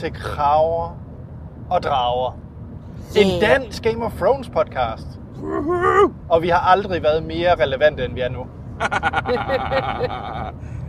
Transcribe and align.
Til 0.00 0.12
Kraver 0.12 0.96
og 1.70 1.82
Drager. 1.82 2.38
En 3.16 3.26
Yeah. 3.26 3.40
dansk 3.40 3.82
Game 3.82 4.04
of 4.04 4.12
Thrones 4.12 4.48
podcast. 4.48 5.06
Og 6.28 6.42
vi 6.42 6.48
har 6.48 6.58
aldrig 6.58 7.02
været 7.02 7.22
mere 7.22 7.54
relevante, 7.62 8.04
end 8.04 8.14
vi 8.14 8.20
er 8.20 8.28
nu. 8.28 8.38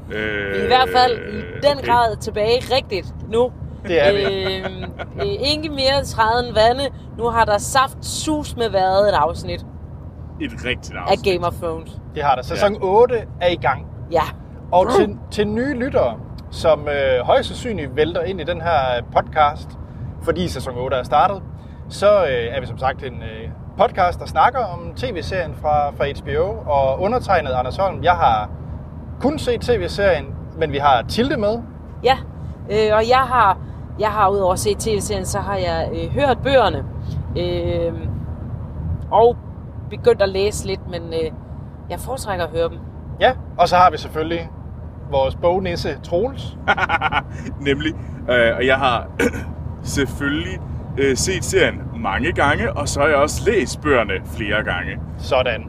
Vi 0.09 0.15
er 0.17 0.63
i 0.63 0.67
hvert 0.67 0.89
fald 0.95 1.33
i 1.33 1.41
den 1.67 1.77
grad 1.85 2.15
tilbage 2.15 2.75
rigtigt 2.75 3.15
nu. 3.31 3.51
Det 3.87 4.07
er 4.07 4.13
vi. 4.13 4.53
Øhm, 4.55 4.91
øh, 5.19 5.25
ikke 5.25 5.69
mere 5.69 6.03
træden 6.03 6.55
vande. 6.55 6.89
Nu 7.17 7.23
har 7.23 7.45
der 7.45 7.57
saft 7.57 8.05
sus 8.05 8.55
med 8.55 8.69
været 8.69 9.09
et 9.09 9.13
afsnit 9.13 9.65
Et 10.41 10.51
rigtigt 10.65 10.97
af 10.97 11.01
afsnit. 11.01 11.33
Game 11.33 11.47
of 11.47 11.53
Thrones. 11.53 12.01
Det 12.15 12.23
har 12.23 12.35
der. 12.35 12.41
Sæson 12.41 12.77
8 12.81 13.15
er 13.41 13.47
i 13.49 13.55
gang. 13.55 13.85
Ja. 14.11 14.23
Og 14.71 14.87
til, 14.95 15.17
til 15.31 15.47
nye 15.47 15.73
lyttere, 15.73 16.17
som 16.51 16.87
øh, 16.87 17.25
højst 17.25 17.47
sandsynligt 17.47 17.95
vælter 17.95 18.21
ind 18.21 18.41
i 18.41 18.43
den 18.43 18.61
her 18.61 19.01
podcast, 19.15 19.69
fordi 20.23 20.47
sæson 20.47 20.77
8 20.77 20.97
er 20.97 21.03
startet, 21.03 21.43
så 21.89 22.23
øh, 22.23 22.55
er 22.55 22.59
vi 22.59 22.65
som 22.65 22.77
sagt 22.77 23.03
en 23.03 23.23
øh, 23.23 23.49
podcast, 23.77 24.19
der 24.19 24.25
snakker 24.25 24.59
om 24.59 24.93
tv-serien 24.95 25.55
fra, 25.55 25.89
fra 25.89 26.05
HBO, 26.21 26.71
og 26.71 26.99
undertegnet 26.99 27.51
Anders 27.51 27.77
Holm. 27.77 28.03
Jeg 28.03 28.13
har 28.13 28.49
kun 29.21 29.39
set 29.39 29.61
tv-serien, 29.61 30.25
men 30.57 30.71
vi 30.71 30.77
har 30.77 31.01
Tilde 31.01 31.37
med. 31.37 31.59
Ja, 32.03 32.17
øh, 32.71 32.95
og 32.95 33.09
jeg 33.09 33.17
har, 33.17 33.57
jeg 33.99 34.09
har 34.09 34.29
udover 34.29 34.53
at 34.53 34.59
se 34.59 34.75
tv-serien, 34.79 35.25
så 35.25 35.39
har 35.39 35.55
jeg 35.55 35.89
øh, 35.93 36.11
hørt 36.11 36.37
bøgerne. 36.43 36.85
Øh, 37.37 37.93
og 39.11 39.37
begyndt 39.89 40.21
at 40.21 40.29
læse 40.29 40.67
lidt, 40.67 40.89
men 40.89 41.01
øh, 41.13 41.31
jeg 41.89 41.99
foretrækker 41.99 42.45
at 42.45 42.51
høre 42.51 42.69
dem. 42.69 42.79
Ja, 43.19 43.31
og 43.57 43.67
så 43.67 43.75
har 43.75 43.89
vi 43.91 43.97
selvfølgelig 43.97 44.49
vores 45.11 45.35
bognisse 45.35 45.99
Troels. 46.03 46.57
Nemlig. 47.67 47.93
Øh, 48.29 48.55
og 48.55 48.65
jeg 48.65 48.77
har 48.77 49.07
selvfølgelig 49.95 50.59
øh, 50.97 51.17
set 51.17 51.43
serien 51.43 51.81
mange 51.95 52.31
gange, 52.31 52.73
og 52.73 52.87
så 52.87 52.99
har 52.99 53.07
jeg 53.07 53.17
også 53.17 53.41
læst 53.45 53.81
bøgerne 53.81 54.13
flere 54.25 54.63
gange. 54.63 54.99
Sådan. 55.17 55.63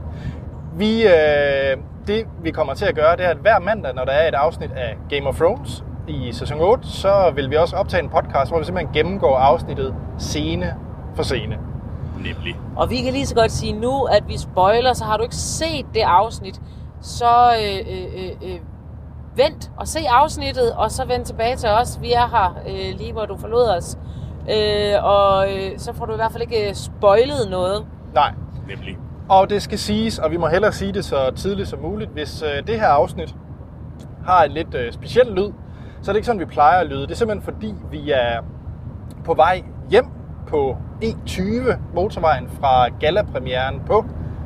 Vi, 0.76 1.02
øh, 1.02 1.76
det 2.06 2.26
vi 2.42 2.50
kommer 2.50 2.74
til 2.74 2.84
at 2.84 2.94
gøre, 2.94 3.16
det 3.16 3.24
er, 3.24 3.30
at 3.30 3.36
hver 3.36 3.58
mandag, 3.58 3.94
når 3.94 4.04
der 4.04 4.12
er 4.12 4.28
et 4.28 4.34
afsnit 4.34 4.70
af 4.72 4.96
Game 5.10 5.28
of 5.28 5.36
Thrones 5.36 5.84
i 6.08 6.32
sæson 6.32 6.60
8, 6.60 6.88
så 6.88 7.32
vil 7.34 7.50
vi 7.50 7.56
også 7.56 7.76
optage 7.76 8.02
en 8.02 8.08
podcast, 8.08 8.50
hvor 8.50 8.58
vi 8.58 8.64
simpelthen 8.64 8.94
gennemgår 8.94 9.36
afsnittet 9.36 9.94
scene 10.18 10.74
for 11.14 11.22
scene. 11.22 11.58
Nemlig. 12.16 12.56
Og 12.76 12.90
vi 12.90 12.96
kan 13.02 13.12
lige 13.12 13.26
så 13.26 13.34
godt 13.34 13.52
sige 13.52 13.72
nu, 13.72 14.04
at 14.04 14.28
vi 14.28 14.38
spoiler, 14.38 14.92
så 14.92 15.04
har 15.04 15.16
du 15.16 15.22
ikke 15.22 15.36
set 15.36 15.86
det 15.94 16.00
afsnit, 16.00 16.60
så 17.00 17.52
øh, 17.62 17.94
øh, 17.94 18.04
øh, 18.24 18.52
øh, 18.52 18.60
vent 19.36 19.70
og 19.76 19.88
se 19.88 19.98
afsnittet, 20.08 20.72
og 20.72 20.90
så 20.90 21.04
vend 21.04 21.24
tilbage 21.24 21.56
til 21.56 21.68
os. 21.68 21.98
Vi 22.00 22.12
er 22.12 22.28
her 22.28 22.56
øh, 22.68 22.98
lige, 22.98 23.12
hvor 23.12 23.26
du 23.26 23.36
forlod 23.36 23.68
os. 23.68 23.98
Øh, 24.50 25.04
og 25.04 25.52
øh, 25.52 25.78
så 25.78 25.92
får 25.92 26.06
du 26.06 26.12
i 26.12 26.16
hvert 26.16 26.32
fald 26.32 26.42
ikke 26.42 26.68
øh, 26.68 26.74
spoilet 26.74 27.50
noget. 27.50 27.86
Nej. 28.14 28.34
Nemlig. 28.68 28.98
Og 29.28 29.50
det 29.50 29.62
skal 29.62 29.78
siges, 29.78 30.18
og 30.18 30.30
vi 30.30 30.36
må 30.36 30.46
hellere 30.46 30.72
sige 30.72 30.92
det 30.92 31.04
så 31.04 31.30
tidligt 31.36 31.68
som 31.68 31.78
muligt, 31.78 32.10
hvis 32.10 32.42
øh, 32.42 32.66
det 32.66 32.80
her 32.80 32.86
afsnit 32.86 33.34
har 34.26 34.44
en 34.44 34.52
lidt 34.52 34.74
øh, 34.74 34.92
speciel 34.92 35.26
lyd, 35.26 35.52
så 36.02 36.10
er 36.10 36.12
det 36.12 36.16
ikke 36.16 36.26
sådan, 36.26 36.40
vi 36.40 36.44
plejer 36.44 36.80
at 36.80 36.86
lyde. 36.86 37.02
Det 37.02 37.10
er 37.10 37.14
simpelthen 37.14 37.54
fordi, 37.54 37.74
vi 37.90 38.10
er 38.10 38.40
på 39.24 39.34
vej 39.34 39.62
hjem 39.90 40.06
på 40.48 40.76
E20 41.04 41.42
motorvejen 41.94 42.48
fra 42.60 42.88
gala-premieren 42.88 43.82
på 43.86 44.04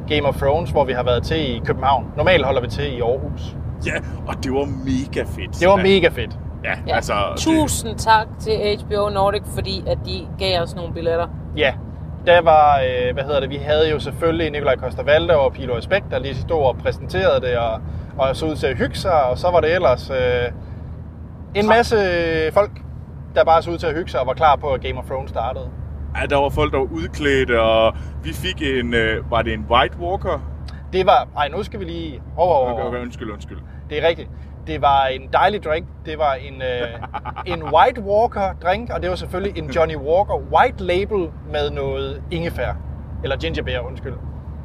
Game 0.08 0.28
of 0.28 0.36
Thrones, 0.36 0.70
hvor 0.70 0.84
vi 0.84 0.92
har 0.92 1.02
været 1.02 1.22
til 1.22 1.56
i 1.56 1.60
København. 1.64 2.12
Normalt 2.16 2.44
holder 2.44 2.60
vi 2.60 2.68
til 2.68 2.96
i 2.98 3.00
Aarhus. 3.00 3.56
Ja, 3.86 3.92
og 4.26 4.44
det 4.44 4.52
var 4.52 4.64
mega 4.84 5.22
fedt. 5.22 5.60
Det 5.60 5.68
var 5.68 5.76
Ja. 5.78 5.82
mega 5.82 6.08
fedt. 6.08 6.38
Ja, 6.64 6.72
Ja. 6.88 6.94
altså... 6.94 7.12
Tusind 7.36 7.98
tak 7.98 8.26
til 8.40 8.52
HBO 8.80 9.08
Nordic, 9.08 9.42
fordi 9.54 9.84
at 9.86 9.98
de 10.06 10.26
gav 10.38 10.62
os 10.62 10.74
nogle 10.76 10.94
billetter. 10.94 11.26
Ja, 11.56 11.74
der 12.26 12.40
var, 12.42 12.80
øh, 12.80 13.14
hvad 13.14 13.24
hedder 13.24 13.40
det, 13.40 13.50
vi 13.50 13.56
havde 13.56 13.90
jo 13.90 13.98
selvfølgelig 13.98 14.50
Nikolaj 14.50 14.76
Koster 14.76 15.34
og 15.36 15.52
Pilo 15.52 15.76
Aspekt, 15.76 16.04
der 16.10 16.18
lige 16.18 16.34
stod 16.34 16.62
og 16.62 16.76
præsenterede 16.78 17.40
det, 17.46 17.56
og, 17.58 17.80
og 18.18 18.36
så 18.36 18.46
ud 18.46 18.56
til 18.56 18.66
at 18.66 18.76
hygge 18.78 18.94
sig, 18.94 19.24
og 19.24 19.38
så 19.38 19.50
var 19.50 19.60
det 19.60 19.74
ellers 19.74 20.10
øh, 20.10 20.16
en 21.54 21.68
masse 21.68 21.96
folk, 22.52 22.70
der 23.34 23.44
bare 23.44 23.62
så 23.62 23.70
ud 23.70 23.78
til 23.78 23.86
at 23.86 23.94
hygge 23.94 24.10
sig 24.10 24.20
og 24.20 24.26
var 24.26 24.32
klar 24.34 24.56
på, 24.56 24.66
at 24.68 24.80
Game 24.80 24.98
of 24.98 25.04
Thrones 25.04 25.30
startede. 25.30 25.64
Det, 25.64 26.20
ja, 26.20 26.26
der 26.26 26.36
var 26.36 26.48
folk, 26.48 26.72
der 26.72 26.78
var 26.78 26.86
udklædte, 26.92 27.60
og 27.62 27.94
vi 28.24 28.32
fik 28.32 28.62
en... 28.62 28.94
Øh, 28.94 29.30
var 29.30 29.42
det 29.42 29.52
en 29.52 29.66
White 29.70 29.96
Walker? 30.00 30.40
Det 30.96 31.06
var, 31.06 31.28
ej 31.36 31.48
nu 31.48 31.62
skal 31.62 31.80
vi 31.80 31.84
lige 31.84 32.22
over, 32.36 32.54
over, 32.54 32.72
Okay, 32.72 32.84
okay, 32.84 33.00
undskyld, 33.00 33.30
undskyld. 33.30 33.58
Det 33.90 34.04
er 34.04 34.08
rigtigt. 34.08 34.28
Det 34.66 34.82
var 34.82 35.06
en 35.06 35.28
dejlig 35.32 35.64
drink. 35.64 35.86
Det 36.06 36.18
var 36.18 36.34
en, 36.34 36.62
øh, 36.62 36.88
en 37.54 37.62
White 37.62 38.00
Walker 38.00 38.52
drink, 38.62 38.90
og 38.90 39.02
det 39.02 39.10
var 39.10 39.16
selvfølgelig 39.16 39.58
en 39.62 39.70
Johnny 39.70 39.96
Walker 39.96 40.34
White 40.52 40.84
Label 40.84 41.30
med 41.52 41.70
noget 41.70 42.22
ingefær. 42.30 42.74
Eller 43.22 43.36
ginger 43.36 43.62
beer, 43.62 43.80
undskyld. 43.80 44.14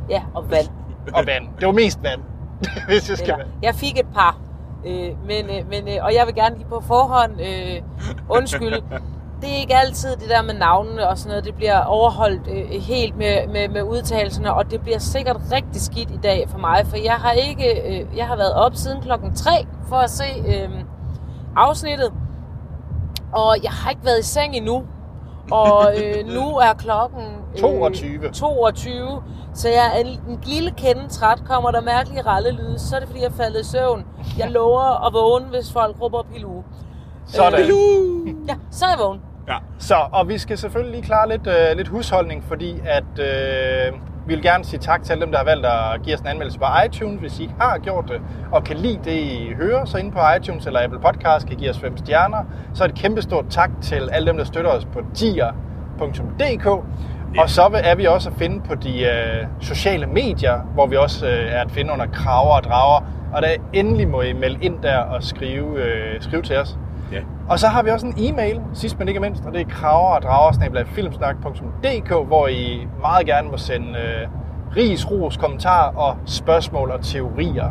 Ja, 0.09 0.21
og 0.33 0.51
vand. 0.51 0.67
Og 1.17 1.27
vand. 1.27 1.47
Det 1.59 1.65
var 1.65 1.73
mest 1.73 2.03
vand, 2.03 2.21
hvis 2.87 3.09
jeg 3.09 3.17
skal 3.17 3.33
Eller, 3.33 3.45
jeg 3.63 3.75
fik 3.75 3.99
et 3.99 4.07
par. 4.13 4.37
Øh, 4.85 4.93
men, 5.27 5.45
øh, 5.45 5.69
men, 5.69 5.87
øh, 5.87 6.05
og 6.05 6.13
jeg 6.13 6.23
vil 6.25 6.35
gerne 6.35 6.55
lige 6.57 6.67
på 6.67 6.83
forhånd 6.87 7.31
øh, 7.41 7.81
undskylde. 8.29 8.83
Det 9.41 9.49
er 9.51 9.55
ikke 9.57 9.75
altid 9.75 10.09
det 10.15 10.29
der 10.29 10.41
med 10.41 10.53
navnene 10.53 11.07
og 11.09 11.17
sådan 11.17 11.29
noget. 11.29 11.45
Det 11.45 11.55
bliver 11.55 11.83
overholdt 11.83 12.47
øh, 12.47 12.81
helt 12.81 13.17
med, 13.17 13.47
med, 13.47 13.67
med 13.69 13.83
udtalelserne, 13.83 14.53
og 14.53 14.71
det 14.71 14.81
bliver 14.81 14.99
sikkert 14.99 15.37
rigtig 15.51 15.81
skidt 15.81 16.11
i 16.11 16.19
dag 16.23 16.45
for 16.49 16.57
mig, 16.57 16.85
for 16.87 16.97
jeg 16.97 17.13
har 17.13 17.31
ikke, 17.31 17.99
øh, 18.01 18.17
jeg 18.17 18.27
har 18.27 18.35
været 18.35 18.53
op 18.53 18.75
siden 18.75 19.01
klokken 19.01 19.35
3 19.35 19.51
for 19.89 19.95
at 19.95 20.09
se 20.09 20.23
øh, 20.47 20.69
afsnittet, 21.55 22.13
og 23.33 23.55
jeg 23.63 23.71
har 23.71 23.89
ikke 23.89 24.05
været 24.05 24.19
i 24.19 24.23
seng 24.23 24.55
endnu. 24.55 24.83
Og 25.51 25.93
øh, 26.03 26.25
nu 26.35 26.57
er 26.57 26.73
klokken 26.73 27.23
øh, 27.55 27.61
22. 27.61 28.29
22, 28.31 29.23
så 29.53 29.69
jeg 29.69 29.91
er 29.95 29.99
en, 29.99 30.39
lille 30.45 30.71
kende 30.71 31.07
træt. 31.07 31.43
Kommer 31.47 31.71
der 31.71 31.81
mærkelige 31.81 32.21
rallelyde, 32.21 32.79
så 32.79 32.95
er 32.95 32.99
det 32.99 33.07
fordi, 33.09 33.21
jeg 33.21 33.27
er 33.27 33.33
faldet 33.33 33.61
i 33.61 33.63
søvn. 33.63 34.05
Jeg 34.37 34.51
lover 34.51 35.07
at 35.07 35.13
vågne, 35.13 35.45
hvis 35.45 35.71
folk 35.71 35.95
råber 36.01 36.23
pilu. 36.33 36.63
Sådan. 37.25 37.59
Øh, 37.59 37.67
Ja, 38.47 38.55
så 38.71 38.85
er 38.85 38.89
jeg 38.89 38.99
vågen. 38.99 39.21
Ja. 39.47 39.57
Så, 39.79 39.95
og 40.11 40.29
vi 40.29 40.37
skal 40.37 40.57
selvfølgelig 40.57 40.95
lige 40.95 41.05
klare 41.05 41.29
lidt, 41.29 41.47
øh, 41.47 41.77
lidt 41.77 41.87
husholdning, 41.87 42.43
fordi 42.47 42.75
at 42.85 43.19
øh, 43.19 43.93
vi 44.27 44.35
vil 44.35 44.43
gerne 44.43 44.63
sige 44.63 44.79
tak 44.79 45.03
til 45.03 45.11
alle 45.11 45.21
dem, 45.21 45.31
der 45.31 45.37
har 45.37 45.45
valgt 45.45 45.65
at 45.65 46.01
give 46.03 46.15
os 46.15 46.21
en 46.21 46.27
anmeldelse 46.27 46.59
på 46.59 46.65
iTunes, 46.85 47.19
hvis 47.19 47.39
I 47.39 47.41
ikke 47.41 47.55
har 47.59 47.77
gjort 47.77 48.05
det, 48.07 48.21
og 48.51 48.63
kan 48.63 48.77
lide 48.77 48.99
det, 49.03 49.11
I 49.11 49.53
hører, 49.55 49.85
så 49.85 49.97
inde 49.97 50.11
på 50.11 50.19
iTunes 50.37 50.65
eller 50.65 50.83
Apple 50.83 50.99
Podcast 50.99 51.47
kan 51.47 51.57
give 51.57 51.69
os 51.69 51.79
fem 51.79 51.97
stjerner. 51.97 52.43
Så 52.73 52.85
et 52.85 52.95
kæmpe 52.95 53.21
stort 53.21 53.45
tak 53.49 53.69
til 53.81 54.09
alle 54.11 54.27
dem, 54.27 54.37
der 54.37 54.43
støtter 54.43 54.71
os 54.71 54.85
på 54.85 55.01
tier.dk. 55.13 56.67
Og 57.37 57.49
så 57.49 57.81
er 57.83 57.95
vi 57.95 58.05
også 58.05 58.29
at 58.29 58.35
finde 58.35 58.61
på 58.61 58.75
de 58.75 59.01
øh, 59.03 59.45
sociale 59.61 60.07
medier, 60.07 60.57
hvor 60.73 60.87
vi 60.87 60.95
også 60.95 61.27
øh, 61.27 61.51
er 61.51 61.61
at 61.61 61.71
finde 61.71 61.93
under 61.93 62.05
kraver 62.05 62.55
og 62.55 62.63
drager. 62.63 63.05
Og 63.33 63.41
der 63.41 63.47
endelig 63.73 64.07
må 64.07 64.21
I 64.21 64.33
melde 64.33 64.65
ind 64.65 64.81
der 64.83 64.97
og 64.97 65.23
skrive, 65.23 65.83
øh, 65.83 66.21
skrive 66.21 66.41
til 66.41 66.57
os. 66.57 66.77
Ja. 67.11 67.19
Og 67.49 67.59
så 67.59 67.67
har 67.67 67.83
vi 67.83 67.89
også 67.89 68.05
en 68.07 68.13
e-mail, 68.17 68.61
sidst 68.73 68.99
men 68.99 69.07
ikke 69.07 69.19
mindst, 69.19 69.45
og 69.45 69.53
det 69.53 69.61
er 69.61 69.65
kraver 69.69 70.15
og 70.15 70.21
drager 70.21 70.83
filmsnak.dk, 70.85 72.27
hvor 72.27 72.47
I 72.47 72.87
meget 73.01 73.25
gerne 73.25 73.49
må 73.51 73.57
sende 73.57 73.87
øh, 73.89 74.27
ris, 74.77 75.11
ros, 75.11 75.37
kommentarer 75.37 75.95
og 75.95 76.17
spørgsmål 76.25 76.91
og 76.91 77.01
teorier. 77.01 77.69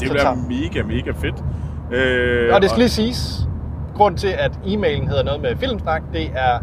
Det 0.00 0.10
bliver 0.10 0.22
tager- 0.22 0.48
mega, 0.48 0.82
mega 0.86 1.10
fedt. 1.10 1.44
Øh, 1.92 2.54
Og 2.54 2.62
det 2.62 2.70
skal 2.70 2.78
lige 2.80 2.88
siges, 2.88 3.48
grund 3.96 4.16
til, 4.16 4.28
at 4.28 4.50
e-mailen 4.64 5.08
hedder 5.08 5.22
noget 5.24 5.40
med 5.40 5.56
Filmsnak, 5.56 6.02
det 6.12 6.30
er, 6.34 6.58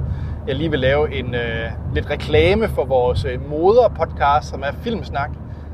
jeg 0.48 0.56
lige 0.56 0.70
vil 0.70 0.80
lave 0.80 1.14
en 1.20 1.36
øh, 1.36 1.70
lidt 1.94 2.10
reklame 2.10 2.68
for 2.68 2.86
vores 2.86 3.26
øh, 3.26 3.50
moderpodcast, 3.50 4.50
som 4.50 4.62
er 4.62 4.72
Filmsnak, 4.82 5.30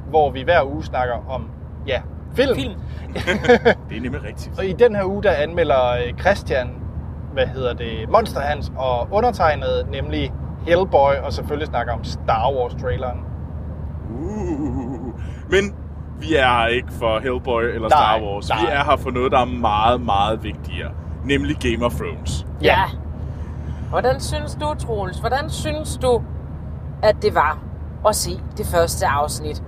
hvor 0.09 0.31
vi 0.31 0.41
hver 0.41 0.73
uge 0.73 0.83
snakker 0.83 1.15
om, 1.29 1.45
ja, 1.87 2.01
film. 2.35 2.55
Film. 2.55 2.73
Det 3.89 3.97
er 3.97 4.01
nemlig 4.01 4.23
rigtigt. 4.23 4.57
Og 4.57 4.65
i 4.65 4.73
den 4.73 4.95
her 4.95 5.05
uge, 5.05 5.23
der 5.23 5.31
anmelder 5.31 5.91
øh, 5.91 6.19
Christian, 6.19 6.69
hvad 7.33 7.47
hedder 7.47 7.73
det, 7.73 8.09
Monster 8.09 8.39
Hans 8.39 8.71
og 8.77 9.07
undertegnet, 9.11 9.87
nemlig 9.91 10.33
Hellboy, 10.67 11.13
og 11.23 11.33
selvfølgelig 11.33 11.67
snakker 11.67 11.93
om 11.93 12.03
Star 12.03 12.51
Wars-traileren. 12.51 13.19
Uh, 14.09 15.19
men 15.49 15.75
vi 16.19 16.35
er 16.35 16.47
her 16.59 16.67
ikke 16.67 16.93
for 16.93 17.19
Hellboy 17.19 17.63
eller 17.63 17.89
Nej, 17.89 17.89
Star 17.89 18.21
Wars. 18.21 18.49
Vi 18.49 18.65
nej. 18.65 18.73
er 18.73 18.83
her 18.83 18.97
for 18.97 19.11
noget, 19.11 19.31
der 19.31 19.39
er 19.39 19.45
meget, 19.45 20.01
meget 20.01 20.43
vigtigere. 20.43 20.91
Nemlig 21.25 21.57
Game 21.57 21.85
of 21.85 21.93
Thrones. 21.93 22.45
Ja. 22.61 22.81
Hvordan 23.89 24.19
synes 24.19 24.55
du, 24.55 24.73
Troels? 24.79 25.19
Hvordan 25.19 25.49
synes 25.49 25.97
du, 25.97 26.21
at 27.03 27.15
det 27.21 27.35
var 27.35 27.59
at 28.07 28.15
se 28.15 28.31
det 28.57 28.65
første 28.65 29.07
afsnit? 29.07 29.63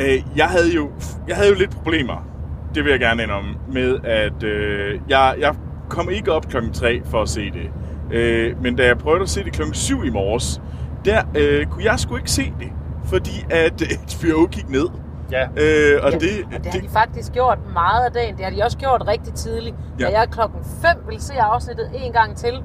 Øh, 0.00 0.22
jeg, 0.36 0.46
havde 0.46 0.74
jo, 0.74 0.90
jeg 1.28 1.36
havde 1.36 1.48
jo 1.48 1.54
lidt 1.54 1.70
problemer, 1.70 2.26
det 2.74 2.84
vil 2.84 2.90
jeg 2.90 3.00
gerne 3.00 3.22
indrømme, 3.22 3.54
med 3.72 3.98
at 4.04 4.42
øh, 4.42 5.00
jeg, 5.08 5.34
jeg 5.38 5.54
kom 5.88 6.10
ikke 6.10 6.32
op 6.32 6.48
klokken 6.48 6.72
3 6.72 7.02
for 7.04 7.22
at 7.22 7.28
se 7.28 7.50
det. 7.50 7.70
Øh, 8.10 8.62
men 8.62 8.76
da 8.76 8.86
jeg 8.86 8.98
prøvede 8.98 9.22
at 9.22 9.28
se 9.28 9.44
det 9.44 9.52
klokken 9.52 9.74
7 9.74 10.04
i 10.04 10.10
morges, 10.10 10.60
der 11.04 11.22
øh, 11.36 11.66
kunne 11.66 11.84
jeg 11.84 12.00
sgu 12.00 12.16
ikke 12.16 12.30
se 12.30 12.52
det, 12.60 12.68
fordi 13.04 13.46
at 13.50 13.82
HBO 13.82 14.46
gik 14.46 14.68
ned. 14.68 14.88
Ja. 15.30 15.42
Øh, 15.42 16.00
og 16.02 16.12
Ja, 16.12 16.18
det, 16.18 16.44
og 16.56 16.64
det 16.64 16.72
har 16.72 16.80
de 16.80 16.88
faktisk 16.88 17.32
gjort 17.32 17.58
meget 17.72 18.04
af 18.06 18.12
dagen. 18.12 18.36
Det 18.36 18.44
har 18.44 18.52
de 18.52 18.62
også 18.62 18.78
gjort 18.78 19.04
rigtig 19.08 19.34
tidligt. 19.34 19.76
Ja. 20.00 20.04
Da 20.04 20.18
jeg 20.18 20.28
klokken 20.30 20.60
5 20.82 20.90
ville 21.06 21.22
se 21.22 21.34
afsnittet 21.40 21.90
en 21.94 22.12
gang 22.12 22.36
til, 22.36 22.62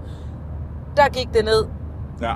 der 0.97 1.09
gik 1.09 1.33
det 1.33 1.45
ned. 1.45 1.65
Ja. 2.21 2.33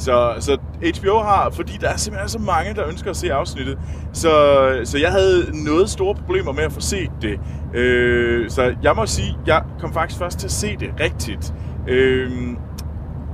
Så, 0.00 0.34
så 0.40 0.58
HBO 1.00 1.18
har, 1.18 1.50
fordi 1.52 1.72
der 1.80 1.88
er 1.88 1.96
simpelthen 1.96 2.28
så 2.28 2.38
mange, 2.38 2.74
der 2.74 2.88
ønsker 2.88 3.10
at 3.10 3.16
se 3.16 3.32
afsnittet, 3.32 3.78
så, 4.12 4.30
så 4.84 4.98
jeg 4.98 5.10
havde 5.10 5.64
noget 5.64 5.90
store 5.90 6.14
problemer 6.14 6.52
med 6.52 6.62
at 6.62 6.72
få 6.72 6.80
set 6.80 7.10
det. 7.22 7.40
Øh, 7.74 8.50
så 8.50 8.74
jeg 8.82 8.96
må 8.96 9.06
sige, 9.06 9.36
jeg 9.46 9.62
kom 9.80 9.92
faktisk 9.92 10.18
først 10.18 10.38
til 10.38 10.46
at 10.46 10.52
se 10.52 10.76
det 10.76 10.90
rigtigt, 11.00 11.54
øh, 11.88 12.30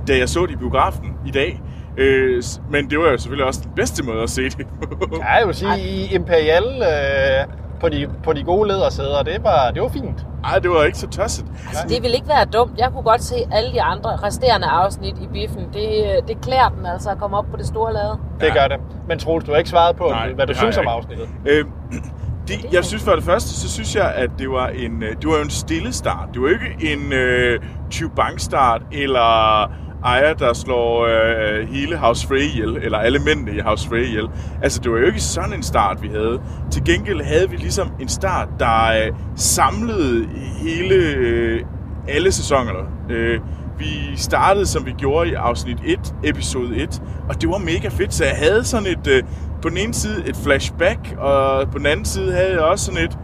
da 0.07 0.17
jeg 0.17 0.29
så 0.29 0.45
det 0.45 0.51
i 0.51 0.55
biografen 0.55 1.13
i 1.25 1.31
dag. 1.31 1.61
Øh, 1.97 2.43
men 2.71 2.89
det 2.89 2.99
var 2.99 3.09
jo 3.11 3.17
selvfølgelig 3.17 3.45
også 3.45 3.61
den 3.63 3.71
bedste 3.75 4.03
måde 4.03 4.23
at 4.23 4.29
se 4.29 4.43
det 4.43 4.67
på. 4.81 5.17
Ja, 5.19 5.33
jeg 5.33 5.47
vil 5.47 5.55
sige, 5.55 5.79
i 5.79 6.13
Imperial 6.15 6.63
øh, 6.63 7.66
på, 7.79 7.89
de, 7.89 8.07
på 8.23 8.33
de 8.33 8.43
gode 8.43 8.67
ledersæder, 8.67 9.23
det 9.23 9.43
var, 9.43 9.71
det 9.71 9.81
var 9.81 9.87
fint. 9.89 10.25
Ej, 10.43 10.59
det 10.59 10.69
var 10.71 10.83
ikke 10.83 10.97
så 10.97 11.07
tosset. 11.07 11.45
Altså, 11.67 11.83
det 11.89 12.01
ville 12.03 12.15
ikke 12.15 12.27
være 12.27 12.45
dumt. 12.45 12.71
Jeg 12.77 12.89
kunne 12.93 13.03
godt 13.03 13.23
se 13.23 13.35
alle 13.51 13.71
de 13.73 13.81
andre 13.81 14.15
resterende 14.15 14.67
afsnit 14.67 15.15
i 15.21 15.27
biffen. 15.33 15.65
Det, 15.73 16.19
det 16.27 16.41
klæder 16.41 16.69
den 16.77 16.85
altså 16.85 17.09
at 17.09 17.17
komme 17.17 17.37
op 17.37 17.45
på 17.51 17.57
det 17.57 17.65
store 17.67 17.93
lade. 17.93 18.17
Det 18.39 18.45
Ja. 18.47 18.53
gør 18.53 18.67
det. 18.67 18.77
Men 19.07 19.19
Troels, 19.19 19.45
du 19.45 19.51
har 19.51 19.57
ikke 19.57 19.69
svaret 19.69 19.95
på, 19.95 20.07
Nej, 20.09 20.33
hvad 20.33 20.45
du 20.47 20.51
det 20.53 20.57
synes 20.59 20.77
om 20.77 20.81
ikke. 20.81 20.91
afsnittet. 20.91 21.27
Øh, 21.45 21.65
de, 22.47 22.53
jeg 22.71 22.85
synes 22.85 23.03
for 23.03 23.11
det 23.11 23.23
første, 23.23 23.49
så 23.49 23.69
synes 23.71 23.95
jeg, 23.95 24.11
at 24.15 24.29
det 24.39 24.49
var 24.49 24.67
en, 24.67 25.03
øh, 25.03 25.09
det 25.21 25.29
var 25.29 25.35
jo 25.37 25.43
en 25.43 25.49
stille 25.49 25.93
start. 25.93 26.29
Det 26.33 26.41
var 26.41 26.47
ikke 26.49 26.93
en 26.93 27.13
øh, 27.13 27.59
Chubang 27.91 28.41
start, 28.41 28.81
eller 28.91 29.71
Aya, 30.03 30.33
der 30.33 30.53
slår 30.53 31.05
øh, 31.05 31.69
hele 31.69 31.97
House 31.97 32.27
Frey 32.27 32.41
ihjel, 32.41 32.77
eller 32.81 32.97
alle 32.97 33.19
mændene 33.19 33.51
i 33.57 33.59
House 33.59 33.89
Frey 33.89 34.03
ihjel. 34.03 34.27
Altså, 34.63 34.81
det 34.83 34.91
var 34.91 34.97
jo 34.97 35.05
ikke 35.05 35.19
sådan 35.19 35.53
en 35.53 35.63
start, 35.63 36.01
vi 36.01 36.07
havde. 36.07 36.41
Til 36.71 36.83
gengæld 36.83 37.21
havde 37.21 37.49
vi 37.49 37.55
ligesom 37.55 37.91
en 37.99 38.07
start, 38.07 38.47
der 38.59 39.05
øh, 39.05 39.13
samlede 39.35 40.27
hele, 40.61 40.95
øh, 40.95 41.61
alle 42.07 42.31
sæsonerne. 42.31 42.79
Øh, 43.09 43.39
vi 43.79 44.17
startede, 44.17 44.65
som 44.65 44.85
vi 44.85 44.91
gjorde 44.97 45.29
i 45.29 45.33
afsnit 45.33 45.77
1, 45.85 46.13
episode 46.23 46.75
1, 46.75 47.01
og 47.29 47.41
det 47.41 47.49
var 47.49 47.57
mega 47.57 47.87
fedt, 47.87 48.13
så 48.13 48.25
jeg 48.25 48.35
havde 48.35 48.63
sådan 48.63 48.87
et, 48.87 49.07
øh, 49.07 49.23
på 49.61 49.69
den 49.69 49.77
ene 49.77 49.93
side 49.93 50.23
et 50.27 50.35
flashback, 50.43 51.15
og 51.17 51.69
på 51.71 51.77
den 51.77 51.85
anden 51.85 52.05
side 52.05 52.31
havde 52.31 52.51
jeg 52.51 52.59
også 52.59 52.85
sådan 52.85 53.03
et, 53.03 53.17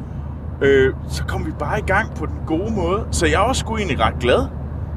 øh, 0.61 0.93
så 1.09 1.23
kom 1.23 1.45
vi 1.45 1.51
bare 1.59 1.79
i 1.79 1.81
gang 1.81 2.15
på 2.15 2.25
den 2.25 2.35
gode 2.47 2.73
måde, 2.73 3.05
så 3.11 3.25
jeg 3.25 3.39
var 3.39 3.53
sgu 3.53 3.77
egentlig 3.77 3.99
ret 3.99 4.19
glad. 4.19 4.47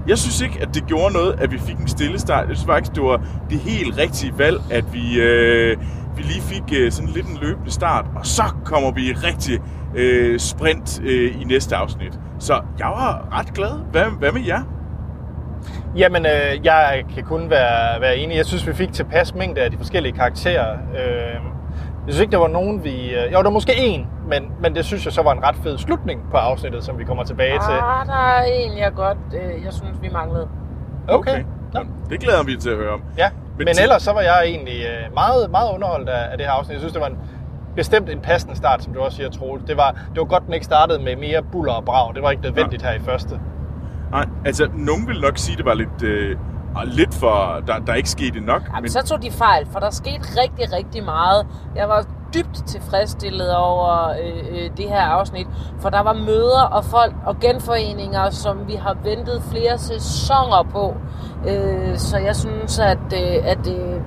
Jeg 0.09 0.19
synes 0.19 0.41
ikke, 0.41 0.59
at 0.63 0.69
det 0.75 0.87
gjorde 0.87 1.13
noget, 1.15 1.41
at 1.41 1.53
vi 1.53 1.59
fik 1.59 1.77
en 1.77 1.89
stille 1.89 2.19
start. 2.19 2.49
Jeg 2.49 2.57
synes 2.57 2.67
faktisk, 2.67 2.95
det 2.95 3.03
var 3.03 3.21
det 3.51 3.59
helt 3.59 3.99
rigtige 3.99 4.33
valg, 4.39 4.61
at 4.71 4.85
vi, 4.93 5.21
øh, 5.21 5.77
vi 6.17 6.23
lige 6.23 6.43
fik 6.43 6.63
øh, 6.79 6.93
sådan 6.93 7.11
lidt 7.11 7.27
en 7.27 7.39
løbende 7.43 7.71
start, 7.71 8.05
og 8.17 8.27
så 8.27 8.43
kommer 8.65 8.91
vi 8.91 9.11
i 9.11 9.13
rigtig 9.13 9.61
øh, 9.95 10.39
sprint 10.39 11.01
øh, 11.05 11.41
i 11.41 11.45
næste 11.45 11.77
afsnit. 11.77 12.19
Så 12.39 12.61
jeg 12.79 12.87
var 12.87 13.39
ret 13.39 13.55
glad. 13.55 13.91
Hvad, 13.91 14.05
hvad 14.19 14.33
med 14.33 14.41
jer? 14.47 14.63
Jamen, 15.97 16.27
øh, 16.27 16.65
jeg 16.65 17.05
kan 17.15 17.25
kun 17.25 17.51
være, 17.51 18.01
være 18.01 18.17
enig. 18.17 18.37
Jeg 18.37 18.47
synes, 18.47 18.67
vi 18.67 18.75
fik 18.75 18.93
tilpas 18.93 19.35
mængde 19.35 19.61
af 19.61 19.71
de 19.71 19.77
forskellige 19.77 20.13
karakterer. 20.13 20.73
Øh, 20.73 21.35
jeg 22.07 22.15
synes 22.15 22.21
ikke, 22.21 22.33
der 22.33 22.39
var 22.39 22.49
nogen, 22.49 22.85
vi... 22.85 23.15
Øh, 23.15 23.33
jo, 23.33 23.37
der 23.37 23.43
var 23.43 23.51
måske 23.51 23.73
en, 23.77 24.07
men, 24.27 24.53
men 24.61 24.75
det 24.75 24.85
synes 24.85 25.05
jeg 25.05 25.13
så 25.13 25.23
var 25.23 25.33
en 25.33 25.43
ret 25.43 25.57
fed 25.57 25.79
slutning 25.79 26.21
på 26.31 26.37
afsnittet, 26.37 26.85
som 26.85 26.99
vi 26.99 27.05
kommer 27.05 27.25
tilbage 27.25 27.53
til. 27.53 27.73
Ah, 27.73 28.07
der 28.07 28.27
er 28.39 28.43
en, 28.45 28.79
jeg 28.79 28.93
godt, 28.95 29.19
øh, 29.35 29.65
jeg 29.65 29.73
synes, 29.73 30.03
vi 30.03 30.09
manglede. 30.13 30.49
Okay. 31.09 31.45
Nå. 31.75 31.81
Nå, 31.81 31.87
det 32.11 32.21
glæder 32.21 32.43
vi 32.45 32.57
til 32.57 32.71
at 32.71 32.77
høre 32.77 32.91
om. 32.93 33.03
Ja, 33.19 33.29
Men 33.31 33.59
men, 33.59 33.65
men 33.65 33.75
ellers 33.83 34.03
så 34.03 34.13
var 34.13 34.21
jeg 34.21 34.43
egentlig 34.45 34.77
øh, 34.83 35.15
meget, 35.15 35.51
meget 35.51 35.71
underholdt 35.75 36.09
af, 36.09 36.31
af 36.33 36.39
det 36.39 36.47
her 36.47 36.53
afsnit. 36.53 36.73
Jeg 36.73 36.81
synes, 36.81 36.93
det 36.93 37.01
var 37.03 37.09
en, 37.09 37.19
bestemt 37.77 38.11
en 38.11 38.21
passende 38.21 38.57
start, 38.57 38.83
som 38.83 38.93
du 38.93 39.01
også 39.01 39.17
siger, 39.17 39.31
Troels. 39.31 39.65
Det 39.67 39.77
var, 39.77 39.91
det 39.91 40.19
var 40.21 40.25
godt, 40.25 40.47
den 40.47 40.55
ikke 40.55 40.67
startede 40.67 40.99
med 41.03 41.17
mere 41.17 41.43
buller 41.43 41.73
og 41.73 41.85
brag. 41.85 42.15
Det 42.15 42.23
var 42.23 42.31
ikke 42.31 42.43
nødvendigt 42.43 42.83
her 42.83 42.93
i 42.93 42.99
første. 43.01 43.41
Nej, 44.11 44.27
altså, 44.45 44.69
nogen 44.75 45.09
vil 45.09 45.21
nok 45.21 45.39
sige, 45.39 45.57
det 45.57 45.65
var 45.65 45.75
lidt, 45.75 46.03
øh, 46.03 46.37
lidt 46.85 47.15
for... 47.15 47.63
Der, 47.67 47.79
der 47.79 47.95
ikke 47.95 48.11
skete 48.11 48.41
nok. 48.41 48.63
Jamen, 48.75 48.91
så 48.91 49.03
tog 49.07 49.23
de 49.23 49.31
fejl, 49.31 49.67
for 49.73 49.79
der 49.81 49.91
skete 49.91 50.23
rigtig, 50.43 50.73
rigtig 50.73 51.05
meget. 51.05 51.47
Jeg 51.77 51.89
var 51.89 52.05
dybt 52.35 52.67
tilfredsstillet 52.67 53.57
over 53.57 54.09
øh, 54.09 54.45
øh, 54.51 54.71
det 54.77 54.89
her 54.89 55.01
afsnit, 55.01 55.47
for 55.79 55.91
der 55.91 56.01
var 56.01 56.13
møder 56.13 56.63
og 56.63 56.85
folk 56.85 57.15
og 57.27 57.41
genforeninger, 57.41 58.31
som 58.31 58.69
vi 58.69 58.75
har 58.75 58.97
ventet 59.05 59.43
flere 59.51 59.79
sæsoner 59.79 60.67
på. 60.73 60.95
Øh, 61.49 61.97
så 61.97 62.19
jeg 62.19 62.37
synes, 62.37 62.79
at, 62.79 63.13
øh, 63.13 63.51
at 63.51 63.67
øh, 63.69 64.01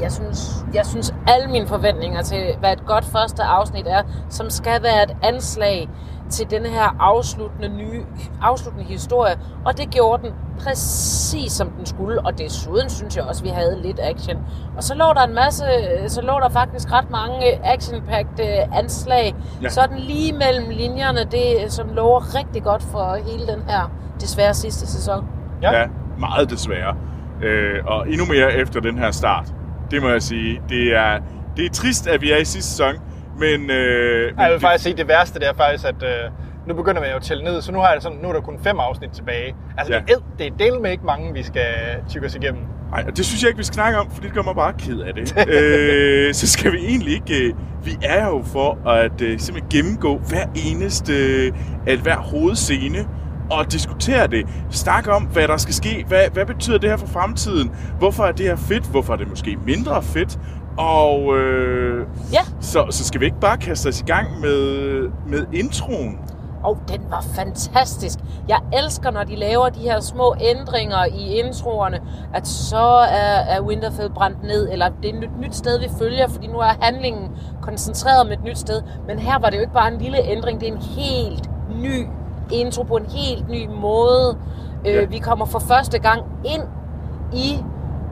jeg 0.00 0.12
synes, 0.12 0.64
jeg 0.74 0.86
synes 0.86 1.14
alle 1.26 1.48
mine 1.50 1.66
forventninger 1.66 2.22
til, 2.22 2.56
hvad 2.60 2.72
et 2.72 2.86
godt 2.86 3.04
første 3.04 3.42
afsnit 3.42 3.86
er, 3.86 4.02
som 4.28 4.50
skal 4.50 4.82
være 4.82 5.02
et 5.02 5.16
anslag 5.22 5.88
til 6.30 6.50
den 6.50 6.66
her 6.66 6.96
afsluttende 7.00 7.68
nye, 7.68 8.02
afsluttende 8.42 8.86
historie. 8.86 9.38
Og 9.64 9.78
det 9.78 9.90
gjorde 9.90 10.22
den 10.22 10.32
præcis 10.64 11.52
som 11.52 11.70
den 11.70 11.86
skulle. 11.86 12.20
Og 12.20 12.38
desuden 12.38 12.90
synes 12.90 13.16
jeg 13.16 13.24
også, 13.24 13.42
at 13.42 13.44
vi 13.44 13.48
havde 13.48 13.82
lidt 13.82 14.00
action. 14.02 14.36
Og 14.76 14.84
så 14.84 14.94
lå 14.94 15.04
der 15.04 15.22
en 15.22 15.34
masse, 15.34 15.64
så 16.08 16.22
lå 16.22 16.32
der 16.32 16.48
faktisk 16.48 16.92
ret 16.92 17.10
mange 17.10 17.46
øh, 17.52 18.78
anslag. 18.78 19.34
Ja. 19.62 19.68
Sådan 19.68 19.98
lige 19.98 20.32
mellem 20.32 20.68
linjerne, 20.70 21.24
det 21.30 21.72
som 21.72 21.88
lover 21.94 22.34
rigtig 22.38 22.62
godt 22.62 22.82
for 22.82 23.18
hele 23.30 23.46
den 23.46 23.62
her 23.68 23.90
desværre 24.20 24.54
sidste 24.54 24.86
sæson. 24.86 25.26
Ja. 25.62 25.78
Ja, 25.80 25.86
meget 26.18 26.50
desværre. 26.50 26.96
Øh, 27.42 27.84
og 27.86 28.08
endnu 28.08 28.24
mere 28.26 28.52
efter 28.54 28.80
den 28.80 28.98
her 28.98 29.10
start. 29.10 29.54
Det 29.90 30.02
må 30.02 30.08
jeg 30.08 30.22
sige. 30.22 30.62
Det 30.68 30.96
er, 30.96 31.18
det 31.56 31.66
er 31.66 31.70
trist, 31.70 32.06
at 32.06 32.22
vi 32.22 32.32
er 32.32 32.36
i 32.36 32.44
sidste 32.44 32.70
sæson, 32.70 32.94
men... 33.40 33.70
Øh, 33.70 34.26
men 34.36 34.44
Jeg 34.44 34.52
vil 34.52 34.60
faktisk 34.60 34.84
sige, 34.84 34.96
det 34.96 35.08
værste 35.08 35.38
det 35.38 35.48
er 35.48 35.54
faktisk, 35.54 35.84
at 35.84 36.02
øh, 36.02 36.30
nu 36.68 36.74
begynder 36.74 37.00
man 37.00 37.10
jo 37.10 37.16
at 37.16 37.22
tælle 37.22 37.44
ned, 37.44 37.62
så 37.62 37.72
nu, 37.72 37.78
har 37.78 37.92
jeg 37.92 38.02
sådan, 38.02 38.18
nu 38.22 38.28
er 38.28 38.32
der 38.32 38.40
kun 38.40 38.58
fem 38.64 38.78
afsnit 38.78 39.10
tilbage. 39.10 39.54
Altså, 39.78 39.92
Ja. 39.94 40.00
det, 40.00 40.10
er, 40.14 40.18
det 40.38 40.46
er 40.46 40.50
del 40.58 40.80
med 40.82 40.90
ikke 40.90 41.06
mange, 41.06 41.32
vi 41.32 41.42
skal 41.42 41.64
tykke 42.08 42.26
os 42.26 42.34
igennem. 42.34 42.62
Nej, 42.90 43.04
og 43.08 43.16
det 43.16 43.26
synes 43.26 43.42
jeg 43.42 43.48
ikke, 43.48 43.58
vi 43.58 43.64
skal 43.64 43.74
snakke 43.74 43.98
om, 43.98 44.10
for 44.10 44.22
det 44.22 44.32
gør 44.32 44.42
mig 44.42 44.54
bare 44.54 44.72
ked 44.78 44.98
af 45.00 45.14
det. 45.14 45.34
øh, 45.54 46.34
så 46.34 46.46
skal 46.46 46.72
vi 46.72 46.78
egentlig 46.78 47.12
ikke... 47.14 47.46
Øh, 47.48 47.54
vi 47.84 47.90
er 48.02 48.26
jo 48.26 48.42
for 48.52 48.88
at 48.88 49.20
øh, 49.22 49.38
simpelthen 49.38 49.70
gennemgå 49.70 50.18
hver 50.18 50.44
eneste... 50.66 51.12
Øh, 51.46 51.52
at 51.86 51.98
hver 51.98 52.16
hovedscene 52.16 53.06
og 53.50 53.72
diskutere 53.72 54.26
det. 54.26 54.46
Snakke 54.70 55.12
om, 55.12 55.22
hvad 55.22 55.48
der 55.48 55.56
skal 55.56 55.74
ske. 55.74 56.04
Hvad, 56.08 56.22
hvad 56.32 56.46
betyder 56.46 56.78
det 56.78 56.90
her 56.90 56.96
for 56.96 57.06
fremtiden? 57.06 57.70
Hvorfor 57.98 58.24
er 58.24 58.32
det 58.32 58.46
her 58.46 58.56
fedt? 58.56 58.86
Hvorfor 58.90 59.12
er 59.12 59.16
det 59.16 59.28
måske 59.28 59.58
mindre 59.66 60.02
fedt? 60.02 60.38
Og 60.78 61.36
øh, 61.36 62.06
Ja. 62.32 62.40
så, 62.60 62.86
så 62.90 63.04
skal 63.04 63.20
vi 63.20 63.24
ikke 63.24 63.40
bare 63.40 63.56
kaste 63.56 63.88
os 63.88 64.00
i 64.00 64.04
gang 64.04 64.40
med, 64.40 65.10
med 65.26 65.46
introen? 65.52 66.18
Og 66.62 66.78
den 66.88 67.00
var 67.10 67.24
fantastisk. 67.34 68.18
Jeg 68.48 68.58
elsker, 68.72 69.10
når 69.10 69.24
de 69.24 69.36
laver 69.36 69.68
de 69.68 69.80
her 69.80 70.00
små 70.00 70.34
ændringer 70.40 71.04
i 71.04 71.40
introerne, 71.40 72.00
at 72.34 72.46
så 72.48 72.84
er, 73.10 73.40
er 73.56 73.60
Winterfell 73.60 74.10
brændt 74.10 74.42
ned, 74.42 74.68
eller 74.72 74.88
det 75.02 75.10
er 75.10 75.14
et 75.14 75.20
nyt, 75.20 75.40
nyt 75.40 75.56
sted, 75.56 75.78
vi 75.78 75.88
følger, 75.98 76.28
fordi 76.28 76.46
nu 76.46 76.58
er 76.58 76.72
handlingen 76.80 77.30
koncentreret 77.62 78.20
om 78.20 78.32
et 78.32 78.44
nyt 78.44 78.58
sted. 78.58 78.82
Men 79.06 79.18
her 79.18 79.38
var 79.38 79.50
det 79.50 79.56
jo 79.56 79.60
ikke 79.60 79.72
bare 79.72 79.92
en 79.92 79.98
lille 80.00 80.18
ændring, 80.24 80.60
det 80.60 80.68
er 80.68 80.72
en 80.72 80.82
helt 80.82 81.50
ny 81.82 82.06
intro 82.52 82.82
på 82.82 82.96
en 82.96 83.06
helt 83.08 83.48
ny 83.48 83.68
måde. 83.80 84.36
Ja. 84.84 85.02
Øh, 85.02 85.10
vi 85.10 85.18
kommer 85.18 85.46
for 85.46 85.58
første 85.58 85.98
gang 85.98 86.22
ind 86.44 86.62
i, 87.32 87.64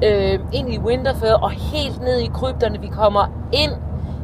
øh, 0.05 0.39
ind 0.53 0.75
i 0.75 0.79
Winterfell, 0.79 1.35
og 1.35 1.51
helt 1.51 2.01
ned 2.01 2.19
i 2.19 2.31
krybterne. 2.35 2.81
Vi 2.81 2.87
kommer 2.89 3.27
ind 3.53 3.73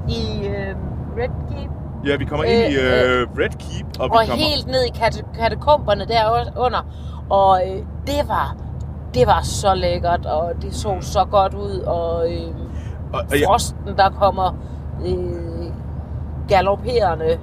i 0.09 0.47
øh, 0.47 0.75
Red 1.19 1.29
Keep, 1.51 1.71
Ja, 2.07 2.17
vi 2.17 2.25
kommer 2.25 2.45
ind 2.45 2.73
i 2.73 2.77
Øh, 2.77 3.21
øh, 3.21 3.27
Red 3.39 3.51
Keep, 3.59 3.87
og 3.99 4.05
vi 4.05 4.11
og 4.11 4.11
kommer... 4.11 4.35
helt 4.35 4.67
ned 4.67 4.83
i 4.85 4.91
kate- 4.99 5.39
katakomberne 5.39 6.05
derunder. 6.07 6.87
Og 7.31 7.63
øh, 7.69 7.77
det 8.07 8.29
var 8.29 8.57
det 9.15 9.27
var 9.27 9.41
så 9.43 9.75
lækkert, 9.75 10.27
og 10.27 10.53
det 10.63 10.75
så 10.75 10.97
så 11.01 11.25
godt 11.31 11.55
ud, 11.55 11.81
og 11.87 12.33
øh, 12.33 12.41
og, 13.13 13.21
og 13.21 13.27
frosten, 13.47 13.97
der 13.97 14.11
kommer 14.11 14.57
øh, 15.07 15.73
galopperende, 16.49 17.39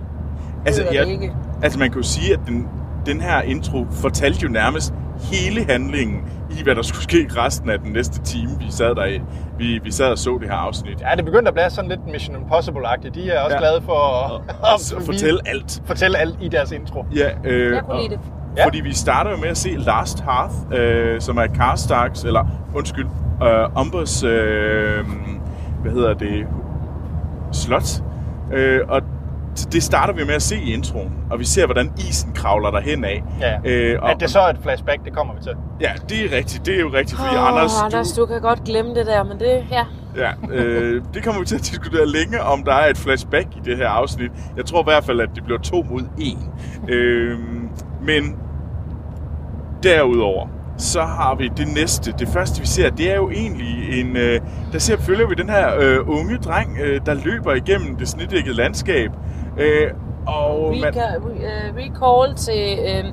altså, 0.66 0.84
jeg, 0.94 1.08
ikke. 1.08 1.34
Altså 1.64 1.80
man 1.80 1.90
kan 1.92 2.02
jo 2.02 2.08
sige, 2.08 2.34
at 2.34 2.40
den, 2.48 2.68
den 3.06 3.22
her 3.22 3.42
intro 3.42 3.86
fortalte 3.92 4.40
jo 4.44 4.50
nærmest 4.50 4.94
hele 5.22 5.66
handlingen 5.70 6.22
i, 6.60 6.64
hvad 6.64 6.76
der 6.76 6.82
skulle 6.82 7.04
ske 7.04 7.28
resten 7.38 7.70
af 7.70 7.80
den 7.80 7.92
næste 7.94 8.22
time, 8.22 8.52
vi 8.60 8.66
sad 8.70 8.96
der 8.96 9.06
i. 9.06 9.22
Vi, 9.58 9.80
vi 9.84 9.92
sad 9.92 10.12
og 10.12 10.18
så 10.18 10.38
det 10.42 10.50
her 10.50 10.56
afsnit. 10.56 11.02
Ja, 11.02 11.16
det 11.16 11.26
begyndte 11.26 11.48
at 11.48 11.54
blive 11.54 11.70
sådan 11.70 11.90
lidt 11.90 12.00
Mission 12.12 12.36
Impossible-agtigt. 12.36 13.10
De 13.14 13.30
er 13.30 13.40
også 13.42 13.56
Ja. 13.56 13.60
glade 13.62 13.82
for 13.82 13.94
at, 13.94 14.32
Og, 14.32 14.74
at, 14.74 14.94
og 14.98 15.02
fortælle 15.04 15.40
alt. 15.46 15.82
fortælle 15.86 16.18
alt 16.18 16.36
i 16.42 16.48
deres 16.48 16.72
intro. 16.72 17.06
Ja, 17.16 17.30
øh, 17.44 17.74
Jeg 17.74 17.82
kunne 17.84 17.94
og- 17.94 18.02
lide 18.02 18.10
det. 18.16 18.20
Ja. 18.58 18.66
Fordi 18.66 18.80
vi 18.82 18.94
starter 18.94 19.32
jo 19.32 19.38
med 19.38 19.48
at 19.48 19.58
se 19.58 19.70
Last 19.78 20.24
Hearth, 20.24 20.54
øh, 20.74 21.22
som 21.22 21.38
er 21.38 21.48
Karstarks, 21.48 22.24
eller 22.24 22.46
undskyld, 22.76 23.06
øh, 23.44 23.80
Umbers, 23.82 24.24
øh, 24.24 25.06
hvad 25.82 25.92
hedder 25.92 26.14
det, 26.14 26.46
slot. 27.52 28.04
Øh, 28.54 28.80
og 28.88 29.02
det 29.72 29.84
starter 29.84 30.14
vi 30.14 30.24
med 30.26 30.34
at 30.34 30.42
se 30.42 30.56
i 30.56 30.74
introen, 30.74 31.12
og 31.32 31.40
vi 31.40 31.46
ser, 31.46 31.66
hvordan 31.66 31.92
isen 31.98 32.32
kravler 32.34 32.72
derhen 32.72 33.06
af. 33.06 33.24
Ja. 33.40 33.58
Øh, 33.66 34.00
og, 34.02 34.12
At 34.12 34.20
det 34.20 34.30
så 34.30 34.40
er 34.40 34.50
et 34.50 34.60
flashback, 34.64 35.06
det 35.06 35.14
kommer 35.14 35.34
vi 35.34 35.42
til. 35.42 35.52
Ja, 35.82 35.92
det 36.10 36.26
er 36.26 36.38
rigtigt. 36.38 36.66
Det 36.66 36.76
er 36.76 36.80
jo 36.80 36.90
rigtigt, 36.94 37.20
fordi 37.20 37.36
Åh, 37.36 37.48
Anders, 37.48 37.82
Anders, 37.84 38.12
du 38.12 38.26
kan 38.26 38.42
godt 38.42 38.64
glemme 38.64 38.96
det 38.96 39.06
der, 39.06 39.24
men 39.24 39.40
det, 39.40 39.66
ja. 39.72 39.86
Ja, 40.16 40.32
øh, 40.50 41.04
det 41.14 41.24
kommer 41.24 41.42
vi 41.42 41.46
til 41.46 41.56
at 41.56 41.62
diskutere 41.62 42.06
længe, 42.08 42.42
om 42.42 42.64
der 42.64 42.74
er 42.74 42.90
et 42.90 42.98
flashback 42.98 43.48
i 43.56 43.60
det 43.66 43.78
her 43.78 43.88
afsnit. 43.90 44.32
Jeg 44.58 44.66
tror 44.66 44.82
i 44.82 44.84
hvert 44.84 45.04
fald, 45.04 45.20
at 45.22 45.30
det 45.36 45.44
bliver 45.44 45.60
to 45.60 45.86
mod 45.90 46.02
en. 46.20 46.50
Øh, 46.90 47.40
men 48.02 48.36
derudover, 49.84 50.48
så 50.78 51.02
har 51.02 51.36
vi 51.36 51.50
det 51.58 51.68
næste. 51.68 52.14
Det 52.20 52.28
første, 52.28 52.62
vi 52.62 52.68
ser, 52.68 52.90
det 52.90 53.12
er 53.12 53.16
jo 53.16 53.30
egentlig 53.30 54.00
en... 54.00 54.18
Øh, 54.18 54.40
der 54.72 54.80
ser, 54.80 54.98
følger 54.98 55.28
vi 55.28 55.36
den 55.36 55.50
her 55.50 55.80
øh, 55.80 56.10
unge 56.10 56.38
dreng, 56.38 56.78
øh, 56.84 57.02
der 57.06 57.14
løber 57.14 57.54
igennem 57.54 57.96
det 57.96 58.08
snitdækkede 58.08 58.56
landskab. 58.56 59.12
Øh, 59.58 59.92
og 60.28 60.74
man, 60.82 60.94
Reca- 60.94 61.18
re- 61.18 61.44
øh, 61.44 61.76
recall 61.76 62.36
til 62.36 62.80
øh, 62.80 63.04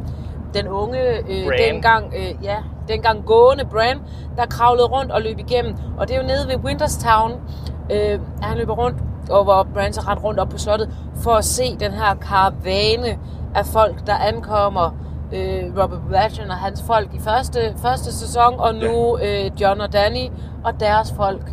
den 0.54 0.68
unge, 0.68 1.18
øh, 1.18 1.46
dengang, 1.58 2.14
øh, 2.16 2.44
ja, 2.44 2.56
dengang 2.88 3.24
gående 3.26 3.64
Bran, 3.64 3.98
der 4.36 4.46
kravlede 4.46 4.86
rundt 4.86 5.12
og 5.12 5.22
løb 5.22 5.38
igennem. 5.38 5.74
Og 5.98 6.08
det 6.08 6.16
er 6.16 6.20
jo 6.20 6.26
nede 6.26 6.48
ved 6.48 6.56
Winterstown, 6.64 7.32
øh, 7.90 8.20
han 8.42 8.56
løber 8.58 8.74
rundt, 8.74 8.98
og 9.30 9.44
hvor 9.44 9.66
Bran 9.74 9.92
så 9.92 10.00
rent 10.00 10.24
rundt 10.24 10.40
op 10.40 10.48
på 10.48 10.58
slottet, 10.58 10.90
for 11.22 11.30
at 11.30 11.44
se 11.44 11.76
den 11.80 11.92
her 11.92 12.14
karavane 12.14 13.18
af 13.54 13.66
folk, 13.66 14.06
der 14.06 14.14
ankommer. 14.14 14.90
Øh, 15.32 15.64
Robert 15.82 16.00
Baratheon 16.10 16.50
og 16.50 16.56
hans 16.56 16.82
folk 16.86 17.14
i 17.14 17.18
første, 17.18 17.74
første 17.82 18.12
sæson, 18.12 18.54
og 18.58 18.74
nu 18.74 19.18
øh, 19.18 19.50
John 19.60 19.80
og 19.80 19.92
Danny 19.92 20.28
og 20.64 20.80
deres 20.80 21.12
folk. 21.16 21.52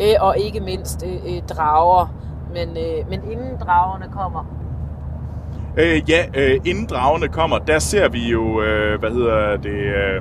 Øh, 0.00 0.14
og 0.20 0.38
ikke 0.38 0.60
mindst 0.60 1.04
øh, 1.06 1.34
øh, 1.34 1.42
drager. 1.42 2.06
Men, 2.54 2.68
øh, 2.68 3.10
men 3.10 3.20
inden 3.32 3.56
dragerne 3.60 4.04
kommer, 4.12 4.44
øh, 5.76 6.10
ja, 6.10 6.24
øh, 6.34 6.60
inden 6.64 6.86
dragerne 6.86 7.28
kommer, 7.28 7.58
der 7.58 7.78
ser 7.78 8.08
vi 8.08 8.30
jo, 8.30 8.62
øh, 8.62 9.00
hvad 9.00 9.10
hedder 9.10 9.56
det... 9.56 9.70
Øh, 9.70 10.20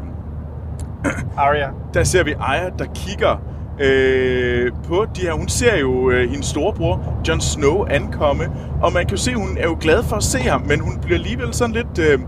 Arya. 1.38 1.70
der 1.94 2.04
ser 2.04 2.24
vi 2.24 2.34
Aya, 2.40 2.70
der 2.80 2.86
kigger 2.96 3.42
øh, 3.80 4.72
på 4.88 5.06
de 5.16 5.22
her. 5.22 5.34
Hun 5.34 5.48
ser 5.48 5.78
jo 5.78 6.10
øh, 6.10 6.30
hendes 6.30 6.46
storebror, 6.46 7.22
Jon 7.28 7.42
Snow, 7.42 7.86
ankomme, 7.86 8.44
og 8.82 8.94
man 8.94 9.06
kan 9.06 9.12
jo 9.12 9.18
se, 9.18 9.34
hun 9.34 9.58
er 9.58 9.68
jo 9.68 9.78
glad 9.82 10.04
for 10.04 10.16
at 10.16 10.24
se 10.24 10.40
ham, 10.40 10.62
men 10.62 10.80
hun 10.80 11.00
bliver 11.02 11.18
alligevel 11.18 11.54
sådan 11.54 11.76
lidt, 11.76 12.00
øh, 12.00 12.20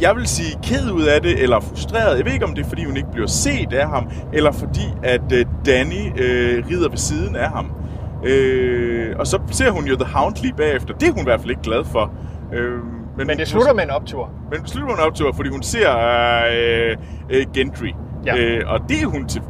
jeg 0.00 0.16
vil 0.16 0.26
sige, 0.26 0.58
ked 0.62 0.90
ud 0.90 1.02
af 1.02 1.22
det, 1.22 1.42
eller 1.42 1.60
frustreret. 1.60 2.16
Jeg 2.18 2.24
ved 2.24 2.32
ikke, 2.32 2.44
om 2.44 2.54
det 2.54 2.64
er, 2.64 2.68
fordi 2.68 2.84
hun 2.84 2.96
ikke 2.96 3.10
bliver 3.12 3.26
set 3.26 3.72
af 3.72 3.88
ham, 3.88 4.10
eller 4.32 4.52
fordi, 4.52 4.94
at 5.02 5.32
øh, 5.32 5.46
Danny 5.66 6.22
øh, 6.22 6.64
rider 6.70 6.88
ved 6.88 6.98
siden 6.98 7.36
af 7.36 7.50
ham. 7.50 7.70
Øh, 8.24 9.16
og 9.18 9.26
så 9.26 9.38
ser 9.50 9.70
hun 9.70 9.84
jo 9.84 9.96
The 9.96 10.12
Hound 10.14 10.36
lige 10.42 10.54
bagefter. 10.54 10.94
Det 10.94 11.08
er 11.08 11.12
hun 11.12 11.20
i 11.20 11.24
hvert 11.24 11.40
fald 11.40 11.50
ikke 11.50 11.62
glad 11.62 11.84
for. 11.84 12.12
Øh, 12.52 12.72
Men 12.72 13.26
hun- 13.28 13.36
det 13.38 13.48
slutter 13.48 13.74
med 13.74 13.84
en 13.84 13.90
optur. 13.90 14.30
men 14.50 14.60
det 14.60 14.70
slutter 14.70 14.96
med 14.96 15.02
en 15.04 15.08
optur, 15.10 15.32
fordi 15.32 15.48
hun 15.50 15.62
ser 15.62 15.90
øh, 16.52 16.96
øh, 17.30 17.46
Gendry. 17.54 17.92
Ja. 18.26 18.36
Øh, 18.36 18.62
og 18.72 18.80
det 18.88 19.02
er 19.02 19.06
hun 19.06 19.26
til, 19.28 19.42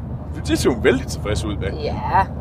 det 0.46 0.58
ser 0.58 0.70
hun 0.70 0.84
vældig 0.84 1.06
tilfreds 1.06 1.44
ud 1.44 1.56
med. 1.56 1.68
ja, 1.84 1.94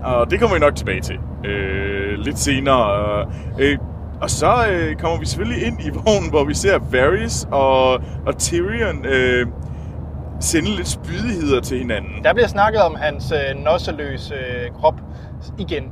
Og 0.04 0.32
det 0.32 0.40
kommer 0.40 0.56
vi 0.56 0.60
nok 0.60 0.76
tilbage 0.76 1.02
til 1.02 1.16
øh, 1.46 2.18
lidt 2.18 2.40
senere. 2.40 3.26
Øh, 3.60 3.78
og 4.22 4.30
så 4.30 4.54
øh, 4.72 4.96
kommer 4.96 5.20
vi 5.20 5.26
selvfølgelig 5.26 5.68
ind 5.68 5.80
i 5.82 5.90
vognen, 5.90 6.30
hvor 6.30 6.44
vi 6.44 6.54
ser 6.54 6.80
Varys 6.92 7.48
og, 7.52 7.92
og 8.26 8.38
Tyrion 8.38 9.06
øh, 9.06 9.48
sende 10.40 10.70
lidt 10.76 10.88
spydigheder 10.88 11.62
til 11.62 11.78
hinanden. 11.80 12.24
Der 12.24 12.34
bliver 12.34 12.48
snakket 12.48 12.82
om 12.82 12.96
hans 12.96 13.32
øh, 13.32 13.64
nosseløse 13.64 14.34
øh, 14.34 14.72
krop 14.82 15.02
igen. 15.58 15.84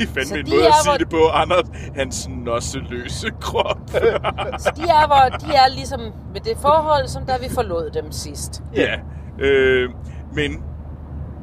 Ja. 0.00 0.04
Det 0.04 0.18
er 0.20 0.24
Så 0.24 0.28
fandme 0.28 0.40
en 0.40 0.46
de 0.46 0.50
måde 0.50 0.62
er, 0.62 0.68
at 0.68 0.74
sige 0.74 0.90
hvor- 0.90 0.98
det 0.98 1.08
på, 1.08 1.28
Anders. 1.34 1.66
Hans 1.96 2.28
nosseløse 2.28 3.30
krop. 3.40 3.78
Så 4.64 4.72
de 4.76 4.82
er, 4.82 5.06
hvor, 5.06 5.38
de 5.48 5.54
er 5.54 5.68
ligesom 5.74 6.00
med 6.32 6.40
det 6.40 6.56
forhold, 6.62 7.08
som 7.08 7.26
da 7.26 7.32
vi 7.40 7.48
forlod 7.54 7.90
dem 7.90 8.12
sidst. 8.12 8.62
Ja, 8.74 8.94
øh, 9.38 9.90
men 10.34 10.62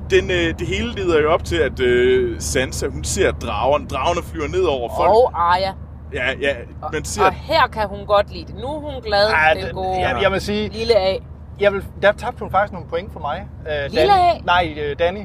den, 0.10 0.32
øh, 0.32 0.60
det 0.60 0.68
hele 0.68 0.94
leder 0.94 1.22
jo 1.22 1.32
op 1.34 1.44
til, 1.44 1.56
at 1.58 1.80
øh, 1.80 2.36
Sansa, 2.42 2.88
hun 2.88 3.04
ser 3.04 3.32
dragen. 3.32 3.88
Dragerne 3.88 4.24
flyver 4.24 4.48
ned 4.48 4.64
over 4.64 4.90
folk. 4.98 5.10
Og 5.10 5.32
Arya. 5.54 5.72
Ja, 6.14 6.26
ja, 6.42 6.56
man 6.94 7.06
ser... 7.06 7.24
Og 7.26 7.34
her 7.34 7.68
kan 7.68 7.88
hun 7.88 8.06
godt 8.06 8.34
lide 8.34 8.46
det. 8.46 8.56
Nu 8.56 8.68
er 8.68 8.80
hun 8.80 9.02
glad, 9.04 9.30
Ja, 9.30 9.54
den 9.60 9.66
det- 9.66 9.74
gode 9.76 10.00
jeg, 10.00 10.20
jeg 10.22 10.32
vil 10.32 10.42
sige, 10.42 10.70
lille 10.70 10.96
A. 10.98 11.16
jeg 11.60 11.74
vil, 11.74 11.84
der 12.02 12.12
tabte 12.12 12.40
hun 12.40 12.52
faktisk 12.52 12.74
nogle 12.74 12.88
point 12.90 13.14
for 13.14 13.20
mig. 13.20 13.48
Øh, 13.68 13.92
Lille 13.92 14.14
Danny- 14.14 14.36
A? 14.36 14.40
Nej, 14.46 14.74
øh, 14.82 14.96
Danny. 15.00 15.20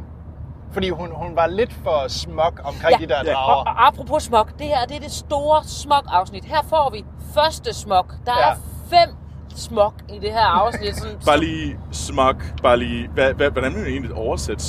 Fordi 0.73 0.91
hun, 0.91 1.09
hun 1.15 1.37
var 1.37 1.47
lidt 1.47 1.73
for 1.85 2.09
smuk 2.09 2.61
omkring 2.65 3.01
Ja. 3.01 3.07
de 3.07 3.09
der 3.13 3.23
Ja. 3.25 3.35
Og, 3.35 3.47
drager. 3.47 3.65
og 3.65 3.87
apropos 3.87 4.23
smok, 4.23 4.59
det 4.59 4.67
her 4.67 4.85
det 4.85 4.97
er 4.97 5.01
det 5.01 5.13
store 5.13 5.63
smok-afsnit. 5.65 6.45
Her 6.45 6.63
får 6.69 6.91
vi 6.93 7.05
første 7.35 7.75
smok. 7.75 8.15
Der 8.27 8.33
Ja. 8.39 8.51
er 8.51 8.55
fem 8.91 9.15
smok 9.57 9.93
i 10.09 10.19
det 10.19 10.33
her 10.33 10.47
afsnit. 10.47 10.97
Sådan, 10.97 11.17
Bare 11.27 11.41
lige 11.41 11.79
smuk, 11.93 12.37
bare 12.63 12.77
lige... 12.77 13.09
Hvad, 13.15 13.33
hvad, 13.35 13.51
hvordan 13.51 13.73
vil 13.75 13.81
man 13.83 13.91
egentlig 13.91 14.15
oversætte? 14.15 14.65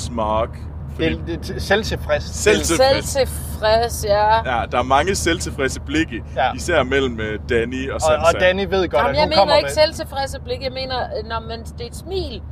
Fordi, 0.94 1.08
Det, 1.08 1.22
det, 1.26 1.46
det, 1.48 1.62
selvtilfreds. 1.62 2.24
Selvtilfreds. 2.24 3.04
Selvtilfreds, 3.08 4.04
ja. 4.04 4.56
Ja, 4.56 4.66
der 4.72 4.78
er 4.78 4.82
mange 4.82 5.14
selvtilfredse 5.14 5.80
blikke, 5.80 6.24
Ja. 6.36 6.52
især 6.54 6.82
mellem 6.82 7.20
øh, 7.20 7.38
Danny 7.48 7.88
og 7.90 7.94
Og, 7.94 8.00
Sansa. 8.00 8.26
og 8.34 8.40
Danny 8.40 8.64
ved 8.68 8.88
godt, 8.88 8.92
Jamen, 9.02 9.10
at 9.10 9.14
jeg 9.16 9.22
hun 9.22 9.28
mener 9.28 9.38
kommer 9.40 9.54
ikke 9.54 9.66
med... 9.66 9.74
selvtilfredse 9.74 10.40
blik. 10.40 10.62
Jeg 10.62 10.72
mener, 10.72 10.98
øh, 11.18 11.28
når 11.28 11.40
man, 11.40 11.62
det 11.62 11.80
er 11.80 11.86
et 11.86 11.96
smil. 11.96 12.42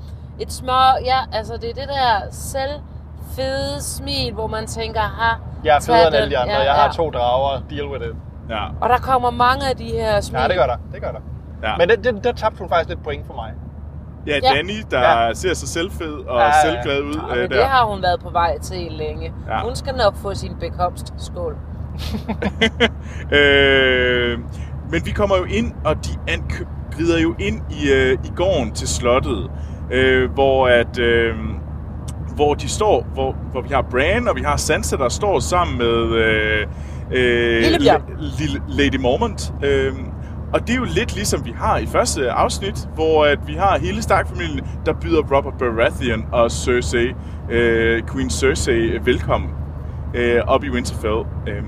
Et 0.40 0.52
små, 0.52 0.80
ja, 1.04 1.18
altså 1.32 1.56
det 1.56 1.70
er 1.70 1.74
det 1.74 1.88
der 1.88 2.20
selvfede 3.42 3.82
smil, 3.82 4.32
hvor 4.34 4.46
man 4.46 4.66
tænker, 4.66 5.00
ha, 5.00 5.34
Jeg 5.64 5.76
er 5.76 5.80
federe 5.80 6.02
end 6.06 6.12
den. 6.14 6.22
alle 6.22 6.30
de 6.30 6.38
andre. 6.38 6.54
Ja, 6.54 6.62
Jeg 6.62 6.72
har 6.72 6.84
ja. 6.84 6.92
to 6.92 7.10
drager. 7.10 7.60
Deal 7.70 7.88
with 7.88 8.04
it. 8.04 8.14
Ja, 8.50 8.64
Og 8.80 8.88
der 8.88 8.98
kommer 8.98 9.30
mange 9.30 9.68
af 9.70 9.76
de 9.76 9.84
her 9.84 10.20
smil. 10.20 10.40
Ja, 10.40 10.48
det 10.48 10.56
gør 10.56 10.66
der. 10.66 10.76
Det 10.92 11.02
gør 11.02 11.12
der. 11.12 11.20
ja. 11.62 11.76
Men 11.76 11.88
det, 11.88 12.04
det, 12.04 12.24
der 12.24 12.32
tabte 12.32 12.58
hun 12.58 12.68
faktisk 12.68 12.88
lidt 12.88 13.04
point 13.04 13.26
for 13.26 13.34
mig. 13.34 13.50
ja, 14.26 14.38
Ja. 14.42 14.54
Danny, 14.54 14.74
der 14.90 15.00
Ja. 15.26 15.34
ser 15.34 15.54
sig 15.54 15.68
selvfed 15.68 16.12
og 16.12 16.38
Ja, 16.38 16.44
ja, 16.44 16.46
ja. 16.46 16.52
selvglad 16.64 17.00
ud 17.02 17.14
Ja, 17.28 17.34
øh, 17.34 17.40
men 17.42 17.50
der. 17.50 17.56
det 17.56 17.66
har 17.66 17.84
hun 17.84 18.02
været 18.02 18.20
på 18.20 18.30
vej 18.30 18.58
til 18.58 18.86
længe. 18.92 19.32
Ja. 19.48 19.62
Hun 19.62 19.76
skal 19.76 19.94
nok 19.94 20.16
få 20.16 20.34
sin 20.34 20.52
bekomst. 20.60 21.14
Skål. 21.18 21.56
øh, 23.38 24.38
men 24.90 25.06
vi 25.06 25.10
kommer 25.10 25.36
jo 25.36 25.44
ind, 25.44 25.72
og 25.84 25.96
de 26.04 26.10
an- 26.32 26.66
grider 26.96 27.18
jo 27.22 27.34
ind 27.38 27.60
i, 27.70 27.92
øh, 27.92 28.12
i 28.24 28.30
gården 28.36 28.72
til 28.72 28.88
slottet, 28.88 29.50
øh, 29.90 30.30
hvor 30.30 30.68
at... 30.68 30.98
Øh, 30.98 31.34
hvor 32.38 32.54
de 32.54 32.68
står, 32.68 33.06
hvor, 33.14 33.36
hvor 33.52 33.60
vi 33.60 33.68
har 33.68 33.82
Bran 33.82 34.28
og 34.28 34.36
vi 34.36 34.42
har 34.42 34.56
Sansa, 34.56 34.96
der 34.96 35.08
står 35.08 35.38
sammen 35.38 35.78
med 35.78 36.14
øh, 36.24 36.66
øh, 37.12 37.62
Lillebjørn. 37.62 38.02
Lille 38.38 38.62
Lady 38.68 39.00
Mormont. 39.00 39.52
Øh, 39.64 39.92
og 40.52 40.60
det 40.60 40.70
er 40.70 40.76
jo 40.76 40.84
lidt 40.84 41.14
ligesom 41.14 41.44
vi 41.44 41.54
har 41.56 41.78
i 41.78 41.86
første 41.86 42.30
afsnit, 42.30 42.88
hvor 42.94 43.24
at 43.24 43.38
vi 43.46 43.52
har 43.52 43.78
hele 43.78 44.02
Stark-familien, 44.02 44.66
der 44.86 44.92
byder 44.92 45.22
Robert 45.36 45.54
Baratheon 45.58 46.26
og 46.32 46.50
Cersei, 46.50 47.14
øh, 47.50 48.02
Queen 48.12 48.30
Cersei, 48.30 48.98
velkommen 49.04 49.50
øh, 50.14 50.40
op 50.46 50.64
i 50.64 50.70
Winterfell. 50.70 51.22
Øh, 51.48 51.62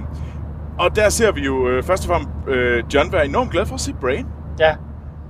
og 0.79 0.97
der 0.97 1.09
ser 1.09 1.33
vi 1.33 1.41
jo 1.41 1.69
øh, 1.69 1.83
først 1.83 2.09
og 2.09 2.09
fremmest 2.09 2.31
øh, 2.49 2.85
John 2.95 3.13
være 3.13 3.27
enormt 3.27 3.51
glad 3.51 3.67
for 3.67 3.75
at 3.75 3.81
se 3.81 3.93
Bran. 4.01 4.27
Ja. 4.61 4.75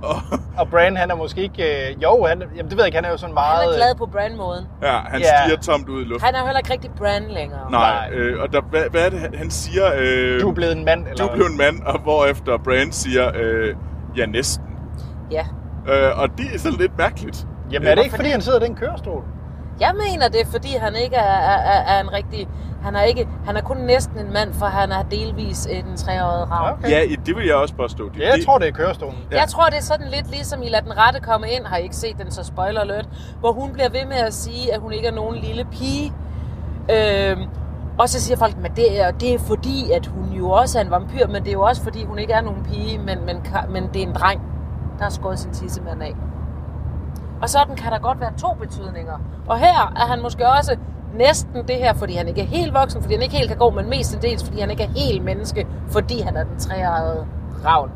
Og, 0.03 0.15
Og 0.59 0.69
Bran, 0.69 0.97
han 0.97 1.11
er 1.11 1.15
måske 1.15 1.41
ikke... 1.41 1.89
Øh, 1.91 2.03
jo, 2.03 2.25
han, 2.25 2.43
jamen, 2.55 2.69
det 2.69 2.71
ved 2.71 2.83
jeg 2.83 2.85
ikke. 2.85 2.95
Han 2.95 3.05
er 3.05 3.09
jo 3.09 3.17
sådan 3.17 3.33
meget... 3.33 3.59
Han 3.63 3.69
er 3.69 3.75
glad 3.75 3.95
på 3.95 4.05
Bran-måden. 4.05 4.65
ja, 4.81 4.97
han 5.07 5.21
Ja. 5.21 5.27
stiger 5.43 5.57
tomt 5.61 5.89
ud 5.89 6.01
i 6.01 6.05
luften. 6.05 6.25
Han 6.25 6.35
er 6.35 6.39
jo 6.39 6.45
heller 6.45 6.59
ikke 6.59 6.73
rigtig 6.73 6.91
Bran 6.97 7.23
længere. 7.29 7.71
Nej, 7.71 8.09
øh, 8.13 8.41
og 8.41 8.53
der, 8.53 8.61
hvad, 8.61 8.83
hvad 8.91 9.05
er 9.05 9.09
det, 9.09 9.19
han- 9.19 9.35
han 9.37 9.49
siger? 9.51 9.85
Øh, 9.97 10.41
Du 10.41 10.49
er 10.49 10.53
blevet 10.53 10.77
en 10.77 10.85
mand, 10.85 11.07
eller 11.07 11.25
du 11.25 11.31
er 11.31 11.35
blevet 11.35 11.51
en 11.51 11.57
mand, 11.57 11.81
og 11.85 11.99
hvorefter 11.99 12.57
Brand 12.57 12.91
siger, 12.91 13.31
øh, 13.35 13.75
ja, 14.17 14.25
næsten. 14.25 14.65
Ja. 15.31 15.45
Øh, 15.87 16.19
og 16.21 16.27
det 16.37 16.45
er 16.53 16.59
sådan 16.59 16.77
lidt 16.79 16.97
mærkeligt. 16.97 17.47
Jamen 17.71 17.87
er 17.87 17.95
det 17.95 18.03
ikke, 18.03 18.15
fordi 18.15 18.29
han 18.29 18.41
sidder 18.41 18.59
i 18.59 18.65
den 18.67 18.75
kørestol? 18.75 19.23
Jeg 19.79 19.91
mener 19.95 20.27
det, 20.27 20.41
er, 20.41 20.45
fordi 20.51 20.75
han 20.81 20.95
ikke 20.95 21.15
er, 21.15 21.39
er, 21.53 21.57
er, 21.73 21.95
er 21.95 22.01
en 22.01 22.13
rigtig... 22.13 22.47
Han 22.83 22.95
er, 22.95 23.01
ikke, 23.01 23.27
han 23.45 23.57
er 23.57 23.61
kun 23.61 23.77
næsten 23.77 24.19
en 24.19 24.33
mand, 24.33 24.53
for 24.53 24.65
han 24.65 24.91
er 24.91 25.03
delvis 25.03 25.65
en 25.65 25.97
treårig 25.97 26.51
rav. 26.51 26.73
Okay. 26.73 26.89
Ja, 26.89 27.15
det 27.25 27.35
vil 27.35 27.45
jeg 27.45 27.55
også 27.55 27.75
påstå. 27.75 28.09
Det, 28.09 28.19
Ja, 28.19 28.27
jeg 28.29 28.45
tror, 28.45 28.57
det 28.57 28.67
er 28.67 28.71
kørestolen. 28.71 29.17
Ja. 29.31 29.39
Jeg 29.39 29.47
tror, 29.47 29.65
det 29.65 29.77
er 29.77 29.81
sådan 29.81 30.07
lidt 30.07 30.29
ligesom 30.31 30.63
i 30.63 30.69
Lad 30.69 30.81
den 30.81 30.97
rette 30.97 31.19
komme 31.19 31.49
ind, 31.49 31.65
har 31.65 31.77
I 31.77 31.83
ikke 31.83 31.95
set 31.95 32.17
den, 32.17 32.31
så 32.31 32.43
spoiler 32.43 32.81
alert, 32.81 33.09
hvor 33.39 33.51
hun 33.51 33.73
bliver 33.73 33.89
ved 33.89 34.05
med 34.05 34.17
at 34.17 34.33
sige, 34.33 34.73
at 34.73 34.79
hun 34.79 34.91
ikke 34.91 35.07
er 35.07 35.11
nogen 35.11 35.35
lille 35.35 35.65
pige. 35.71 36.13
Øhm, 36.91 37.41
og 37.97 38.09
så 38.09 38.21
siger 38.21 38.37
folk, 38.37 38.55
at 38.63 38.71
det 38.75 39.01
er, 39.01 39.11
det 39.11 39.33
er 39.33 39.39
fordi, 39.39 39.91
at 39.91 40.07
hun 40.07 40.29
jo 40.31 40.49
også 40.49 40.79
er 40.79 40.83
en 40.83 40.91
vampyr, 40.91 41.27
men 41.27 41.43
det 41.43 41.47
er 41.47 41.53
jo 41.53 41.61
også 41.61 41.83
fordi, 41.83 42.05
hun 42.05 42.19
ikke 42.19 42.33
er 42.33 42.41
nogen 42.41 42.63
pige, 42.63 42.97
men, 42.97 43.25
men, 43.25 43.37
men 43.69 43.89
det 43.93 44.03
er 44.03 44.07
en 44.07 44.13
dreng, 44.13 44.41
der 44.97 45.03
har 45.03 45.11
skåret 45.11 45.39
sin 45.39 45.51
tissemand 45.51 46.03
af. 46.03 46.15
Og 47.41 47.49
sådan 47.49 47.75
kan 47.75 47.91
der 47.91 47.99
godt 47.99 48.19
være 48.19 48.31
to 48.37 48.53
betydninger. 48.53 49.19
Og 49.47 49.59
her 49.59 49.93
er 49.95 50.05
han 50.07 50.21
måske 50.21 50.47
også 50.49 50.75
næsten 51.15 51.67
det 51.67 51.75
her, 51.75 51.93
fordi 51.93 52.13
han 52.13 52.27
ikke 52.27 52.41
er 52.41 52.45
helt 52.45 52.73
voksen, 52.73 53.01
fordi 53.01 53.13
han 53.13 53.23
ikke 53.23 53.35
helt 53.35 53.49
kan 53.49 53.57
gå, 53.57 53.69
men 53.69 53.89
mest 53.89 54.21
dels, 54.21 54.43
fordi 54.43 54.59
han 54.59 54.71
ikke 54.71 54.83
er 54.83 54.89
helt 54.95 55.23
menneske, 55.23 55.67
fordi 55.91 56.21
han 56.21 56.35
er 56.37 56.43
den 56.43 56.59
treårige 56.59 57.25
ravn. 57.65 57.91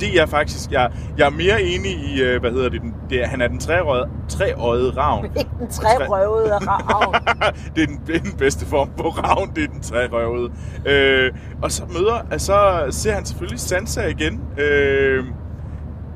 det 0.00 0.20
er 0.20 0.26
faktisk... 0.26 0.72
Jeg, 0.72 0.90
jeg 1.18 1.26
er 1.26 1.30
mere 1.30 1.62
enig 1.62 1.90
i, 1.90 2.22
øh, 2.22 2.40
hvad 2.40 2.50
hedder 2.50 2.68
det, 2.68 2.82
det 3.10 3.22
er, 3.22 3.26
han 3.26 3.40
er 3.40 3.48
den 3.48 3.58
treårede, 3.58 4.08
treårede 4.28 4.90
ravn. 4.96 5.24
Ikke 5.36 5.50
den 5.58 5.68
trerøvede 5.68 6.54
ravn. 6.54 7.14
det 7.74 7.82
er 7.82 7.86
den, 7.86 8.00
det 8.06 8.16
er 8.16 8.20
den 8.20 8.32
bedste 8.38 8.66
form 8.66 8.88
på 8.96 9.08
ravn, 9.08 9.50
det 9.56 9.64
er 9.64 9.68
den 9.68 9.80
trerøvede. 9.80 10.52
Øh, 10.86 11.32
og 11.62 11.72
så 11.72 11.82
møder, 11.88 12.38
så 12.38 12.86
ser 12.90 13.12
han 13.12 13.24
selvfølgelig 13.24 13.60
Sansa 13.60 14.06
igen. 14.06 14.40
Øh, 14.58 15.24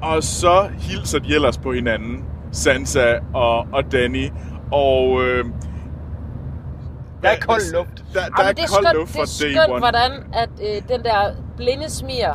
og 0.02 0.22
så 0.22 0.68
hilser 0.78 1.18
de 1.18 1.34
ellers 1.34 1.58
på 1.58 1.72
hinanden, 1.72 2.24
Sansa 2.52 3.14
og, 3.34 3.66
og 3.72 3.92
Danny. 3.92 4.30
Og 4.72 5.22
øh, 5.22 5.44
Der 7.22 7.28
er 7.28 7.36
kold 7.46 7.72
luft. 7.72 7.88
Der, 8.14 8.20
der 8.20 8.26
Jamen, 8.38 8.48
er 8.48 8.52
det 8.52 8.64
er 8.64 8.68
kold 8.68 8.94
luft 8.96 9.08
det 9.08 9.16
fra 9.16 9.22
er 9.22 9.48
day 9.48 9.64
skønt 9.66 9.78
hvordan 9.78 10.10
at 10.32 10.48
øh, 10.62 10.82
den 10.88 11.04
der 11.04 11.30
blinde 11.56 11.90
smir, 11.90 12.28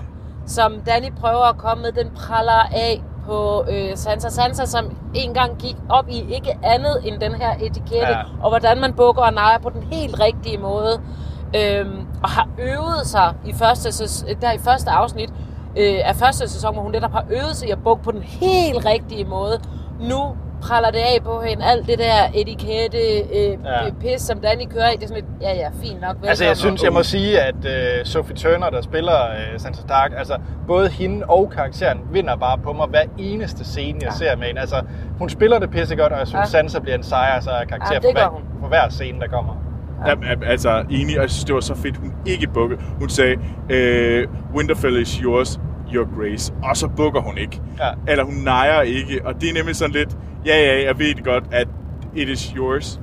som 0.47 0.81
Danny 0.85 1.11
prøver 1.21 1.43
at 1.49 1.57
komme 1.57 1.81
med, 1.81 1.91
den 1.91 2.09
praller 2.15 2.61
af 2.73 3.03
på 3.25 3.65
øh, 3.71 3.89
Sansa. 3.97 4.29
Sansa, 4.29 4.65
som 4.65 4.97
engang 5.13 5.57
gik 5.57 5.75
op 5.89 6.05
i 6.09 6.33
ikke 6.35 6.57
andet 6.63 7.01
end 7.05 7.19
den 7.21 7.33
her 7.35 7.51
etikette, 7.55 8.07
Ja. 8.07 8.21
og 8.43 8.49
hvordan 8.49 8.81
man 8.81 8.93
bukker 8.93 9.21
og 9.21 9.33
nejer 9.33 9.57
på 9.59 9.69
den 9.69 9.83
helt 9.91 10.19
rigtige 10.19 10.57
måde. 10.57 11.01
Øhm, 11.55 12.05
og 12.23 12.29
har 12.29 12.47
øvet 12.59 13.07
sig 13.07 13.33
i 13.45 13.53
første, 13.53 13.91
der 14.41 14.51
i 14.51 14.57
første 14.57 14.89
afsnit 14.89 15.29
øh, 15.77 15.99
af 16.03 16.15
første 16.15 16.49
sæson, 16.49 16.73
hvor 16.73 16.83
hun 16.83 16.91
netop 16.91 17.11
har 17.11 17.25
øvet 17.29 17.55
sig 17.55 17.67
i 17.67 17.71
at 17.71 17.83
bukke 17.83 18.03
på 18.03 18.11
den 18.11 18.21
helt 18.23 18.85
rigtige 18.85 19.25
måde. 19.25 19.59
Nu 19.99 20.35
praller 20.61 20.91
det 20.91 20.97
af 20.97 21.17
på 21.23 21.41
hende, 21.41 21.63
alt 21.65 21.87
det 21.87 21.99
der 21.99 22.17
etikette, 22.35 22.97
øh, 23.19 23.57
Ja. 23.65 23.91
pis, 24.01 24.21
som 24.21 24.39
Danny 24.39 24.65
kører 24.73 24.89
i, 24.91 24.95
det 24.95 25.03
er 25.03 25.07
sådan 25.07 25.23
lidt, 25.23 25.41
ja 25.41 25.53
ja, 25.53 25.69
fint 25.83 25.93
nok, 26.01 26.07
velkommen. 26.07 26.29
Altså, 26.29 26.45
jeg 26.45 26.57
synes, 26.57 26.83
jeg 26.83 26.93
må 26.93 27.03
sige, 27.03 27.41
at 27.41 27.55
øh, 27.65 28.05
Sophie 28.05 28.35
Turner, 28.35 28.69
der 28.69 28.81
spiller 28.81 29.21
øh, 29.31 29.59
Sansa 29.59 29.81
Stark, 29.81 30.11
altså, 30.17 30.37
både 30.67 30.89
hende 30.89 31.25
og 31.25 31.51
karakteren 31.55 31.97
vinder 32.11 32.35
bare 32.35 32.57
på 32.57 32.73
mig 32.73 32.87
hver 32.87 33.03
eneste 33.17 33.65
scene, 33.65 33.99
jeg 34.01 34.09
ja. 34.09 34.15
ser 34.17 34.35
med 34.35 34.47
hende. 34.47 34.61
Altså, 34.61 34.81
hun 35.17 35.29
spiller 35.29 35.59
det 35.59 35.69
pissegodt, 35.71 36.13
og 36.13 36.19
jeg 36.19 36.27
synes, 36.27 36.39
ja. 36.41 36.45
Sansa 36.45 36.79
bliver 36.79 36.95
en 36.97 37.03
sejr, 37.03 37.39
så 37.39 37.49
er 37.49 37.65
karakter 37.65 37.93
Ja, 37.93 37.99
for, 37.99 38.11
hver, 38.13 38.27
hun. 38.27 38.41
for 38.61 38.67
hver 38.67 38.89
scene, 38.89 39.19
der 39.19 39.27
kommer. 39.27 39.53
Ja. 40.07 40.15
Altså, 40.45 40.83
enig, 40.89 41.17
og 41.17 41.21
jeg 41.21 41.29
synes, 41.29 41.43
det 41.43 41.55
var 41.55 41.61
så 41.61 41.75
fedt, 41.75 41.97
hun 41.97 42.13
ikke 42.25 42.47
bukkede. 42.47 42.81
Hun 42.99 43.09
sagde, 43.09 43.35
øh, 43.69 44.27
Winterfell 44.55 45.01
is 45.01 45.13
yours, 45.13 45.59
your 45.93 46.07
grace. 46.19 46.53
Og 46.63 46.77
så 46.77 46.87
bukker 46.87 47.21
hun 47.21 47.37
ikke. 47.37 47.61
Ja. 47.79 47.89
Eller 48.07 48.23
hun 48.23 48.33
nejer 48.33 48.81
ikke. 48.81 49.21
Og 49.25 49.41
det 49.41 49.49
er 49.49 49.53
nemlig 49.53 49.75
sådan 49.75 49.93
lidt, 49.95 50.17
ja, 50.45 50.57
ja, 50.57 50.83
jeg 50.85 50.99
ved 50.99 51.23
godt, 51.23 51.43
at 51.51 51.67
it 52.15 52.29
is 52.29 52.41
yours, 52.43 52.99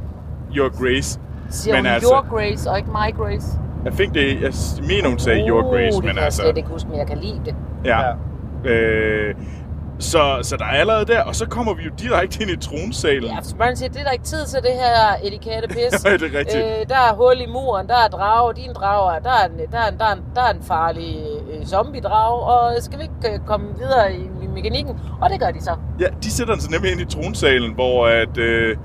your 0.57 0.69
grace. 0.83 1.21
Siger 1.51 1.75
men 1.75 1.85
hun 1.85 1.93
altså- 1.95 2.09
your 2.15 2.27
grace 2.37 2.71
og 2.71 2.79
ikke 2.79 2.91
my 2.91 3.17
grace? 3.17 3.49
Jeg 3.85 3.93
fik 3.95 4.15
det, 4.15 4.41
jeg 4.43 4.53
mener, 4.89 5.09
hun 5.09 5.19
sagde 5.19 5.49
your 5.49 5.63
Uh, 5.65 5.71
grace, 5.73 5.97
det 5.97 6.05
men 6.05 6.15
kan 6.15 6.25
altså... 6.25 6.43
jeg 6.43 6.47
slet 6.49 6.57
ikke 6.57 6.69
huske, 6.69 6.89
men 6.89 6.99
jeg 6.99 7.07
kan 7.07 7.19
lide 7.19 7.41
det. 7.45 7.55
Ja. 7.85 8.01
Ja. 8.65 8.71
Øh, 8.71 9.35
så, 10.01 10.39
så 10.43 10.57
der 10.57 10.65
er 10.65 10.69
allerede 10.69 11.05
der, 11.05 11.23
og 11.23 11.35
så 11.35 11.47
kommer 11.49 11.75
vi 11.75 11.83
jo 11.83 11.91
direkte 12.01 12.43
ind 12.43 12.51
i 12.51 12.57
tronsalen. 12.57 13.25
Ja, 13.25 13.37
for 13.39 13.57
man 13.59 13.77
siger, 13.77 13.89
det 13.89 14.01
er 14.01 14.05
der 14.05 14.11
ikke 14.11 14.25
tid 14.25 14.47
til 14.47 14.59
det 14.63 14.71
her 14.73 15.27
etikette 15.27 15.69
pis. 15.75 16.05
Ja, 16.05 16.13
det 16.13 16.35
er 16.35 16.39
rigtigt. 16.39 16.65
Øh, 16.65 16.89
der 16.89 16.95
er 17.11 17.15
hul 17.15 17.41
i 17.41 17.47
muren, 17.47 17.87
der 17.87 17.95
er 18.05 18.09
drage, 18.09 18.55
din 18.55 18.73
drage, 18.75 19.17
er- 19.17 19.21
der 19.21 19.31
er 19.31 19.45
en, 19.47 19.73
der 19.73 19.79
er 19.79 19.89
en, 19.93 19.99
der 19.99 20.05
er 20.05 20.13
en, 20.13 20.23
der 20.35 20.43
er 20.43 20.51
en 20.55 20.63
farlig 20.63 21.17
øh, 21.53 21.67
zombie-drage, 21.67 22.41
og 22.43 22.83
skal 22.83 22.99
vi 22.99 23.03
ikke 23.03 23.35
øh, 23.35 23.41
komme 23.47 23.67
videre 23.79 24.13
i, 24.15 24.21
i 24.38 24.38
mekanikken? 24.59 24.95
Og 25.23 25.31
det 25.31 25.41
gør 25.41 25.51
de 25.51 25.61
så. 25.61 25.75
Ja, 26.01 26.07
de 26.23 26.31
sætter 26.31 26.55
den 26.55 26.63
så 26.63 26.71
nemlig 26.71 26.93
ind 26.93 27.01
i 27.01 27.05
tronsalen, 27.05 27.75
hvor 27.75 28.07
at... 28.07 28.39
Øh, 28.39 28.77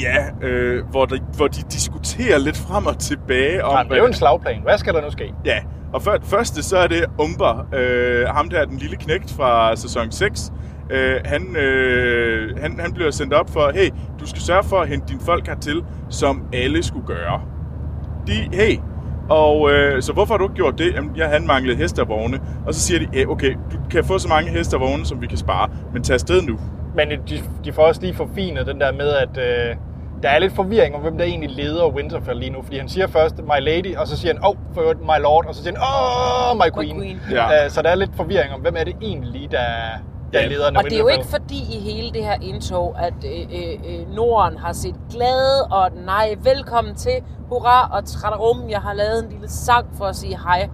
ja, 0.00 0.46
øh, 0.46 0.84
hvor, 0.90 1.04
de, 1.04 1.20
hvor 1.36 1.48
de 1.48 1.62
diskuterer 1.62 2.38
lidt 2.38 2.56
frem 2.56 2.86
og 2.86 2.98
tilbage 2.98 3.64
om... 3.64 3.76
Ja, 3.76 3.82
det 3.82 3.92
er 3.92 3.96
jo 3.96 4.06
en 4.06 4.14
slagplan. 4.14 4.62
Hvad 4.62 4.78
skal 4.78 4.94
der 4.94 5.00
nu 5.00 5.10
ske? 5.10 5.34
Ja, 5.44 5.58
og 5.92 6.02
for, 6.02 6.16
første 6.22 6.62
så 6.62 6.76
er 6.76 6.86
det 6.86 7.04
Umber, 7.18 7.66
øh, 7.74 8.26
ham 8.28 8.48
der, 8.48 8.64
den 8.64 8.78
lille 8.78 8.96
knægt 8.96 9.30
fra 9.30 9.76
sæson 9.76 10.12
6. 10.12 10.52
Øh, 10.90 11.20
han, 11.24 11.56
øh, 11.56 12.58
han, 12.58 12.80
han 12.80 12.92
bliver 12.92 13.10
sendt 13.10 13.32
op 13.32 13.50
for, 13.50 13.70
hey, 13.74 13.90
du 14.20 14.26
skal 14.26 14.42
sørge 14.42 14.64
for 14.64 14.80
at 14.80 14.88
hente 14.88 15.06
dine 15.08 15.20
folk 15.20 15.46
hertil, 15.46 15.84
som 16.08 16.42
alle 16.52 16.82
skulle 16.82 17.06
gøre. 17.06 17.40
De, 18.26 18.32
hey, 18.52 18.78
og 19.28 19.70
øh, 19.72 20.02
så 20.02 20.12
hvorfor 20.12 20.34
har 20.34 20.38
du 20.38 20.44
ikke 20.44 20.54
gjort 20.54 20.78
det? 20.78 20.94
Jamen, 20.94 21.16
jeg 21.16 21.28
han 21.28 21.46
manglede 21.46 21.76
heste 21.76 22.00
og 22.00 22.08
vogne. 22.08 22.40
Og 22.66 22.74
så 22.74 22.80
siger 22.80 22.98
de, 22.98 23.08
hey, 23.12 23.26
okay, 23.26 23.52
du 23.72 23.78
kan 23.90 24.04
få 24.04 24.18
så 24.18 24.28
mange 24.28 24.50
heste 24.50 24.74
og 24.74 24.80
vogne, 24.80 25.06
som 25.06 25.22
vi 25.22 25.26
kan 25.26 25.38
spare, 25.38 25.70
men 25.92 26.02
tag 26.02 26.14
afsted 26.14 26.42
nu. 26.42 26.58
Men 26.94 27.10
de, 27.10 27.42
de 27.64 27.72
får 27.72 27.82
også 27.82 28.00
lige 28.00 28.14
forfinet 28.14 28.66
den 28.66 28.80
der 28.80 28.92
med, 28.92 29.08
at 29.08 29.38
øh, 29.38 29.76
der 30.22 30.28
er 30.28 30.38
lidt 30.38 30.54
forvirring 30.54 30.94
om, 30.94 31.00
hvem 31.00 31.18
der 31.18 31.24
egentlig 31.24 31.50
leder 31.50 31.88
Winterfell 31.88 32.38
lige 32.38 32.50
nu. 32.50 32.62
Fordi 32.62 32.78
han 32.78 32.88
siger 32.88 33.06
først, 33.06 33.38
my 33.38 33.60
lady, 33.60 33.96
og 33.96 34.08
så 34.08 34.16
siger 34.16 34.34
han, 34.34 34.44
oh, 34.44 34.54
for 34.74 34.80
øvrigt, 34.80 35.00
my 35.00 35.22
lord, 35.22 35.46
og 35.46 35.54
så 35.54 35.62
siger 35.62 35.74
han, 35.74 35.82
oh, 35.82 36.56
my 36.56 36.74
queen. 36.76 37.00
queen. 37.00 37.20
Ja. 37.30 37.64
Øh, 37.64 37.70
så 37.70 37.82
der 37.82 37.88
er 37.88 37.94
lidt 37.94 38.10
forvirring 38.16 38.54
om, 38.54 38.60
hvem 38.60 38.74
er 38.78 38.84
det 38.84 38.94
egentlig 39.02 39.30
lige, 39.30 39.48
der, 39.50 39.66
der 40.34 40.40
Ja. 40.40 40.44
er 40.46 40.50
lederen 40.50 40.76
af 40.76 40.78
Og 40.78 40.84
det 40.84 40.92
er 40.92 40.98
jo 40.98 41.08
ikke 41.08 41.26
fordi 41.26 41.58
i 41.76 41.78
hele 41.80 42.12
det 42.12 42.24
her 42.24 42.36
indtog, 42.42 42.94
at 42.98 43.14
øh, 43.24 43.40
øh, 43.40 44.00
øh, 44.00 44.14
Norden 44.14 44.58
har 44.58 44.72
set 44.72 44.94
glade 45.10 45.64
og 45.70 45.90
nej, 46.06 46.34
velkommen 46.42 46.94
til, 46.94 47.12
hurra 47.48 47.88
og 47.92 48.04
tradarum, 48.04 48.70
jeg 48.70 48.80
har 48.80 48.92
lavet 48.94 49.24
en 49.24 49.30
lille 49.30 49.48
sang 49.48 49.86
for 49.98 50.04
at 50.04 50.16
sige 50.16 50.38
hej. 50.46 50.68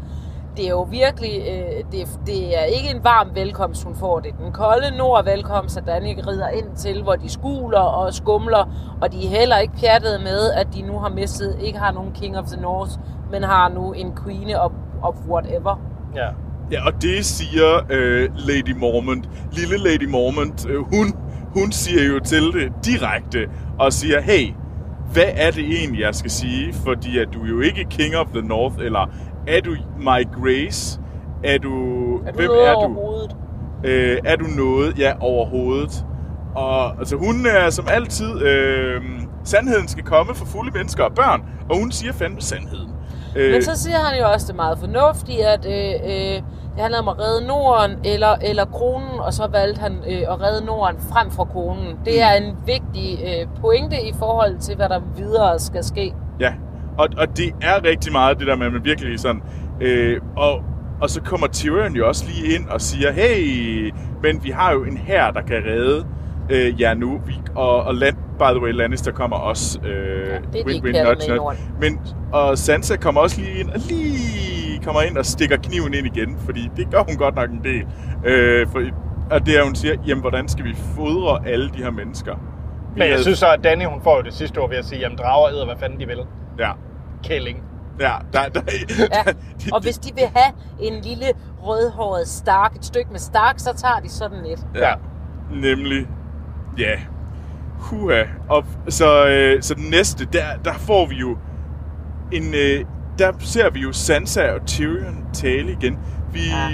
Det 0.56 0.64
er 0.66 0.70
jo 0.70 0.82
virkelig, 0.82 1.40
øh, 1.50 1.84
det, 1.92 2.08
det 2.26 2.58
er 2.60 2.64
ikke 2.64 2.90
en 2.90 3.04
varm 3.04 3.28
velkomst, 3.34 3.84
hun 3.84 3.94
får. 3.96 4.20
Det 4.20 4.32
er 4.32 4.36
den 4.44 4.52
kolde 4.52 4.96
nord 4.96 5.24
velkomst, 5.24 5.76
at 5.78 5.86
Danik 5.86 6.26
rider 6.26 6.48
ind 6.48 6.76
til, 6.76 7.02
hvor 7.02 7.14
de 7.16 7.28
skuler 7.28 7.78
og 7.80 8.14
skumler, 8.14 8.68
og 9.02 9.12
de 9.12 9.26
er 9.26 9.28
heller 9.38 9.56
ikke 9.58 9.74
pjattet 9.80 10.20
med, 10.22 10.52
at 10.52 10.66
de 10.74 10.82
nu 10.82 10.98
har 10.98 11.08
mistet, 11.08 11.56
ikke 11.60 11.78
har 11.78 11.92
nogen 11.92 12.12
King 12.12 12.38
of 12.38 12.44
the 12.46 12.60
North, 12.60 12.90
men 13.30 13.42
har 13.42 13.68
nu 13.68 13.92
en 13.92 14.16
Queen 14.24 14.56
of, 14.56 14.72
of 15.02 15.14
whatever. 15.28 15.80
Ja. 16.16 16.28
Ja, 16.72 16.86
og 16.86 17.02
det 17.02 17.24
siger 17.24 17.80
øh, 17.90 18.28
Lady 18.36 18.76
Mormont, 18.76 19.28
lille 19.52 19.76
Lady 19.76 20.08
Mormont, 20.08 20.66
øh, 20.68 20.78
hun, 20.78 21.14
hun 21.54 21.72
siger 21.72 22.04
jo 22.04 22.20
til 22.20 22.42
det 22.42 22.72
direkte 22.84 23.48
og 23.78 23.92
siger, 23.92 24.20
hey, 24.20 24.52
hvad 25.12 25.30
er 25.34 25.50
det 25.50 25.64
egentlig, 25.64 26.00
jeg 26.00 26.14
skal 26.14 26.30
sige? 26.30 26.72
Fordi 26.72 27.18
at 27.18 27.28
du 27.32 27.44
er 27.44 27.48
jo 27.48 27.60
ikke 27.60 27.86
King 27.90 28.16
of 28.16 28.26
the 28.34 28.42
North, 28.42 28.74
eller 28.80 29.10
er 29.46 29.60
du 29.60 29.70
my 29.98 30.42
grace? 30.42 31.00
Er 31.44 31.58
du... 31.58 31.70
Er 32.26 32.32
du 32.32 32.36
hvem 32.36 32.46
noget 32.50 32.68
er 32.68 32.72
over 32.74 32.88
du? 33.28 33.36
Øh, 33.84 34.18
er 34.24 34.36
du 34.36 34.44
noget? 34.56 34.98
Ja, 34.98 35.12
overhovedet. 35.20 36.04
Og 36.54 36.98
altså, 36.98 37.16
hun 37.16 37.46
er 37.46 37.70
som 37.70 37.86
altid... 37.90 38.42
Øh, 38.42 39.02
sandheden 39.44 39.88
skal 39.88 40.04
komme 40.04 40.34
for 40.34 40.44
fulde 40.46 40.70
mennesker 40.74 41.04
og 41.04 41.12
børn, 41.14 41.42
og 41.70 41.78
hun 41.78 41.90
siger 41.92 42.12
fandme 42.12 42.40
sandheden. 42.40 42.90
Øh, 43.36 43.52
Men 43.52 43.62
så 43.62 43.76
siger 43.82 43.98
han 43.98 44.18
jo 44.18 44.32
også 44.32 44.46
det 44.46 44.56
meget 44.56 44.78
fornuftigt, 44.78 45.40
at 45.40 45.66
øh, 45.66 45.94
øh, 46.10 46.42
det 46.80 46.84
handler 46.84 46.98
om 46.98 47.08
at 47.08 47.18
redde 47.24 47.46
Norden 47.46 47.98
eller, 48.04 48.34
eller 48.42 48.64
kronen, 48.64 49.20
og 49.20 49.32
så 49.32 49.46
valgte 49.46 49.80
han 49.80 49.92
øh, 49.92 50.32
at 50.32 50.40
redde 50.40 50.66
Norden 50.66 50.96
frem 51.12 51.30
for 51.30 51.44
kronen. 51.44 51.98
Det 52.04 52.22
er 52.22 52.32
en 52.32 52.56
vigtig 52.66 53.18
øh, 53.24 53.60
pointe 53.60 53.96
i 54.02 54.12
forhold 54.18 54.58
til, 54.58 54.76
hvad 54.76 54.88
der 54.88 55.00
videre 55.16 55.58
skal 55.58 55.84
ske. 55.84 56.14
Ja, 56.40 56.52
og, 56.98 57.08
og 57.16 57.36
det 57.36 57.54
er 57.62 57.84
rigtig 57.84 58.12
meget 58.12 58.38
det 58.38 58.46
der 58.46 58.56
med, 58.56 58.66
at 58.66 58.72
man 58.72 58.84
virkelig 58.84 59.20
sådan... 59.20 59.42
Øh, 59.80 60.20
og, 60.36 60.62
og 61.00 61.10
så 61.10 61.22
kommer 61.22 61.46
Tyrion 61.46 61.92
jo 61.92 62.08
også 62.08 62.24
lige 62.26 62.54
ind 62.54 62.68
og 62.68 62.80
siger, 62.80 63.12
hey, 63.12 63.94
men 64.22 64.44
vi 64.44 64.50
har 64.50 64.72
jo 64.72 64.84
en 64.84 64.96
her 64.96 65.30
der 65.30 65.42
kan 65.42 65.56
redde 65.66 66.06
øh, 66.50 66.80
jer 66.80 66.94
nu. 66.94 67.20
Vi, 67.26 67.34
og, 67.54 67.82
og 67.82 67.94
Land, 67.94 68.16
by 68.16 68.42
the 68.54 68.62
way, 68.62 68.72
Lannister 68.72 69.12
kommer 69.12 69.36
også. 69.36 69.80
Øh, 69.80 70.28
Ja, 70.28 70.34
det 70.34 70.34
er 70.34 70.50
de 70.50 70.62
win, 70.66 70.74
ikke 70.74 70.86
win. 70.86 71.36
Norden. 71.36 71.58
Men, 71.80 72.00
og 72.32 72.58
Sansa 72.58 72.96
kommer 72.96 73.20
også 73.20 73.40
lige 73.40 73.60
ind 73.60 73.70
og 73.70 73.78
lige 73.88 74.80
kommer 74.84 75.02
ind 75.02 75.18
og 75.18 75.26
stikker 75.26 75.56
kniven 75.56 75.94
ind 75.94 76.06
igen, 76.16 76.38
fordi 76.44 76.70
det 76.76 76.90
gør 76.90 77.02
hun 77.08 77.16
godt 77.16 77.34
nok 77.34 77.50
en 77.50 77.60
del. 77.64 77.84
Øh, 78.24 78.66
for, 78.68 78.82
og 79.30 79.46
det 79.46 79.58
er, 79.58 79.64
hun 79.64 79.74
siger, 79.74 79.94
jamen, 80.06 80.20
hvordan 80.20 80.48
skal 80.48 80.64
vi 80.64 80.74
fodre 80.96 81.48
alle 81.48 81.70
de 81.70 81.78
her 81.82 81.90
mennesker? 81.90 82.34
Vi 82.34 82.40
Men 82.94 82.98
jeg 83.02 83.08
havde- 83.08 83.22
synes 83.22 83.38
så, 83.38 83.46
at 83.52 83.64
Danny, 83.64 83.84
hun 83.84 84.00
får 84.02 84.16
jo 84.16 84.22
det 84.22 84.34
sidste 84.34 84.58
ord 84.58 84.68
ved 84.70 84.78
at 84.78 84.84
sige, 84.84 85.00
jamen 85.00 85.18
drager 85.18 85.48
æder, 85.50 85.64
hvad 85.64 85.76
fanden 85.80 86.00
de 86.00 86.06
vil. 86.06 86.18
Ja, 86.58 86.70
Kælling. 87.24 87.62
ja, 88.00 88.12
der, 88.32 88.38
der, 88.54 88.60
Ja. 88.98 89.32
Og 89.74 89.82
hvis 89.82 89.98
de 89.98 90.14
vil 90.14 90.24
have 90.34 90.52
en 90.80 91.02
lille 91.02 91.26
rødhåret 91.62 92.28
stark, 92.28 92.76
et 92.76 92.84
stykke 92.84 93.10
med 93.10 93.18
stark, 93.18 93.54
så 93.58 93.72
tager 93.76 94.00
de 94.02 94.08
sådan 94.08 94.44
et. 94.44 94.66
Ja, 94.74 94.92
nemlig. 95.50 96.06
Ja. 96.78 96.98
Huha. 97.78 98.22
Og 98.48 98.64
så, 98.88 99.26
øh, 99.28 99.62
så 99.62 99.74
den 99.74 99.90
næste, 99.90 100.28
der, 100.32 100.44
der 100.64 100.72
får 100.74 101.06
vi 101.06 101.14
jo 101.14 101.36
en... 102.32 102.54
Øh, 102.54 102.84
der 103.18 103.32
ser 103.38 103.70
vi 103.70 103.80
jo 103.80 103.92
Sansa 103.92 104.50
og 104.52 104.66
Tyrion 104.66 105.24
tale 105.32 105.72
igen. 105.72 105.98
Vi, 106.32 106.40
Ja. 106.40 106.68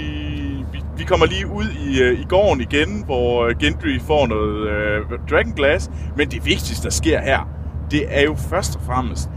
vi, 0.71 0.83
vi 0.97 1.03
kommer 1.03 1.25
lige 1.25 1.47
ud 1.47 1.65
i, 1.87 2.01
øh, 2.01 2.19
i 2.19 2.23
gården 2.29 2.61
igen, 2.61 3.03
hvor 3.05 3.45
øh, 3.45 3.55
Gendry 3.59 3.99
får 3.99 4.27
noget 4.27 4.67
øh, 4.69 5.01
Dragonglass. 5.29 5.89
Men 6.17 6.31
det 6.31 6.45
vigtigste, 6.45 6.83
der 6.83 6.89
sker 6.89 7.21
her, 7.21 7.49
det 7.91 8.05
er 8.09 8.21
jo 8.23 8.35
først 8.35 8.75
og 8.75 8.81
fremmest, 8.81 9.29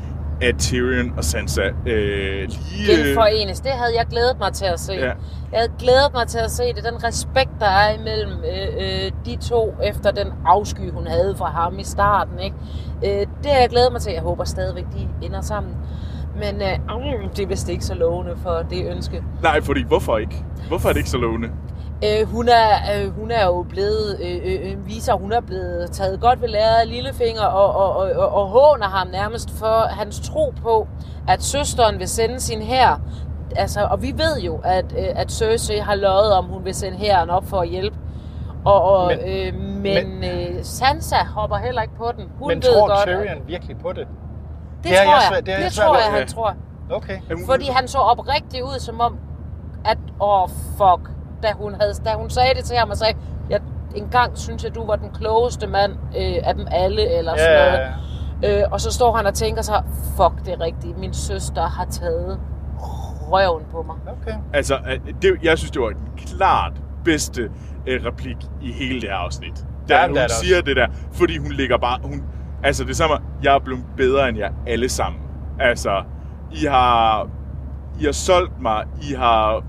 at 0.42 0.54
Tyrion 0.58 1.12
og 1.16 1.24
Sansa 1.24 1.62
øh, 1.62 1.72
lige... 1.86 3.00
øh, 3.00 3.06
Genforenes. 3.06 3.60
Det 3.60 3.70
havde 3.70 3.92
jeg 3.98 4.06
glædet 4.10 4.36
mig 4.38 4.52
til 4.52 4.64
at 4.64 4.80
se. 4.80 4.92
Ja. 4.92 5.04
Jeg 5.52 5.58
havde 5.60 5.72
glædet 5.78 6.10
mig 6.14 6.26
til 6.26 6.38
at 6.38 6.50
se 6.50 6.62
det. 6.62 6.84
Den 6.84 7.04
respekt, 7.04 7.50
der 7.60 7.66
er 7.66 7.94
imellem 8.00 8.32
øh, 8.32 8.68
øh, 9.04 9.10
de 9.26 9.36
to, 9.36 9.74
efter 9.82 10.10
den 10.10 10.26
afsky, 10.46 10.90
hun 10.92 11.06
havde 11.06 11.34
fra 11.38 11.50
ham 11.50 11.78
i 11.78 11.84
starten. 11.84 12.38
Ikke? 12.38 12.56
Øh, 13.04 13.26
det 13.42 13.50
har 13.52 13.60
jeg 13.60 13.68
glædet 13.70 13.92
mig 13.92 14.00
til. 14.00 14.12
Jeg 14.12 14.22
håber 14.22 14.44
stadigvæk, 14.44 14.84
de 14.84 15.26
ender 15.26 15.40
sammen. 15.40 15.72
Men 16.34 16.62
øh, 16.62 16.78
det 17.36 17.42
er 17.42 17.46
vist 17.46 17.68
ikke 17.68 17.84
så 17.84 17.94
lovende 17.94 18.36
for 18.42 18.64
det 18.70 18.90
ønske. 18.90 19.22
Nej, 19.42 19.60
fordi 19.60 19.82
hvorfor 19.82 20.18
ikke? 20.18 20.44
Hvorfor 20.68 20.88
er 20.88 20.92
det 20.92 21.00
ikke 21.00 21.10
så 21.10 21.18
lovende? 21.18 21.48
Øh, 22.04 22.28
hun, 22.28 22.48
er, 22.48 22.70
øh, 23.04 23.18
hun 23.18 23.30
er 23.30 23.46
jo 23.46 23.62
blevet, 23.68 24.18
øh, 24.20 24.36
øh, 24.44 24.70
øh, 24.72 24.86
viser, 24.86 25.14
hun 25.14 25.32
er 25.32 25.40
blevet 25.40 25.90
taget 25.90 26.20
godt 26.20 26.42
ved 26.42 26.48
lære 26.48 26.80
af 26.82 26.88
Lillefinger 26.88 27.42
og, 27.42 27.74
og, 27.74 27.96
og, 27.96 28.10
og, 28.16 28.28
og 28.42 28.46
håner 28.48 28.86
ham 28.86 29.06
nærmest 29.08 29.50
for 29.58 29.86
hans 29.88 30.20
tro 30.20 30.54
på, 30.62 30.88
at 31.28 31.42
søsteren 31.42 31.98
vil 31.98 32.08
sende 32.08 32.40
sin 32.40 32.62
hær. 32.62 33.00
Altså, 33.56 33.80
og 33.90 34.02
vi 34.02 34.12
ved 34.16 34.40
jo, 34.40 34.60
at, 34.64 34.84
øh, 34.98 35.04
at 35.16 35.32
Cersei 35.32 35.78
har 35.78 35.94
løjet 35.94 36.32
om, 36.32 36.44
hun 36.44 36.64
vil 36.64 36.74
sende 36.74 36.98
hæren 36.98 37.30
op 37.30 37.44
for 37.48 37.60
at 37.60 37.68
hjælpe. 37.68 37.96
Og, 38.64 38.82
og, 38.82 39.06
Men- 39.06 39.18
men 39.82 39.96
øh, 39.96 40.08
men 40.08 40.24
øh, 40.24 40.64
Sansa 40.64 41.16
hopper 41.34 41.56
heller 41.56 41.82
ikke 41.82 41.94
på 41.96 42.12
den. 42.16 42.24
Hun 42.38 42.48
Men 42.48 42.56
ved 42.62 42.72
tror 42.74 42.88
godt, 42.88 43.08
at- 43.08 43.24
Tyrion 43.24 43.46
virkelig 43.46 43.76
på 43.78 43.92
det? 43.92 44.06
Det, 44.82 44.84
Det 44.84 44.92
tror 44.96 45.04
jeg 45.04 45.22
jeg. 45.36 45.46
det 45.46 45.52
jeg 45.52 45.62
det 45.62 45.72
svært 45.72 45.86
tror 45.86 45.96
jeg, 45.96 46.06
at- 46.06 46.12
han 46.12 46.28
tror. 46.28 46.54
Okay. 46.92 47.20
Fordi 47.46 47.64
han 47.66 47.88
så 47.88 47.98
oprigtigt 47.98 48.62
ud 48.62 48.78
som 48.78 49.00
om, 49.00 49.18
at 49.84 49.98
åh, 50.20 50.42
oh, 50.42 50.48
fuck, 50.48 51.10
da 51.42 51.52
hun, 51.54 51.74
havde, 51.80 51.92
da 52.04 52.10
hun 52.16 52.30
sagde 52.30 52.54
det 52.54 52.64
til 52.64 52.76
ham 52.76 52.90
og 52.90 52.96
sagde, 52.96 53.14
jeg, 53.50 53.60
engang 53.94 54.38
synes 54.38 54.64
jeg, 54.64 54.74
du 54.74 54.86
var 54.86 54.96
den 54.96 55.10
klogeste 55.10 55.66
mand 55.66 55.92
øh, 55.92 56.36
af 56.44 56.54
dem 56.54 56.66
alle, 56.70 57.18
eller 57.18 57.32
sådan 57.36 57.74
Ja, 57.74 57.90
noget. 58.42 58.62
Øh, 58.62 58.64
og 58.72 58.80
så 58.80 58.92
står 58.92 59.16
han 59.16 59.26
og 59.26 59.34
tænker 59.34 59.62
sig, 59.62 59.84
fuck, 60.16 60.44
det 60.46 60.52
er 60.54 60.60
rigtigt, 60.60 60.98
min 60.98 61.14
søster 61.14 61.62
har 61.62 61.84
taget 61.84 62.40
røven 63.32 63.62
på 63.72 63.82
mig. 63.82 63.96
okay. 64.22 64.34
Altså, 64.52 64.74
øh, 64.90 65.14
det, 65.22 65.36
jeg 65.42 65.58
synes, 65.58 65.70
det 65.70 65.82
var 65.82 65.88
den 65.88 66.10
klart 66.16 66.72
bedste 67.04 67.50
øh, 67.86 68.04
replik 68.06 68.36
i 68.62 68.72
hele 68.72 69.00
det 69.00 69.08
her 69.08 69.16
afsnit. 69.16 69.66
Da 69.88 69.94
Ja, 70.00 70.06
hun 70.06 70.16
det 70.16 70.30
siger 70.30 70.60
det 70.60 70.76
der, 70.76 70.86
fordi 71.12 71.38
hun 71.38 71.52
ligger 71.52 71.78
bare... 71.78 71.98
Hun, 72.02 72.22
altså, 72.64 72.84
det 72.84 72.96
samme, 72.96 73.16
jeg 73.42 73.54
er 73.54 73.58
blevet 73.58 73.84
bedre 73.96 74.28
end 74.28 74.38
jer 74.38 74.50
alle 74.66 74.88
sammen. 74.88 75.20
Altså, 75.60 76.02
I 76.52 76.64
har, 76.64 77.28
I 78.00 78.04
har 78.04 78.12
solgt 78.12 78.60
mig, 78.60 78.84
I 79.10 79.14
har, 79.14 79.62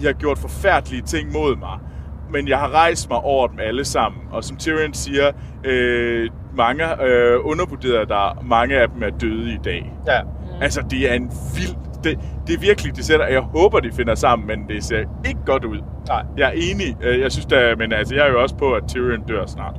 I 0.00 0.04
har 0.04 0.12
gjort 0.12 0.38
forfærdelige 0.38 1.02
ting 1.02 1.32
mod 1.32 1.56
mig, 1.56 1.78
men 2.32 2.48
jeg 2.48 2.58
har 2.58 2.68
rejst 2.74 3.10
mig 3.10 3.18
over 3.18 3.46
dem 3.46 3.58
alle 3.62 3.84
sammen. 3.84 4.20
Og 4.30 4.44
som 4.44 4.56
Tyrion 4.56 4.94
siger, 4.94 5.30
øh, 5.64 6.30
mange 6.56 7.02
øh, 7.04 7.38
undervurderer 7.42 8.04
der, 8.04 8.42
mange 8.44 8.76
af 8.76 8.88
dem 8.88 9.02
er 9.02 9.10
døde 9.10 9.52
i 9.52 9.58
dag. 9.64 9.92
Ja. 10.06 10.20
Altså, 10.60 10.82
det 10.90 11.10
er 11.10 11.14
en 11.14 11.30
vild... 11.56 11.76
Det, 12.04 12.18
det 12.46 12.54
er 12.54 12.60
virkelig, 12.60 12.96
det 12.96 13.04
sætter... 13.04 13.26
Jeg 13.26 13.40
håber, 13.40 13.80
de 13.80 13.92
finder 13.92 14.14
sammen, 14.14 14.48
men 14.48 14.68
det 14.68 14.84
ser 14.84 14.98
ikke 15.28 15.40
godt 15.46 15.64
ud. 15.64 15.78
Nej. 16.08 16.22
Jeg 16.36 16.48
er 16.48 16.52
enig. 16.54 16.96
Øh, 17.02 17.20
Jeg 17.20 17.32
synes 17.32 17.46
da, 17.46 17.74
men 17.78 17.92
altså, 17.92 18.14
jeg 18.14 18.26
er 18.26 18.30
jo 18.30 18.42
også 18.42 18.54
på, 18.56 18.72
at 18.72 18.82
Tyrion 18.88 19.22
dør 19.28 19.46
snart. 19.46 19.74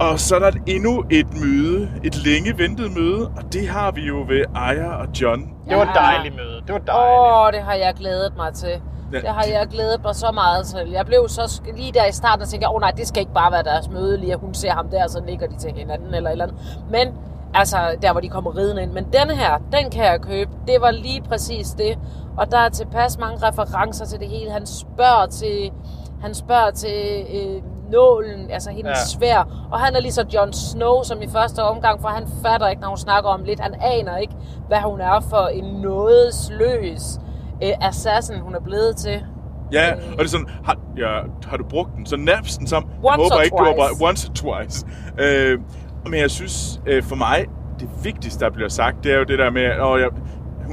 Og 0.00 0.20
så 0.20 0.36
er 0.36 0.38
der 0.40 0.50
endnu 0.66 1.04
et 1.10 1.26
møde, 1.42 1.90
et 2.04 2.16
længe 2.16 2.58
ventet 2.58 2.96
møde, 2.98 3.26
og 3.36 3.52
det 3.52 3.68
har 3.68 3.90
vi 3.90 4.00
jo 4.00 4.24
ved 4.28 4.44
Aya 4.54 4.90
og 5.02 5.06
John. 5.20 5.40
Det 5.68 5.76
var 5.76 5.82
et 5.82 5.94
dejligt 5.94 6.36
møde. 6.36 6.56
Det 6.66 6.72
var 6.72 6.78
dejligt. 6.78 7.18
Åh, 7.18 7.46
oh, 7.46 7.52
det 7.52 7.62
har 7.62 7.74
jeg 7.74 7.94
glædet 7.94 8.32
mig 8.36 8.54
til. 8.54 8.82
Ja. 9.12 9.18
Det 9.18 9.28
har 9.28 9.44
jeg 9.44 9.66
glædet 9.70 10.02
mig 10.04 10.14
så 10.14 10.30
meget 10.34 10.66
til. 10.66 10.90
Jeg 10.90 11.06
blev 11.06 11.28
så 11.28 11.62
lige 11.76 11.92
der 11.92 12.06
i 12.06 12.12
starten 12.12 12.42
og 12.42 12.48
tænkte, 12.48 12.68
åh 12.68 12.74
oh, 12.74 12.80
nej, 12.80 12.90
det 12.90 13.08
skal 13.08 13.20
ikke 13.20 13.32
bare 13.34 13.52
være 13.52 13.62
deres 13.62 13.88
møde, 13.88 14.16
lige 14.16 14.32
at 14.32 14.38
hun 14.40 14.54
ser 14.54 14.70
ham 14.70 14.88
der, 14.88 15.04
og 15.04 15.10
så 15.10 15.20
nikker 15.26 15.46
de 15.46 15.56
til 15.58 15.72
hinanden 15.72 16.14
eller 16.14 16.30
et 16.30 16.32
eller 16.32 16.44
andet. 16.44 16.58
Men, 16.90 17.08
altså, 17.54 17.76
der 18.02 18.12
hvor 18.12 18.20
de 18.20 18.28
kommer 18.28 18.56
ridende 18.56 18.82
ind. 18.82 18.92
Men 18.92 19.04
denne 19.12 19.36
her, 19.36 19.58
den 19.72 19.90
kan 19.90 20.04
jeg 20.04 20.20
købe. 20.20 20.50
Det 20.66 20.76
var 20.80 20.90
lige 20.90 21.22
præcis 21.22 21.70
det. 21.70 21.98
Og 22.36 22.50
der 22.50 22.58
er 22.58 22.68
tilpas 22.68 23.18
mange 23.18 23.46
referencer 23.46 24.06
til 24.06 24.20
det 24.20 24.28
hele. 24.28 24.50
Han 24.50 24.66
spørger 24.66 25.26
til, 25.26 25.70
han 26.22 26.34
spørger 26.34 26.70
til 26.70 27.26
øh, 27.34 27.62
nålen, 27.90 28.50
altså 28.50 28.70
hendes 28.70 28.90
Ja. 28.90 29.18
svær. 29.18 29.68
Og 29.72 29.80
han 29.80 29.96
er 29.96 30.00
lige 30.00 30.12
så 30.12 30.24
Jon 30.34 30.52
Snow 30.52 31.02
som 31.02 31.22
i 31.22 31.28
første 31.28 31.62
omgang, 31.62 32.00
for 32.00 32.08
han 32.08 32.26
fatter 32.42 32.68
ikke, 32.68 32.82
når 32.82 32.88
hun 32.88 32.96
snakker 32.98 33.30
om 33.30 33.42
lidt. 33.44 33.60
Han 33.60 33.74
aner 33.82 34.16
ikke, 34.16 34.34
hvad 34.68 34.78
hun 34.80 35.00
er 35.00 35.20
for 35.30 35.46
en 35.46 35.64
nådesløs 35.64 37.02
øh, 37.62 37.70
assassin, 37.80 38.40
hun 38.40 38.54
er 38.54 38.60
blevet 38.60 38.96
til. 38.96 39.24
Ja, 39.72 39.92
og 39.92 40.18
det 40.18 40.24
er 40.24 40.28
sådan, 40.28 40.48
har, 40.64 40.76
ja, 40.96 41.18
har 41.46 41.56
du 41.56 41.64
brugt 41.64 41.90
den? 41.96 42.06
Så 42.06 42.16
nærmest 42.16 42.58
den 42.58 42.66
som, 42.66 42.82
jeg 43.02 43.10
Once 43.10 43.22
håber 43.22 43.36
or 43.36 43.40
ikke, 43.40 43.56
du 43.56 43.64
har 43.64 43.72
twice. 43.72 44.00
bare 44.00 44.08
once 44.08 44.28
or 44.30 44.34
twice. 44.34 44.86
Øh, 45.18 45.58
men 46.04 46.20
jeg 46.20 46.30
synes, 46.30 46.80
øh, 46.86 47.02
for 47.02 47.16
mig, 47.16 47.46
det 47.80 47.88
vigtigste, 48.04 48.44
der 48.44 48.50
bliver 48.50 48.68
sagt, 48.68 49.04
det 49.04 49.12
er 49.12 49.16
jo 49.18 49.24
det 49.24 49.38
der 49.38 49.50
med, 49.50 49.62
at 49.62 49.78
jeg, 50.00 50.08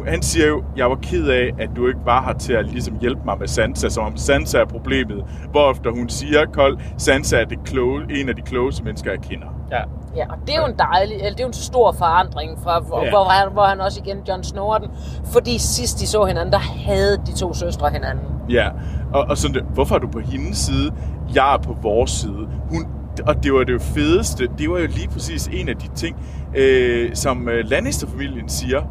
han 0.07 0.21
siger 0.21 0.47
jo, 0.47 0.63
jeg 0.77 0.89
var 0.89 0.95
ked 1.01 1.27
af, 1.27 1.51
at 1.59 1.69
du 1.75 1.87
ikke 1.87 1.99
var 2.05 2.23
her 2.25 2.33
til 2.33 2.53
at 2.53 2.65
ligesom 2.65 2.97
hjælpe 3.01 3.21
mig 3.25 3.39
med 3.39 3.47
Sansa, 3.47 3.89
som 3.89 4.03
om 4.05 4.17
Sansa 4.17 4.57
er 4.57 4.65
problemet. 4.65 5.23
Hvorefter 5.51 5.91
hun 5.91 6.09
siger 6.09 6.45
kold, 6.45 6.77
Sansa 6.97 7.37
er 7.41 7.45
det 7.45 7.57
kloge, 7.65 8.01
en 8.09 8.29
af 8.29 8.35
de 8.35 8.41
klogeste 8.41 8.83
mennesker, 8.83 9.11
jeg 9.11 9.19
kender. 9.21 9.47
Ja. 9.71 9.81
Ja, 10.15 10.25
og 10.29 10.37
det 10.47 10.55
er 10.55 10.59
jo 10.61 10.65
en 10.65 10.77
dejlig, 10.79 11.15
eller 11.15 11.29
det 11.29 11.39
er 11.39 11.43
jo 11.43 11.47
en 11.47 11.53
stor 11.53 11.91
forandring 11.91 12.59
fra, 12.63 12.79
hvor, 12.79 13.03
Ja. 13.03 13.09
hvor, 13.09 13.23
han, 13.23 13.51
hvor 13.53 13.63
han 13.63 13.81
også 13.81 14.01
igen, 14.05 14.17
Jon 14.29 14.43
Snow 14.43 14.73
den. 14.81 14.89
Fordi 15.33 15.57
sidst 15.57 15.99
de 15.99 16.07
så 16.07 16.25
hinanden, 16.25 16.51
der 16.53 16.59
havde 16.59 17.17
de 17.25 17.35
to 17.35 17.53
søstre 17.53 17.89
hinanden. 17.89 18.25
Ja, 18.49 18.69
og, 19.13 19.25
og 19.29 19.37
sådan, 19.37 19.55
det, 19.55 19.63
hvorfor 19.73 19.95
er 19.95 19.99
du 19.99 20.07
på 20.07 20.19
hendes 20.19 20.57
side? 20.57 20.91
Jeg 21.35 21.53
er 21.53 21.57
på 21.57 21.75
vores 21.81 22.11
side. 22.11 22.47
Hun, 22.71 22.87
og 23.27 23.43
det 23.43 23.53
var 23.53 23.63
det 23.63 23.73
jo 23.73 23.79
fedeste, 23.79 24.47
det 24.57 24.69
var 24.69 24.79
jo 24.79 24.87
lige 24.87 25.07
præcis 25.07 25.47
en 25.47 25.69
af 25.69 25.75
de 25.75 25.87
ting, 25.95 26.17
øh, 26.55 27.09
som 27.15 27.49
øh, 27.49 27.65
Lannister-familien 27.69 28.49
siger. 28.49 28.81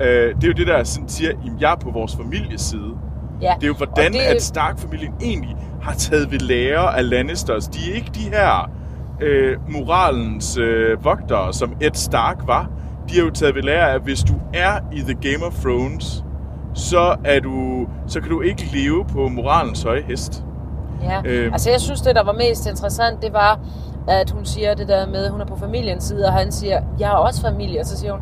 Øh, 0.00 0.34
det 0.34 0.44
er 0.44 0.48
jo 0.48 0.52
det 0.52 0.66
der, 0.66 0.84
sådan 0.84 1.08
siger, 1.08 1.30
at 1.30 1.36
jeg 1.60 1.72
er 1.72 1.76
på 1.76 1.90
vores 1.90 2.16
families 2.16 2.60
side. 2.60 2.90
Ja. 3.42 3.54
Det 3.56 3.62
er 3.62 3.68
jo 3.68 3.74
hvordan, 3.74 4.06
og 4.06 4.12
det... 4.12 4.18
at 4.18 4.42
Stark-familien 4.42 5.12
egentlig 5.20 5.56
har 5.82 5.94
taget 5.94 6.30
ved 6.30 6.38
lære 6.38 6.96
af 6.96 7.10
Lannisters. 7.10 7.68
De 7.68 7.90
er 7.90 7.94
ikke 7.94 8.10
de 8.14 8.20
her 8.20 8.70
øh, 9.20 9.56
moralens 9.72 10.56
øh, 10.56 11.04
vogtere, 11.04 11.52
som 11.52 11.72
Ed 11.80 11.94
Stark 11.94 12.38
var. 12.46 12.70
De 13.08 13.14
har 13.14 13.24
jo 13.24 13.30
taget 13.30 13.54
ved 13.54 13.62
lære 13.62 13.90
af, 13.90 13.94
at 13.94 14.02
hvis 14.02 14.20
du 14.22 14.34
er 14.54 14.78
i 14.92 15.00
The 15.00 15.14
Game 15.14 15.46
of 15.46 15.52
Thrones, 15.52 16.24
så, 16.74 17.16
er 17.24 17.40
du, 17.40 17.86
så 18.06 18.20
kan 18.20 18.30
du 18.30 18.40
ikke 18.40 18.68
leve 18.72 19.04
på 19.04 19.28
moralens 19.28 19.82
høje 19.82 20.02
hest. 20.02 20.44
Ja, 21.02 21.20
øhm. 21.24 21.52
altså 21.52 21.70
jeg 21.70 21.80
synes, 21.80 22.00
det 22.00 22.14
der 22.14 22.24
var 22.24 22.32
mest 22.32 22.66
interessant, 22.66 23.22
det 23.22 23.32
var, 23.32 23.60
at 24.08 24.30
hun 24.30 24.44
siger 24.44 24.74
det 24.74 24.88
der 24.88 25.06
med, 25.06 25.24
at 25.24 25.30
hun 25.30 25.40
er 25.40 25.46
på 25.46 25.56
familiens 25.56 26.04
side, 26.04 26.26
og 26.26 26.32
han 26.32 26.52
siger, 26.52 26.80
jeg 26.98 27.08
har 27.08 27.16
også 27.16 27.42
familie, 27.42 27.80
og 27.80 27.86
så 27.86 27.98
siger 27.98 28.12
hun, 28.12 28.20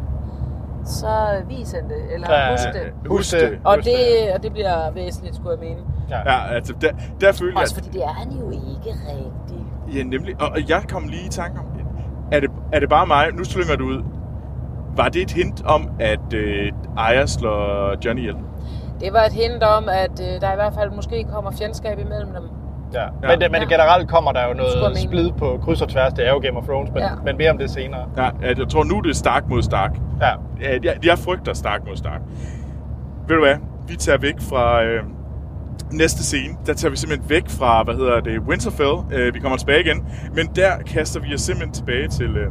så 0.85 1.43
vis 1.49 1.71
hende 1.73 1.89
det, 1.89 2.15
eller 2.15 2.33
Ja, 2.35 2.51
husk 2.51 2.65
det. 2.73 2.93
Husk 3.09 3.33
det. 3.33 3.41
det. 3.41 3.59
Og 3.65 3.75
Husk 3.75 3.85
det, 3.89 4.33
og 4.35 4.43
det 4.43 4.53
bliver 4.53 4.91
væsentligt, 4.91 5.37
skulle 5.37 5.51
jeg 5.61 5.69
mene. 5.69 5.81
Ja. 6.11 6.33
Ja, 6.33 6.55
altså 6.55 6.75
der, 6.81 6.91
der 7.21 7.33
føler 7.33 7.53
jeg... 7.53 7.63
Også 7.63 7.75
fordi 7.75 7.89
det 7.89 8.03
er 8.05 8.09
han 8.13 8.31
jo 8.33 8.51
ikke 8.51 8.91
rigtig. 9.09 9.67
Ja, 9.95 10.03
nemlig. 10.03 10.35
Og, 10.43 10.49
og 10.49 10.69
jeg 10.69 10.83
kom 10.89 11.09
lige 11.09 11.27
i 11.27 11.29
tanke 11.29 11.59
om, 11.61 11.67
er 12.33 12.41
det, 12.41 12.51
er 12.73 12.81
det 12.81 12.89
bare 12.89 13.07
mig? 13.07 13.33
Nu 13.33 13.45
slynger 13.45 13.77
du 13.77 13.85
ud. 13.85 14.03
Var 14.97 15.09
det 15.09 15.23
et 15.23 15.31
hint 15.31 15.63
om, 15.67 15.91
at 16.01 16.33
øh, 16.35 16.73
Aya 16.97 17.27
slår 17.27 17.95
Johnny 18.05 18.21
ihjel? 18.21 18.37
Det 19.01 19.13
var 19.13 19.23
et 19.25 19.33
hint 19.33 19.63
om, 19.63 19.89
at 19.89 20.21
øh, 20.21 20.41
der 20.41 20.53
i 20.53 20.55
hvert 20.55 20.75
fald 20.75 20.91
måske 20.91 21.25
kommer 21.33 21.51
fjendskab 21.51 21.99
imellem 21.99 22.33
dem. 22.33 22.45
Ja. 22.95 23.07
Men, 23.29 23.41
det, 23.41 23.51
men 23.51 23.61
det 23.61 23.69
generelt 23.69 24.09
kommer 24.09 24.33
der 24.33 24.49
jo 24.49 24.55
noget 24.55 24.99
splid 24.99 25.31
på 25.39 25.61
kryds 25.65 25.83
og 25.83 25.89
tværs. 25.89 26.13
Det 26.13 26.27
er 26.27 26.31
jo 26.31 26.39
Game 26.39 26.57
of 26.59 26.65
Thrones, 26.65 26.91
men, 26.95 27.03
Ja. 27.03 27.09
men 27.25 27.37
mere 27.37 27.51
om 27.51 27.59
det 27.59 27.71
senere. 27.71 28.05
Ja, 28.17 28.31
jeg 28.59 28.69
tror 28.69 28.85
nu, 28.85 29.01
det 29.01 29.11
er 29.11 29.15
Stark 29.15 29.49
mod 29.49 29.63
Stark. 29.63 29.91
Ja. 30.21 30.31
Ja, 30.61 30.79
jeg, 30.83 30.95
jeg 31.05 31.19
frygter 31.19 31.53
Stark 31.53 31.81
mod 31.87 31.97
Stark. 31.97 32.21
Ved 33.29 33.37
du 33.37 33.43
hvad? 33.43 33.57
Vi 33.89 33.97
tager 33.97 34.19
væk 34.19 34.35
fra 34.51 34.83
øh, 34.85 35.03
næste 35.93 36.23
scene. 36.25 36.55
Der 36.67 36.75
tager 36.75 36.91
vi 36.91 36.97
simpelthen 36.97 37.31
væk 37.31 37.49
fra, 37.49 37.83
hvad 37.83 37.95
hedder 37.95 38.21
det, 38.21 38.39
Winterfell. 38.41 38.95
Øh, 39.13 39.35
vi 39.35 39.39
kommer 39.41 39.59
tilbage 39.59 39.81
igen. 39.81 40.05
Men 40.35 40.47
der 40.57 40.71
kaster 40.87 41.21
vi 41.21 41.35
os 41.35 41.41
simpelthen 41.41 41.73
tilbage 41.75 42.09
til 42.09 42.37
øh, 42.37 42.47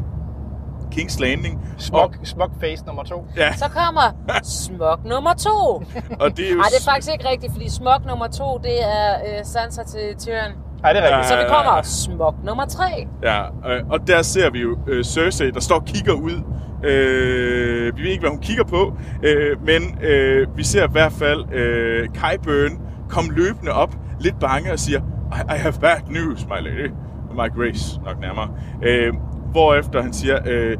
King's 0.96 1.20
Landing. 1.20 1.60
Smuk, 1.78 2.16
smuk 2.24 2.52
face 2.62 2.86
nummer 2.86 3.04
to. 3.04 3.26
Ja, 3.38 3.54
Så 3.56 3.66
kommer 3.70 4.16
smuk 4.44 5.00
nummer 5.06 5.34
to. 5.34 5.84
og 6.20 6.38
det 6.38 6.46
er 6.48 6.52
jo... 6.52 6.58
Nej, 6.58 6.66
det 6.70 6.80
er 6.88 6.92
faktisk 6.92 7.12
ikke 7.14 7.30
rigtigt, 7.30 7.52
fordi 7.54 7.70
smuk 7.70 8.06
nummer 8.08 8.28
to, 8.28 8.60
det 8.64 8.84
er 8.84 9.16
øh, 9.28 9.46
Sansa 9.46 9.84
til 9.84 10.16
Tyrion. 10.20 10.52
Nej, 10.82 10.94
det 10.94 11.04
er 11.04 11.08
rigtigt. 11.08 11.28
Så 11.28 11.36
vi 11.38 11.44
kommer 11.48 11.72
ja, 11.72 11.76
ja. 11.78 11.84
smuk 11.84 12.36
nummer 12.44 12.66
tre. 12.66 13.08
Ja, 13.24 13.42
øh, 13.44 13.88
og 13.90 14.08
der 14.08 14.22
ser 14.22 14.50
vi 14.50 14.60
jo 14.60 14.78
øh, 14.88 15.04
Cersei, 15.04 15.52
der 15.52 15.60
står 15.60 15.76
og 15.76 15.86
kigger 15.86 16.14
ud. 16.14 16.44
Øh, 16.84 17.98
vi 17.98 18.02
ved 18.04 18.10
ikke, 18.10 18.22
hvad 18.22 18.30
hun 18.30 18.40
kigger 18.40 18.64
på, 18.64 18.94
øh, 19.24 19.66
men 19.66 19.82
øh, 20.02 20.58
vi 20.58 20.64
ser 20.64 20.84
i 20.88 20.92
hvert 20.92 21.12
fald 21.12 21.54
øh, 21.54 22.08
Qyburn 22.10 22.80
komme 23.10 23.34
løbende 23.34 23.72
op, 23.72 23.96
lidt 24.20 24.40
bange 24.40 24.72
og 24.74 24.80
siger, 24.80 25.00
I, 25.00 25.56
I 25.56 25.58
have 25.58 25.74
bad 25.82 25.98
news, 26.10 26.46
my 26.46 26.62
lady. 26.62 26.92
My 27.36 27.50
grace, 27.58 28.00
nok 28.06 28.20
nærmere. 28.22 28.50
Øh, 28.84 29.14
hvorefter 29.52 30.02
han 30.02 30.14
siger, 30.14 30.38
øh, 30.46 30.78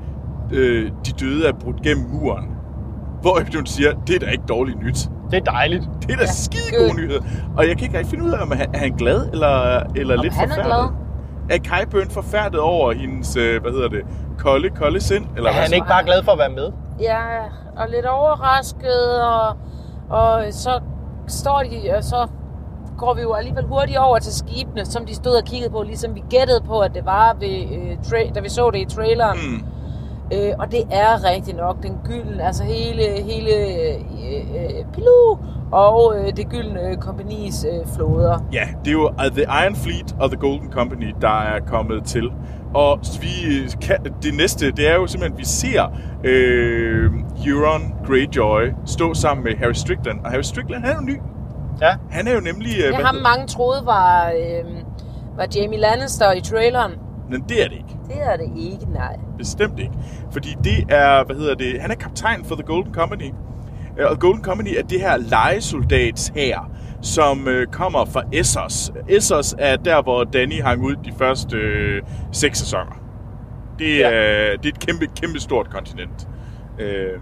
øh, 0.51 0.91
de 1.05 1.12
døde 1.12 1.47
er 1.47 1.53
brudt 1.53 1.81
gennem 1.81 2.05
muren. 2.10 2.47
Hvorefter 3.21 3.57
hun 3.57 3.65
siger, 3.65 3.91
det 4.07 4.15
er 4.15 4.19
da 4.19 4.25
ikke 4.25 4.43
dårligt 4.49 4.84
nyt. 4.84 5.10
Det 5.31 5.38
er 5.38 5.51
dejligt. 5.51 5.84
Det 6.01 6.12
er 6.12 6.15
da 6.15 6.21
Ja, 6.21 6.27
skide 6.31 6.77
gode 6.79 7.01
nyheder. 7.01 7.21
Og 7.57 7.67
jeg 7.67 7.77
kan 7.77 7.86
ikke 7.86 7.97
rigtig 7.97 8.10
finde 8.12 8.25
ud 8.25 8.31
af, 8.31 8.41
om 8.41 8.51
han, 8.51 8.69
er 8.73 8.77
han 8.79 8.91
glad 8.91 9.29
eller, 9.31 9.84
eller 9.95 10.15
Om 10.17 10.21
lidt 10.23 10.34
han 10.34 10.49
er 10.51 10.53
forfærdet. 10.55 10.89
Er 11.49 11.57
Qyburn 11.57 12.10
forfærdet 12.10 12.60
over 12.60 12.91
hendes, 12.93 13.36
øh, 13.36 13.62
hvad 13.62 13.71
hedder 13.71 13.88
det, 13.89 14.01
kolde, 14.39 14.69
kolde 14.69 15.01
sind? 15.01 15.25
Eller 15.36 15.49
Er 15.49 15.53
hvad? 15.53 15.63
han 15.63 15.73
ikke 15.73 15.88
bare 15.88 16.03
glad 16.03 16.23
for 16.23 16.31
at 16.31 16.38
være 16.38 16.49
med? 16.49 16.71
Ja, 16.99 17.21
og 17.77 17.88
lidt 17.89 18.05
overrasket, 18.05 19.23
og, 19.23 19.47
og 20.10 20.43
så 20.51 20.79
står 21.27 21.63
de, 21.71 21.95
og 21.97 22.03
så 22.03 22.27
går 23.03 23.13
vi 23.13 23.21
jo 23.21 23.33
alligevel 23.33 23.65
hurtigt 23.65 23.97
over 23.97 24.19
til 24.19 24.33
skibene, 24.33 24.85
som 24.85 25.05
de 25.05 25.15
stod 25.15 25.35
og 25.41 25.45
kiggede 25.45 25.71
på, 25.71 25.83
ligesom 25.83 26.15
vi 26.15 26.23
gættede 26.29 26.61
på, 26.65 26.79
at 26.79 26.91
det 26.93 27.05
var, 27.05 27.35
ved, 27.39 27.57
øh, 27.77 27.91
tra- 28.07 28.33
da 28.33 28.39
vi 28.39 28.49
så 28.49 28.71
det 28.73 28.79
i 28.79 28.95
traileren. 28.95 29.37
Mm. 29.47 29.59
Øh, 30.33 30.53
og 30.59 30.71
det 30.71 30.83
er 30.91 31.11
rigtig 31.31 31.55
nok 31.55 31.83
den 31.83 31.95
gyldne, 32.03 32.43
altså 32.43 32.63
hele, 32.63 33.03
hele 33.29 33.51
øh, 33.55 33.95
øh, 34.25 34.85
Pilu 34.93 35.37
og 35.71 36.15
øh, 36.17 36.37
det 36.37 36.49
gyldne 36.49 36.97
kompanis 36.99 37.65
øh, 37.71 37.87
floder. 37.95 38.39
Ja, 38.53 38.67
det 38.85 38.87
er 38.87 38.91
jo 38.91 39.07
uh, 39.07 39.31
The 39.31 39.45
Iron 39.63 39.75
Fleet 39.75 40.15
og 40.19 40.29
The 40.29 40.39
Golden 40.39 40.71
Company, 40.71 41.15
der 41.21 41.41
er 41.41 41.59
kommet 41.59 42.03
til. 42.03 42.31
Og 42.73 42.99
vi 43.21 43.57
øh, 43.57 43.69
kan, 43.81 43.97
det 44.23 44.33
næste, 44.33 44.71
det 44.71 44.89
er 44.89 44.95
jo 44.95 45.07
simpelthen, 45.07 45.33
at 45.33 45.39
vi 45.39 45.45
ser 45.45 45.83
øh, 46.23 47.11
Euron 47.47 47.93
Greyjoy 48.07 48.73
stå 48.85 49.13
sammen 49.13 49.43
med 49.43 49.55
Harry 49.57 49.73
Strickland. 49.73 50.19
Og 50.23 50.31
Harry 50.31 50.41
Strickland, 50.41 50.83
han 50.83 50.91
er 50.91 50.95
jo 50.95 51.05
ny. 51.05 51.17
Ja. 51.81 51.95
Han 52.11 52.27
er 52.27 52.33
jo 52.33 52.39
nemlig... 52.39 52.71
Øh, 52.79 52.97
Det 52.97 53.05
ham 53.05 53.15
mange 53.15 53.47
troede 53.47 53.85
var, 53.85 54.25
øh, 54.29 54.65
var 55.37 55.47
Jamie 55.55 55.79
Lannister 55.79 56.31
i 56.31 56.41
traileren. 56.41 56.91
Men 57.29 57.41
det 57.49 57.63
er 57.63 57.67
det 57.67 57.75
ikke. 57.77 57.97
Det 58.07 58.17
er 58.21 58.37
det 58.37 58.51
ikke, 58.57 58.85
nej. 58.93 59.15
Bestemt 59.37 59.79
ikke. 59.79 59.93
Fordi 60.31 60.55
det 60.63 60.85
er, 60.89 61.23
hvad 61.23 61.35
hedder 61.35 61.55
det, 61.55 61.81
han 61.81 61.91
er 61.91 61.95
kaptajn 61.95 62.45
for 62.45 62.55
The 62.55 62.63
Golden 62.63 62.93
Company. 62.93 63.31
Øh, 63.97 64.05
Og 64.09 64.19
Golden 64.19 64.43
Company 64.43 64.69
er 64.79 64.83
det 64.83 64.99
her 64.99 65.17
legesoldats 65.17 66.31
her, 66.35 66.71
som 67.01 67.47
øh, 67.47 67.67
kommer 67.67 68.05
fra 68.05 68.23
Essos. 68.33 68.91
Essos 69.09 69.55
er 69.59 69.75
der, 69.75 70.01
hvor 70.01 70.23
Danny 70.23 70.61
hang 70.61 70.83
ud 70.83 70.95
de 70.95 71.11
første 71.17 71.57
øh, 71.57 72.01
seks 72.31 72.57
sæsoner. 72.59 73.01
Det 73.79 73.97
Ja. 73.99 74.09
er, 74.11 74.57
det 74.57 74.65
er 74.65 74.69
et 74.69 74.79
kæmpe, 74.79 75.07
kæmpe 75.21 75.39
stort 75.39 75.69
kontinent. 75.69 76.27
Øh, 76.79 77.19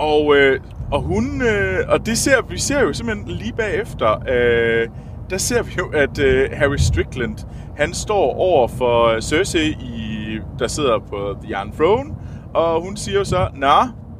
og, 0.00 0.36
øh, 0.36 0.60
og 0.92 1.02
hun, 1.02 1.42
øh, 1.42 1.78
og 1.88 2.06
det 2.06 2.18
ser 2.18 2.42
vi 2.42 2.58
ser 2.58 2.80
jo 2.80 2.92
simpelthen 2.92 3.28
lige 3.28 3.52
bagefter, 3.52 4.22
øh, 4.28 4.88
der 5.30 5.38
ser 5.38 5.62
vi 5.62 5.72
jo, 5.78 5.88
at 5.94 6.18
øh, 6.18 6.50
Harry 6.52 6.76
Strickland, 6.76 7.36
han 7.76 7.94
står 7.94 8.34
over 8.34 8.68
for 8.68 9.20
Cersei, 9.20 9.68
i, 9.70 10.38
der 10.58 10.68
sidder 10.68 10.98
på 10.98 11.36
The 11.42 11.50
Iron 11.50 11.72
Throne, 11.72 12.14
og 12.54 12.82
hun 12.82 12.96
siger 12.96 13.18
jo 13.18 13.24
så, 13.24 13.48
Nå, 13.54 13.68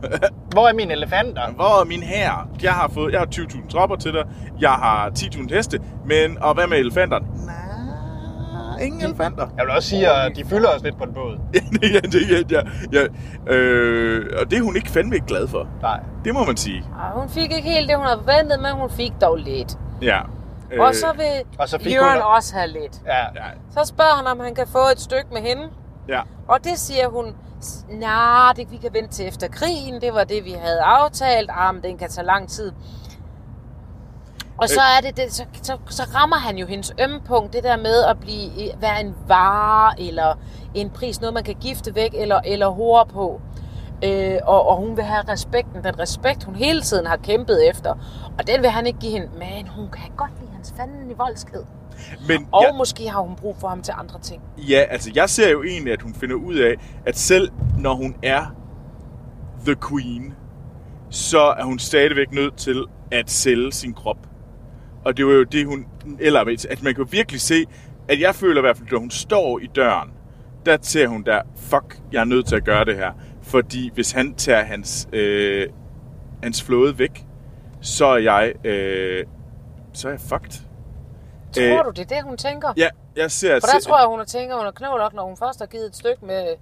Hvor 0.53 0.69
er 0.69 0.73
mine 0.75 0.93
elefanter? 0.93 1.43
hvor 1.57 1.81
er 1.81 1.85
min 1.85 2.03
her? 2.03 2.49
Jeg 2.63 2.73
har 2.73 2.89
fået, 2.95 3.13
jeg 3.13 3.21
har 3.21 3.27
20.000 3.27 3.69
tropper 3.69 3.97
til 3.97 4.13
dig, 4.13 4.25
jeg 4.61 4.71
har 4.71 5.11
10.000 5.19 5.55
heste, 5.55 5.81
men, 6.07 6.39
og 6.43 6.55
hvad 6.55 6.67
med 6.67 6.79
elefanterne? 6.79 7.27
Nej, 7.47 7.70
ingen 8.81 9.03
elefanter. 9.05 9.47
Jeg 9.57 9.67
vil 9.67 9.75
også 9.75 9.89
sige, 9.89 10.11
at 10.11 10.33
de 10.37 10.45
fylder 10.45 10.69
os 10.69 10.83
lidt 10.83 10.99
på 10.99 11.05
en 11.05 11.15
båd. 11.15 11.39
ja, 11.95 11.99
det, 12.01 12.31
ja, 12.31 12.43
ja, 12.51 12.61
ja. 12.93 13.07
Øh, 13.55 14.27
og 14.41 14.51
det 14.51 14.59
er 14.59 14.63
hun 14.63 14.77
ikke 14.77 14.91
fandme 14.91 15.15
ikke 15.15 15.27
glad 15.27 15.49
for. 15.49 15.69
Nej. 15.83 16.01
Det 16.25 16.35
må 16.35 16.45
man 16.45 16.57
sige. 16.57 16.85
Og 17.15 17.21
hun 17.21 17.29
fik 17.29 17.53
ikke 17.53 17.71
helt 17.71 17.89
det, 17.89 17.97
hun 17.97 18.07
havde 18.07 18.19
forventet, 18.25 18.61
men 18.61 18.73
hun 18.73 18.91
fik 18.91 19.13
dog 19.21 19.37
lidt. 19.37 19.79
Ja. 20.03 20.21
Øh, 20.73 20.81
og 20.81 20.95
så 20.95 21.07
vil 21.17 21.59
og 21.59 21.69
så 21.69 21.79
fik 21.79 21.93
Jørgen 21.95 22.13
hun- 22.23 22.33
også 22.37 22.55
have 22.57 22.69
lidt. 22.69 23.01
Ja. 23.07 23.19
Ja, 23.19 23.47
Så 23.71 23.85
spørger 23.85 24.15
han, 24.17 24.27
om 24.27 24.41
han 24.41 24.55
kan 24.55 24.67
få 24.67 24.79
et 24.93 25.01
stykke 25.01 25.27
med 25.33 25.41
hende. 25.41 25.63
ja. 26.09 26.21
Og 26.49 26.65
det 26.65 26.79
siger 26.79 27.09
hun, 27.09 27.25
nej, 27.89 28.53
det 28.57 28.71
vi 28.71 28.77
kan 28.77 28.91
vente 28.93 29.11
til 29.15 29.29
efter 29.29 29.49
krigen. 29.49 30.01
Det 30.01 30.15
var 30.15 30.25
det, 30.25 30.45
vi 30.45 30.51
havde 30.63 30.81
aftalt. 30.83 31.51
Ah, 31.53 31.75
men 31.75 31.83
den 31.83 31.99
kan 31.99 32.09
tage 32.11 32.27
lang 32.27 32.49
tid. 32.49 32.73
Og 34.61 34.69
så 34.69 34.81
er 34.81 35.01
det, 35.01 35.17
det 35.17 35.33
så, 35.33 35.45
så, 35.63 35.77
så 35.89 36.03
rammer 36.15 36.37
han 36.37 36.59
jo 36.59 36.67
hendes 36.67 36.93
ømme 37.01 37.21
punkt, 37.27 37.53
det 37.53 37.63
der 37.63 37.77
med 37.77 38.05
at 38.05 38.21
blive, 38.21 38.51
være 38.81 39.01
en 39.01 39.15
vare, 39.29 40.01
eller 40.01 40.39
en 40.75 40.91
pris, 40.91 41.21
noget 41.21 41.35
man 41.35 41.45
kan 41.45 41.55
gifte 41.61 41.95
væk, 41.95 42.11
eller, 42.15 42.41
eller 42.45 42.69
hore 42.69 43.07
på. 43.07 43.41
Øh, 44.05 44.39
og, 44.45 44.69
og 44.69 44.77
hun 44.77 44.97
vil 44.97 45.05
have 45.05 45.23
respekten, 45.29 45.85
den 45.85 45.99
respekt, 45.99 46.45
hun 46.45 46.55
hele 46.55 46.83
tiden 46.83 47.07
har 47.07 47.17
kæmpet 47.17 47.69
efter. 47.71 47.91
Og 48.39 48.47
den 48.47 48.63
vil 48.63 48.71
han 48.71 48.87
ikke 48.87 48.99
give 48.99 49.13
hende, 49.13 49.29
men 49.39 49.69
hun 49.69 49.89
kan 49.91 50.11
godt 50.17 50.31
lide 50.41 50.53
hans 50.53 50.75
fanden 50.77 51.11
i 51.11 51.15
voldsked. 51.15 51.65
Men 52.29 52.49
Og 52.53 52.63
ja, 52.63 52.77
måske 52.77 53.09
har 53.09 53.21
hun 53.21 53.37
brug 53.37 53.57
for 53.61 53.69
ham 53.69 53.83
til 53.83 53.95
andre 53.97 54.21
ting. 54.21 54.43
ja, 54.59 54.85
altså 54.91 55.11
jeg 55.15 55.31
ser 55.31 55.51
jo 55.51 55.63
egentlig, 55.63 55.93
at 55.93 56.03
hun 56.03 56.15
finder 56.15 56.37
ud 56.37 56.55
af, 56.55 56.75
at 57.07 57.19
selv 57.19 57.51
når 57.79 57.95
hun 57.95 58.15
er 58.23 58.47
the 59.67 59.77
queen, 59.89 60.35
så 61.11 61.41
er 61.41 61.65
hun 61.65 61.79
stadigvæk 61.79 62.33
nødt 62.33 62.57
til 62.57 62.85
at 63.13 63.31
sælge 63.31 63.73
sin 63.73 63.95
krop. 63.95 64.30
Og 65.05 65.17
det 65.17 65.27
var 65.27 65.33
jo 65.33 65.43
det, 65.43 65.67
hun... 65.67 65.87
Eller 66.19 66.41
at 66.71 66.83
man 66.83 66.95
kan 66.95 67.13
virkelig 67.13 67.41
se, 67.41 67.67
at 68.09 68.21
jeg 68.21 68.35
føler 68.35 68.61
i 68.61 68.61
hvert 68.61 68.77
fald, 68.77 68.89
når 68.91 68.99
hun 68.99 69.11
står 69.11 69.59
i 69.59 69.67
døren, 69.67 70.11
der 70.67 70.79
ser 70.83 71.07
hun 71.07 71.23
der, 71.23 71.43
fuck, 71.57 72.01
jeg 72.13 72.21
er 72.21 72.25
nødt 72.25 72.47
til 72.47 72.57
at 72.57 72.65
gøre 72.65 72.85
det 72.85 72.97
her. 72.97 73.13
Fordi 73.43 73.91
hvis 73.95 74.13
han 74.13 74.35
tager 74.35 74.63
hans, 74.63 75.09
øh, 75.13 75.69
hans 76.43 76.63
flåde 76.63 76.99
væk, 76.99 77.27
så 77.81 78.07
er 78.07 78.19
jeg, 78.19 78.67
øh, 78.67 79.27
så 79.93 80.09
er 80.09 80.13
jeg 80.13 80.21
fucked. 80.21 80.53
Tror 81.53 81.63
Øh, 81.79 81.85
du, 81.85 81.91
det 81.91 82.13
er 82.13 82.17
det, 82.17 82.25
hun 82.25 82.37
tænker? 82.37 82.73
Ja, 82.77 82.89
jeg 83.17 83.31
ser... 83.31 83.61
For 83.61 83.67
der 83.67 83.81
tror 83.81 83.99
jeg, 83.99 84.09
hun 84.09 84.27
tænker, 84.27 84.57
hun 84.57 84.67
er 84.67 84.99
nok, 84.99 85.15
når 85.15 85.27
hun 85.27 85.37
først 85.37 85.59
har 85.59 85.67
givet 85.67 85.87
et 85.87 85.97
stykke 85.97 86.25
med... 86.27 86.55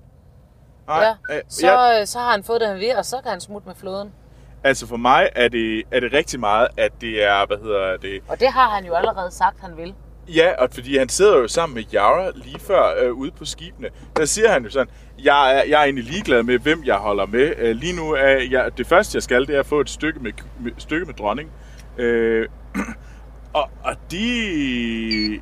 Nej, 0.87 1.05
ja, 1.31 1.37
øh, 1.37 1.43
så, 1.49 1.67
jeg, 1.67 1.99
øh, 2.01 2.07
så 2.07 2.19
har 2.19 2.31
han 2.31 2.43
fået 2.43 2.61
det, 2.61 2.69
han 2.69 2.79
vil, 2.79 2.97
og 2.97 3.05
så 3.05 3.17
kan 3.23 3.31
han 3.31 3.41
smutte 3.41 3.69
med 3.69 3.75
flåden. 3.75 4.13
Altså 4.69 4.87
for 4.87 4.97
mig 4.97 5.29
er 5.35 5.49
det, 5.49 5.83
er 5.91 6.01
det 6.01 6.13
rigtig 6.13 6.41
meget, 6.41 6.69
at 6.77 6.93
det 7.01 7.25
er, 7.25 7.47
hvad 7.47 7.57
hedder 7.63 7.97
det... 7.97 8.21
Og 8.29 8.41
det 8.41 8.49
har 8.49 8.69
han 8.71 8.85
jo 8.85 8.95
allerede 8.95 9.31
sagt, 9.31 9.61
han 9.61 9.77
vil. 9.77 9.95
Ja, 10.29 10.53
og 10.59 10.69
fordi 10.73 10.99
han 10.99 11.09
sidder 11.09 11.37
jo 11.37 11.49
sammen 11.49 11.75
med 11.75 11.85
Yara 11.95 12.31
lige 12.35 12.61
før 12.61 12.95
øh, 13.03 13.13
ude 13.13 13.31
på 13.31 13.45
skibene. 13.45 13.89
Der 14.17 14.25
siger 14.25 14.53
han 14.53 14.65
jo 14.65 14.71
sådan, 14.71 14.89
jeg 15.19 15.57
er, 15.57 15.63
jeg 15.69 15.81
er 15.81 15.85
egentlig 15.85 16.05
ligeglad 16.05 16.43
med, 16.43 16.59
hvem 16.59 16.83
jeg 16.85 16.97
holder 16.97 17.27
med. 17.27 17.53
Øh, 17.59 17.77
lige 17.77 17.97
nu 17.97 18.13
er 18.13 18.49
jeg, 18.51 18.79
det 18.79 18.87
første, 18.87 19.17
jeg 19.17 19.23
skal, 19.23 19.47
det 19.47 19.55
er 19.55 19.61
at 19.61 19.67
få 19.67 19.81
et 19.81 19.91
stykke 19.91 20.21
med, 20.21 20.33
med, 20.61 20.73
stykke 20.79 21.07
med 21.07 21.15
dronning. 21.15 21.51
Øh, 21.99 22.49
og, 23.61 23.71
og 23.85 23.95
de... 24.11 25.41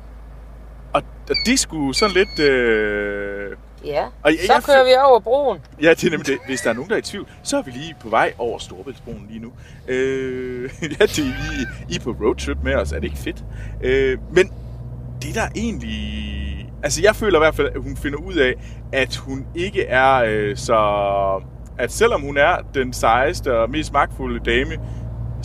Og, 0.93 1.03
og 1.29 1.35
de 1.45 1.57
skulle 1.57 1.93
sådan 1.95 2.15
lidt... 2.15 2.39
Øh, 2.39 3.57
Ja, 3.85 4.05
Og 4.23 4.31
jeg- 4.31 4.39
så 4.45 4.53
jeg 4.53 4.63
kører 4.63 4.83
vi 4.83 4.89
over 5.05 5.19
broen. 5.19 5.59
Ja, 5.81 5.89
det 5.89 6.03
er 6.03 6.09
nemlig 6.09 6.27
det. 6.27 6.37
Hvis 6.47 6.61
der 6.61 6.69
er 6.69 6.73
nogen, 6.73 6.89
der 6.89 6.95
er 6.95 6.99
i 6.99 7.01
tvivl, 7.01 7.27
så 7.43 7.57
er 7.57 7.61
vi 7.61 7.71
lige 7.71 7.95
på 8.01 8.09
vej 8.09 8.33
over 8.37 8.59
Storebæltsbroen 8.59 9.25
lige 9.29 9.39
nu. 9.39 9.51
Øh, 9.87 10.63
ja, 10.81 11.05
det 11.05 11.19
er 11.19 11.23
lige, 11.23 11.67
I 11.89 11.95
er 11.95 11.99
på 12.03 12.15
roadtrip 12.25 12.57
med 12.63 12.75
os. 12.75 12.91
Er 12.91 12.95
det 12.95 13.03
ikke 13.03 13.17
fedt? 13.17 13.43
Øh, 13.83 14.17
men 14.31 14.51
det 15.21 15.35
der 15.35 15.47
egentlig... 15.55 16.69
Altså, 16.83 17.01
jeg 17.03 17.15
føler 17.15 17.39
i 17.39 17.41
hvert 17.41 17.55
fald, 17.55 17.67
at 17.75 17.81
hun 17.81 17.97
finder 17.97 18.19
ud 18.19 18.33
af, 18.35 18.53
at 18.93 19.15
hun 19.15 19.45
ikke 19.55 19.85
er 19.85 20.23
øh, 20.27 20.57
så... 20.57 20.77
At 21.79 21.91
selvom 21.91 22.21
hun 22.21 22.37
er 22.37 22.55
den 22.73 22.93
sejeste 22.93 23.57
og 23.59 23.69
mest 23.69 23.93
magtfulde 23.93 24.51
dame, 24.51 24.71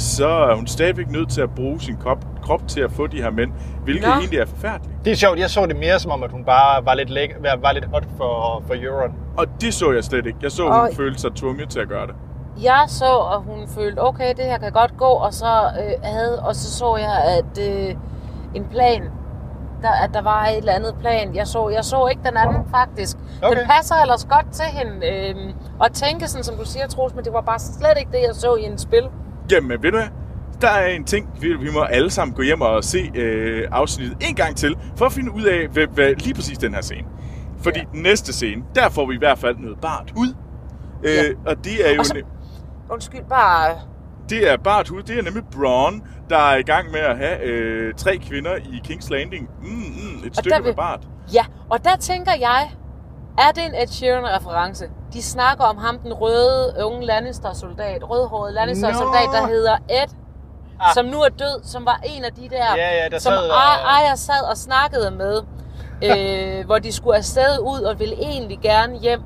så 0.03 0.29
er 0.29 0.55
hun 0.55 0.67
stadigvæk 0.67 1.11
nødt 1.11 1.29
til 1.31 1.41
at 1.41 1.51
bruge 1.51 1.81
sin 1.81 1.97
krop, 1.97 2.19
krop 2.43 2.69
til 2.69 2.81
at 2.81 2.93
få 2.93 3.07
de 3.07 3.23
her 3.23 3.31
mænd, 3.31 3.53
hvilket 3.85 4.07
Nå. 4.09 4.13
egentlig 4.15 4.39
er 4.39 4.47
forfærdeligt. 4.47 5.05
Det 5.05 5.11
er 5.11 5.17
sjovt, 5.17 5.39
jeg 5.39 5.51
så 5.51 5.67
det 5.67 5.77
mere 5.77 5.99
som 5.99 6.11
om, 6.11 6.23
at 6.23 6.31
hun 6.31 6.45
bare 6.45 6.85
var 6.85 6.95
lidt, 6.95 7.11
læk- 7.11 7.37
var 7.43 7.57
var 7.61 7.73
lidt 7.73 7.85
hot 7.85 8.05
for, 8.17 8.63
for 8.67 8.75
Euron. 8.75 9.15
Og 9.37 9.47
det 9.61 9.75
så 9.75 9.93
jeg 9.93 10.05
slet 10.05 10.27
ikke. 10.27 10.39
Jeg 10.43 10.51
så, 10.53 10.67
at 10.67 10.73
hun 10.75 10.81
Og- 10.81 10.91
følte 10.97 11.21
sig 11.21 11.35
tvunget 11.35 11.69
til 11.71 11.81
at 11.81 11.89
gøre 11.89 12.07
det. 12.07 12.15
Jeg 12.63 12.85
så, 12.89 13.19
at 13.35 13.41
hun 13.43 13.69
følte, 13.69 13.99
okay, 14.03 14.35
det 14.37 14.45
her 14.45 14.59
kan 14.59 14.73
godt 14.73 14.97
gå, 14.99 15.05
og 15.09 15.33
så, 15.35 15.47
øh, 15.81 15.93
havde, 16.03 16.43
og 16.43 16.55
så 16.57 16.71
så 16.79 16.97
jeg, 16.97 17.13
at 17.39 17.69
øh, 17.71 17.95
en 18.55 18.65
plan, 18.71 19.03
der, 19.83 19.91
at 20.05 20.11
der 20.15 20.23
var 20.23 20.47
et 20.47 20.57
eller 20.57 20.73
andet 20.73 20.95
plan. 21.01 21.35
Jeg 21.35 21.47
så, 21.47 21.69
jeg 21.69 21.85
så 21.85 22.07
ikke 22.07 22.23
den 22.29 22.37
anden, 22.37 22.63
faktisk. 22.71 23.17
Okay. 23.43 23.57
Den 23.57 23.67
passer 23.77 23.95
ellers 24.03 24.25
godt 24.25 24.51
til 24.53 24.65
hende. 24.65 25.07
Øh, 25.07 25.55
og 25.81 25.93
tænke 25.93 26.29
sådan, 26.29 26.45
som 26.45 26.57
du 26.57 26.65
siger, 26.65 26.87
Troels, 26.87 27.15
men 27.15 27.25
det 27.25 27.33
var 27.33 27.41
bare 27.41 27.59
slet 27.59 27.99
ikke 27.99 28.11
det, 28.13 28.19
jeg 28.27 28.35
så 28.35 28.55
i 28.55 28.63
en 28.65 28.79
spil. 28.79 29.03
Jamen, 29.51 29.83
ved 29.83 29.91
du 29.91 29.97
hvad? 29.97 30.09
Der 30.61 30.69
er 30.69 30.87
en 30.87 31.05
ting, 31.05 31.29
vi, 31.41 31.71
må 31.75 31.81
alle 31.81 32.11
sammen 32.11 32.35
gå 32.37 32.43
hjem 32.43 32.61
og 32.61 32.85
se 32.85 33.11
øh, 33.15 33.69
afsnittet 33.71 34.17
en 34.29 34.35
gang 34.35 34.57
til, 34.57 34.77
for 34.97 35.07
at 35.07 35.13
finde 35.13 35.33
ud 35.35 35.43
af, 35.43 35.69
hvad, 35.69 35.87
hvad 35.87 36.15
lige 36.15 36.35
præcis 36.35 36.59
den 36.59 36.75
her 36.75 36.81
scene. 36.83 37.07
Fordi 37.63 37.79
Ja. 37.79 37.85
den 37.93 38.03
næste 38.03 38.33
scene, 38.33 38.63
der 38.75 38.89
får 38.89 39.07
vi 39.07 39.15
i 39.15 39.19
hvert 39.19 39.39
fald 39.39 39.57
noget 39.57 39.79
bart 39.81 40.13
hud. 40.17 40.35
Øh, 41.05 41.11
Ja. 41.15 41.23
Og 41.47 41.65
det 41.65 41.89
er 41.89 41.95
jo 41.95 41.99
Og 42.01 42.07
så- 42.07 42.23
Undskyld, 42.91 43.21
bare... 43.29 43.75
det 44.31 44.51
er 44.53 44.57
bart 44.57 44.89
hud. 44.89 45.03
Det 45.03 45.19
er 45.19 45.23
nemlig 45.23 45.43
Braun, 45.57 46.03
der 46.31 46.37
er 46.39 46.57
i 46.57 46.63
gang 46.63 46.91
med 46.91 47.01
at 47.01 47.17
have 47.17 47.43
øh, 47.45 47.95
tre 47.95 48.17
kvinder 48.17 48.57
i 48.57 48.81
King's 48.89 49.11
Landing. 49.11 49.49
Mm, 49.63 49.69
mm, 49.69 49.75
et 50.25 50.29
Og 50.29 50.35
stykke 50.35 50.51
der 50.55 50.59
med 50.61 50.67
vil- 50.67 50.77
bart. 50.77 51.01
Ja, 51.35 51.45
og 51.71 51.85
der 51.85 51.97
tænker 51.97 52.33
jeg, 52.41 52.71
er 53.39 53.51
det 53.55 53.65
en 53.65 53.75
Ed 53.75 53.87
Sheeran-reference? 53.87 54.85
De 55.13 55.23
snakker 55.23 55.65
om 55.65 55.77
ham, 55.79 55.99
den 55.99 56.13
røde 56.13 56.75
unge 56.85 57.07
Lannister-soldat, 57.07 58.11
rødhårede 58.11 58.55
Lannister-soldat, 58.55 59.27
Nå. 59.27 59.33
der 59.33 59.47
hedder 59.47 59.77
Ed, 59.91 60.15
Ah. 60.81 60.95
som 60.95 61.05
nu 61.07 61.21
er 61.21 61.29
død, 61.29 61.63
som 61.65 61.87
var 61.87 62.01
en 62.05 62.25
af 62.25 62.33
de 62.33 62.49
der, 62.49 62.77
Ja, 62.77 63.03
ja, 63.03 63.09
der 63.09 63.19
som 63.19 63.33
sad 63.33 63.51
Aya 64.01 64.15
sad 64.17 64.51
og 64.51 64.57
snakkede 64.57 65.11
med, 65.11 65.43
øh, 66.07 66.65
hvor 66.67 66.79
de 66.79 66.93
skulle 66.93 67.17
afsted 67.17 67.59
ud 67.61 67.81
og 67.81 67.99
ville 67.99 68.15
egentlig 68.15 68.59
gerne 68.63 68.99
hjem. 68.99 69.21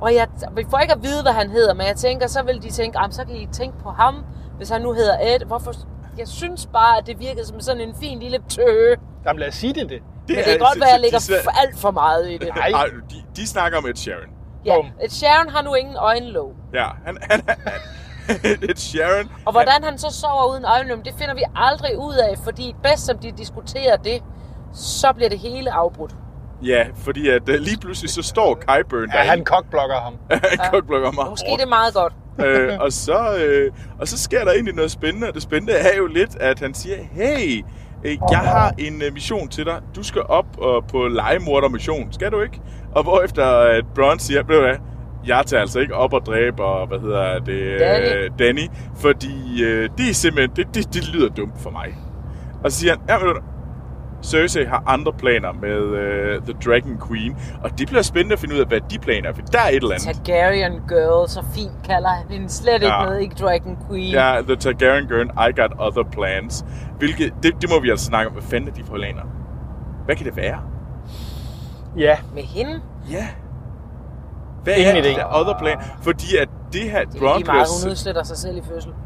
Og 0.00 0.14
jeg, 0.14 0.26
vi 0.56 0.66
får 0.70 0.78
ikke 0.78 0.94
at 0.94 1.02
vide, 1.02 1.22
hvad 1.22 1.32
han 1.32 1.50
hedder, 1.50 1.74
men 1.74 1.86
jeg 1.86 1.96
tænker, 1.96 2.26
så 2.26 2.42
vil 2.42 2.62
de 2.62 2.70
tænke, 2.70 2.98
"Jamen, 2.98 3.12
så 3.12 3.24
kan 3.24 3.36
I 3.36 3.46
tænke 3.52 3.78
på 3.82 3.90
ham, 3.90 4.24
hvis 4.56 4.68
han 4.70 4.80
nu 4.82 4.92
hedder 4.92 5.16
Ed. 5.20 5.44
Hvorfor? 5.46 5.72
Jeg 6.18 6.28
synes 6.28 6.66
bare, 6.72 6.98
at 6.98 7.06
det 7.06 7.20
virkede 7.20 7.46
som 7.46 7.60
sådan 7.60 7.80
en 7.80 7.94
fin 7.94 8.18
lille 8.18 8.38
tøge. 8.48 8.96
Jamen 9.26 9.40
lad 9.40 9.48
os 9.48 9.54
sige 9.54 9.72
det 9.72 9.88
det. 9.88 10.02
Det 10.28 10.36
Men 10.36 10.44
det 10.44 10.44
kan 10.44 10.58
godt 10.58 10.80
være, 10.80 10.88
at 10.88 10.92
jeg 10.92 11.00
lægger 11.00 11.18
f- 11.18 11.60
alt 11.62 11.78
for 11.78 11.90
meget 11.90 12.30
i 12.30 12.36
det. 12.38 12.48
Nej. 12.56 12.68
Ej, 12.70 12.84
de, 13.10 13.16
de 13.36 13.46
snakker 13.46 13.78
om 13.78 13.86
Ed 13.86 13.94
Sheeran. 13.96 14.28
Ja. 14.64 14.76
Ed 15.02 15.08
Sharon 15.10 15.48
har 15.48 15.62
nu 15.62 15.74
ingen 15.74 15.96
øjenlåg. 15.96 16.52
Ja, 16.74 16.86
han, 17.06 17.18
han, 17.30 17.40
han 17.46 17.80
Ed 18.70 18.76
Sheeran. 18.76 19.28
Og 19.46 19.52
hvordan 19.52 19.84
han 19.84 19.98
så 19.98 20.10
sover 20.20 20.52
uden 20.52 20.64
øjenlåg, 20.64 20.98
det 21.04 21.14
finder 21.18 21.34
vi 21.34 21.42
aldrig 21.56 21.98
ud 21.98 22.14
af, 22.14 22.38
fordi 22.44 22.74
bedst 22.82 23.06
som 23.06 23.18
de 23.18 23.32
diskuterer 23.32 23.96
det, 23.96 24.22
så 24.74 25.12
bliver 25.12 25.28
det 25.28 25.38
hele 25.38 25.72
afbrudt. 25.72 26.12
Ja, 26.62 26.86
fordi 27.04 27.28
at 27.28 27.48
uh, 27.48 27.54
lige 27.54 27.78
pludselig 27.80 28.10
så 28.10 28.22
står 28.22 28.54
Kyburn 28.54 29.10
Ja, 29.14 29.18
han 29.18 29.44
kokblokker 29.44 29.96
ham. 30.00 30.14
han 30.60 30.70
kokblokker 30.72 31.12
mig 31.12 31.26
Måske 31.30 31.46
det 31.56 31.62
er 31.62 31.66
meget 31.66 31.94
godt. 31.94 32.12
øh, 32.44 32.78
og, 32.80 32.92
så, 32.92 33.36
øh, 33.36 33.72
og 34.00 34.08
så 34.08 34.18
sker 34.18 34.44
der 34.44 34.52
egentlig 34.52 34.74
noget 34.74 34.90
spændende, 34.90 35.28
og 35.28 35.34
det 35.34 35.42
spændende 35.42 35.72
er 35.72 35.96
jo 35.96 36.06
lidt, 36.06 36.36
at 36.40 36.58
han 36.60 36.74
siger, 36.74 36.96
hey, 37.12 37.58
øh, 37.58 37.62
jeg 38.04 38.38
har 38.38 38.74
en 38.78 39.02
øh, 39.02 39.12
mission 39.12 39.48
til 39.48 39.64
dig. 39.64 39.80
Du 39.96 40.02
skal 40.02 40.22
op 40.22 40.46
øh, 40.62 40.82
på 40.90 41.08
legemorder-mission. 41.08 42.12
Skal 42.12 42.30
du 42.30 42.40
ikke? 42.40 42.60
Og 42.92 43.02
hvorefter 43.02 43.44
at 43.44 43.84
Bronn 43.94 44.18
siger, 44.18 44.42
ved 44.42 44.56
du 44.56 44.62
hvad, 44.62 44.76
jeg 45.26 45.42
tager 45.46 45.60
altså 45.60 45.80
ikke 45.80 45.94
op 45.94 46.12
og 46.12 46.26
dræber, 46.26 46.86
hvad 46.86 46.98
hedder 46.98 47.38
det, 47.38 47.52
øh, 47.52 47.80
Danny. 47.80 48.28
Danny, 48.38 48.68
fordi 48.96 49.64
øh, 49.64 49.90
det 49.98 50.10
er 50.10 50.14
simpelthen, 50.14 50.56
det, 50.56 50.74
det, 50.74 50.94
det 50.94 51.08
lyder 51.08 51.28
dumt 51.28 51.60
for 51.60 51.70
mig. 51.70 51.94
Og 52.64 52.72
så 52.72 52.78
siger 52.78 52.92
han, 52.92 53.00
ja, 53.08 53.16
Cersei 54.22 54.64
har 54.64 54.82
andre 54.86 55.12
planer 55.12 55.52
med 55.52 55.78
uh, 55.80 56.42
The 56.44 56.52
Dragon 56.64 57.00
Queen, 57.08 57.36
og 57.62 57.78
det 57.78 57.88
bliver 57.88 58.02
spændende 58.02 58.32
at 58.32 58.38
finde 58.38 58.54
ud 58.54 58.60
af, 58.60 58.66
hvad 58.66 58.80
de 58.90 58.98
planer 58.98 59.28
er, 59.28 59.32
for 59.34 59.42
der 59.42 59.58
er 59.58 59.68
et 59.68 59.74
eller 59.74 59.90
andet. 59.94 60.24
Targaryen 60.26 60.72
Girl, 60.88 61.28
så 61.28 61.44
fint 61.54 61.72
kalder 61.84 62.08
han 62.08 62.26
hende. 62.30 62.48
Slet 62.48 62.74
ikke 62.74 62.86
Ja. 62.86 63.04
noget, 63.04 63.20
ikke 63.20 63.34
Dragon 63.34 63.78
Queen. 63.88 64.12
Ja, 64.12 64.40
The 64.46 64.56
Targaryen 64.56 65.08
Girl, 65.08 65.26
I 65.48 65.60
Got 65.60 65.72
Other 65.78 66.10
Plans. 66.12 66.64
Hvilket, 66.98 67.32
det, 67.42 67.62
det 67.62 67.70
må 67.70 67.80
vi 67.80 67.90
altså 67.90 68.06
snakke 68.06 68.26
om. 68.28 68.32
Hvad 68.32 68.42
fanden 68.42 68.68
er 68.68 68.72
de 68.74 68.84
for 68.84 68.94
planer? 68.94 69.22
Hvad 70.04 70.16
kan 70.16 70.26
det 70.26 70.36
være? 70.36 70.58
Ja, 71.96 72.16
Med 72.34 72.42
hende. 72.42 72.80
Ja. 73.10 73.26
Hvad 74.64 74.74
Ingen 74.76 74.96
er 74.96 75.00
idé. 75.02 75.08
det 75.08 75.24
other 75.40 75.58
plan? 75.58 75.76
Fordi 76.02 76.36
at 76.36 76.48
det 76.72 76.80
her 76.90 77.04
Det 77.04 77.14
er 77.14 77.18
Bronn 77.18 77.38
lige 77.38 77.46
meget, 77.46 77.66
hun 77.82 77.90
udsletter 77.90 78.22
sig 78.22 78.36
selv 78.36 78.56
i 78.56 78.62
fødsel. 78.72 78.92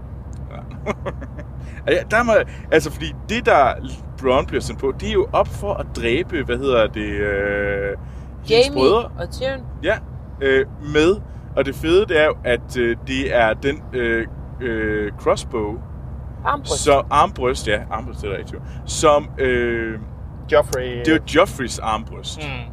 Ja, 1.88 1.92
der 2.10 2.22
må, 2.22 2.32
altså 2.72 2.90
fordi 2.92 3.14
det 3.28 3.46
der 3.46 3.74
Bronn 4.22 4.46
bliver 4.46 4.60
sendt 4.60 4.80
på, 4.80 4.92
det 5.00 5.08
er 5.08 5.12
jo 5.12 5.26
op 5.32 5.48
for 5.48 5.74
at 5.74 5.86
dræbe, 5.96 6.42
hvad 6.42 6.56
hedder 6.58 6.86
det, 6.86 7.10
øh, 7.10 7.88
hendes 7.88 8.50
Jamie 8.50 8.72
brødre. 8.80 9.10
og 9.18 9.30
Tyrion. 9.30 9.60
Ja, 9.82 9.96
øh, 10.40 10.66
med. 10.94 11.16
Og 11.56 11.64
det 11.66 11.74
fede, 11.74 12.06
det 12.06 12.20
er 12.20 12.24
jo, 12.24 12.34
at 12.44 12.76
øh, 12.78 12.96
det 13.06 13.36
er 13.36 13.54
den 13.54 13.82
øh, 13.92 14.26
øh, 14.60 15.12
crossbow, 15.20 15.74
Armbryst. 16.44 16.72
så 16.84 17.02
armbryst, 17.10 17.68
ja, 17.68 17.80
armbryst 17.90 18.20
det 18.22 18.26
er 18.28 18.32
der 18.32 18.38
ikke 18.38 18.60
som, 18.86 19.28
øh, 19.38 19.98
Joffrey... 20.52 20.98
det 20.98 21.08
er 21.08 21.12
jo 21.12 21.18
Joffreys 21.34 21.78
armbryst. 21.78 22.38
Mm. 22.42 22.72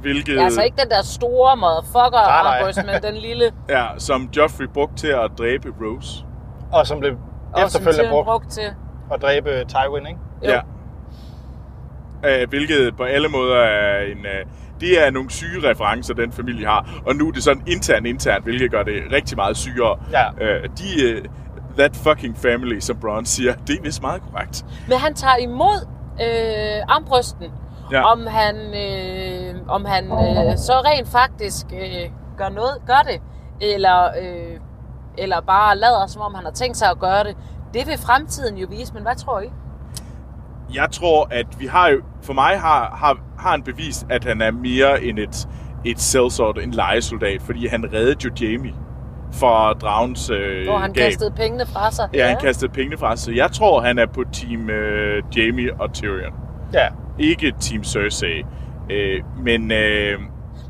Hvilket, 0.00 0.36
Ja, 0.36 0.42
altså 0.44 0.62
ikke 0.62 0.76
den 0.82 0.90
der 0.90 1.02
store 1.02 1.56
motherfucker 1.56 2.10
Nej, 2.26 2.42
nej. 2.42 2.58
armbryst, 2.58 2.78
men 2.86 3.02
den 3.02 3.14
lille. 3.22 3.44
ja, 3.68 3.86
som 3.98 4.28
Joffrey 4.36 4.66
brugte 4.74 4.96
til 4.96 5.06
at 5.08 5.30
dræbe 5.38 5.68
Rose. 5.82 6.24
Og 6.72 6.86
som 6.86 7.00
blev 7.00 7.12
Og 7.52 7.62
efterfølgende 7.64 8.10
brugt 8.10 8.26
brugt 8.26 8.48
til. 8.50 8.74
at 9.14 9.22
dræbe 9.22 9.50
Tywin, 9.68 10.06
ikke? 10.06 10.18
Jo. 10.44 10.50
Ja. 10.50 10.60
Øh, 12.26 12.48
hvilket 12.48 12.96
på 12.96 13.02
alle 13.02 13.28
måder 13.28 13.56
er 13.56 14.02
en... 14.02 14.26
Øh, 14.26 14.46
det 14.80 15.06
er 15.06 15.10
nogle 15.10 15.30
syge 15.30 15.70
referencer, 15.70 16.14
den 16.14 16.32
familie 16.32 16.66
har. 16.66 17.00
Og 17.06 17.16
nu 17.16 17.28
er 17.28 17.32
det 17.32 17.42
sådan 17.42 17.62
intern 17.66 18.06
intern, 18.06 18.42
hvilket 18.42 18.70
gør 18.70 18.82
det 18.82 18.94
rigtig 19.12 19.36
meget 19.36 19.56
sygere. 19.56 19.98
Ja. 20.12 20.44
Øh, 20.44 20.68
de, 20.78 21.02
øh, 21.02 21.24
that 21.78 21.96
fucking 21.96 22.36
family, 22.36 22.80
som 22.80 22.96
Bronn 23.00 23.26
siger, 23.26 23.54
det 23.54 23.78
er 23.78 23.82
vist 23.82 24.02
meget 24.02 24.22
korrekt. 24.22 24.64
Men 24.88 24.98
han 24.98 25.14
tager 25.14 25.36
imod 25.36 25.86
øh, 26.20 26.82
armbrysten. 26.88 27.52
Ja. 27.92 28.02
Om 28.12 28.26
han, 28.26 28.56
øh, 28.56 29.54
om 29.68 29.84
han 29.84 30.04
øh, 30.04 30.56
så 30.58 30.72
rent 30.86 31.08
faktisk 31.08 31.66
øh, 31.72 32.10
gør 32.38 32.48
noget, 32.48 32.76
gør 32.86 33.02
det. 33.06 33.20
Eller, 33.60 34.04
øh, 34.04 34.60
eller 35.18 35.40
bare 35.40 35.76
lader, 35.76 36.06
som 36.06 36.22
om 36.22 36.34
han 36.34 36.44
har 36.44 36.52
tænkt 36.52 36.76
sig 36.76 36.90
at 36.90 36.98
gøre 36.98 37.24
det. 37.24 37.36
Det 37.74 37.86
vil 37.86 37.98
fremtiden 37.98 38.58
jo 38.58 38.66
vise, 38.70 38.94
men 38.94 39.02
hvad 39.02 39.16
tror 39.16 39.40
I? 39.40 39.50
Jeg 40.74 40.88
tror, 40.92 41.28
at 41.30 41.46
vi 41.58 41.66
har 41.66 41.88
jo... 41.88 42.00
For 42.22 42.32
mig 42.32 42.60
har, 42.60 42.96
har, 43.00 43.18
har 43.38 43.50
han 43.50 43.62
bevist, 43.62 44.06
at 44.10 44.24
han 44.24 44.40
er 44.42 44.50
mere 44.50 45.02
end 45.02 45.18
et, 45.18 45.48
et 45.84 46.00
sellsort, 46.00 46.58
en 46.58 46.70
legesoldat. 46.70 47.42
Fordi 47.42 47.66
han 47.66 47.92
reddede 47.92 48.16
jo 48.24 48.30
Jamie 48.40 48.72
fra 49.32 49.72
dragens 49.72 50.30
øh, 50.30 50.66
Hvor 50.66 50.78
han 50.78 50.92
gab. 50.92 51.04
kastede 51.04 51.30
pengene 51.30 51.66
fra 51.66 51.90
sig. 51.90 52.08
Ja, 52.14 52.26
han 52.28 52.36
kastede 52.40 52.72
pengene 52.72 52.98
fra 52.98 53.16
sig. 53.16 53.24
Så 53.24 53.32
jeg 53.32 53.52
tror, 53.52 53.80
han 53.80 53.98
er 53.98 54.06
på 54.06 54.24
team 54.32 54.70
øh, 54.70 55.22
Jamie 55.36 55.70
og 55.80 55.92
Tyrion. 55.92 56.32
Ja. 56.72 56.88
Ikke 57.18 57.52
Team 57.60 57.84
Cersei. 57.84 58.42
Øh, 58.90 59.22
men 59.44 59.72
øh, 59.72 60.18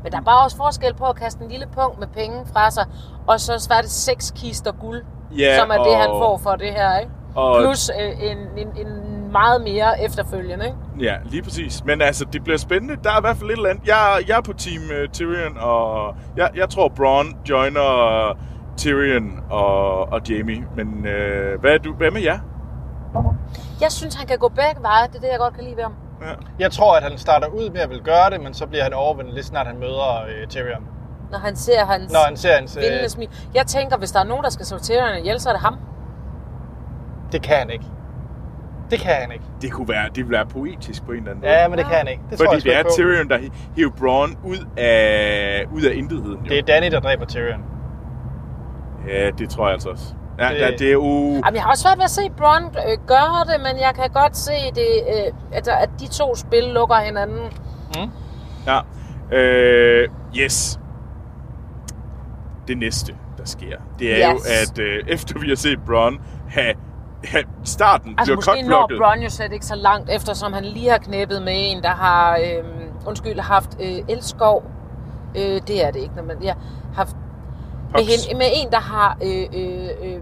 Men 0.03 0.11
der 0.11 0.17
er 0.17 0.21
bare 0.21 0.43
også 0.45 0.57
forskel 0.57 0.93
på 0.93 1.03
at 1.05 1.15
kaste 1.15 1.43
en 1.43 1.49
lille 1.51 1.65
punkt 1.79 1.99
med 1.99 2.07
penge 2.07 2.37
fra 2.53 2.71
sig, 2.71 2.85
og 3.27 3.39
så 3.39 3.59
sværte 3.59 3.89
seks 3.89 4.31
kister 4.35 4.71
guld, 4.71 5.01
Ja, 5.37 5.57
som 5.59 5.69
er 5.69 5.73
det, 5.77 5.87
og- 5.93 5.97
han 5.97 6.09
får 6.09 6.37
for 6.43 6.51
det 6.51 6.67
her, 6.71 6.99
ikke? 6.99 7.11
Og- 7.35 7.61
Plus 7.61 7.89
øh, 8.01 8.31
en, 8.31 8.37
en, 8.57 8.67
en 8.87 8.87
meget 9.31 9.61
mere 9.61 10.03
efterfølgende, 10.03 10.65
ikke? 10.65 10.77
ja, 10.99 11.15
lige 11.25 11.43
præcis. 11.43 11.83
Men 11.85 12.01
altså, 12.01 12.25
det 12.33 12.43
bliver 12.43 12.57
spændende. 12.57 12.95
Der 13.03 13.11
er 13.11 13.17
i 13.17 13.21
hvert 13.21 13.37
fald 13.37 13.47
lidt 13.47 13.57
eller 13.57 13.69
andet. 13.69 13.87
Jeg, 13.87 14.23
jeg 14.27 14.37
er 14.37 14.41
på 14.41 14.53
Team 14.53 14.83
uh, 14.83 15.11
Tyrion, 15.13 15.57
og 15.57 16.15
jeg, 16.37 16.49
jeg 16.55 16.69
tror, 16.69 16.89
Braun 16.89 17.35
joiner 17.49 18.37
Tyrion 18.77 19.39
og, 19.49 20.11
og 20.13 20.29
Jamie. 20.29 20.63
Men 20.75 21.05
øh, 21.05 21.59
hvad, 21.59 21.71
er 21.71 21.77
du, 21.77 21.93
hvad 21.93 22.11
med 22.11 22.21
jer? 22.21 22.39
Jeg 23.81 23.91
synes, 23.91 24.15
han 24.15 24.27
kan 24.27 24.37
gå 24.37 24.47
begge 24.47 24.81
veje. 24.81 25.07
Det 25.07 25.15
er 25.15 25.19
det, 25.19 25.27
jeg 25.27 25.39
godt 25.39 25.53
kan 25.53 25.63
lide 25.63 25.75
ved 25.75 25.83
ham. 25.83 25.93
Ja. 26.21 26.33
Jeg 26.59 26.71
tror, 26.71 26.97
at 26.97 27.03
han 27.03 27.17
starter 27.17 27.47
ud 27.47 27.69
med 27.69 27.81
at 27.81 27.89
vil 27.89 28.01
gøre 28.01 28.29
det, 28.29 28.41
men 28.41 28.53
så 28.53 28.65
bliver 28.67 28.83
han 28.83 28.93
overvundet 28.93 29.33
lige 29.33 29.43
snart 29.43 29.67
han 29.67 29.79
møder 29.79 30.21
øh, 30.21 30.47
Tyrion. 30.47 30.83
Når 31.31 31.37
han 31.37 31.55
ser 31.55 31.85
hans 31.85 32.11
Når 32.13 32.19
han 32.25 32.37
ser 32.37 32.55
hans... 32.55 32.77
Øh, 32.77 33.09
smil. 33.09 33.29
Jeg 33.53 33.65
tænker, 33.67 33.97
hvis 33.97 34.11
der 34.11 34.19
er 34.19 34.23
nogen, 34.23 34.43
der 34.43 34.49
skal 34.49 34.65
sortere 34.65 35.01
han 35.01 35.19
ihjel, 35.19 35.39
så 35.39 35.49
er 35.49 35.53
det 35.53 35.61
ham. 35.61 35.77
det 37.31 37.41
kan 37.41 37.57
han 37.57 37.69
ikke. 37.69 37.85
Det 38.91 38.99
kan 38.99 39.11
han 39.21 39.31
ikke. 39.31 39.43
Det 39.61 39.71
kunne 39.71 39.87
være, 39.87 40.07
det 40.07 40.17
ville 40.17 40.31
være 40.31 40.45
poetisk 40.45 41.05
på 41.05 41.11
en 41.11 41.17
eller 41.17 41.31
anden 41.31 41.41
måde. 41.41 41.53
Ja, 41.53 41.67
men 41.67 41.77
det 41.77 41.85
kan 41.87 41.95
han 41.95 42.07
ikke. 42.07 42.23
Det 42.29 42.37
tror 42.37 42.45
Fordi 42.45 42.55
jeg 42.55 42.61
sgu 42.61 42.69
det 42.69 42.77
er 42.77 42.83
på. 42.83 42.89
Tyrion, 42.95 43.29
der 43.29 43.37
hi- 43.37 43.51
hiver 43.75 43.89
Braun 43.99 44.37
ud 44.43 44.67
af, 44.77 45.65
ud 45.73 45.81
af 45.81 45.93
intetheden. 45.95 46.39
Jo. 46.45 46.49
Det 46.49 46.57
er 46.59 46.63
Danny, 46.63 46.91
der 46.91 46.99
dræber 46.99 47.25
Tyrion. 47.25 47.61
Ja, 49.07 49.29
det 49.37 49.49
tror 49.49 49.65
jeg 49.65 49.73
altså 49.73 49.89
også. 49.89 50.05
Ja, 50.39 50.49
det, 50.49 50.59
Det- 50.59 50.79
det, 50.79 50.91
er 50.91 50.95
uh, 50.97 51.33
Jamen, 51.33 51.55
jeg 51.55 51.63
har 51.63 51.69
også 51.69 51.81
svært 51.83 51.97
ved 51.97 52.03
at 52.03 52.09
se 52.11 52.21
Bronn 52.37 52.65
øh, 52.65 52.97
gøre 53.07 53.53
det, 53.53 53.61
men 53.61 53.81
jeg 53.81 53.91
kan 53.95 54.09
godt 54.13 54.37
se, 54.37 54.51
det, 54.75 54.87
øh, 55.09 55.33
at, 55.57 55.67
at 55.67 55.89
de 55.99 56.07
to 56.07 56.35
spil 56.35 56.63
lukker 56.63 56.95
hinanden. 56.95 57.39
Mm. 57.95 58.11
Ja. 58.67 58.79
Øh, 59.37 60.09
yes. 60.37 60.79
Det 62.67 62.77
næste, 62.77 63.13
der 63.37 63.45
sker, 63.45 63.77
det 63.99 64.23
er 64.23 64.33
Yes. 64.33 64.45
jo, 64.45 64.51
at 64.61 64.79
øh, 64.79 65.03
efter 65.07 65.39
vi 65.39 65.47
har 65.49 65.55
set 65.55 65.79
Braun 65.85 66.19
have, 66.49 66.73
have 67.23 67.43
starten 67.63 68.15
Altså 68.17 68.33
bliver 68.33 68.35
måske 68.35 68.61
når. 68.61 68.91
Bronn 68.97 69.21
jo 69.21 69.29
slet 69.29 69.51
ikke 69.53 69.65
så 69.65 69.75
langt, 69.75 70.09
eftersom 70.09 70.53
han 70.53 70.65
lige 70.65 70.89
har 70.89 70.97
knæppet 70.97 71.41
med 71.41 71.53
en, 71.55 71.83
der 71.83 71.89
har, 71.89 72.37
øh, 72.37 72.63
undskyld, 73.07 73.39
haft 73.39 73.77
øh, 73.79 73.97
elskov. 74.09 74.63
Øh, 75.37 75.61
det 75.67 75.85
er 75.85 75.91
det 75.91 75.99
ikke, 75.99 76.15
når 76.15 76.23
man 76.23 76.37
ja, 76.43 76.53
haft 76.95 77.15
med, 77.15 78.03
Pox. 78.03 78.25
hende, 78.25 78.37
med 78.37 78.47
en, 78.53 78.71
der 78.71 78.79
har 78.79 79.17
øh, 79.23 79.45
øh, 79.53 79.89
øh, 80.03 80.19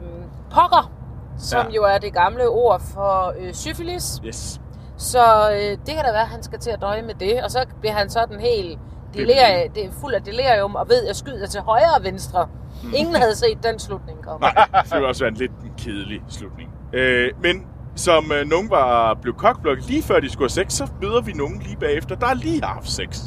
pokker, 0.51 0.91
som 1.38 1.67
Ja. 1.67 1.75
jo 1.75 1.83
er 1.83 1.97
det 1.97 2.13
gamle 2.13 2.47
ord 2.47 2.81
for 2.93 3.33
øh, 3.39 3.53
syfilis. 3.53 4.21
Yes. 4.25 4.62
Så 4.97 5.51
øh, 5.53 5.59
det 5.85 5.95
kan 5.95 6.03
da 6.05 6.12
være, 6.12 6.21
at 6.21 6.27
han 6.27 6.43
skal 6.43 6.59
til 6.59 6.69
at 6.71 6.81
døje 6.81 7.01
med 7.01 7.13
det, 7.13 7.43
og 7.43 7.51
så 7.51 7.65
bliver 7.79 7.93
han 7.93 8.09
sådan 8.09 8.39
helt 8.39 8.79
deler, 9.13 9.33
det 9.75 9.85
er 9.85 9.89
fuld 10.01 10.13
af 10.13 10.21
delirium, 10.21 10.75
og 10.75 10.89
ved, 10.89 11.01
at 11.01 11.07
jeg 11.07 11.15
skyder 11.15 11.47
til 11.47 11.62
højre 11.62 11.93
og 11.97 12.03
venstre. 12.03 12.47
Ingen 12.95 13.15
havde 13.15 13.35
set 13.35 13.63
den 13.63 13.79
slutning 13.79 14.21
komme. 14.23 14.39
Nej, 14.39 14.81
det 14.83 14.93
ville 14.93 15.07
også 15.07 15.23
være 15.23 15.31
en 15.31 15.38
lidt 15.38 15.51
kedelig 15.77 16.21
slutning. 16.27 16.69
Øh, 16.93 17.32
men 17.41 17.65
som 17.95 18.32
øh, 18.32 18.47
nogen 18.47 18.69
var 18.69 19.13
blevet 19.13 19.39
cockblocket 19.39 19.86
lige 19.88 20.04
før 20.04 20.19
de 20.19 20.30
skulle 20.30 20.43
have 20.43 20.65
sex, 20.65 20.73
så 20.73 20.88
møder 21.02 21.21
vi 21.21 21.32
nogen 21.34 21.60
lige 21.62 21.75
bagefter, 21.75 22.15
der 22.15 22.34
lige 22.34 22.62
har 22.63 22.73
haft 22.73 22.89
sex. 22.91 23.19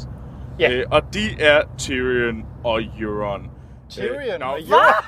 Ja. 0.59 0.71
Øh, 0.71 0.85
og 0.91 1.01
de 1.13 1.41
er 1.41 1.61
Tyrion 1.77 2.45
og 2.63 2.81
Euron. 2.99 3.41
Tyrion 3.89 4.39
nå, 4.39 4.45
og 4.45 4.59
Euron. 4.61 5.03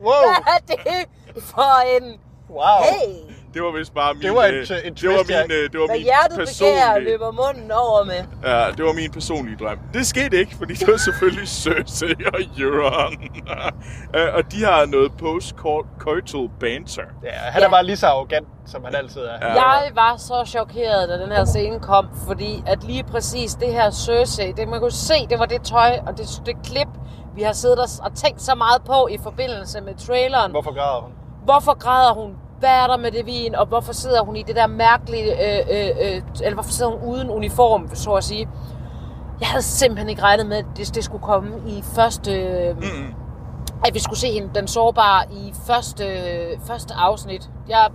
Wow, 0.00 0.12
Hvad 0.44 0.54
er 0.54 0.60
det 0.66 1.06
for 1.42 1.96
en... 1.96 2.20
wow. 2.50 2.82
Hey! 2.82 3.39
Det 3.54 3.62
var 3.62 3.70
vist 3.78 3.94
bare 3.94 4.14
min... 4.14 4.22
Det 4.22 4.34
var 4.34 4.44
et- 4.44 4.70
øh, 4.70 4.78
et 4.78 5.00
det 5.00 5.08
var 5.08 5.16
twist, 5.16 5.28
min, 5.30 5.52
øh, 5.58 5.72
det 5.72 5.80
var 5.80 5.86
min 5.86 6.02
hjertet 6.02 6.38
begærer, 6.38 6.46
personlige... 6.46 7.10
løber 7.10 7.30
munden 7.42 7.70
over 7.72 8.04
med. 8.04 8.22
Ja, 8.50 8.66
det 8.76 8.84
var 8.84 8.92
min 8.92 9.10
personlige 9.12 9.56
drøm. 9.64 9.78
Det 9.94 10.06
skete 10.06 10.36
ikke, 10.38 10.54
fordi 10.56 10.74
det 10.74 10.88
var 10.88 10.96
selvfølgelig 10.96 11.48
Cersei 11.62 12.14
og 12.34 12.40
Euron. 12.58 13.14
Øh, 14.16 14.28
og 14.34 14.52
de 14.52 14.64
har 14.64 14.86
noget 14.86 15.12
post-coital 15.18 16.48
banter. 16.60 17.02
Ja, 17.24 17.30
han 17.30 17.60
Ja. 17.62 17.66
er 17.66 17.70
bare 17.70 17.84
lige 17.84 17.96
så 17.96 18.06
arrogant, 18.06 18.48
som 18.66 18.84
han 18.84 18.94
altid 18.94 19.20
er. 19.20 19.36
Ja. 19.40 19.52
Jeg 19.52 19.90
var 19.94 20.16
så 20.16 20.44
chokeret, 20.46 21.08
da 21.08 21.18
den 21.18 21.32
her 21.32 21.44
scene 21.44 21.80
kom, 21.80 22.06
fordi 22.26 22.62
at 22.66 22.84
lige 22.84 23.04
præcis 23.04 23.54
det 23.54 23.72
her 23.72 23.90
Cersei, 23.90 24.52
det 24.52 24.68
man 24.68 24.80
kunne 24.80 24.90
se, 24.92 25.14
det 25.30 25.38
var 25.38 25.44
det 25.46 25.62
tøj 25.62 25.98
og 26.06 26.18
det, 26.18 26.42
det 26.46 26.54
klip, 26.64 26.88
vi 27.36 27.42
har 27.42 27.52
siddet 27.52 27.78
og, 27.78 27.88
og 28.04 28.14
tænkt 28.16 28.42
så 28.42 28.54
meget 28.54 28.82
på 28.86 29.08
i 29.10 29.18
forbindelse 29.22 29.80
med 29.80 29.94
traileren. 30.06 30.50
Hvorfor 30.50 30.74
græder 30.74 31.00
hun? 31.00 31.12
Hvorfor 31.44 31.78
græder 31.78 32.14
hun? 32.14 32.30
Hvad 32.60 32.70
er 32.70 32.86
der 32.86 32.96
med 32.96 33.10
det 33.10 33.26
vin? 33.26 33.54
Og 33.54 33.66
hvorfor 33.66 33.92
sidder 33.92 34.24
hun 34.24 34.36
i 34.36 34.42
det 34.42 34.56
der 34.56 34.66
mærkelige... 34.66 35.32
Øh, 35.32 35.66
øh, 35.70 35.90
øh, 36.00 36.22
eller 36.42 36.54
hvorfor 36.54 36.70
sidder 36.70 36.90
hun 36.90 37.08
uden 37.10 37.30
uniform, 37.30 37.88
så 37.94 38.10
at 38.10 38.24
sige? 38.24 38.48
Jeg 39.40 39.48
havde 39.48 39.62
simpelthen 39.62 40.08
ikke 40.08 40.22
regnet 40.22 40.46
med, 40.46 40.56
at 40.56 40.64
det, 40.76 40.94
det 40.94 41.04
skulle 41.04 41.22
komme 41.22 41.50
i 41.66 41.82
første... 41.94 42.34
Øh, 42.34 42.76
at 43.84 43.94
vi 43.94 43.98
skulle 43.98 44.18
se 44.18 44.32
hende, 44.32 44.50
den 44.54 44.66
sårbare, 44.68 45.24
i 45.32 45.54
første, 45.66 46.04
første 46.66 46.94
afsnit. 46.94 47.50
Jeg 47.68 47.88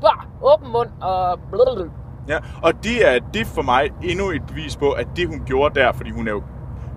bare 0.00 0.52
åben 0.54 0.72
mund 0.72 0.88
og... 1.00 1.38
Blablabla. 1.50 1.84
Ja, 2.28 2.38
og 2.62 2.84
det 2.84 3.08
er, 3.08 3.18
det 3.34 3.46
for 3.46 3.62
mig 3.62 3.90
endnu 4.02 4.30
et 4.30 4.42
bevis 4.48 4.76
på, 4.76 4.90
at 4.90 5.06
det 5.16 5.28
hun 5.28 5.42
gjorde 5.46 5.80
der, 5.80 5.92
fordi 5.92 6.10
hun 6.10 6.28
er 6.28 6.32
jo... 6.32 6.42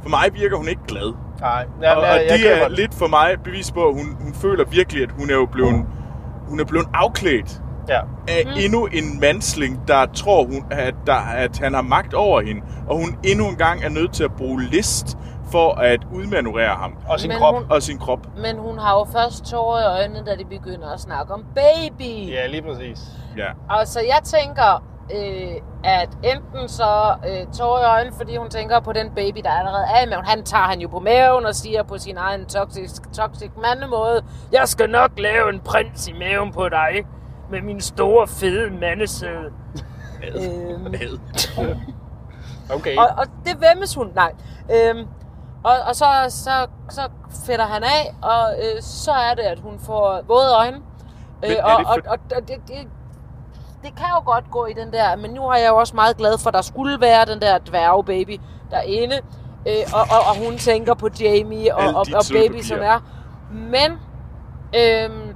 For 0.01 0.09
mig 0.09 0.29
virker 0.33 0.57
hun 0.57 0.67
ikke 0.67 0.81
glad. 0.87 1.13
Nej, 1.39 1.65
Og, 1.77 1.83
ja, 1.83 1.95
og 1.95 2.03
jeg 2.05 2.25
det 2.29 2.63
er 2.63 2.67
lidt 2.67 2.93
for 2.93 3.07
mig 3.07 3.35
bevis 3.43 3.71
på, 3.71 3.87
at 3.87 3.93
hun, 3.93 4.17
hun 4.21 4.33
føler 4.33 4.65
virkelig, 4.65 5.03
at 5.03 5.11
hun 5.19 5.29
er 5.29 5.33
jo 5.33 5.45
blevet, 5.45 5.85
hun 6.47 6.59
er 6.59 6.65
blevet 6.65 6.87
afklædt 6.93 7.61
Ja. 7.89 7.99
af 8.27 8.43
Mm. 8.45 8.51
endnu 8.57 8.85
en 8.85 9.19
mandsling, 9.19 9.87
der 9.87 10.05
tror, 10.05 10.45
hun, 10.45 10.65
at, 10.71 10.93
der, 11.07 11.13
at 11.15 11.57
han 11.57 11.73
har 11.73 11.81
magt 11.81 12.13
over 12.13 12.41
hende. 12.41 12.61
Og 12.87 12.95
hun 12.97 13.17
endnu 13.23 13.47
en 13.49 13.55
gang 13.55 13.83
er 13.83 13.89
nødt 13.89 14.13
til 14.13 14.23
at 14.23 14.31
bruge 14.37 14.63
list 14.63 15.17
for 15.51 15.73
at 15.73 15.99
udmanøvrere 16.13 16.75
ham. 16.75 16.93
Og 17.07 17.19
sin 17.19 17.27
Men 17.29 17.37
krop. 17.37 17.53
hun- 17.55 17.63
Og 17.69 17.83
sin 17.83 17.97
krop. 17.97 18.19
Men 18.37 18.57
hun 18.57 18.77
har 18.79 18.93
jo 18.99 19.05
først 19.13 19.45
tårer 19.45 19.81
i 19.81 20.01
øjnene, 20.01 20.25
da 20.25 20.35
de 20.35 20.45
begynder 20.45 20.89
at 20.93 20.99
snakke 20.99 21.33
om 21.33 21.43
baby. 21.55 22.29
Ja, 22.31 22.47
lige 22.47 22.61
præcis. 22.61 22.99
Ja. 23.37 23.47
Og 23.69 23.87
så 23.87 23.99
jeg 23.99 24.19
tænker, 24.23 24.83
øh, 25.15 25.51
at 25.83 26.09
enten 26.23 26.69
så 26.69 27.15
øh, 27.27 27.53
tår 27.57 27.79
i 27.79 27.83
øjnene, 27.83 28.15
fordi 28.17 28.37
hun 28.37 28.49
tænker 28.49 28.79
på 28.79 28.93
den 28.93 29.11
baby, 29.15 29.37
der 29.43 29.49
allerede 29.49 29.85
er 29.95 30.05
i 30.05 30.09
maven. 30.09 30.25
Han 30.25 30.43
tager 30.43 30.63
han 30.63 30.79
jo 30.79 30.87
på 30.87 30.99
maven 30.99 31.45
og 31.45 31.55
siger 31.55 31.83
på 31.83 31.97
sin 31.97 32.17
egen 32.17 32.45
toxic, 32.45 32.91
toxic 33.13 33.51
mandemåde, 33.61 34.23
jeg 34.51 34.67
skal 34.67 34.89
nok 34.89 35.11
lave 35.17 35.49
en 35.49 35.59
prins 35.59 36.07
i 36.07 36.13
maven 36.13 36.51
på 36.53 36.69
dig, 36.69 37.05
med 37.51 37.61
min 37.61 37.81
store, 37.81 38.27
fede 38.27 38.71
mandesæde. 38.71 39.51
øhm, 40.35 40.95
Okay. 42.73 42.97
og, 42.97 43.05
og 43.17 43.25
det 43.45 43.61
vemmes 43.61 43.95
hun, 43.95 44.11
nej. 44.15 44.31
Øhm, 44.71 45.07
og, 45.63 45.71
og 45.87 45.95
så, 45.95 46.05
så, 46.29 46.67
så 46.89 47.01
fætter 47.45 47.65
han 47.65 47.83
af, 47.83 48.15
og 48.21 48.53
øh, 48.59 48.81
så 48.81 49.11
er 49.11 49.33
det, 49.33 49.41
at 49.43 49.59
hun 49.59 49.79
får 49.79 50.21
våde 50.27 50.55
øjne. 50.57 50.77
Øh, 51.43 51.49
Men 51.49 51.57
og, 51.63 51.79
det 51.79 51.87
og, 51.87 51.95
for- 52.03 52.11
og, 52.11 52.17
og 52.35 52.47
det, 52.47 52.55
det, 52.67 52.87
det 53.83 53.95
kan 53.95 54.05
jo 54.15 54.31
godt 54.31 54.51
gå 54.51 54.65
i 54.65 54.73
den 54.73 54.91
der, 54.93 55.15
men 55.15 55.31
nu 55.31 55.41
er 55.43 55.55
jeg 55.55 55.69
jo 55.69 55.75
også 55.75 55.95
meget 55.95 56.17
glad 56.17 56.37
for, 56.37 56.47
at 56.47 56.53
der 56.53 56.61
skulle 56.61 57.01
være 57.01 57.25
den 57.25 57.41
der 57.41 57.57
dværgbaby 57.57 58.39
derinde. 58.71 59.15
Øh, 59.67 59.73
og, 59.93 59.99
og, 60.01 60.19
og 60.29 60.45
hun 60.45 60.57
tænker 60.57 60.93
på 60.93 61.09
Jamie 61.19 61.75
og, 61.75 61.81
Alle 61.83 61.97
og, 61.97 62.05
og 62.13 62.23
baby, 62.33 62.61
som 62.61 62.79
er. 62.81 62.99
Men, 63.51 63.91
øhm, 64.75 65.35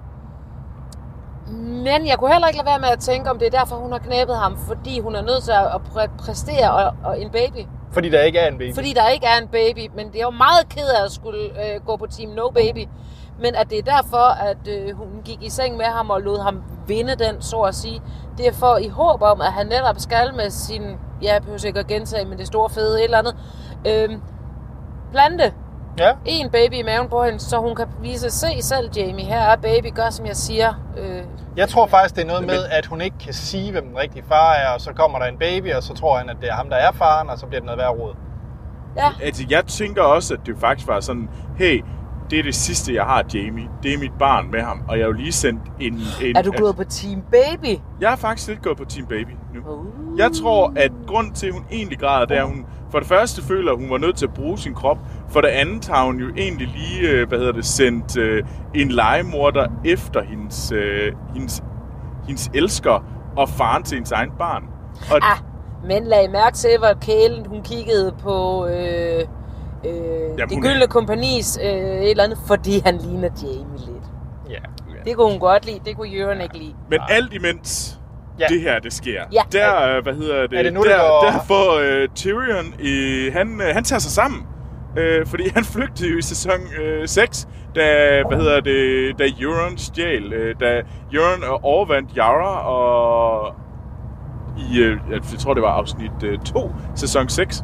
men 1.57 2.07
jeg 2.07 2.17
kunne 2.17 2.31
heller 2.31 2.47
ikke 2.47 2.57
lade 2.57 2.67
være 2.67 2.79
med 2.79 2.87
at 2.89 2.99
tænke, 2.99 3.29
om 3.29 3.39
det 3.39 3.45
er 3.53 3.59
derfor, 3.59 3.75
hun 3.75 3.91
har 3.91 3.99
knæppet 3.99 4.37
ham, 4.37 4.57
fordi 4.67 4.99
hun 4.99 5.15
er 5.15 5.21
nødt 5.21 5.43
til 5.43 5.51
at 5.51 5.81
præ- 5.95 6.17
præstere 6.17 6.71
og, 6.71 6.93
og 7.03 7.21
en 7.21 7.29
baby. 7.29 7.65
Fordi 7.91 8.09
der 8.09 8.19
ikke 8.21 8.39
er 8.39 8.47
en 8.47 8.57
baby. 8.57 8.75
Fordi 8.75 8.93
der 8.93 9.07
ikke 9.07 9.25
er 9.25 9.41
en 9.41 9.47
baby, 9.47 9.91
men 9.95 10.07
det 10.07 10.15
er 10.15 10.23
jo 10.23 10.29
meget 10.29 10.69
ked 10.69 10.87
af 10.99 11.05
at 11.05 11.11
skulle 11.11 11.39
øh, 11.41 11.81
gå 11.85 11.95
på 11.97 12.05
Team 12.05 12.29
No 12.31 12.49
Baby. 12.49 12.87
Men 13.39 13.55
at 13.55 13.69
det 13.69 13.77
er 13.79 13.83
derfor, 13.95 14.43
at 14.43 14.67
øh, 14.67 14.97
hun 14.97 15.07
gik 15.25 15.43
i 15.43 15.49
seng 15.49 15.77
med 15.77 15.85
ham 15.85 16.09
og 16.09 16.21
lod 16.21 16.39
ham 16.43 16.63
vinde 16.87 17.15
den, 17.15 17.41
så 17.41 17.57
at 17.59 17.75
sige. 17.75 18.01
Det 18.37 18.47
er 18.47 18.53
for 18.53 18.77
i 18.77 18.87
håb 18.87 19.21
om, 19.21 19.41
at 19.41 19.53
han 19.53 19.65
netop 19.67 19.95
skal 19.97 20.33
med 20.35 20.49
sin, 20.49 20.83
ja, 21.21 21.33
jeg 21.33 21.41
behøver 21.41 21.57
sikkert 21.59 21.87
gentage, 21.87 22.25
men 22.25 22.37
det 22.37 22.47
store 22.47 22.69
fede 22.69 22.99
et 22.99 23.03
eller 23.03 23.17
andet, 23.17 23.35
øh, 23.87 24.17
plante 25.11 25.53
Ja. 25.99 26.11
en 26.25 26.49
baby 26.49 26.73
i 26.73 26.83
maven 26.83 27.09
på 27.09 27.23
hende, 27.23 27.39
så 27.39 27.57
hun 27.57 27.75
kan 27.75 27.87
vise, 28.01 28.29
se 28.29 28.47
selv 28.61 28.89
Jamie, 28.97 29.25
her 29.25 29.39
er 29.39 29.55
baby, 29.55 29.93
gør 29.95 30.09
som 30.09 30.25
jeg 30.25 30.35
siger. 30.35 30.73
Øh, 30.97 31.21
Jeg 31.57 31.69
tror 31.69 31.87
faktisk, 31.87 32.15
det 32.15 32.21
er 32.23 32.27
noget 32.27 32.45
med, 32.45 32.65
at 32.71 32.85
hun 32.85 33.01
ikke 33.01 33.17
kan 33.17 33.33
sige, 33.33 33.71
hvem 33.71 33.87
den 33.87 33.97
rigtige 33.97 34.23
far 34.27 34.53
er, 34.53 34.69
og 34.73 34.81
så 34.81 34.93
kommer 34.93 35.19
der 35.19 35.25
en 35.25 35.37
baby, 35.37 35.73
og 35.73 35.83
så 35.83 35.93
tror 35.93 36.17
han, 36.17 36.29
at 36.29 36.37
det 36.41 36.49
er 36.49 36.53
ham, 36.53 36.69
der 36.69 36.75
er 36.75 36.91
faren, 36.91 37.29
og 37.29 37.37
så 37.37 37.45
bliver 37.45 37.59
det 37.59 37.65
noget 37.65 37.79
værd 37.79 37.89
råd. 37.99 38.13
ja, 38.97 39.09
Altså, 39.23 39.43
jeg 39.49 39.65
tænker 39.65 40.03
også, 40.03 40.33
at 40.33 40.39
det 40.45 40.55
faktisk 40.59 40.87
var 40.87 40.99
sådan, 40.99 41.29
hey, 41.57 41.83
det 42.31 42.39
er 42.39 42.43
det 42.43 42.55
sidste, 42.55 42.93
jeg 42.93 43.03
har 43.03 43.23
Jamie. 43.33 43.69
Det 43.83 43.93
er 43.93 43.97
mit 43.97 44.11
barn 44.19 44.51
med 44.51 44.61
ham, 44.61 44.81
og 44.87 44.97
jeg 44.97 45.03
har 45.05 45.07
jo 45.07 45.17
lige 45.17 45.31
sendt 45.31 45.61
en... 45.79 45.93
en 46.21 46.35
er 46.35 46.41
du 46.41 46.51
gået 46.51 46.75
på 46.75 46.83
Team 46.83 47.21
Baby? 47.31 47.79
Jeg 48.01 48.11
er 48.11 48.15
faktisk 48.15 48.47
lidt 48.47 48.61
gået 48.61 48.77
på 48.77 48.85
Team 48.85 49.05
Baby 49.05 49.31
nu. 49.55 49.71
Uh. 49.73 50.19
Jeg 50.19 50.31
tror, 50.31 50.73
at 50.75 50.91
grund 51.07 51.31
til, 51.31 51.47
at 51.47 51.53
hun 51.53 51.65
egentlig 51.71 51.99
græder, 51.99 52.25
det 52.25 52.37
er, 52.37 52.43
at 52.43 52.49
hun 52.49 52.65
for 52.91 52.99
det 52.99 53.07
første 53.07 53.43
føler, 53.43 53.71
at 53.71 53.77
hun 53.77 53.89
var 53.89 53.97
nødt 53.97 54.15
til 54.15 54.25
at 54.25 54.33
bruge 54.33 54.57
sin 54.57 54.73
krop. 54.73 54.97
For 55.29 55.41
det 55.41 55.47
andet 55.47 55.87
har 55.87 56.05
hun 56.05 56.19
jo 56.19 56.27
egentlig 56.37 56.67
lige, 56.67 57.09
øh, 57.09 57.27
hvad 57.27 57.37
hedder 57.37 57.51
det, 57.51 57.65
sendt 57.65 58.17
øh, 58.17 58.43
en 58.75 58.89
legemorder 58.89 59.67
efter 59.85 60.23
hendes, 60.23 60.71
øh, 60.71 61.13
hendes, 61.33 61.63
hendes 62.27 62.51
elsker 62.53 63.03
og 63.37 63.49
faren 63.49 63.83
til 63.83 63.95
hendes 63.95 64.11
egen 64.11 64.31
barn. 64.39 64.63
Og 65.11 65.19
Ah, 65.21 65.37
men 65.87 66.03
lag 66.03 66.31
mærke 66.31 66.55
til, 66.57 66.77
hvor 66.79 66.93
kælen 67.01 67.45
hun 67.45 67.63
kiggede 67.63 68.15
på 68.19 68.67
øh, 68.67 69.23
øh, 69.85 69.91
det 70.37 70.51
hun 70.53 70.61
gyldne 70.61 70.83
er- 70.83 70.87
kompanis 70.87 71.59
øh, 71.63 71.67
et 71.69 72.09
eller 72.11 72.23
andet, 72.23 72.37
fordi 72.47 72.81
han 72.85 72.97
ligner 72.97 73.29
Jamie 73.43 73.77
lidt. 73.79 74.03
Ja. 74.49 74.55
Det 75.05 75.15
kunne 75.17 75.31
hun 75.31 75.39
godt 75.39 75.65
lide, 75.65 75.79
det 75.85 75.95
kunne 75.95 76.09
Jørgen 76.09 76.41
ikke 76.41 76.57
lide. 76.57 76.73
Men 76.89 76.99
alt 77.09 77.33
imens 77.33 77.99
Ja. 78.39 78.45
ja. 78.49 78.53
det 78.55 78.61
her, 78.61 78.79
det 78.79 78.93
sker. 78.93 79.21
Ja. 79.33 79.41
Der, 79.51 79.95
øh, 79.97 80.03
hvad 80.03 80.13
hedder 80.13 80.47
det, 80.47 80.59
Er 80.59 80.63
det 80.63 80.73
nu, 80.73 80.83
der, 80.83 80.89
det 80.89 80.99
går- 80.99 81.29
der 81.31 81.43
får 81.47 81.79
øh, 82.01 82.07
Tyrion, 82.15 82.73
i, 82.79 83.29
han, 83.33 83.61
øh, 83.61 83.67
han 83.73 83.83
tager 83.83 83.99
sig 83.99 84.11
sammen. 84.11 84.47
Øh, 84.97 85.25
fordi 85.25 85.49
han 85.55 85.63
flygtede 85.73 86.09
jo 86.11 86.17
i 86.17 86.21
sæson 86.21 86.51
øh, 86.81 87.07
6, 87.07 87.47
da, 87.75 87.81
hvad 88.27 88.37
hedder 88.37 88.59
det, 88.59 89.19
da 89.19 89.23
Euron 89.41 89.77
stjal, 89.77 90.33
øh, 90.33 90.55
da 90.59 90.81
Euron 91.13 91.59
overvandt 91.63 92.09
Yara 92.17 92.67
og 92.67 93.55
i, 94.57 94.79
øh, 94.79 94.97
jeg 95.11 95.21
tror 95.39 95.53
det 95.53 95.63
var 95.63 95.69
afsnit 95.71 96.23
øh, 96.23 96.39
2, 96.39 96.71
sæson 96.95 97.29
6. 97.29 97.63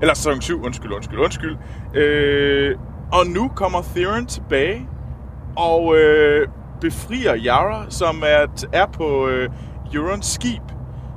Eller 0.00 0.14
sæson 0.14 0.40
7, 0.42 0.64
undskyld, 0.64 0.92
undskyld, 0.92 1.18
undskyld. 1.18 1.56
Øh, 1.94 2.76
og 3.12 3.26
nu 3.26 3.48
kommer 3.54 3.82
Theron 3.94 4.26
tilbage 4.26 4.88
og 5.56 5.96
øh, 5.96 6.48
befrier 6.80 7.34
Yara, 7.36 7.84
som 7.88 8.22
er, 8.26 8.66
er 8.72 8.86
på 8.86 9.28
øh, 9.28 9.50
Eurons 9.94 10.26
skib. 10.26 10.62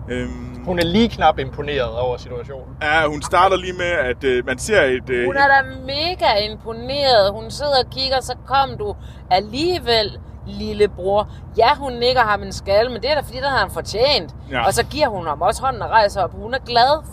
Øhm, 0.09 0.63
Hun 0.65 0.79
er 0.79 0.83
lige 0.85 1.09
knap 1.09 1.39
imponeret 1.39 1.95
over 1.99 2.17
situationen. 2.17 2.75
ja, 2.81 3.07
hun 3.07 3.21
starter 3.21 3.57
lige 3.57 3.73
med, 3.73 3.85
at 3.85 4.23
øh, 4.23 4.45
man 4.45 4.57
ser 4.59 4.81
et... 4.81 5.09
Øh, 5.09 5.25
Hun 5.25 5.35
er 5.35 5.47
da 5.47 5.61
mega 5.85 6.51
imponeret. 6.51 7.31
Hun 7.33 7.51
sidder 7.51 7.79
og 7.85 7.89
kigger, 7.91 8.21
så 8.21 8.35
kom 8.47 8.69
du 8.79 8.95
alligevel, 9.31 10.19
lillebror. 10.47 11.29
Ja, 11.57 11.75
hun 11.75 11.93
nikker 11.93 12.21
ham 12.21 12.43
en 12.43 12.51
skal, 12.53 12.91
men 12.91 13.01
det 13.01 13.11
er 13.11 13.15
da 13.15 13.21
fordi, 13.21 13.37
den 13.37 13.43
har 13.45 13.57
han 13.57 13.71
fortjent. 13.71 14.35
Ja. 14.51 14.65
Og 14.65 14.73
så 14.73 14.85
giver 14.85 15.07
hun 15.07 15.27
ham 15.27 15.41
også 15.41 15.61
hånden 15.61 15.81
og 15.81 15.89
rejser 15.89 16.21
op. 16.23 16.31
Hun 16.33 16.53
er 16.53 16.59
glad, 16.65 17.03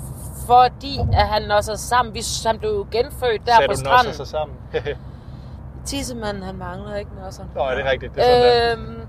fordi 0.46 0.98
at 1.12 1.26
han 1.28 1.50
også 1.50 1.72
er 1.72 1.76
sammen. 1.76 2.14
Vi, 2.14 2.20
han 2.46 2.58
blev 2.58 2.70
jo 2.70 2.86
genfødt 2.90 3.46
der 3.46 3.52
Sagde 3.52 3.68
på 3.68 3.72
du 3.72 3.78
stranden. 3.78 4.06
nosser 4.06 4.24
sig 4.24 4.26
sammen? 4.26 4.56
Tissemanden, 5.84 6.42
han 6.42 6.56
mangler 6.56 6.94
ikke 6.96 7.10
nosser. 7.24 7.44
Nå, 7.54 7.60
er 7.60 7.74
det 7.74 7.84
rigtigt? 7.84 8.14
Det 8.14 8.22
er 8.26 8.70
sådan, 8.70 8.84
Øhm, 8.86 9.00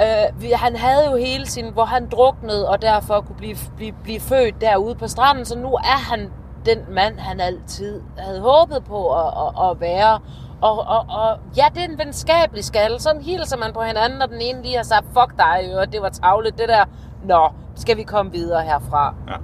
øh, 0.00 0.42
vi, 0.42 0.50
han 0.50 0.76
havde 0.76 1.10
jo 1.10 1.16
hele 1.16 1.46
sin, 1.46 1.72
hvor 1.72 1.84
han 1.84 2.08
druknede, 2.08 2.68
og 2.68 2.82
derfor 2.82 3.20
kunne 3.20 3.36
blive, 3.36 3.56
blive, 3.76 3.92
blive 4.02 4.20
født 4.20 4.60
derude 4.60 4.94
på 4.94 5.08
stranden, 5.08 5.44
så 5.44 5.58
nu 5.58 5.74
er 5.74 5.98
han 6.10 6.30
den 6.66 6.78
mand, 6.90 7.18
han 7.18 7.40
altid 7.40 8.00
havde 8.18 8.40
håbet 8.40 8.84
på 8.84 9.14
at, 9.14 9.26
at, 9.26 9.70
at 9.70 9.80
være. 9.80 10.20
Og, 10.60 10.78
og, 10.78 11.06
og 11.08 11.38
ja, 11.56 11.64
det 11.74 11.84
er 11.84 11.88
en 11.88 11.98
venskabelig 11.98 12.64
skal. 12.64 13.00
Sådan 13.00 13.22
hilser 13.22 13.56
man 13.56 13.72
på 13.72 13.82
hinanden, 13.82 14.22
og 14.22 14.28
den 14.28 14.40
ene 14.40 14.62
lige 14.62 14.76
har 14.76 14.82
sagt, 14.82 15.06
fuck 15.06 15.36
dig, 15.38 15.78
og 15.78 15.92
det 15.92 16.02
var 16.02 16.08
tavlet, 16.08 16.58
det 16.58 16.68
der. 16.68 16.84
Nå, 17.24 17.48
skal 17.74 17.96
vi 17.96 18.02
komme 18.02 18.32
videre 18.32 18.62
herfra? 18.62 19.14
Ja. 19.28 19.34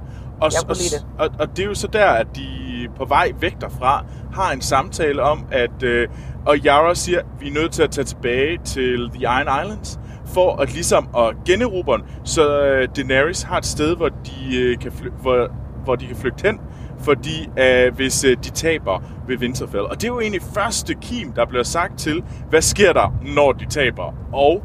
Og, 0.42 0.50
Jeg 0.52 0.60
kunne 0.66 0.76
lide 0.76 0.96
det. 0.96 1.06
og, 1.18 1.28
og 1.38 1.56
det 1.56 1.62
er 1.62 1.66
jo 1.66 1.74
så 1.74 1.86
der, 1.86 2.06
at 2.06 2.26
de 2.36 2.48
på 2.96 3.04
vej 3.04 3.32
væk 3.40 3.60
derfra 3.60 4.04
har 4.34 4.52
en 4.52 4.60
samtale 4.60 5.22
om, 5.22 5.46
at 5.52 5.82
øh, 5.82 6.08
og 6.46 6.56
Yara 6.66 6.94
siger, 6.94 7.18
at 7.18 7.24
vi 7.40 7.48
er 7.48 7.52
nødt 7.52 7.72
til 7.72 7.82
at 7.82 7.90
tage 7.90 8.04
tilbage 8.04 8.58
til 8.64 9.10
The 9.14 9.22
Iron 9.22 9.64
Islands 9.64 9.98
for 10.26 10.56
at 10.56 10.72
ligesom 10.72 11.08
at 11.18 11.34
generobre 11.46 12.00
så 12.24 12.62
øh, 12.64 12.88
Daenerys 12.96 13.42
har 13.42 13.58
et 13.58 13.66
sted, 13.66 13.96
hvor 13.96 14.08
de, 14.08 14.56
øh, 14.58 14.78
kan, 14.78 14.92
fly- 14.92 15.10
hvor, 15.20 15.48
hvor 15.84 15.94
de 15.96 16.06
kan 16.06 16.16
flygte 16.16 16.46
hen, 16.46 16.60
fordi 16.98 17.48
øh, 17.58 17.94
hvis 17.94 18.24
øh, 18.24 18.36
de 18.44 18.50
taber 18.50 19.02
ved 19.28 19.38
Winterfell. 19.38 19.82
Og 19.82 19.94
det 20.00 20.04
er 20.04 20.08
jo 20.08 20.20
egentlig 20.20 20.42
første 20.54 20.94
kim, 20.94 21.32
der 21.32 21.46
bliver 21.46 21.62
sagt 21.64 21.98
til, 21.98 22.24
hvad 22.50 22.62
sker 22.62 22.92
der, 22.92 23.14
når 23.34 23.52
de 23.52 23.66
taber? 23.66 24.14
Og 24.32 24.62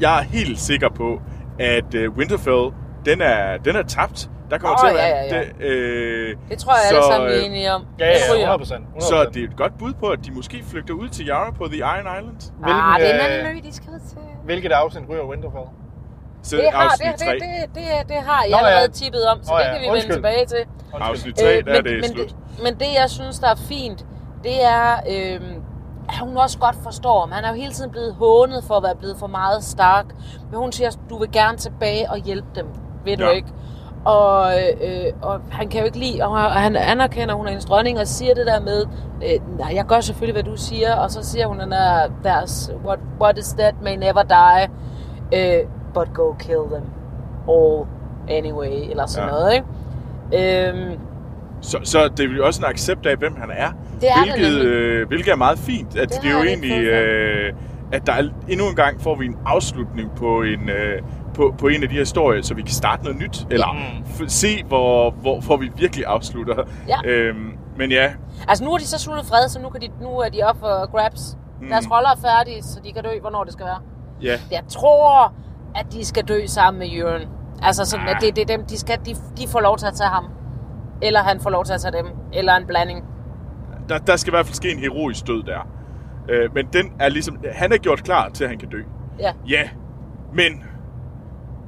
jeg 0.00 0.18
er 0.18 0.22
helt 0.22 0.58
sikker 0.60 0.88
på, 0.88 1.20
at 1.58 1.94
øh, 1.94 2.10
Winterfell, 2.10 2.70
den 3.06 3.20
er, 3.20 3.56
den 3.64 3.76
er 3.76 3.82
tabt. 3.82 4.30
Der 4.52 4.58
kommer 4.58 4.76
Åh, 4.84 4.88
til 4.90 4.96
at 4.98 5.04
ja, 5.04 5.08
være... 5.14 5.24
ja, 5.24 5.36
ja. 5.36 5.40
Det, 5.40 5.66
øh, 5.66 6.36
Det 6.50 6.58
tror 6.58 6.72
jeg 6.72 6.82
så, 6.90 6.94
alle 6.96 7.06
sammen, 7.12 7.30
er 7.30 7.36
øh, 7.38 7.44
enige 7.46 7.72
om. 7.76 7.82
Ja, 7.98 8.04
Det 8.06 8.10
ja, 8.12 8.32
ryger. 8.34 8.54
100 8.54 8.58
procent. 8.58 8.84
Så 9.10 9.16
det 9.34 9.40
er 9.44 9.48
et 9.52 9.56
godt 9.56 9.78
bud 9.78 9.92
på, 10.02 10.06
at 10.14 10.18
de 10.24 10.30
måske 10.38 10.56
flygter 10.70 10.94
ud 10.94 11.08
til 11.08 11.28
Yara 11.28 11.50
på 11.50 11.64
The 11.66 11.78
Iron 11.78 12.06
Islands. 12.18 12.44
Ah, 12.64 13.00
det 13.00 13.10
er 13.10 13.14
en 13.14 13.20
Hvilken, 13.20 13.20
anden 13.30 13.46
øh, 13.46 13.56
ø, 13.56 13.68
de 13.68 13.72
skal 13.74 13.92
til. 14.10 14.18
Hvilket 14.44 14.72
afsnit 14.72 15.04
ryger 15.10 15.24
Winterfell? 15.30 15.68
Så 16.42 16.56
Det 16.56 16.68
har, 16.72 16.88
det, 16.88 17.14
3. 17.20 17.32
det, 17.34 17.40
det, 17.42 17.74
det, 17.74 17.84
det 18.08 18.16
har 18.28 18.42
jeg 18.42 18.50
Nå, 18.50 18.56
ja. 18.56 18.66
allerede 18.66 18.92
tippet 18.92 19.22
om, 19.32 19.38
så 19.42 19.52
Nå, 19.52 19.58
det 19.58 19.64
ja. 19.64 19.70
kan 19.72 19.80
vi 19.80 19.84
vende 19.86 19.92
Undskyld. 19.94 20.14
tilbage 20.14 20.46
til. 20.46 20.62
Afsnit 20.94 21.34
3, 21.36 21.42
der 21.44 21.50
er 21.50 21.62
men, 21.82 21.84
det 21.84 21.92
men, 22.00 22.04
slut. 22.10 22.28
det, 22.28 22.36
men 22.64 22.72
det, 22.74 22.86
jeg 23.00 23.10
synes, 23.10 23.38
der 23.38 23.48
er 23.48 23.60
fint, 23.68 24.06
det 24.44 24.56
er, 24.64 24.88
øh, 25.12 25.40
at 26.08 26.18
hun 26.26 26.36
også 26.36 26.58
godt 26.58 26.76
forstår 26.82 27.20
ham. 27.20 27.30
Han 27.32 27.44
er 27.44 27.48
jo 27.48 27.54
hele 27.54 27.72
tiden 27.72 27.90
blevet 27.90 28.14
hånet 28.14 28.64
for 28.68 28.74
at 28.74 28.82
være 28.82 28.96
blevet 28.96 29.16
for 29.18 29.26
meget 29.26 29.64
stark. 29.64 30.06
Men 30.50 30.58
hun 30.58 30.72
siger, 30.72 30.90
du 31.10 31.18
vil 31.18 31.30
gerne 31.32 31.58
tilbage 31.58 32.10
og 32.10 32.16
hjælpe 32.18 32.48
dem. 32.54 32.66
Ved 33.04 33.16
du 33.16 33.24
Ja. 33.24 33.30
ikke? 33.30 33.48
Og, 34.04 34.52
øh, 34.84 35.12
og 35.22 35.40
han 35.50 35.68
kan 35.68 35.80
jo 35.80 35.86
ikke 35.86 35.98
lide, 35.98 36.22
og 36.22 36.38
han 36.40 36.76
anerkender, 36.76 37.34
at 37.34 37.38
hun 37.38 37.46
er 37.46 37.50
hendes 37.50 37.64
dronning, 37.64 37.98
og 38.00 38.06
siger 38.06 38.34
det 38.34 38.46
der 38.46 38.60
med, 38.60 38.82
øh, 39.24 39.58
nej, 39.58 39.72
jeg 39.74 39.84
gør 39.86 40.00
selvfølgelig, 40.00 40.42
hvad 40.42 40.52
du 40.52 40.56
siger, 40.60 40.94
og 40.96 41.10
så 41.10 41.22
siger 41.22 41.46
hun, 41.46 41.60
den 41.60 41.70
der, 41.70 42.10
deres, 42.24 42.72
what, 42.86 42.98
what 43.20 43.38
is 43.38 43.52
that 43.52 43.74
may 43.84 43.96
never 43.96 44.22
die, 44.22 44.68
øh, 45.40 45.66
but 45.94 46.08
go 46.14 46.32
kill 46.38 46.58
them 46.72 46.84
all 47.48 47.86
anyway, 48.28 48.90
eller 48.90 49.06
sådan 49.06 49.28
Ja. 49.28 49.34
noget, 49.34 49.54
ikke? 49.54 50.68
Øhm, 50.68 50.98
Så, 51.60 51.78
så 51.84 52.08
det 52.16 52.30
er 52.30 52.36
jo 52.36 52.46
også 52.46 52.60
en 52.60 52.70
accept 52.70 53.06
af, 53.06 53.16
hvem 53.16 53.36
han 53.40 53.50
er. 53.50 53.68
Det 54.00 54.08
er 54.08 54.14
det 54.24 54.32
hvilket, 54.32 54.52
nemlig. 54.52 54.66
øh, 54.66 55.08
hvilket 55.08 55.32
er 55.32 55.36
meget 55.36 55.58
fint. 55.58 55.96
At 55.96 56.08
Det 56.08 56.14
det, 56.16 56.22
det 56.22 56.30
er 56.30 56.38
jo 56.38 56.44
egentlig, 56.44 56.82
øh, 56.84 57.52
at 57.92 58.06
der 58.06 58.12
er, 58.12 58.22
endnu 58.48 58.68
en 58.68 58.74
gang 58.76 59.00
får 59.00 59.14
vi 59.14 59.26
en 59.26 59.36
afslutning 59.46 60.10
på 60.16 60.42
en, 60.42 60.68
øh, 60.68 61.02
på, 61.34 61.54
på 61.58 61.68
en 61.68 61.82
af 61.82 61.88
de 61.88 61.94
her 61.94 62.00
historier, 62.00 62.42
så 62.42 62.54
vi 62.54 62.62
kan 62.62 62.70
starte 62.74 63.02
noget 63.04 63.18
nyt. 63.18 63.46
Eller 63.50 63.72
Mm. 64.20 64.28
se, 64.28 64.64
hvor, 64.64 65.10
hvor, 65.10 65.40
hvor 65.40 65.56
vi 65.56 65.70
virkelig 65.76 66.06
afslutter. 66.06 66.64
Ja. 66.88 66.96
Øhm, 67.10 67.52
men 67.76 67.90
ja, 67.90 68.12
Altså 68.48 68.64
nu 68.64 68.72
er 68.72 68.78
de 68.78 68.86
så 68.86 68.98
sluttet 68.98 69.26
fred, 69.26 69.48
så 69.48 69.60
nu, 69.60 69.68
kan 69.68 69.80
de, 69.80 69.88
nu 70.00 70.08
er 70.08 70.28
de 70.28 70.42
op 70.42 70.56
for 70.58 70.90
grabs. 70.96 71.36
Mm. 71.60 71.68
Deres 71.68 71.90
roller 71.90 72.08
er 72.10 72.16
færdige, 72.20 72.62
så 72.62 72.80
de 72.84 72.92
kan 72.92 73.02
dø, 73.04 73.20
hvornår 73.20 73.44
det 73.44 73.52
skal 73.52 73.66
være. 73.66 73.78
ja. 74.22 74.38
Jeg 74.50 74.62
tror, 74.68 75.32
at 75.74 75.86
de 75.92 76.04
skal 76.04 76.24
dø 76.24 76.46
sammen 76.46 76.78
med 76.78 76.88
Jørgen. 76.88 77.28
Altså 77.62 77.84
sådan, 77.84 78.08
at 78.08 78.16
det, 78.20 78.36
det 78.36 78.42
er 78.50 78.56
dem, 78.56 78.66
de, 78.66 78.78
skal, 78.78 78.98
de, 79.06 79.14
de 79.42 79.48
får 79.48 79.60
lov 79.60 79.78
til 79.78 79.86
at 79.86 79.94
tage 79.94 80.08
ham. 80.10 80.24
Eller 81.02 81.22
han 81.22 81.40
får 81.40 81.50
lov 81.50 81.64
til 81.64 81.72
at 81.72 81.80
tage 81.80 81.92
dem. 81.92 82.06
Eller 82.32 82.54
en 82.56 82.66
blanding. 82.66 83.04
Der, 83.88 83.98
der 83.98 84.16
skal 84.16 84.30
i 84.30 84.34
hvert 84.36 84.46
fald 84.46 84.54
ske 84.54 84.70
en 84.72 84.78
heroisk 84.78 85.26
død 85.26 85.42
der. 85.42 85.68
Øh, 86.28 86.54
men 86.54 86.66
den 86.72 86.92
er 87.00 87.08
ligesom... 87.08 87.38
Han 87.54 87.72
er 87.72 87.76
gjort 87.76 88.02
klar 88.04 88.28
til, 88.28 88.44
at 88.44 88.50
han 88.50 88.58
kan 88.58 88.68
dø. 88.68 88.82
Ja. 89.18 89.32
Ja, 89.48 89.68
men 90.34 90.64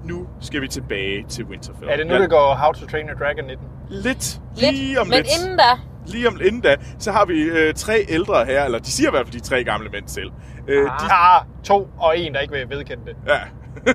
nu 0.05 0.27
skal 0.41 0.61
vi 0.61 0.69
tilbage 0.69 1.25
til 1.29 1.45
Winterfell. 1.45 1.91
Er 1.91 1.97
det 1.97 2.07
nu, 2.07 2.15
ja, 2.15 2.23
det 2.23 2.31
går 2.31 2.55
How 2.55 2.73
to 2.73 2.87
Train 2.87 3.07
Your 3.09 3.19
Dragon 3.19 3.45
19? 3.45 3.67
Lidt. 3.91 4.41
Lidt, 4.57 4.73
Lige 4.77 5.01
om 5.01 5.07
men 5.07 5.17
lidt. 5.17 5.27
inden 5.43 5.59
da, 5.59 5.65
Lige 6.07 6.29
om 6.29 6.41
inden 6.45 6.61
da, 6.61 6.77
så 6.99 7.13
har 7.13 7.25
vi 7.25 7.43
øh, 7.43 7.75
tre 7.75 8.05
ældre 8.09 8.45
her, 8.45 8.65
eller 8.65 8.79
de 8.79 8.91
siger 8.91 9.09
i 9.09 9.11
hvert 9.11 9.27
fald 9.27 9.33
de 9.41 9.41
tre 9.49 9.65
gamle 9.65 9.89
mænd 9.91 10.09
selv. 10.09 10.31
Øh, 10.69 10.85
de, 10.85 10.91
Ah, 11.11 11.45
to 11.65 11.89
og 11.99 12.19
en, 12.19 12.35
der 12.35 12.41
ikke 12.41 12.55
vil 12.55 12.69
vedkende 12.79 13.03
det. 13.07 13.17
ja. 13.29 13.39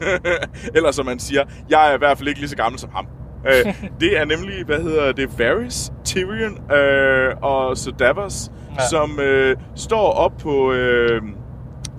eller 0.76 0.91
som 0.91 1.05
man 1.05 1.20
siger, 1.20 1.43
jeg 1.70 1.91
er 1.91 1.95
i 1.95 1.97
hvert 1.97 2.18
fald 2.18 2.28
ikke 2.28 2.39
lige 2.39 2.49
så 2.49 2.55
gammel 2.55 2.80
som 2.80 2.89
ham. 2.95 3.07
øh, 3.47 3.74
det 4.01 4.18
er 4.18 4.26
nemlig, 4.26 4.66
hvad 4.66 4.80
hedder 4.82 5.12
det, 5.12 5.39
Varys, 5.39 5.91
Tyrion 6.05 6.72
øh, 6.72 7.36
og 7.41 7.78
så 7.78 7.91
Davos. 7.91 8.51
Ja. 8.80 8.88
som 8.89 9.20
øh, 9.20 9.55
står 9.76 10.12
op 10.12 10.32
på, 10.38 10.72
øh, 10.72 11.22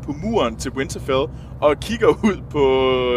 på 0.03 0.13
muren 0.13 0.57
til 0.57 0.71
Winterfell 0.73 1.27
og 1.61 1.81
kigger 1.81 2.09
ud 2.09 2.41
på 2.51 2.65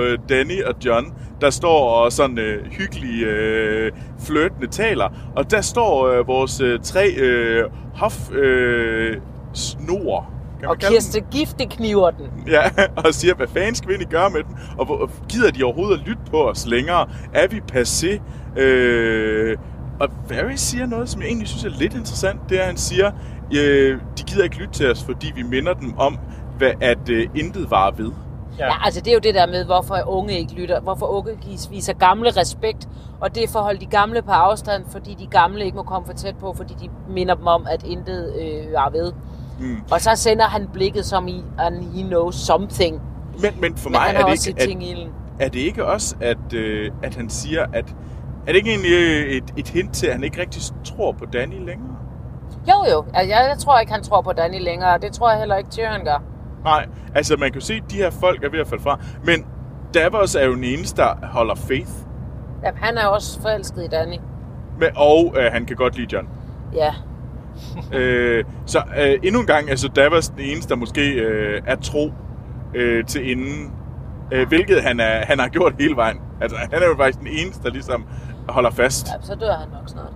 øh, 0.02 0.20
Danny 0.30 0.64
og 0.64 0.76
John, 0.86 1.14
der 1.42 1.50
står 1.50 1.90
og 1.90 2.12
sådan 2.12 2.40
øh, 2.40 2.66
hyggelige 2.66 3.26
øh, 3.26 3.92
flirtende 4.20 4.68
taler. 4.68 5.10
Og 5.36 5.52
der 5.52 5.62
står 5.62 6.08
øh, 6.08 6.28
vores 6.28 6.62
øh, 6.62 6.80
tre 6.84 7.10
øh, 7.10 7.64
hof 7.96 8.32
øh, 8.32 9.18
snor. 9.54 10.30
Og? 10.68 10.78
Kirste 10.78 11.22
Gifte 11.32 11.66
kniver 11.66 12.12
den. 12.12 12.28
Ja, 12.48 12.62
og 13.06 13.14
siger, 13.14 13.36
hvad 13.36 13.48
fanden 13.48 13.76
skal 13.76 13.90
vi 13.90 13.94
egentlig 13.94 14.12
gøre 14.12 14.30
med 14.30 14.44
den? 14.44 14.56
Og 14.78 15.10
gider 15.30 15.52
de 15.52 15.64
overhovedet 15.64 16.00
at 16.00 16.08
lytte 16.08 16.22
på 16.32 16.50
os 16.50 16.66
længere? 16.66 17.10
Er 17.34 17.48
vi 17.48 17.62
passé? 17.72 18.22
Øh, 18.62 19.58
og 20.00 20.10
Varys 20.30 20.60
siger 20.60 20.86
noget, 20.86 21.10
som 21.10 21.22
jeg 21.22 21.28
egentlig 21.28 21.48
synes 21.48 21.64
er 21.64 21.80
lidt 21.80 21.94
interessant. 21.94 22.40
Det 22.50 22.62
er, 22.62 22.66
han 22.66 22.78
siger, 22.78 23.12
øh, 23.58 24.00
de 24.18 24.24
gider 24.24 24.44
ikke 24.44 24.58
lytte 24.58 24.74
til 24.74 24.92
os, 24.92 25.04
fordi 25.04 25.32
vi 25.36 25.44
minder 25.44 25.74
dem 25.74 25.98
om, 25.98 26.18
hvad, 26.58 26.72
at 26.82 27.10
øh, 27.10 27.30
intet 27.36 27.72
var 27.72 27.92
ved. 27.92 28.12
Ja. 28.60 28.66
Ja, 28.66 28.86
altså 28.86 29.00
det 29.00 29.08
er 29.08 29.14
jo 29.14 29.20
det 29.20 29.36
der 29.36 29.48
med, 29.48 29.66
hvorfor 29.66 30.04
unge 30.08 30.40
ikke 30.40 30.54
lytter. 30.54 30.80
Hvorfor 30.80 31.06
unge 31.06 31.38
viser 31.72 31.94
gamle 31.94 32.32
respekt. 32.32 32.88
Og 33.22 33.36
det 33.36 33.44
er 33.44 33.48
for 33.48 33.60
at 33.60 33.66
holde 33.66 33.80
de 33.80 33.86
gamle 33.86 34.22
på 34.22 34.32
afstand, 34.32 34.84
fordi 34.90 35.14
de 35.20 35.28
gamle 35.28 35.66
ikke 35.66 35.78
må 35.78 35.84
komme 35.84 36.06
for 36.06 36.14
tæt 36.14 36.36
på, 36.38 36.54
fordi 36.58 36.74
de 36.74 36.90
minder 37.10 37.36
dem 37.36 37.48
om, 37.48 37.68
at 37.70 37.84
intet 37.84 38.34
øh, 38.42 38.74
er 38.74 38.90
ved. 38.92 39.14
Mm. 39.60 39.78
Og 39.92 40.02
så 40.02 40.16
sender 40.16 40.46
han 40.46 40.68
blikket 40.74 41.06
som 41.06 41.28
i, 41.28 41.44
and 41.60 41.96
he 41.96 42.04
knows 42.04 42.36
something. 42.36 43.02
Men, 43.42 43.52
men 43.62 43.78
for 43.78 43.90
Men 43.90 43.92
mig 43.92 44.02
han 44.02 44.16
er 44.16 44.26
det, 44.26 44.48
ikke, 44.48 44.62
at, 44.62 45.10
er 45.40 45.50
det 45.50 45.60
ikke 45.60 45.86
også, 45.86 46.16
at, 46.22 46.54
øh, 46.54 46.92
at 47.04 47.16
han 47.16 47.30
siger, 47.30 47.66
at 47.74 47.96
er 48.48 48.52
det 48.52 48.56
ikke 48.56 48.70
egentlig 48.70 48.92
øh, 48.92 49.32
et, 49.32 49.54
et 49.58 49.68
hint 49.68 49.94
til, 49.94 50.08
at 50.08 50.14
han 50.14 50.24
ikke 50.24 50.42
rigtig 50.42 50.62
tror 50.84 51.12
på 51.12 51.26
Danny 51.26 51.66
længere? 51.66 51.96
Jo, 52.70 52.86
jo. 52.92 53.06
Altså, 53.14 53.36
jeg, 53.36 53.50
jeg 53.50 53.58
tror 53.58 53.80
ikke, 53.80 53.92
han 53.92 54.04
tror 54.04 54.22
på 54.22 54.34
Danny 54.34 54.60
længere. 54.60 54.98
Det 54.98 55.12
tror 55.12 55.30
jeg 55.30 55.40
heller 55.40 55.56
ikke, 55.56 55.70
Tyrion 55.70 56.06
gør. 56.06 56.24
Nej, 56.64 56.88
altså 57.16 57.38
man 57.38 57.52
kan 57.52 57.62
jo 57.62 57.66
se, 57.66 57.74
at 57.74 57.92
de 57.92 57.96
her 57.96 58.10
folk 58.10 58.44
er 58.44 58.50
ved 58.50 58.60
at 58.60 58.68
falde 58.68 58.84
fra. 58.84 59.00
Men 59.24 59.46
Davos 59.94 60.36
er 60.36 60.46
jo 60.46 60.56
den 60.56 60.64
eneste, 60.64 61.02
der 61.02 61.16
holder 61.24 61.56
faith. 61.56 61.92
Jamen, 62.64 62.84
han 62.84 62.98
er 62.98 63.06
også 63.08 63.42
forelsket 63.42 63.84
i 63.84 63.88
Danny. 63.88 64.18
Med, 64.80 64.88
og 64.96 65.36
øh, 65.38 65.52
han 65.52 65.66
kan 65.66 65.76
godt 65.76 65.98
lide 65.98 66.16
John. 66.16 66.28
Ja. 66.74 66.94
øh, 67.98 68.44
så 68.66 68.84
øh, 68.98 69.20
endnu 69.24 69.40
en 69.40 69.48
gang, 69.48 69.70
altså 69.70 69.88
Davos 69.88 70.30
den 70.30 70.40
eneste, 70.40 70.70
der 70.70 70.76
måske 70.76 71.12
øh, 71.12 71.62
er 71.66 71.76
tro 71.76 72.12
øh, 72.76 73.06
til 73.06 73.32
inden. 73.32 73.74
Øh, 74.32 74.48
hvilket 74.48 74.84
han, 74.84 75.00
er, 75.00 75.26
han 75.26 75.40
har 75.40 75.48
gjort 75.48 75.74
hele 75.80 75.96
vejen. 75.96 76.18
Altså 76.42 76.58
han 76.58 76.82
er 76.84 76.88
jo 76.88 76.96
faktisk 76.98 77.20
den 77.20 77.28
eneste, 77.28 77.64
der 77.64 77.70
ligesom 77.70 78.06
holder 78.50 78.72
fast. 78.72 79.08
ja 79.08 79.14
så 79.22 79.36
dør 79.36 79.54
han 79.54 79.70
nok 79.70 79.90
snart. 79.90 80.13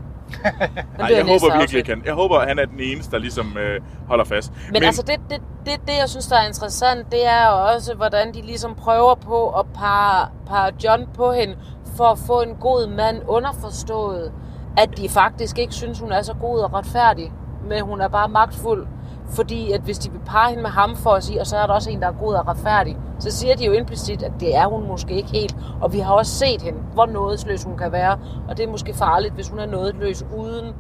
Nej, 0.97 1.09
jeg 1.15 1.25
håber 1.25 1.57
virkelig 1.57 1.85
han. 1.85 2.01
Jeg 2.05 2.13
håber, 2.13 2.39
han 2.39 2.59
er 2.59 2.65
den 2.65 2.79
eneste, 2.79 3.11
der 3.11 3.17
ligesom 3.17 3.57
øh, 3.57 3.81
holder 4.07 4.25
fast. 4.25 4.51
Men, 4.51 4.73
Men 4.73 4.83
altså 4.83 5.01
det, 5.01 5.19
det, 5.29 5.41
det, 5.65 5.73
det, 5.87 5.93
jeg 5.99 6.09
synes, 6.09 6.27
der 6.27 6.35
er 6.37 6.47
interessant, 6.47 7.11
det 7.11 7.27
er 7.27 7.45
også, 7.47 7.93
hvordan 7.93 8.33
de 8.33 8.41
ligesom 8.41 8.75
prøver 8.75 9.15
på 9.15 9.49
at 9.49 9.65
parre, 9.73 10.29
parre 10.47 10.71
John 10.83 11.07
på 11.15 11.31
hende, 11.31 11.55
for 11.97 12.03
at 12.03 12.19
få 12.27 12.41
en 12.41 12.55
god 12.55 12.87
mand 12.87 13.21
underforstået, 13.27 14.31
at 14.77 14.97
de 14.97 15.09
faktisk 15.09 15.57
ikke 15.59 15.73
synes, 15.73 15.99
hun 15.99 16.11
er 16.11 16.21
så 16.21 16.33
god 16.33 16.59
og 16.59 16.73
retfærdig, 16.73 17.31
men 17.69 17.81
hun 17.81 18.01
er 18.01 18.07
bare 18.07 18.29
magtfuld. 18.29 18.87
Fordi 19.29 19.71
at 19.71 19.81
hvis 19.81 19.97
de 19.97 20.11
vil 20.11 20.19
parre 20.25 20.49
hende 20.49 20.61
med 20.63 20.69
ham 20.71 20.95
for 20.95 21.09
at 21.09 21.23
sige, 21.23 21.39
og 21.41 21.47
så 21.47 21.57
er 21.57 21.67
der 21.67 21.73
også 21.73 21.89
en, 21.89 22.01
der 22.01 22.07
er 22.07 22.11
god 22.11 22.33
og 22.33 22.47
retfærdig, 22.47 22.97
så 23.19 23.31
siger 23.31 23.55
de 23.55 23.65
jo 23.65 23.71
implicit, 23.73 24.23
at 24.23 24.31
det 24.39 24.55
er 24.55 24.67
hun 24.67 24.87
måske 24.87 25.13
ikke 25.13 25.29
helt. 25.29 25.55
Og 25.81 25.93
vi 25.93 25.99
har 25.99 26.13
også 26.13 26.31
set 26.31 26.61
hende, 26.61 26.79
hvor 26.93 27.05
nådesløs 27.05 27.63
hun 27.63 27.77
kan 27.77 27.91
være. 27.91 28.19
Og 28.47 28.57
det 28.57 28.65
er 28.65 28.69
måske 28.71 28.93
farligt, 28.93 29.33
hvis 29.33 29.49
hun 29.49 29.59
er 29.59 29.65
nådesløs 29.65 30.25
uden 30.37 30.73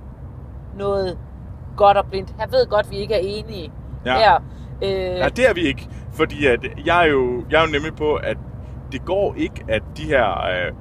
noget 0.77 1.17
godt 1.77 1.97
og 1.97 2.05
blindt. 2.05 2.29
Jeg 2.39 2.47
ved 2.51 2.65
godt, 2.69 2.85
at 2.85 2.91
vi 2.91 2.97
ikke 2.97 3.13
er 3.13 3.19
enige 3.23 3.71
Ja. 4.05 4.17
her. 4.17 4.35
Øh, 4.83 4.89
Ja, 5.17 5.29
det 5.29 5.49
er 5.49 5.53
vi 5.53 5.61
ikke. 5.61 5.87
Fordi 6.13 6.45
at 6.47 6.59
jeg, 6.85 7.03
er 7.05 7.07
jo, 7.09 7.43
jeg 7.51 7.57
er 7.61 7.65
jo 7.65 7.71
nemlig 7.71 7.95
på, 7.95 8.13
at 8.15 8.37
det 8.91 9.05
går 9.05 9.33
ikke, 9.37 9.63
at 9.69 9.81
de 9.97 10.03
her... 10.03 10.25
Øh, 10.47 10.73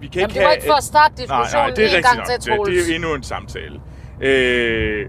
vi 0.00 0.06
kan 0.06 0.20
Jamen, 0.20 0.30
ikke 0.30 0.34
det 0.34 0.40
var 0.42 0.46
have, 0.48 0.56
ikke 0.56 0.66
for 0.66 0.74
at 0.76 0.82
starte 0.84 1.14
diskussionen 1.16 1.48
nej, 1.54 1.66
nej, 1.66 1.74
det 1.74 1.92
er 1.92 1.96
en 1.96 2.02
gang 2.02 2.16
nok. 2.16 2.26
til, 2.26 2.34
det, 2.34 2.44
det 2.44 2.56
Troels. 2.56 2.88
er 2.88 2.92
jo 2.92 2.94
endnu 2.94 3.14
en 3.14 3.22
samtale. 3.22 3.80
Øh, 4.20 5.06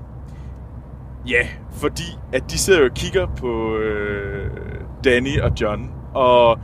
ja, 1.28 1.48
fordi 1.72 2.18
at 2.34 2.44
de 2.52 2.58
sidder 2.58 2.80
jo 2.80 2.86
og 2.86 2.94
kigger 2.96 3.28
på 3.28 3.76
øh, 3.76 4.52
Danny 5.04 5.42
og 5.42 5.52
John, 5.62 5.92
og 6.14 6.60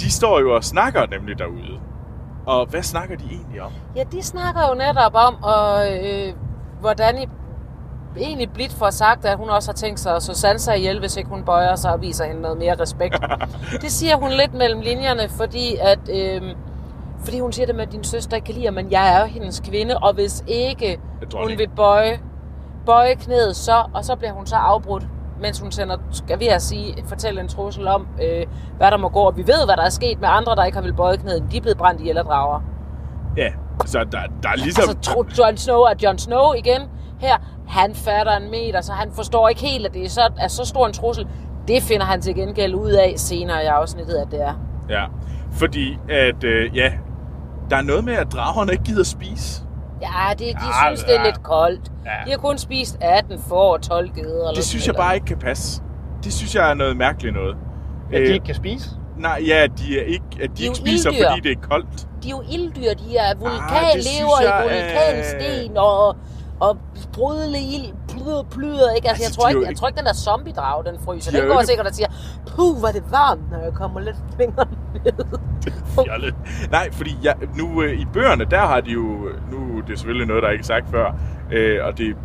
de 0.00 0.12
står 0.12 0.40
jo 0.40 0.54
og 0.54 0.64
snakker 0.64 1.06
nemlig 1.06 1.38
derude. 1.38 1.80
Og 2.46 2.66
hvad 2.66 2.82
snakker 2.82 3.16
de 3.16 3.24
egentlig 3.24 3.62
om? 3.62 3.72
Ja, 3.96 4.04
de 4.12 4.22
snakker 4.22 4.60
jo 4.68 4.74
netop 4.74 5.12
om, 5.14 5.42
og, 5.42 5.86
øh, 5.92 6.34
hvordan 6.80 7.18
I 7.18 7.26
egentlig 8.16 8.50
blidt 8.50 8.72
får 8.72 8.90
sagt, 8.90 9.24
at 9.24 9.36
hun 9.36 9.48
også 9.48 9.68
har 9.70 9.74
tænkt 9.74 10.00
sig 10.00 10.16
at 10.16 10.22
så 10.22 10.34
Sansa 10.34 10.72
ihjel, 10.72 10.98
hvis 10.98 11.16
ikke 11.16 11.30
hun 11.30 11.44
bøjer 11.44 11.76
sig 11.76 11.92
og 11.92 12.00
viser 12.00 12.24
hende 12.24 12.42
noget 12.42 12.58
mere 12.58 12.80
respekt. 12.80 13.14
det 13.82 13.92
siger 13.92 14.16
hun 14.16 14.30
lidt 14.30 14.54
mellem 14.54 14.80
linjerne, 14.80 15.28
fordi 15.28 15.76
at... 15.80 15.98
Øh, 16.14 16.42
fordi 17.24 17.40
hun 17.40 17.52
siger 17.52 17.66
det 17.66 17.74
med, 17.74 17.86
at 17.86 17.92
din 17.92 18.04
søster 18.04 18.36
ikke 18.36 18.44
kan 18.44 18.54
lide, 18.54 18.70
men 18.70 18.90
jeg 18.90 19.14
er 19.16 19.20
jo 19.20 19.26
hendes 19.26 19.60
kvinde, 19.60 19.98
og 19.98 20.14
hvis 20.14 20.44
ikke 20.46 21.00
hun 21.34 21.48
vil 21.58 21.68
bøje, 21.76 22.20
bøje 22.86 23.14
knæet, 23.14 23.56
så, 23.56 23.84
og 23.94 24.04
så 24.04 24.16
bliver 24.16 24.32
hun 24.32 24.46
så 24.46 24.56
afbrudt, 24.56 25.06
mens 25.40 25.60
hun 25.60 25.72
sender, 25.72 25.96
skal 26.10 26.40
vi 26.40 26.48
at 26.48 26.62
sige, 26.62 27.04
fortælle 27.06 27.40
en 27.40 27.48
trussel 27.48 27.88
om, 27.88 28.06
øh, 28.22 28.46
hvad 28.76 28.90
der 28.90 28.96
må 28.96 29.08
gå. 29.08 29.20
Og 29.20 29.36
vi 29.36 29.42
ved, 29.46 29.64
hvad 29.64 29.76
der 29.76 29.82
er 29.82 29.90
sket 29.90 30.20
med 30.20 30.28
andre, 30.30 30.56
der 30.56 30.64
ikke 30.64 30.76
har 30.76 30.82
vil 30.82 30.94
bøje 30.94 31.16
knæet. 31.16 31.44
De 31.52 31.56
er 31.56 31.60
blevet 31.60 31.78
brændt 31.78 32.00
ihjel 32.00 32.18
af 32.18 32.24
drager. 32.24 32.60
Ja, 33.36 33.48
så 33.86 33.98
der, 33.98 34.18
der 34.42 34.48
er 34.48 34.56
ligesom... 34.56 34.84
Altså, 34.88 35.24
Jon 35.38 35.56
Snow 35.56 35.80
er 35.80 35.94
Jon 36.02 36.18
Snow 36.18 36.52
igen 36.52 36.80
her. 37.18 37.36
Han 37.68 37.94
fatter 37.94 38.36
en 38.36 38.50
meter, 38.50 38.80
så 38.80 38.92
han 38.92 39.10
forstår 39.12 39.48
ikke 39.48 39.60
helt, 39.60 39.86
at 39.86 39.94
det 39.94 40.04
er 40.04 40.08
så, 40.08 40.30
er 40.38 40.48
så 40.48 40.64
stor 40.64 40.86
en 40.86 40.92
trussel. 40.92 41.26
Det 41.68 41.82
finder 41.82 42.06
han 42.06 42.20
til 42.20 42.34
gengæld 42.34 42.74
ud 42.74 42.90
af 42.90 43.14
senere 43.16 43.62
i 43.64 43.66
afsnittet, 43.66 44.14
at 44.14 44.30
det 44.30 44.42
er. 44.42 44.54
Ja, 44.88 45.04
fordi 45.52 45.98
at, 46.08 46.44
øh, 46.44 46.76
ja, 46.76 46.92
der 47.70 47.76
er 47.76 47.82
noget 47.82 48.04
med, 48.04 48.14
at 48.14 48.32
dragerne 48.32 48.72
ikke 48.72 48.84
gider 48.84 49.04
spise. 49.04 49.61
Ja, 50.02 50.30
det, 50.30 50.38
de 50.38 50.44
Ja, 50.46 50.86
synes, 50.88 51.04
det 51.04 51.16
er 51.16 51.20
ja. 51.20 51.26
lidt 51.26 51.42
koldt. 51.42 51.92
Ja. 52.04 52.10
De 52.26 52.30
har 52.30 52.38
kun 52.38 52.58
spist 52.58 52.98
18 53.00 53.38
får 53.48 53.72
og 53.72 53.82
12 53.82 54.10
geder. 54.14 54.26
Eller 54.48 54.52
Det 54.54 54.64
synes 54.64 54.86
jeg 54.86 54.94
bare 54.94 55.14
ikke 55.14 55.26
kan 55.26 55.38
passe. 55.38 55.82
Det 56.24 56.32
synes 56.32 56.54
jeg 56.54 56.70
er 56.70 56.74
noget 56.74 56.96
mærkeligt 56.96 57.34
noget. 57.34 57.56
At 58.12 58.12
de 58.12 58.18
Øh, 58.18 58.34
ikke 58.34 58.46
kan 58.46 58.54
spise. 58.54 58.90
Nej, 59.18 59.42
ja, 59.46 59.66
de, 59.78 59.98
er 60.00 60.04
ikke, 60.04 60.24
at 60.42 60.50
de, 60.58 60.62
er 60.62 60.68
ikke 60.68 60.76
spiser, 60.76 61.10
ilddyr. 61.10 61.28
fordi 61.28 61.48
det 61.48 61.58
er 61.58 61.60
koldt. 61.68 62.06
De 62.22 62.28
er 62.28 62.30
jo 62.30 62.42
ilddyr, 62.52 62.94
de 62.94 63.16
er 63.16 63.30
Ah, 63.30 63.40
vulkanlever 63.40 64.02
synes 64.02 64.40
i 64.40 64.62
vulkansten 64.62 65.76
og, 65.76 66.16
og 66.60 66.76
sprudle 66.96 67.58
ild, 67.58 67.92
plyder, 68.12 68.42
plyder, 68.50 68.88
ikke? 68.96 69.08
Altså, 69.08 69.22
jeg, 69.22 69.26
Altså, 69.26 69.40
tror 69.40 69.44
de 69.48 69.52
er 69.52 69.56
ikke, 69.56 69.60
jo 69.60 69.66
jeg 69.70 69.76
tror 69.78 69.88
ikke, 69.88 69.98
den 69.98 70.06
der 70.06 70.12
zombie-drag, 70.14 70.84
den 70.84 70.96
fryser. 71.04 71.30
De 71.30 71.36
er 71.36 71.40
Den 71.40 71.50
går 71.50 71.60
ikke- 71.60 71.66
sikkert 71.66 71.86
og 71.86 71.94
siger, 71.94 72.08
puh, 72.56 72.78
hvor 72.78 72.88
er 72.88 72.92
det 72.92 73.04
varmt, 73.10 73.50
når 73.50 73.58
jeg 73.58 73.72
kommer 73.72 74.00
lidt 74.00 74.16
længere 74.38 74.66
ned. 75.04 76.32
Nej, 76.70 76.92
fordi 76.92 77.18
jeg, 77.22 77.34
nu 77.56 77.82
øh, 77.82 78.00
i 78.00 78.04
bøgerne, 78.12 78.44
der 78.44 78.60
har 78.60 78.80
de 78.80 78.90
jo... 78.90 79.02
Nu 79.50 79.78
er 79.78 79.82
det 79.86 79.98
selvfølgelig 79.98 80.26
noget, 80.26 80.42
der 80.42 80.48
er 80.48 80.52
ikke 80.52 80.64
sagt 80.66 80.90
før. 80.90 81.14
Øh, 81.52 81.78
og 81.86 81.98
det, 81.98 82.16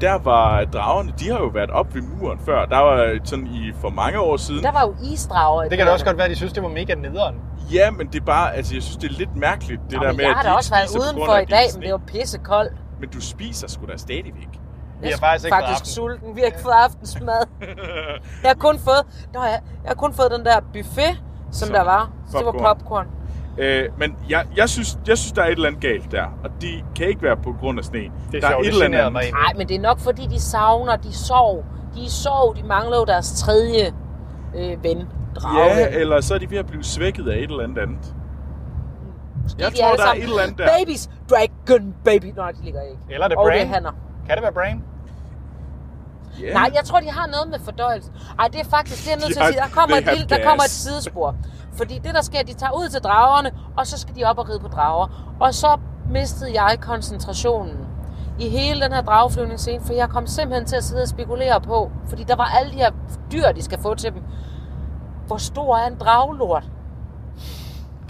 der 0.00 0.14
var 0.18 0.64
dragerne, 0.64 1.12
de 1.20 1.30
har 1.30 1.38
jo 1.38 1.46
været 1.46 1.70
op 1.70 1.94
ved 1.94 2.02
muren 2.02 2.38
før. 2.46 2.64
Der 2.64 2.78
var 2.78 3.18
sådan 3.24 3.46
i 3.46 3.72
for 3.80 3.88
mange 3.90 4.20
år 4.20 4.36
siden. 4.36 4.62
Der 4.62 4.72
var 4.72 4.82
jo 4.82 4.94
isdrager. 5.12 5.60
Det 5.62 5.70
kan 5.70 5.78
da 5.78 5.84
bøgerne. 5.84 5.92
også 5.92 6.04
godt 6.04 6.16
være, 6.16 6.24
at 6.24 6.30
de 6.30 6.36
synes, 6.36 6.52
det 6.52 6.62
var 6.62 6.68
mega 6.68 6.94
nederen. 6.94 7.34
Ja, 7.72 7.90
men 7.90 8.06
det 8.06 8.20
er 8.20 8.24
bare... 8.24 8.54
Altså, 8.56 8.74
jeg 8.74 8.82
synes, 8.82 8.96
det 8.96 9.10
er 9.10 9.14
lidt 9.18 9.36
mærkeligt, 9.36 9.80
det 9.90 9.98
Nå, 9.98 10.04
der 10.06 10.12
med, 10.12 10.20
jeg 10.20 10.30
at 10.30 10.36
har 10.36 10.42
de 10.42 10.48
da 10.48 10.54
også 10.54 10.70
været 10.74 10.88
udenfor 11.14 11.36
i 11.36 11.42
er 11.42 11.46
dag, 11.46 11.66
men 11.74 11.82
det 11.82 11.92
var 11.92 12.00
pissekoldt. 12.06 12.72
Men 13.00 13.08
du 13.08 13.20
spiser 13.20 13.68
sgu 13.68 13.86
da 13.86 13.96
stadigvæk. 13.96 14.48
Vi 15.00 15.08
Jeg 15.08 15.14
har 15.14 15.26
faktisk 15.26 15.44
ikke 15.46 15.56
faktisk 15.56 15.94
sulten. 15.94 16.36
Vi 16.36 16.40
har 16.40 16.46
ikke 16.46 16.60
fået 16.60 16.74
aftensmad. 16.84 17.42
Jeg 18.42 18.50
har 18.50 18.54
kun 18.54 18.78
fået, 18.78 19.02
nå, 19.34 19.42
jeg, 19.42 19.60
jeg 19.82 19.88
har 19.88 19.94
kun 19.94 20.14
fået 20.14 20.30
den 20.30 20.44
der 20.44 20.60
buffet, 20.72 21.22
som, 21.50 21.66
Som 21.66 21.74
der 21.74 21.84
var. 21.84 22.10
Så 22.30 22.38
det 22.38 22.46
var 22.46 22.52
popcorn. 22.52 22.76
popcorn. 22.78 23.06
Øh, 23.58 23.88
men 23.98 24.16
jeg, 24.28 24.46
jeg, 24.56 24.68
synes, 24.68 24.98
jeg 25.06 25.18
synes, 25.18 25.32
der 25.32 25.42
er 25.42 25.46
et 25.46 25.52
eller 25.52 25.66
andet 25.68 25.82
galt 25.82 26.12
der. 26.12 26.24
Og 26.44 26.50
det 26.60 26.84
kan 26.96 27.08
ikke 27.08 27.22
være 27.22 27.36
på 27.36 27.54
grund 27.60 27.78
af 27.78 27.84
sne. 27.84 27.98
Det 27.98 28.10
der 28.32 28.48
er 28.48 28.50
sjovt, 28.50 28.66
et 28.66 28.72
det 28.72 28.82
eller 28.84 29.06
andet. 29.06 29.12
Nej, 29.32 29.52
men 29.56 29.68
det 29.68 29.76
er 29.76 29.80
nok 29.80 29.98
fordi, 30.00 30.26
de 30.26 30.40
savner, 30.40 30.96
de 30.96 31.12
sov. 31.14 31.64
De 31.94 32.10
sov, 32.10 32.56
de 32.56 32.62
mangler 32.62 32.96
jo 32.96 33.04
deres 33.04 33.32
tredje 33.40 33.92
øh, 34.56 34.84
ven, 34.84 35.08
drage. 35.36 35.76
Ja, 35.76 35.88
eller 35.88 36.20
så 36.20 36.34
er 36.34 36.38
de 36.38 36.50
ved 36.50 36.58
at 36.58 36.66
blive 36.66 36.84
svækket 36.84 37.28
af 37.28 37.36
et 37.36 37.42
eller 37.42 37.62
andet 37.62 37.78
andet. 37.78 38.14
Måske 39.42 39.62
Jeg 39.62 39.72
de 39.72 39.76
tror, 39.76 39.96
der 39.96 40.06
er 40.06 40.12
et 40.12 40.22
eller 40.22 40.42
andet 40.42 40.58
der. 40.58 40.68
Babies, 40.78 41.10
dragon 41.30 41.94
baby. 42.04 42.32
Nej, 42.36 42.52
de 42.52 42.64
ligger 42.64 42.80
ikke. 42.80 43.02
Eller 43.10 43.24
er 43.24 43.28
det 43.28 43.38
Og 43.38 43.50
det 43.52 43.62
er 43.62 43.66
hanner. 43.66 43.92
Kan 44.26 44.36
det 44.36 44.42
være 44.42 44.52
Brain? 44.52 44.84
Yeah. 46.42 46.54
Nej, 46.54 46.70
jeg 46.74 46.84
tror, 46.84 47.00
de 47.00 47.10
har 47.10 47.26
noget 47.26 47.48
med 47.48 47.58
fordøjelse. 47.64 48.10
Ej, 48.38 48.48
det 48.48 48.60
er 48.60 48.64
faktisk, 48.64 49.04
det 49.04 49.12
er 49.12 49.16
nødt 49.16 49.32
til 49.32 49.40
at 49.40 49.46
sige. 49.46 49.60
Der 49.60 49.68
kommer, 49.68 49.96
et 49.96 50.04
lille, 50.04 50.26
der 50.26 50.44
kommer 50.44 50.64
et 50.64 50.70
sidespor. 50.70 51.36
Fordi 51.76 51.98
det, 51.98 52.14
der 52.14 52.22
sker, 52.22 52.42
de 52.42 52.54
tager 52.54 52.72
ud 52.72 52.88
til 52.88 53.00
dragerne, 53.00 53.50
og 53.76 53.86
så 53.86 53.98
skal 53.98 54.14
de 54.16 54.24
op 54.24 54.38
og 54.38 54.48
ride 54.48 54.60
på 54.60 54.68
drager. 54.68 55.36
Og 55.40 55.54
så 55.54 55.78
mistede 56.10 56.62
jeg 56.62 56.78
koncentrationen 56.80 57.76
i 58.38 58.48
hele 58.48 58.80
den 58.80 58.92
her 58.92 59.00
drageflyvningsscene, 59.02 59.84
for 59.84 59.92
jeg 59.92 60.08
kom 60.08 60.26
simpelthen 60.26 60.66
til 60.66 60.76
at 60.76 60.84
sidde 60.84 61.02
og 61.02 61.08
spekulere 61.08 61.60
på, 61.60 61.90
fordi 62.08 62.24
der 62.24 62.36
var 62.36 62.44
alle 62.58 62.72
de 62.72 62.76
her 62.76 62.90
dyr, 63.32 63.52
de 63.52 63.62
skal 63.62 63.78
få 63.82 63.94
til 63.94 64.12
dem. 64.14 64.22
Hvor 65.26 65.36
stor 65.36 65.76
er 65.76 65.86
en 65.86 65.96
draglort? 65.98 66.64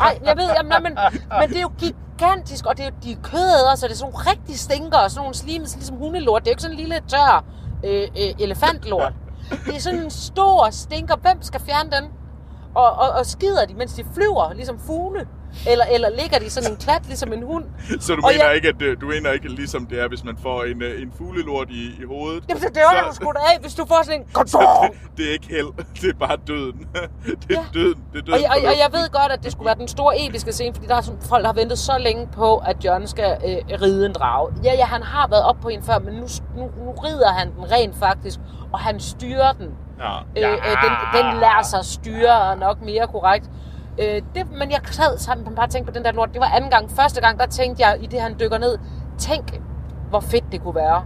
Ej, 0.00 0.18
jeg 0.24 0.36
ved, 0.36 0.50
jamen, 0.56 0.82
men, 0.82 0.98
men 1.40 1.48
det 1.48 1.56
er 1.56 1.62
jo 1.62 1.70
gigantisk, 2.18 2.66
og 2.66 2.76
det 2.76 2.86
er 2.86 2.90
de 3.02 3.12
er 3.12 3.16
kødæder, 3.22 3.74
så 3.74 3.86
det 3.86 3.92
er 3.92 3.96
sådan 3.96 4.12
nogle 4.12 4.30
rigtig 4.30 4.58
stinker, 4.58 4.98
og 4.98 5.10
sådan 5.10 5.20
nogle 5.20 5.34
slimes, 5.34 5.74
ligesom 5.76 5.96
hundelort. 5.96 6.42
Det 6.42 6.48
er 6.48 6.50
jo 6.50 6.52
ikke 6.52 6.62
sådan 6.62 6.76
en 6.76 6.80
lille 6.80 7.00
tør 7.08 7.44
øh, 7.84 8.02
øh, 8.02 8.34
elefantlort. 8.38 9.12
Det 9.66 9.76
er 9.76 9.80
sådan 9.80 10.02
en 10.02 10.10
stor 10.10 10.70
stinker. 10.70 11.16
Hvem 11.16 11.42
skal 11.42 11.60
fjerne 11.60 11.90
den? 11.90 12.04
Og, 12.74 12.92
og, 12.92 13.10
og 13.10 13.26
skider 13.26 13.66
de, 13.66 13.74
mens 13.74 13.92
de 13.92 14.04
flyver, 14.14 14.52
ligesom 14.52 14.78
fugle? 14.78 15.26
Eller, 15.70 15.84
eller 15.94 16.08
ligger 16.20 16.38
de 16.38 16.50
sådan 16.50 16.70
en 16.70 16.76
klat, 16.76 17.06
ligesom 17.06 17.32
en 17.32 17.42
hund? 17.42 17.64
Så 18.00 18.14
du 18.14 18.22
Og 18.24 18.30
mener, 18.32 18.44
jeg- 18.46 18.54
ikke, 18.56 18.68
at 18.68 18.74
det, 18.80 19.00
du 19.00 19.06
mener 19.06 19.30
ikke, 19.32 19.48
ligesom 19.48 19.86
det 19.86 20.00
er, 20.02 20.08
hvis 20.08 20.24
man 20.24 20.36
får 20.42 20.62
en, 20.64 20.82
øh, 20.82 21.02
en 21.02 21.12
fuglelort 21.18 21.68
i, 21.70 21.82
i 22.02 22.04
hovedet? 22.08 22.44
Jamen, 22.48 22.62
det 22.62 22.82
var 22.92 23.06
jo 23.08 23.12
sgu 23.14 23.32
da 23.32 23.38
af, 23.52 23.58
hvis 23.60 23.74
du 23.74 23.84
får 23.86 24.00
sådan 24.04 24.20
en... 24.20 24.26
så 24.54 24.58
det, 24.92 25.16
det 25.16 25.28
er 25.28 25.32
ikke 25.32 25.46
held, 25.48 25.66
det 26.02 26.08
er 26.14 26.18
bare 26.26 26.36
døden. 26.46 26.78
det 27.48 27.56
er 27.56 27.60
Ja. 27.60 27.64
døden. 27.74 27.98
Det 28.12 28.18
er 28.20 28.24
døden 28.24 28.32
Og 28.32 28.40
jeg, 28.42 28.50
og, 28.50 28.56
og 28.70 28.74
jeg 28.84 28.88
ved 29.00 29.10
godt, 29.20 29.32
at 29.32 29.42
det 29.44 29.52
skulle 29.52 29.66
være 29.66 29.78
den 29.78 29.88
store 29.88 30.26
episke 30.26 30.52
scene, 30.52 30.74
fordi 30.74 30.86
der 30.86 30.94
er 30.96 31.00
sådan, 31.00 31.20
folk, 31.28 31.42
der 31.42 31.48
har 31.48 31.54
ventet 31.54 31.78
så 31.78 31.98
længe 31.98 32.28
på, 32.32 32.56
at 32.56 32.84
John 32.84 33.06
skal 33.06 33.30
øh, 33.46 33.80
ride 33.82 34.06
en 34.06 34.12
drage. 34.12 34.48
Ja, 34.64 34.72
ja, 34.74 34.84
han 34.84 35.02
har 35.02 35.28
været 35.28 35.42
op 35.44 35.56
på 35.62 35.68
en 35.68 35.82
før, 35.82 35.98
men 35.98 36.14
nu, 36.14 36.26
nu, 36.56 36.62
nu 36.84 36.90
rider 36.92 37.28
han 37.32 37.54
den 37.56 37.72
rent 37.72 37.96
faktisk, 37.98 38.38
og 38.72 38.78
han 38.78 39.00
styrer 39.00 39.52
den. 39.52 39.68
Ja. 40.00 40.18
Øh, 40.48 40.52
øh, 40.52 40.76
den, 40.84 40.92
den 41.16 41.40
lader 41.40 41.62
sig 41.70 41.84
styre, 41.84 42.56
nok 42.56 42.82
mere 42.82 43.06
korrekt. 43.06 43.50
Øh, 43.98 44.22
det, 44.34 44.50
men 44.50 44.70
jeg 44.70 44.80
sad 44.84 45.18
sammen 45.18 45.46
og 45.46 45.54
bare 45.54 45.68
tænkte 45.68 45.92
på 45.92 45.96
den 45.96 46.04
der 46.04 46.12
lort. 46.12 46.32
Det 46.32 46.40
var 46.40 46.46
anden 46.46 46.70
gang. 46.70 46.90
Første 46.90 47.20
gang, 47.20 47.38
der 47.38 47.46
tænkte 47.46 47.86
jeg, 47.86 47.98
i 48.02 48.06
det 48.06 48.20
han 48.20 48.36
dykker 48.40 48.58
ned, 48.58 48.78
tænk, 49.18 49.60
hvor 50.08 50.20
fedt 50.20 50.44
det 50.52 50.62
kunne 50.62 50.74
være, 50.74 51.04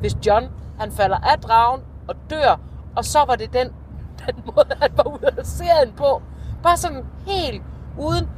hvis 0.00 0.16
John, 0.26 0.48
han 0.78 0.92
falder 0.92 1.16
af 1.16 1.38
dragen 1.40 1.80
og 2.08 2.14
dør, 2.30 2.60
og 2.96 3.04
så 3.04 3.24
var 3.26 3.36
det 3.36 3.52
den, 3.52 3.68
den 4.26 4.34
måde, 4.46 4.66
han 4.82 4.90
var 4.96 5.06
ude 5.08 5.30
af 5.38 5.46
serien 5.46 5.92
på. 5.96 6.22
Bare 6.62 6.76
sådan 6.76 7.04
helt 7.26 7.62
uden. 7.98 8.28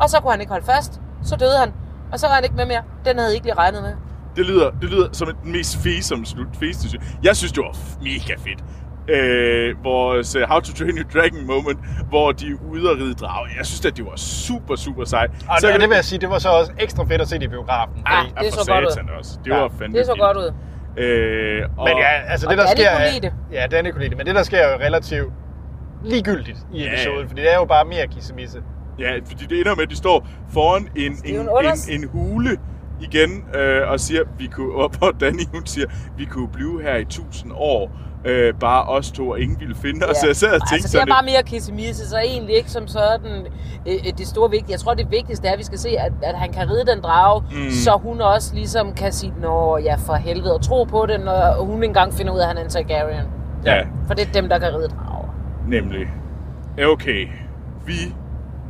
Og 0.00 0.10
så 0.10 0.20
kunne 0.20 0.30
han 0.30 0.40
ikke 0.40 0.52
holde 0.52 0.66
fast. 0.66 1.00
Så 1.22 1.36
døde 1.36 1.58
han. 1.58 1.72
Og 2.12 2.20
så 2.20 2.26
var 2.26 2.34
han 2.34 2.44
ikke 2.44 2.56
med 2.56 2.66
mere. 2.66 2.82
Den 3.04 3.16
havde 3.16 3.28
jeg 3.28 3.34
ikke 3.34 3.46
lige 3.46 3.54
regnet 3.54 3.82
med. 3.82 3.92
Det 4.36 4.46
lyder, 4.46 4.70
det 4.70 4.90
lyder 4.90 5.08
som 5.12 5.28
den 5.42 5.52
mest 5.52 5.76
fesomme 5.76 6.26
slut. 6.26 6.46
Feste, 6.60 7.00
jeg 7.22 7.36
synes, 7.36 7.52
det 7.52 7.62
var 7.62 7.76
mega 8.02 8.34
fedt. 8.38 8.64
Øh, 9.08 9.84
vores 9.84 10.36
uh, 10.36 10.42
How 10.42 10.60
to 10.60 10.72
Train 10.72 10.98
Your 10.98 11.08
Dragon 11.14 11.46
moment, 11.46 11.78
hvor 12.08 12.32
de 12.32 12.46
er 12.46 12.56
ude 12.70 12.90
og 12.90 12.96
ride 12.96 13.14
drage. 13.14 13.48
Jeg 13.58 13.66
synes, 13.66 13.86
at 13.86 13.96
det 13.96 14.04
var 14.04 14.16
super, 14.16 14.76
super 14.76 15.04
sejt. 15.04 15.30
Og 15.30 15.36
Så 15.60 15.66
det, 15.66 15.72
kan 15.72 15.80
det 15.80 15.88
vil 15.88 15.94
jeg 15.94 16.04
sige, 16.04 16.18
det 16.18 16.30
var 16.30 16.38
så 16.38 16.48
også 16.48 16.72
ekstra 16.78 17.04
fedt 17.04 17.20
at 17.20 17.28
se 17.28 17.34
det 17.38 17.42
i 17.42 17.48
biografen. 17.48 18.02
Ah, 18.06 18.24
fordi- 18.28 18.46
det 18.46 18.54
for 18.54 18.64
så 18.64 18.72
godt 18.72 18.84
ud. 18.84 19.10
Også. 19.18 19.38
Det 19.44 19.50
Ja, 19.50 19.56
var 19.56 19.70
fandme 19.78 19.98
Det 19.98 20.06
så 20.06 20.14
godt 20.20 20.36
ud. 20.36 20.52
Øh, 21.04 21.62
og, 21.76 21.84
Men 21.88 21.98
ja, 21.98 22.06
altså 22.32 22.46
Og 22.46 22.50
det 22.50 22.58
der 22.58 22.66
sker... 22.66 22.90
kunne 22.96 23.04
er- 23.06 23.12
lide 23.12 23.26
det. 23.26 23.32
Ja, 23.52 23.66
Danny 23.66 23.90
kunne 23.90 24.00
lide 24.00 24.10
det. 24.10 24.18
Men 24.18 24.26
det 24.26 24.34
der 24.34 24.42
sker 24.42 24.58
er 24.58 24.72
jo 24.72 24.78
relativt 24.78 25.32
ligegyldigt 26.04 26.58
i 26.74 26.82
Ja. 26.82 26.88
episoden, 26.92 27.28
fordi 27.28 27.40
det 27.42 27.52
er 27.52 27.56
jo 27.56 27.64
bare 27.64 27.84
mere 27.84 28.06
kissemisse. 28.06 28.58
Ja, 28.98 29.10
fordi 29.26 29.44
det 29.46 29.60
ender 29.60 29.74
med, 29.74 29.82
at 29.82 29.90
de 29.90 29.96
står 29.96 30.26
foran 30.52 30.88
en, 30.96 31.12
en, 31.24 31.34
en, 31.34 32.02
en 32.02 32.08
hule 32.08 32.50
igen, 33.00 33.44
øh, 33.54 33.88
og 33.90 34.00
siger, 34.00 34.22
vi 34.38 34.46
kunne, 34.46 34.74
og 34.74 34.90
hvor 34.98 35.10
Danny 35.20 35.40
hun 35.54 35.66
siger, 35.66 35.86
vi 36.18 36.24
kunne 36.24 36.48
blive 36.48 36.82
her 36.82 36.96
i 36.96 37.04
tusind 37.04 37.52
år, 37.54 37.90
øh, 38.26 38.54
bare 38.60 38.82
os 38.84 39.10
to, 39.10 39.28
og 39.28 39.40
ingen 39.40 39.60
ville 39.60 39.74
finde 39.74 40.06
os. 40.06 40.16
Så 40.16 40.26
jeg 40.26 40.36
sad 40.36 40.48
og 40.48 40.60
tænkte 40.60 40.74
altså, 40.74 40.88
det 40.88 40.94
er 40.94 40.98
sådan 41.00 41.08
bare 41.08 41.24
mere 41.24 41.42
kissemisse, 41.46 42.08
så 42.08 42.18
egentlig 42.18 42.56
ikke 42.56 42.70
som 42.70 42.86
sådan 42.88 43.46
øh, 43.86 43.92
øh, 44.06 44.12
det 44.18 44.26
store 44.26 44.50
vigtige. 44.50 44.72
Jeg 44.72 44.80
tror, 44.80 44.94
det 44.94 45.10
vigtigste 45.10 45.48
er, 45.48 45.52
at 45.52 45.58
vi 45.58 45.64
skal 45.64 45.78
se, 45.78 45.88
at, 45.88 46.12
at 46.22 46.34
han 46.38 46.52
kan 46.52 46.70
ride 46.70 46.86
den 46.86 47.00
drage, 47.02 47.42
Mm. 47.50 47.70
så 47.70 47.98
hun 48.02 48.20
også 48.20 48.54
ligesom 48.54 48.92
kan 48.92 49.12
sige, 49.12 49.32
nå 49.42 49.78
ja, 49.78 49.94
for 49.94 50.14
helvede, 50.14 50.54
og 50.54 50.62
tro 50.62 50.84
på 50.84 51.06
det, 51.08 51.20
når 51.24 51.64
hun 51.64 51.82
engang 51.84 52.14
finder 52.14 52.32
ud 52.34 52.38
af, 52.38 52.42
at 52.42 52.48
han 52.48 52.56
er 52.58 52.62
en 52.64 52.70
Targaryen. 52.70 53.26
ja, 53.64 53.80
For 54.06 54.14
det 54.14 54.28
er 54.28 54.32
dem, 54.32 54.48
der 54.48 54.58
kan 54.58 54.68
ride 54.68 54.88
drager. 54.88 55.34
nemlig, 55.68 56.06
Ja, 56.78 56.86
okay, 56.88 57.26
vi 57.86 57.92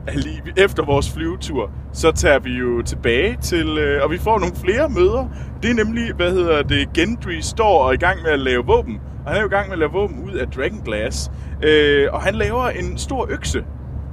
er 0.06 0.12
lige, 0.14 0.42
efter 0.56 0.84
vores 0.84 1.12
flyvetur, 1.12 1.70
så 1.92 2.12
tager 2.12 2.38
vi 2.38 2.50
jo 2.50 2.82
tilbage 2.82 3.36
til, 3.40 3.78
øh, 3.78 4.04
og 4.04 4.10
vi 4.10 4.18
får 4.18 4.38
nogle 4.38 4.54
flere 4.64 4.88
møder. 4.88 5.26
Det 5.62 5.70
er 5.70 5.74
nemlig, 5.74 6.12
hvad 6.14 6.30
hedder 6.30 6.62
det, 6.62 6.92
Gendry 6.94 7.38
står 7.40 7.82
og 7.82 7.88
er 7.88 7.92
i 7.92 7.96
gang 7.96 8.22
med 8.22 8.30
at 8.30 8.38
lave 8.40 8.66
våben. 8.66 9.00
Og 9.26 9.32
han 9.32 9.36
er 9.36 9.40
jo 9.40 9.46
i 9.46 9.50
gang 9.50 9.66
med 9.66 9.72
at 9.72 9.78
lave 9.78 9.92
våben 9.92 10.24
ud 10.24 10.32
af 10.32 10.46
Dragonglass. 10.46 11.30
Øh, 11.62 12.08
og 12.12 12.22
han 12.22 12.34
laver 12.34 12.68
en 12.68 12.98
stor 12.98 13.26
økse 13.30 13.64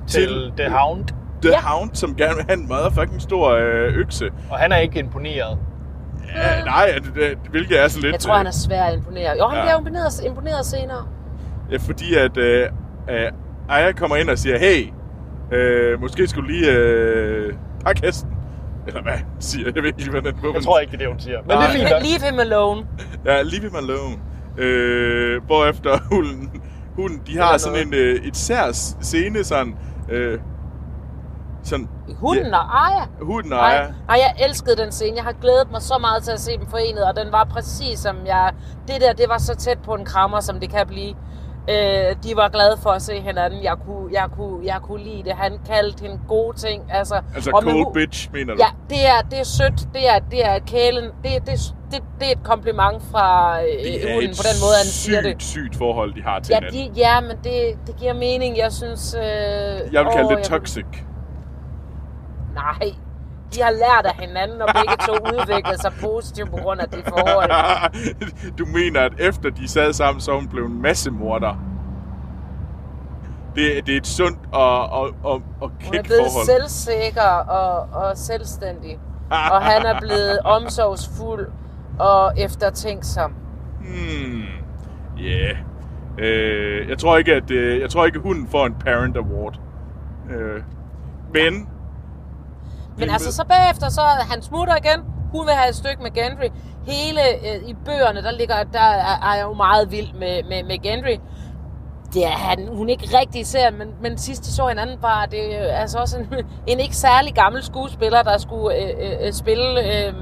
Til 0.08 0.52
The 0.58 0.70
Hound. 0.70 1.06
The 1.42 1.52
Ja. 1.52 1.62
Hound, 1.62 1.90
som 1.94 2.16
gerne 2.16 2.36
vil 2.36 2.46
have 2.50 2.60
en 2.60 2.68
motherfucking 2.68 3.22
stor 3.22 3.50
øh, 3.52 3.94
økse. 3.98 4.30
Og 4.50 4.58
han 4.58 4.72
er 4.72 4.78
ikke 4.78 5.00
imponeret. 5.00 5.58
Ja, 6.36 6.64
nej, 6.64 6.92
det, 7.04 7.16
det, 7.16 7.38
hvilket 7.52 7.84
er 7.84 7.88
så 7.88 8.00
lidt... 8.00 8.12
Jeg 8.12 8.20
tror, 8.20 8.34
han 8.38 8.48
er 8.48 8.52
svær 8.52 8.84
at 8.84 8.94
imponere. 8.94 9.32
Jo, 9.40 9.48
han 9.48 9.58
Ja. 9.58 9.64
bliver 9.64 9.78
imponeret, 9.78 10.24
imponeret 10.26 10.66
senere. 10.66 11.06
Ja, 11.72 11.78
fordi 11.78 12.16
at 12.16 12.38
øh, 12.38 12.68
øh, 13.10 13.32
Aya 13.70 13.92
kommer 13.92 14.16
ind 14.16 14.30
og 14.30 14.38
siger, 14.38 14.58
hey, 14.60 14.94
øh, 15.58 16.02
måske 16.02 16.28
skulle 16.28 16.48
du 16.48 16.52
lige 16.54 16.72
øh, 16.72 17.54
pakke 17.86 18.02
hesten. 18.06 18.30
Eller 18.88 19.02
hvad 19.02 19.14
siger 19.40 19.66
jeg? 19.68 19.76
Jeg 19.76 19.84
ved 19.84 19.88
ikke 19.90 20.00
lige, 20.00 20.12
hvad 20.12 20.22
den 20.22 20.54
Jeg 20.56 20.64
tror 20.64 20.80
ikke, 20.80 20.92
det 20.92 20.96
er 20.98 21.00
det, 21.00 21.08
hun 21.08 21.20
siger. 21.20 21.38
Men 21.42 21.50
det 21.50 21.58
er 21.58 21.94
nok. 21.94 22.04
Leave 22.04 22.32
him 22.32 22.40
alone. 22.40 22.82
Ja, 23.26 23.42
leave 23.42 23.62
him 23.62 23.76
alone. 23.76 24.16
Øh, 24.58 25.44
hvorefter 25.46 25.98
hunden, 26.12 26.62
hunden, 26.96 27.22
de 27.28 27.38
har 27.38 27.58
sådan 27.58 27.88
en, 27.88 27.94
øh, 27.94 28.16
et 28.26 28.38
sær 28.38 28.72
scene, 29.02 29.44
sådan, 29.44 29.76
øh, 30.10 30.40
sådan, 31.64 31.90
Hunden 32.20 32.46
Ja. 32.46 32.58
og 32.58 32.88
Aya. 32.88 33.06
hunden 33.22 33.54
og 33.54 33.72
Aya. 33.74 33.88
nej, 34.08 34.18
jeg 34.20 34.46
elskede 34.48 34.76
den 34.78 34.92
scene. 34.92 35.16
Jeg 35.16 35.24
har 35.24 35.32
glædet 35.42 35.72
mig 35.72 35.82
så 35.82 35.98
meget 36.02 36.24
til 36.24 36.32
at 36.32 36.40
se 36.40 36.58
dem 36.58 36.68
forenet, 36.68 37.04
og 37.04 37.16
den 37.16 37.32
var 37.32 37.44
præcis 37.44 38.00
som 38.00 38.16
jeg... 38.26 38.52
Det 38.88 39.02
der, 39.02 39.14
det 39.14 39.26
var 39.30 39.38
så 39.38 39.56
tæt 39.56 39.78
på 39.86 39.94
en 39.94 40.06
krammer, 40.06 40.40
som 40.40 40.60
det 40.60 40.70
kan 40.70 40.88
blive. 40.88 41.14
Øh, 41.70 42.16
de 42.24 42.36
var 42.36 42.50
glade 42.50 42.78
for 42.84 42.90
at 42.90 43.02
se 43.02 43.22
hinanden. 43.22 43.64
Jeg 43.64 43.76
kunne, 43.86 44.14
jeg 44.14 44.28
kunne, 44.38 44.66
jeg 44.66 44.78
kunne 44.82 45.04
lide 45.04 45.24
det. 45.24 45.34
Han 45.34 45.60
kaldte 45.70 46.02
hende 46.02 46.20
gode 46.28 46.58
ting. 46.58 46.84
Altså, 46.92 47.22
Altså 47.36 47.52
og 47.54 47.64
med 47.64 47.72
cold 47.74 47.84
hu- 47.84 47.94
bitch, 47.94 48.30
mener 48.34 48.54
du? 48.54 48.60
Ja, 48.64 48.70
det 48.96 49.06
er, 49.08 49.22
det 49.32 49.40
er 49.40 49.44
sødt. 49.44 49.94
Det 49.94 50.10
er, 50.10 50.20
det 50.32 50.46
er 50.46 50.60
kælen. 50.60 51.04
Det, 51.04 51.32
det, 51.48 51.74
det, 51.92 52.04
det 52.20 52.28
er 52.28 52.32
et 52.32 52.44
kompliment 52.44 53.04
fra 53.12 53.58
øh, 53.62 53.66
det 53.84 54.10
er 54.10 54.14
hunden 54.14 54.30
et 54.32 54.38
på 54.38 54.44
den 54.50 54.58
måde, 54.64 54.76
han 54.84 54.90
siger 55.04 55.22
sygt, 55.22 55.34
det. 55.34 55.44
sygt 55.44 55.76
forhold, 55.76 56.14
de 56.14 56.22
har 56.24 56.40
til 56.40 56.52
Ja, 56.54 56.60
hinanden. 56.60 56.96
de, 56.96 57.00
ja, 57.00 57.20
men 57.22 57.38
det, 57.44 57.88
det 57.88 57.96
giver 57.96 58.14
mening. 58.14 58.58
Jeg 58.58 58.72
synes... 58.72 59.16
Øh, 59.18 59.24
Jeg 59.94 60.02
vil 60.06 60.12
kalde 60.16 60.30
åh, 60.32 60.36
det 60.38 60.44
toxic. 60.44 60.86
Nej, 62.54 62.92
de 63.56 63.62
har 63.62 63.72
lært 63.72 64.06
af 64.06 64.16
hinanden, 64.20 64.62
og 64.62 64.68
begge 64.76 64.96
to 65.08 65.14
udviklet 65.14 65.82
sig 65.82 65.94
positivt 66.02 66.50
på 66.50 66.58
grund 66.58 66.80
af 66.82 66.90
det 66.90 67.04
forhold. 67.08 67.52
du 68.60 68.66
mener, 68.66 69.02
at 69.02 69.14
efter 69.20 69.50
de 69.50 69.68
sad 69.68 69.94
sammen, 69.94 70.22
så 70.22 70.36
hun 70.36 70.48
blev 70.48 70.66
en 70.66 70.82
masse 70.82 71.12
morder. 71.12 71.58
Det, 73.56 73.86
det 73.88 73.94
er 73.94 73.98
et 73.98 74.08
sundt 74.08 74.40
og, 74.52 74.90
og, 74.90 75.10
og, 75.24 75.42
og 75.62 75.72
Hun 75.86 75.96
er 75.96 76.04
blevet 76.04 76.22
forhold. 76.32 76.46
selvsikker 76.46 77.32
og, 77.48 78.02
og 78.02 78.18
selvstændig. 78.18 79.00
Og 79.30 79.62
han 79.62 79.86
er 79.86 80.00
blevet 80.00 80.40
omsorgsfuld 80.58 81.48
og 82.00 82.34
eftertænksom. 82.38 83.34
Hmm. 83.80 84.44
Yeah. 85.20 85.58
Øh, 86.18 86.90
jeg 86.90 86.98
tror 86.98 87.18
ikke, 87.18 87.34
at 87.34 87.52
øh, 87.52 87.82
jeg 87.82 87.90
tror 87.90 88.06
ikke, 88.06 88.16
at 88.16 88.22
hunden 88.22 88.48
får 88.48 88.66
en 88.66 88.74
parent 88.74 89.18
award. 89.18 89.60
Øh, 90.30 90.62
men 91.34 91.68
Men 92.98 93.10
altså, 93.10 93.32
så 93.32 93.46
bagefter, 93.46 93.90
så 93.90 94.02
er 94.02 94.24
han 94.32 94.42
smutter 94.42 94.76
igen. 94.76 95.00
Hun 95.32 95.46
vil 95.46 95.54
have 95.54 95.70
et 95.70 95.76
stykke 95.76 96.04
med 96.04 96.12
Gendry. 96.12 96.50
Hele 96.88 97.22
øh, 97.48 97.70
i 97.70 97.74
bøgerne, 97.86 98.22
der 98.24 98.32
ligger, 98.32 98.64
der 98.64 98.80
er, 98.80 99.34
er 99.34 99.42
jo 99.42 99.54
meget 99.54 99.92
vild 99.92 100.14
med, 100.14 100.44
med, 100.44 100.64
med 100.64 100.78
Gendry. 100.82 101.18
Det 102.14 102.26
er 102.26 102.30
han, 102.30 102.68
hun 102.68 102.90
ikke 102.90 103.18
rigtig 103.20 103.48
serien, 103.48 103.78
men, 103.78 103.88
men 104.02 104.18
sidst 104.18 104.44
de 104.44 104.52
så 104.52 104.68
hinanden, 104.68 104.98
var 105.02 105.26
det 105.26 105.46
øh, 105.48 105.82
altså 105.82 106.00
også 106.00 106.18
en, 106.18 106.28
en 106.72 106.80
ikke 106.80 106.96
særlig 106.96 107.34
gammel 107.34 107.64
skuespiller, 107.64 108.24
der 108.24 108.38
skulle 108.38 108.78
øh, 108.78 109.26
øh, 109.26 109.34
spille, 109.34 109.80
øh, 109.80 110.14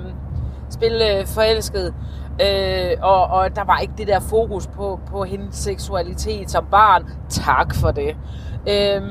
spille 0.69 1.17
øh, 1.19 1.27
forelsket. 1.27 1.93
Øh, 2.41 2.91
og, 3.01 3.23
og 3.27 3.55
der 3.55 3.63
var 3.63 3.79
ikke 3.79 3.93
det 3.97 4.07
der 4.07 4.19
fokus 4.19 4.67
på, 4.67 4.99
på 5.07 5.23
hendes 5.23 5.55
seksualitet 5.55 6.51
som 6.51 6.65
barn. 6.71 7.09
Tak 7.29 7.75
for 7.75 7.91
det. 7.91 8.17
Øh, 8.69 9.01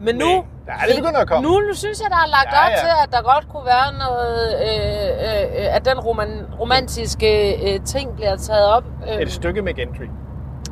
men 0.00 0.14
nu, 0.14 0.26
Men, 0.26 0.44
ja, 0.80 0.86
det 0.92 1.02
begynder 1.02 1.20
at 1.20 1.28
komme. 1.28 1.48
nu, 1.48 1.60
nu 1.68 1.74
synes 1.74 2.00
jeg, 2.00 2.10
der 2.10 2.16
er 2.16 2.30
lagt 2.38 2.52
Ja, 2.52 2.64
op 2.64 2.70
ja. 2.70 2.76
til, 2.84 2.92
at 3.04 3.08
der 3.12 3.22
godt 3.32 3.48
kunne 3.52 3.66
være 3.74 3.88
noget, 4.04 4.44
øh, 4.68 5.64
øh, 5.66 5.76
at 5.76 5.84
den 5.84 5.98
roman, 6.00 6.30
romantiske 6.60 7.30
øh, 7.74 7.80
ting 7.84 8.14
bliver 8.16 8.36
taget 8.36 8.66
op. 8.66 8.84
Øh, 9.08 9.16
Et 9.22 9.32
stykke 9.32 9.62
med 9.62 9.74
Gentry. 9.74 10.04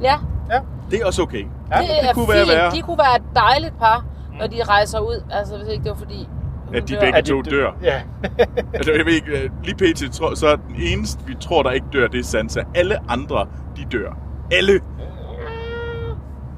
Ja, 0.02 0.14
Ja. 0.50 0.58
det 0.90 1.00
er 1.02 1.06
også 1.06 1.22
okay. 1.22 1.44
Ja, 1.72 1.78
det, 1.80 1.88
det 1.88 2.08
er 2.08 2.12
kunne 2.14 2.26
fint. 2.26 2.48
være 2.48 2.56
værre. 2.58 2.70
De 2.70 2.82
kunne 2.82 2.98
være 2.98 3.16
et 3.16 3.22
dejligt 3.34 3.78
par, 3.78 4.04
når 4.38 4.46
de 4.46 4.62
rejser 4.64 4.98
ud. 4.98 5.22
Altså, 5.30 5.56
hvis 5.56 5.68
ikke 5.68 5.84
det 5.84 5.90
var 5.90 5.96
fordi 5.96 6.28
at 6.74 6.88
de 6.88 6.94
dør. 6.94 7.00
begge 7.00 7.22
to 7.22 7.42
dør. 7.42 7.50
dør. 7.50 7.70
Ja. 7.82 8.00
Altså, 8.74 8.92
jeg 8.92 9.06
ved 9.06 9.12
ikke, 9.12 9.30
øh, 9.30 9.50
lige 9.64 9.74
pt. 9.74 10.14
Tror, 10.14 10.34
så 10.34 10.46
er 10.48 10.56
den 10.56 10.76
eneste, 10.78 11.26
vi 11.26 11.36
tror, 11.40 11.62
der 11.62 11.70
ikke 11.70 11.86
dør, 11.92 12.06
det 12.08 12.20
er 12.20 12.24
Sansa. 12.24 12.60
Alle 12.74 12.98
andre, 13.08 13.46
de 13.76 13.84
dør. 13.92 14.16
Alle. 14.52 14.80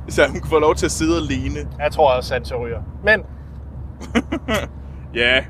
Så 0.09 0.27
hun 0.27 0.41
kan 0.41 0.51
få 0.51 0.59
lov 0.59 0.75
til 0.75 0.87
at 0.87 0.93
sidde 0.93 1.17
alene. 1.17 1.59
Jeg 1.79 1.93
tror 1.93 2.11
også, 2.13 2.29
Sansa 2.29 2.55
ryger. 2.55 2.81
Men 3.05 3.23
Ja, 5.15 5.45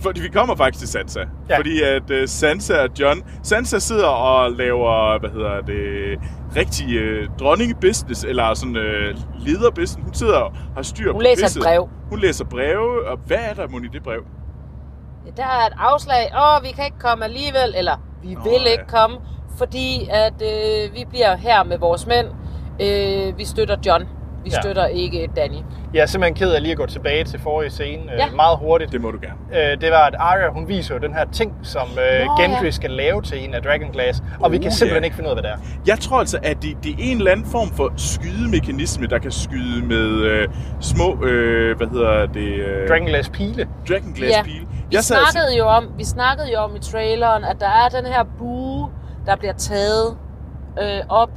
fordi 0.00 0.20
vi 0.20 0.28
kommer 0.28 0.56
faktisk 0.56 0.78
til 0.80 0.88
Sansa. 0.88 1.20
Ja. 1.48 1.58
Fordi 1.58 1.82
at 1.82 2.10
uh, 2.10 2.16
Sansa 2.26 2.82
og 2.82 2.88
John... 3.00 3.22
Sansa 3.42 3.78
sidder 3.78 4.06
og 4.06 4.52
laver, 4.52 5.18
hvad 5.18 5.30
hedder 5.30 5.60
det, 5.60 6.18
rigtig 6.56 6.86
uh, 6.86 7.36
dronningebusiness, 7.38 8.24
eller 8.24 8.54
sådan 8.54 8.76
uh, 8.76 9.42
lederbusiness. 9.46 10.04
Hun 10.04 10.14
sidder 10.14 10.36
og 10.36 10.52
har 10.74 10.82
styr 10.82 11.12
Hun 11.12 11.20
på 11.20 11.22
læser 11.22 11.46
et 11.60 11.62
brev. 11.64 11.88
Hun 12.10 12.18
læser 12.18 12.44
breve, 12.44 13.08
og 13.08 13.18
hvad 13.26 13.38
er 13.50 13.54
der, 13.54 13.68
mon, 13.68 13.84
i 13.84 13.88
det 13.88 14.02
brev? 14.02 14.24
Ja, 15.26 15.30
Der 15.36 15.42
er 15.48 15.66
et 15.66 15.72
afslag. 15.78 16.32
Åh, 16.42 16.62
vi 16.62 16.70
kan 16.70 16.84
ikke 16.84 16.98
komme 16.98 17.24
alligevel, 17.24 17.74
eller 17.76 17.96
vi 18.22 18.34
Nå, 18.34 18.40
vil 18.42 18.60
ja. 18.66 18.70
ikke 18.72 18.86
komme, 18.88 19.16
fordi 19.58 20.08
at 20.10 20.42
øh, 20.42 20.94
vi 20.94 21.04
bliver 21.10 21.36
her 21.36 21.64
med 21.64 21.78
vores 21.78 22.06
mænd. 22.06 22.26
Øh, 22.80 23.38
vi 23.38 23.44
støtter 23.44 23.76
John. 23.86 24.04
Vi 24.44 24.50
Ja. 24.54 24.60
støtter 24.60 24.86
ikke 24.86 25.28
Danny. 25.36 25.56
jeg 25.94 26.02
er 26.02 26.06
simpelthen 26.06 26.34
ked 26.34 26.52
af 26.54 26.62
lige 26.62 26.72
at 26.72 26.78
gå 26.78 26.86
tilbage 26.86 27.24
til 27.24 27.40
forrige 27.40 27.70
scene 27.70 28.02
Ja. 28.12 28.24
ja. 28.24 28.30
meget 28.36 28.58
hurtigt. 28.58 28.92
Det 28.92 29.00
må 29.00 29.10
du 29.10 29.18
gerne. 29.22 29.70
Øh, 29.72 29.80
det 29.80 29.90
var, 29.90 30.06
at 30.06 30.14
Arya, 30.18 30.48
hun 30.52 30.68
viser 30.68 30.94
jo 30.94 31.00
den 31.00 31.14
her 31.14 31.24
ting, 31.32 31.52
som 31.62 31.82
øh, 31.98 32.26
Nå, 32.26 32.32
Gendry 32.42 32.64
ja. 32.64 32.70
skal 32.70 32.90
lave 32.90 33.22
til 33.22 33.44
en 33.44 33.54
af 33.54 33.62
Dragonglass, 33.62 34.22
og 34.40 34.52
vi 34.52 34.56
Uh, 34.56 34.62
kan 34.62 34.72
simpelthen 34.72 35.02
ja. 35.02 35.04
ikke 35.04 35.16
finde 35.16 35.30
ud 35.30 35.36
af, 35.36 35.42
hvad 35.42 35.50
det 35.50 35.58
er. 35.58 35.78
Jeg 35.86 35.98
tror 35.98 36.18
altså, 36.18 36.38
at 36.42 36.62
det, 36.62 36.76
det 36.84 36.90
er 36.90 36.96
en 36.98 37.16
eller 37.18 37.32
anden 37.32 37.46
form 37.46 37.68
for 37.70 37.92
skydemekanisme, 37.96 39.06
der 39.06 39.18
kan 39.18 39.30
skyde 39.30 39.84
med 39.86 40.08
øh, 40.22 40.48
små, 40.80 41.24
øh, 41.24 41.76
hvad 41.76 41.86
hedder 41.86 42.26
det? 42.26 42.48
Øh, 42.48 42.88
Dragonglass 42.88 43.28
pile. 43.28 43.68
Dragonglass 43.88 44.36
Ja. 44.36 44.42
pile. 44.42 44.66
Vi 44.90 44.96
snakkede, 44.96 45.58
jo 45.58 45.64
om, 45.64 45.84
vi 45.98 46.04
snakkede 46.04 46.52
jo 46.52 46.58
om 46.58 46.76
i 46.76 46.78
traileren, 46.78 47.44
at 47.44 47.56
der 47.60 47.66
er 47.84 47.88
den 48.00 48.06
her 48.12 48.24
bue, 48.38 48.90
der 49.26 49.36
bliver 49.36 49.52
taget 49.54 50.16
øh, 50.82 51.00
op, 51.08 51.30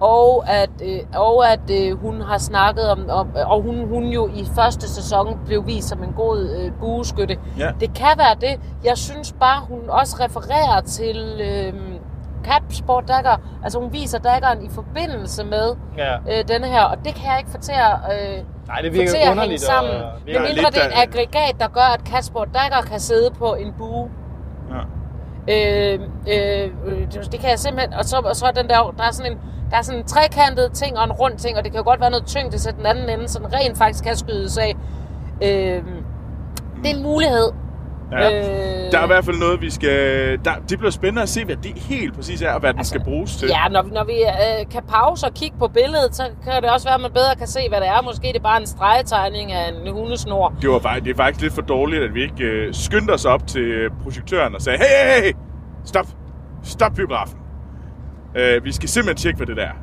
og 0.00 0.44
at, 0.48 0.70
øh, 0.84 0.98
og 1.20 1.52
at 1.52 1.70
øh, 1.70 1.98
hun 2.00 2.20
har 2.20 2.38
snakket 2.38 2.90
om, 2.90 3.06
om 3.10 3.28
og 3.46 3.62
hun, 3.62 3.88
hun 3.88 4.04
jo 4.04 4.28
i 4.34 4.44
første 4.54 4.88
sæson 4.94 5.38
blev 5.46 5.66
vist 5.66 5.88
som 5.88 6.02
en 6.02 6.12
god 6.12 6.38
øh, 6.58 6.72
bueskytte. 6.80 7.36
Ja. 7.58 7.70
Det 7.80 7.94
kan 7.94 8.14
være 8.18 8.34
det. 8.40 8.60
Jeg 8.84 8.96
synes 8.98 9.32
bare, 9.40 9.60
hun 9.68 9.80
også 9.88 10.16
refererer 10.20 10.80
til 10.80 11.40
øh, 11.40 11.72
Catsport 12.44 13.08
Dagger. 13.08 13.36
Altså 13.64 13.78
hun 13.80 13.92
viser 13.92 14.18
daggeren 14.18 14.62
i 14.62 14.68
forbindelse 14.70 15.44
med 15.44 15.74
Ja. 15.96 16.14
øh, 16.16 16.48
denne 16.48 16.66
her, 16.66 16.82
og 16.82 16.96
det 17.04 17.14
kan 17.14 17.30
jeg 17.30 17.38
ikke 17.38 17.50
få 17.50 17.58
til 17.58 17.72
at... 17.72 17.94
Øh, 18.38 18.44
Nej, 18.68 18.80
det 18.82 18.92
virker 18.92 19.12
at 19.24 19.30
underligt. 19.30 19.60
sammen. 19.60 19.94
Og, 19.94 20.00
Men 20.24 20.34
Ja, 20.34 20.40
mindre 20.40 20.70
det 20.70 20.82
er 20.82 20.86
et 20.86 20.92
der- 20.94 21.02
aggregat, 21.02 21.54
der 21.60 21.68
gør, 21.68 21.94
at 21.94 22.04
Kasper 22.04 22.44
Dagger 22.44 22.82
kan 22.90 23.00
sidde 23.00 23.30
på 23.38 23.54
en 23.54 23.72
bue. 23.78 24.08
Ja. 24.70 24.82
Øh, 25.50 26.00
øh, 26.28 26.70
øh, 26.86 27.12
det 27.12 27.28
det 27.32 27.40
kan 27.40 27.50
jeg 27.50 27.58
simpelthen... 27.58 27.94
Og 27.94 28.04
så, 28.04 28.16
og 28.24 28.36
så 28.36 28.46
er 28.46 28.50
den 28.50 28.68
der, 28.68 28.94
der 28.98 29.04
er 29.04 29.10
sådan 29.12 29.32
en, 29.32 29.38
der 29.70 29.76
er 29.76 29.82
sådan 29.82 30.00
en 30.00 30.06
trekantet 30.06 30.72
ting 30.72 30.98
og 30.98 31.04
en 31.04 31.12
rund 31.12 31.38
ting, 31.38 31.58
og 31.58 31.64
det 31.64 31.72
kan 31.72 31.78
jo 31.78 31.84
godt 31.84 32.00
være 32.00 32.10
noget 32.10 32.26
tyngde 32.26 32.58
til 32.58 32.72
den 32.72 32.86
anden 32.86 33.08
ende, 33.10 33.28
så 33.28 33.38
den 33.38 33.52
rent 33.52 33.78
faktisk 33.78 34.04
kan 34.04 34.16
skydes 34.16 34.58
af. 34.58 34.74
Øh, 35.42 35.82
det 36.82 36.90
er 36.90 36.96
en 36.96 37.02
mulighed. 37.02 37.52
Ja. 38.12 38.38
Øh, 38.86 38.92
Der 38.92 38.98
er 38.98 39.04
i 39.04 39.06
hvert 39.06 39.24
fald 39.24 39.38
noget, 39.38 39.60
vi 39.60 39.70
skal... 39.70 39.90
Der, 40.44 40.50
det 40.68 40.78
bliver 40.78 40.90
spændende 40.90 41.22
at 41.22 41.28
se, 41.28 41.44
hvad 41.44 41.56
det 41.56 41.72
helt 41.78 42.14
præcis 42.16 42.42
er, 42.42 42.52
og 42.52 42.60
hvad 42.60 42.70
den 42.72 42.78
Altså, 42.78 42.90
skal 42.90 43.04
bruges 43.04 43.36
til. 43.36 43.48
Ja, 43.48 43.68
når, 43.70 43.82
vi- 43.82 43.90
når 43.90 44.04
vi 44.04 44.12
øh, 44.12 44.70
kan 44.70 44.82
pause 44.88 45.26
og 45.26 45.34
kigge 45.34 45.56
på 45.58 45.68
billedet, 45.68 46.16
så 46.16 46.22
kan 46.44 46.62
det 46.62 46.70
også 46.70 46.86
være, 46.86 46.94
at 46.94 47.00
man 47.00 47.10
bedre 47.12 47.34
kan 47.38 47.46
se, 47.46 47.60
hvad 47.68 47.80
det 47.80 47.88
er. 47.88 48.02
Måske 48.02 48.26
det 48.28 48.36
er 48.36 48.40
bare 48.42 48.60
en 48.60 48.66
stregtegning 48.66 49.52
af 49.52 49.68
en 49.86 49.92
hundesnor. 49.92 50.54
Det, 50.62 50.70
var 50.70 50.78
faktisk, 50.78 51.04
det 51.04 51.10
er 51.10 51.16
faktisk 51.16 51.42
lidt 51.42 51.54
for 51.54 51.62
dårligt, 51.62 52.02
at 52.02 52.14
vi 52.14 52.22
ikke 52.22 52.44
øh, 52.44 52.74
skyndte 52.74 53.10
os 53.12 53.24
op 53.24 53.46
til 53.46 53.62
øh, 53.62 53.90
projektøren 54.02 54.54
og 54.54 54.62
sagde, 54.62 54.78
hey, 54.78 55.14
hey, 55.14 55.22
hey, 55.24 55.32
stop, 55.84 56.06
stop 56.62 56.92
biografen. 56.94 57.38
Øh, 58.36 58.64
vi 58.64 58.72
skal 58.72 58.88
simpelthen 58.88 59.16
tjekke, 59.16 59.36
hvad 59.36 59.46
det 59.46 59.56
der 59.56 59.62
er. 59.62 59.76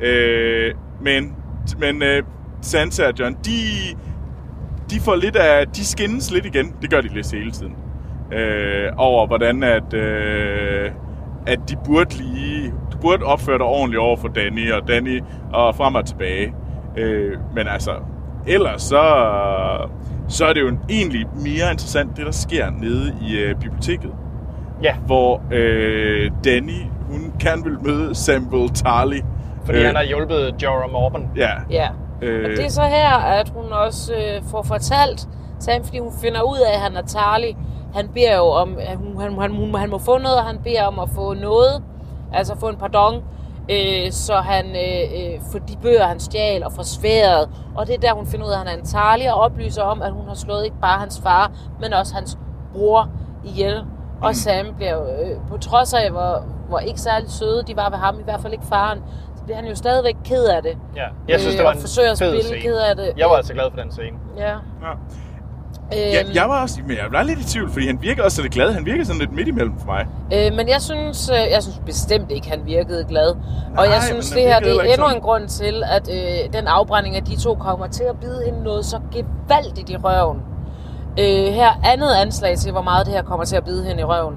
Øh, 0.00 0.74
men 1.00 1.36
men 1.78 2.02
øh, 2.02 2.22
Sansa 2.60 3.06
og 3.06 3.12
John, 3.20 3.34
de, 3.34 3.50
de 4.90 5.00
får 5.00 5.14
lidt 5.14 5.36
af, 5.36 5.68
de 5.68 5.84
skændes 5.84 6.30
lidt 6.30 6.46
igen. 6.46 6.74
Det 6.82 6.90
gør 6.90 7.00
de 7.00 7.08
lidt 7.14 7.32
hele 7.32 7.50
tiden. 7.50 7.76
Øh, 8.32 8.92
over 8.96 9.26
hvordan 9.26 9.62
at, 9.62 9.94
øh, 9.94 10.90
at 11.46 11.58
de 11.68 11.76
burde 11.84 12.16
lige, 12.16 12.66
de 12.92 12.96
burde 13.00 13.24
opføre 13.24 13.58
dig 13.58 13.66
ordentligt 13.66 14.00
over 14.00 14.16
for 14.16 14.28
Danny 14.28 14.72
og 14.72 14.88
Danny 14.88 15.20
og 15.52 15.74
frem 15.76 15.94
og 15.94 16.06
tilbage. 16.06 16.54
Øh, 16.96 17.38
men 17.54 17.68
altså, 17.68 17.92
ellers 18.46 18.82
så, 18.82 19.02
så 20.28 20.46
er 20.46 20.52
det 20.52 20.60
jo 20.60 20.76
egentlig 20.90 21.26
mere 21.34 21.70
interessant, 21.70 22.16
det 22.16 22.26
der 22.26 22.32
sker 22.32 22.70
nede 22.70 23.16
i 23.22 23.36
øh, 23.36 23.54
biblioteket. 23.54 24.10
Ja, 24.82 24.96
Hvor 25.06 25.42
øh, 25.52 26.30
Danny, 26.44 26.80
hun 27.14 27.32
kan 27.40 27.64
vil 27.64 27.78
møde 27.82 28.14
Samuel 28.14 28.70
Tarly. 28.70 29.20
fordi 29.64 29.78
øh. 29.78 29.86
han 29.86 29.96
har 29.96 30.02
hjulpet 30.04 30.62
Jorah 30.62 30.90
Mormon. 30.92 31.30
Ja, 31.36 31.50
Ja. 31.70 31.88
øh, 32.22 32.44
Og 32.44 32.50
det 32.50 32.64
er 32.64 32.68
så 32.70 32.82
her, 32.82 33.10
at 33.16 33.48
hun 33.48 33.72
også 33.72 34.12
øh, 34.14 34.42
får 34.50 34.62
fortalt 34.62 35.28
Sam, 35.58 35.84
fordi 35.84 35.98
hun 35.98 36.12
finder 36.22 36.42
ud 36.42 36.58
af, 36.58 36.74
at 36.74 36.80
han 36.80 36.96
er 36.96 37.02
tarlig. 37.02 37.56
Han 37.94 38.08
beder 38.08 38.36
jo 38.36 38.44
om, 38.46 38.76
at 38.80 38.96
hun, 38.96 39.20
han, 39.20 39.38
han, 39.40 39.50
hun, 39.56 39.74
han 39.74 39.90
må 39.90 39.98
få 39.98 40.18
noget, 40.18 40.36
og 40.38 40.44
han 40.44 40.58
beder 40.64 40.82
om 40.84 40.98
at 40.98 41.08
få 41.14 41.34
noget, 41.34 41.82
altså 42.32 42.56
få 42.60 42.68
en 42.68 42.76
pardon, 42.76 43.22
øh, 43.70 44.10
så 44.12 44.34
han 44.34 44.64
øh, 44.66 45.02
øh, 45.34 45.40
for 45.52 45.58
de 45.58 45.76
bøger, 45.82 46.06
han 46.06 46.20
stjal 46.20 46.64
og 46.64 46.72
for 46.72 46.82
sværet. 46.82 47.48
Og 47.76 47.86
det 47.86 47.94
er 47.94 47.98
der, 47.98 48.12
hun 48.14 48.26
finder 48.26 48.46
ud 48.46 48.50
af, 48.50 48.54
at 48.54 48.58
han 48.68 48.76
er 48.76 48.80
en 48.80 48.86
tarlig, 48.86 49.32
og 49.34 49.40
oplyser 49.40 49.82
om, 49.82 50.02
at 50.02 50.12
hun 50.12 50.28
har 50.28 50.34
slået 50.34 50.64
ikke 50.64 50.80
bare 50.80 50.98
hans 51.00 51.20
far, 51.22 51.50
men 51.80 51.92
også 51.92 52.14
hans 52.14 52.38
bror 52.74 53.08
ihjel. 53.44 53.84
Og 54.22 54.34
Sam 54.34 54.66
bliver 54.76 54.92
jo, 54.94 55.02
øh, 55.04 55.36
på 55.50 55.56
trods 55.56 55.94
af, 55.94 56.10
hvor, 56.10 56.42
hvor 56.68 56.78
ikke 56.78 57.00
særlig 57.00 57.30
søde 57.30 57.62
de 57.66 57.76
var 57.76 57.90
ved 57.90 57.98
ham, 57.98 58.20
i 58.20 58.22
hvert 58.24 58.40
fald 58.40 58.52
ikke 58.52 58.64
faren, 58.66 58.98
så 59.36 59.44
bliver 59.44 59.56
han 59.56 59.66
jo 59.68 59.74
stadigvæk 59.74 60.16
ked 60.24 60.44
af 60.44 60.62
det. 60.62 60.76
Ja. 60.96 61.06
Jeg 61.28 61.40
synes, 61.40 61.54
Øh, 61.54 61.58
det 61.58 61.66
var 61.66 61.72
en 61.72 61.80
forsøger 61.80 62.10
at 62.10 62.16
spille 62.18 62.42
scene. 62.42 62.60
ked 62.60 62.76
af 62.76 62.96
det. 62.96 63.12
Jeg 63.16 63.26
var 63.30 63.36
altså 63.36 63.52
glad 63.52 63.64
for 63.74 63.80
den 63.80 63.90
scene. 63.92 64.16
Ja. 64.36 64.50
ja. 64.50 64.92
Øhm, 65.94 66.12
Ja, 66.12 66.22
jeg 66.42 66.48
var 66.48 66.62
også, 66.62 66.80
men 66.86 66.96
jeg 66.96 67.04
var 67.12 67.22
lidt 67.22 67.38
i 67.38 67.44
tvivl, 67.44 67.70
fordi 67.70 67.86
han 67.86 67.98
virker 68.02 68.22
også 68.24 68.42
lidt 68.42 68.52
glad. 68.54 68.72
Han 68.72 68.86
virker 68.86 69.04
sådan 69.04 69.20
lidt 69.20 69.32
midt 69.32 69.48
imellem 69.48 69.78
for 69.78 69.86
mig. 69.86 70.06
øh, 70.34 70.52
men 70.56 70.68
jeg 70.68 70.80
synes, 70.82 71.30
øh, 71.30 71.36
jeg 71.52 71.62
synes 71.62 71.80
bestemt 71.86 72.30
ikke, 72.30 72.50
han 72.50 72.60
virkede 72.66 73.04
glad. 73.08 73.34
Nej, 73.34 73.44
og 73.78 73.84
jeg 73.92 74.02
synes, 74.02 74.30
det 74.30 74.42
her 74.42 74.60
virkede 74.60 74.74
det 74.78 74.78
er 74.80 74.92
endnu 74.92 75.04
sådan. 75.06 75.16
en 75.16 75.22
grund 75.22 75.48
til, 75.48 75.82
at 75.90 76.08
øh, 76.12 76.52
den 76.52 76.66
afbrænding 76.66 77.16
af 77.16 77.24
de 77.24 77.36
to 77.40 77.54
kommer 77.54 77.86
til 77.86 78.04
at 78.04 78.16
bide 78.20 78.42
hende 78.44 78.62
noget 78.62 78.84
så 78.86 79.00
gevaldigt 79.12 79.90
i 79.90 79.96
røven. 79.96 80.38
Øh, 81.20 81.52
her 81.54 81.80
andet 81.84 82.10
anslag 82.22 82.58
til, 82.58 82.72
hvor 82.72 82.82
meget 82.82 83.06
det 83.06 83.14
her 83.14 83.22
kommer 83.22 83.44
til 83.44 83.56
at 83.56 83.64
bide 83.64 83.84
hende 83.84 84.00
i 84.00 84.04
røven. 84.04 84.34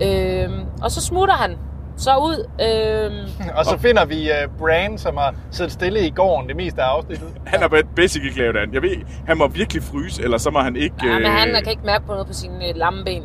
Ja. 0.00 0.44
Øh, 0.44 0.50
og 0.82 0.90
så 0.90 1.00
smutter 1.00 1.34
han 1.34 1.58
så 1.96 2.16
ud. 2.16 2.48
Øh, 2.60 3.12
Og 3.58 3.64
så 3.64 3.78
finder 3.78 4.04
vi 4.04 4.30
uh, 4.30 4.58
Bran, 4.58 4.98
som 4.98 5.16
har 5.16 5.34
siddet 5.50 5.72
stille 5.72 6.06
i 6.06 6.10
gården 6.10 6.48
det 6.48 6.56
meste 6.56 6.82
af 6.82 6.86
afsnittet. 6.86 7.28
Han 7.52 7.60
har 7.60 7.68
været 7.68 7.86
basically 7.96 8.38
lavet 8.38 8.56
an. 8.56 8.74
Jeg 8.74 8.82
ved, 8.82 8.96
han 9.26 9.38
må 9.38 9.48
virkelig 9.48 9.82
fryse, 9.82 10.22
eller 10.22 10.38
så 10.38 10.50
må 10.50 10.60
han 10.60 10.76
ikke... 10.76 10.94
Ja, 11.04 11.18
men 11.18 11.30
han 11.30 11.48
øh, 11.48 11.54
kan 11.62 11.70
ikke 11.70 11.86
mærke 11.86 12.06
på 12.06 12.12
noget 12.12 12.26
på 12.26 12.32
sine 12.32 12.68
øh, 12.68 12.76
lamme 12.76 13.04
ben. 13.04 13.22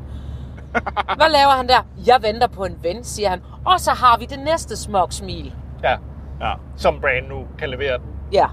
Hvad 1.20 1.32
laver 1.32 1.52
han 1.58 1.68
der? 1.68 1.86
Jeg 2.08 2.18
venter 2.22 2.48
på 2.48 2.66
en 2.66 2.76
ven, 2.84 3.04
siger 3.04 3.30
han. 3.30 3.42
Og 3.66 3.80
så 3.80 3.92
har 3.92 4.18
vi 4.18 4.26
det 4.26 4.40
næste 4.40 4.78
smuk 4.78 5.12
smil. 5.12 5.54
Ja, 5.84 5.96
Ja, 6.42 6.54
som 6.76 7.00
Bran 7.02 7.24
nu 7.30 7.46
kan 7.60 7.70
levere 7.70 7.98
den. 7.98 8.06
Ja. 8.34 8.46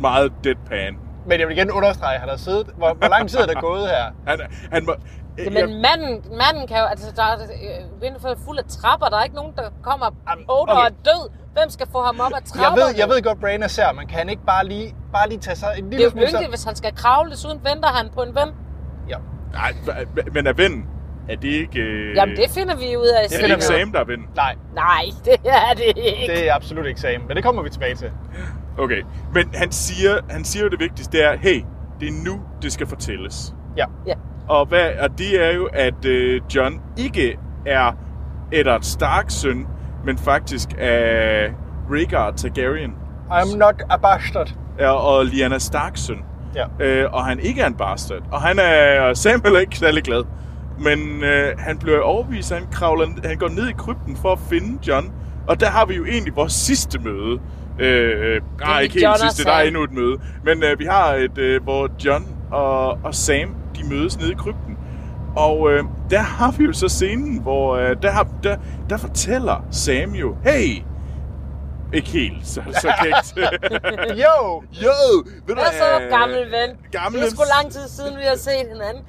meget 0.00 0.32
deadpan. 0.44 0.96
Men 1.26 1.40
jeg 1.40 1.48
vil 1.48 1.56
igen 1.56 1.70
understrege, 1.70 2.14
at 2.14 2.20
han 2.20 2.28
har 2.28 2.36
siddet... 2.36 2.66
Hvor, 2.76 2.94
hvor 2.94 3.08
lang 3.08 3.28
tid 3.30 3.38
er 3.38 3.46
der 3.46 3.60
gået 3.60 3.88
her? 3.88 4.04
Han, 4.26 4.40
han 4.72 4.84
må... 4.86 4.94
Jamen, 5.38 5.82
manden, 5.82 6.24
manden 6.38 6.66
kan 6.68 6.76
jo... 6.78 6.84
Altså, 6.84 7.12
der 7.16 7.22
er 7.22 7.34
øh, 7.42 8.02
Winterfell 8.02 8.32
er 8.34 8.38
fuld 8.46 8.58
af 8.58 8.64
trapper. 8.64 9.06
Der 9.06 9.16
er 9.18 9.24
ikke 9.24 9.36
nogen, 9.36 9.52
der 9.56 9.62
kommer 9.82 10.06
Jamen, 10.30 10.44
og 10.48 10.60
okay. 10.62 10.72
og 10.72 10.78
er 10.84 10.88
død. 10.88 11.30
Hvem 11.52 11.70
skal 11.70 11.86
få 11.92 12.02
ham 12.02 12.20
op 12.20 12.26
ad 12.26 12.32
Jeg 12.34 12.44
trapperne? 12.44 12.76
ved, 12.88 12.94
jeg 12.98 13.08
ved 13.08 13.22
godt, 13.22 13.40
Bran 13.40 13.62
er 13.62 13.68
sær, 13.68 13.92
men 13.92 14.06
kan 14.06 14.18
han 14.18 14.28
ikke 14.28 14.44
bare 14.46 14.64
lige, 14.66 14.94
bare 15.12 15.28
lige 15.28 15.38
tage 15.40 15.56
sig 15.56 15.68
en 15.78 15.84
Det 15.84 15.86
er 15.86 15.90
lille 15.90 16.04
jo 16.04 16.10
smule... 16.10 16.26
yndigt, 16.28 16.48
hvis 16.48 16.64
han 16.64 16.76
skal 16.76 16.94
kravle. 16.94 17.30
Desuden 17.30 17.60
venter 17.64 17.88
han 17.88 18.08
på 18.14 18.22
en 18.22 18.34
ven. 18.34 18.48
Ja. 19.08 19.16
Nej, 19.52 19.72
men 20.34 20.46
er 20.46 20.52
ven? 20.52 20.86
Er 21.28 21.36
det 21.36 21.48
ikke... 21.48 21.80
Øh, 21.80 22.16
Jamen, 22.16 22.36
det 22.36 22.50
finder 22.50 22.76
vi 22.76 22.96
ud 22.96 23.06
af 23.06 23.24
er 23.24 23.28
det 23.28 23.36
finder 23.40 23.54
ikke. 23.56 23.64
Sam, 23.64 23.92
der 23.92 24.00
er 24.00 24.04
ven? 24.04 24.20
Nej, 24.36 24.54
Nej, 24.74 25.02
det 25.24 25.36
er 25.44 25.74
det 25.74 25.84
ikke. 25.96 26.32
det 26.32 26.48
er 26.48 26.54
absolut 26.54 26.86
ikke 26.86 27.00
Sam, 27.00 27.20
men 27.28 27.36
det 27.36 27.44
kommer 27.44 27.62
vi 27.62 27.70
tilbage 27.70 27.94
til. 27.94 28.10
Okay, 28.78 29.02
men 29.34 29.54
han 29.54 29.72
siger, 29.72 30.18
han 30.30 30.44
siger 30.44 30.62
jo 30.62 30.68
det 30.68 30.80
vigtigste, 30.80 31.16
det 31.18 31.24
er, 31.26 31.36
hey, 31.36 31.64
det 32.00 32.08
er 32.08 32.12
nu, 32.24 32.40
det 32.62 32.72
skal 32.72 32.86
fortælles. 32.86 33.54
Ja. 33.76 33.84
Ja. 34.06 34.14
Og, 34.48 34.66
hvad, 34.66 34.90
og 35.00 35.18
det 35.18 35.44
er 35.44 35.50
jo, 35.54 35.68
at 35.72 36.04
øh, 36.04 36.40
John 36.54 36.80
ikke 36.96 37.38
er 37.66 37.92
Eddard 38.52 38.82
Starks 38.82 39.34
søn, 39.34 39.66
men 40.04 40.18
faktisk 40.18 40.68
er 40.78 41.48
Rhaegar 41.90 42.30
Targaryen 42.30 42.94
I'm 43.30 43.56
not 43.56 43.82
a 43.90 43.96
bastard. 43.96 44.54
er, 44.78 44.88
og 44.88 45.26
Lyanna 45.26 45.58
Starks 45.58 46.00
søn. 46.00 46.18
Ja. 46.54 46.86
Øh, 46.86 47.12
og 47.12 47.24
han 47.24 47.40
ikke 47.40 47.60
er 47.60 47.66
en 47.66 47.74
bastard. 47.74 48.22
Og 48.32 48.42
han 48.42 48.58
er 48.58 49.14
Samuel 49.14 49.54
er 49.54 49.60
ikke 49.60 49.78
særlig 49.78 50.02
glad. 50.02 50.24
Men 50.78 51.24
øh, 51.24 51.58
han 51.58 51.78
bliver 51.78 52.00
overbevist, 52.00 52.52
han, 52.52 52.66
kravler, 52.72 53.06
han 53.24 53.38
går 53.38 53.48
ned 53.48 53.68
i 53.68 53.72
krypten 53.72 54.16
for 54.16 54.32
at 54.32 54.38
finde 54.50 54.88
John. 54.88 55.12
Og 55.46 55.60
der 55.60 55.66
har 55.66 55.86
vi 55.86 55.94
jo 55.94 56.04
egentlig 56.04 56.36
vores 56.36 56.52
sidste 56.52 56.98
møde. 56.98 57.40
Øh, 57.78 58.40
nej, 58.60 58.80
ikke 58.80 58.94
helt 58.94 59.20
sidste, 59.20 59.44
der 59.44 59.52
er 59.52 59.62
endnu 59.62 59.82
et 59.82 59.92
møde. 59.92 60.20
Men 60.44 60.62
øh, 60.62 60.78
vi 60.78 60.84
har 60.84 61.14
et, 61.14 61.38
øh, 61.38 61.62
hvor 61.62 61.90
John 62.04 62.26
og, 62.50 62.98
og 63.04 63.14
Sam, 63.14 63.54
de 63.82 63.88
de 63.88 63.94
mødes 63.94 64.18
nede 64.18 64.32
i 64.32 64.34
krypten. 64.34 64.78
Og 65.36 65.70
øh, 65.72 65.84
der 66.10 66.18
har 66.18 66.50
vi 66.58 66.64
jo 66.64 66.72
så 66.72 66.88
scenen, 66.88 67.38
hvor 67.42 67.76
øh, 67.76 67.96
der, 68.02 68.10
har, 68.10 68.26
der, 68.42 68.56
der 68.90 68.96
fortæller 68.96 69.64
Sam 69.70 70.10
jo, 70.14 70.36
hey, 70.44 70.82
ikke 71.92 72.08
helt 72.08 72.46
så, 72.46 72.62
så 72.72 72.92
kægt. 73.02 73.36
Jo! 74.10 74.62
jo, 74.72 74.90
ved 75.46 75.54
du 75.54 75.54
Hvad 75.54 75.64
så, 75.72 76.16
gammel 76.16 76.38
ven? 76.38 76.76
Gamle, 76.92 77.18
Det 77.20 77.26
er 77.26 77.30
sgu 77.30 77.42
lang 77.62 77.72
tid 77.72 77.88
siden, 77.88 78.16
vi 78.16 78.22
har 78.22 78.36
set 78.36 78.52
hinanden. 78.72 79.02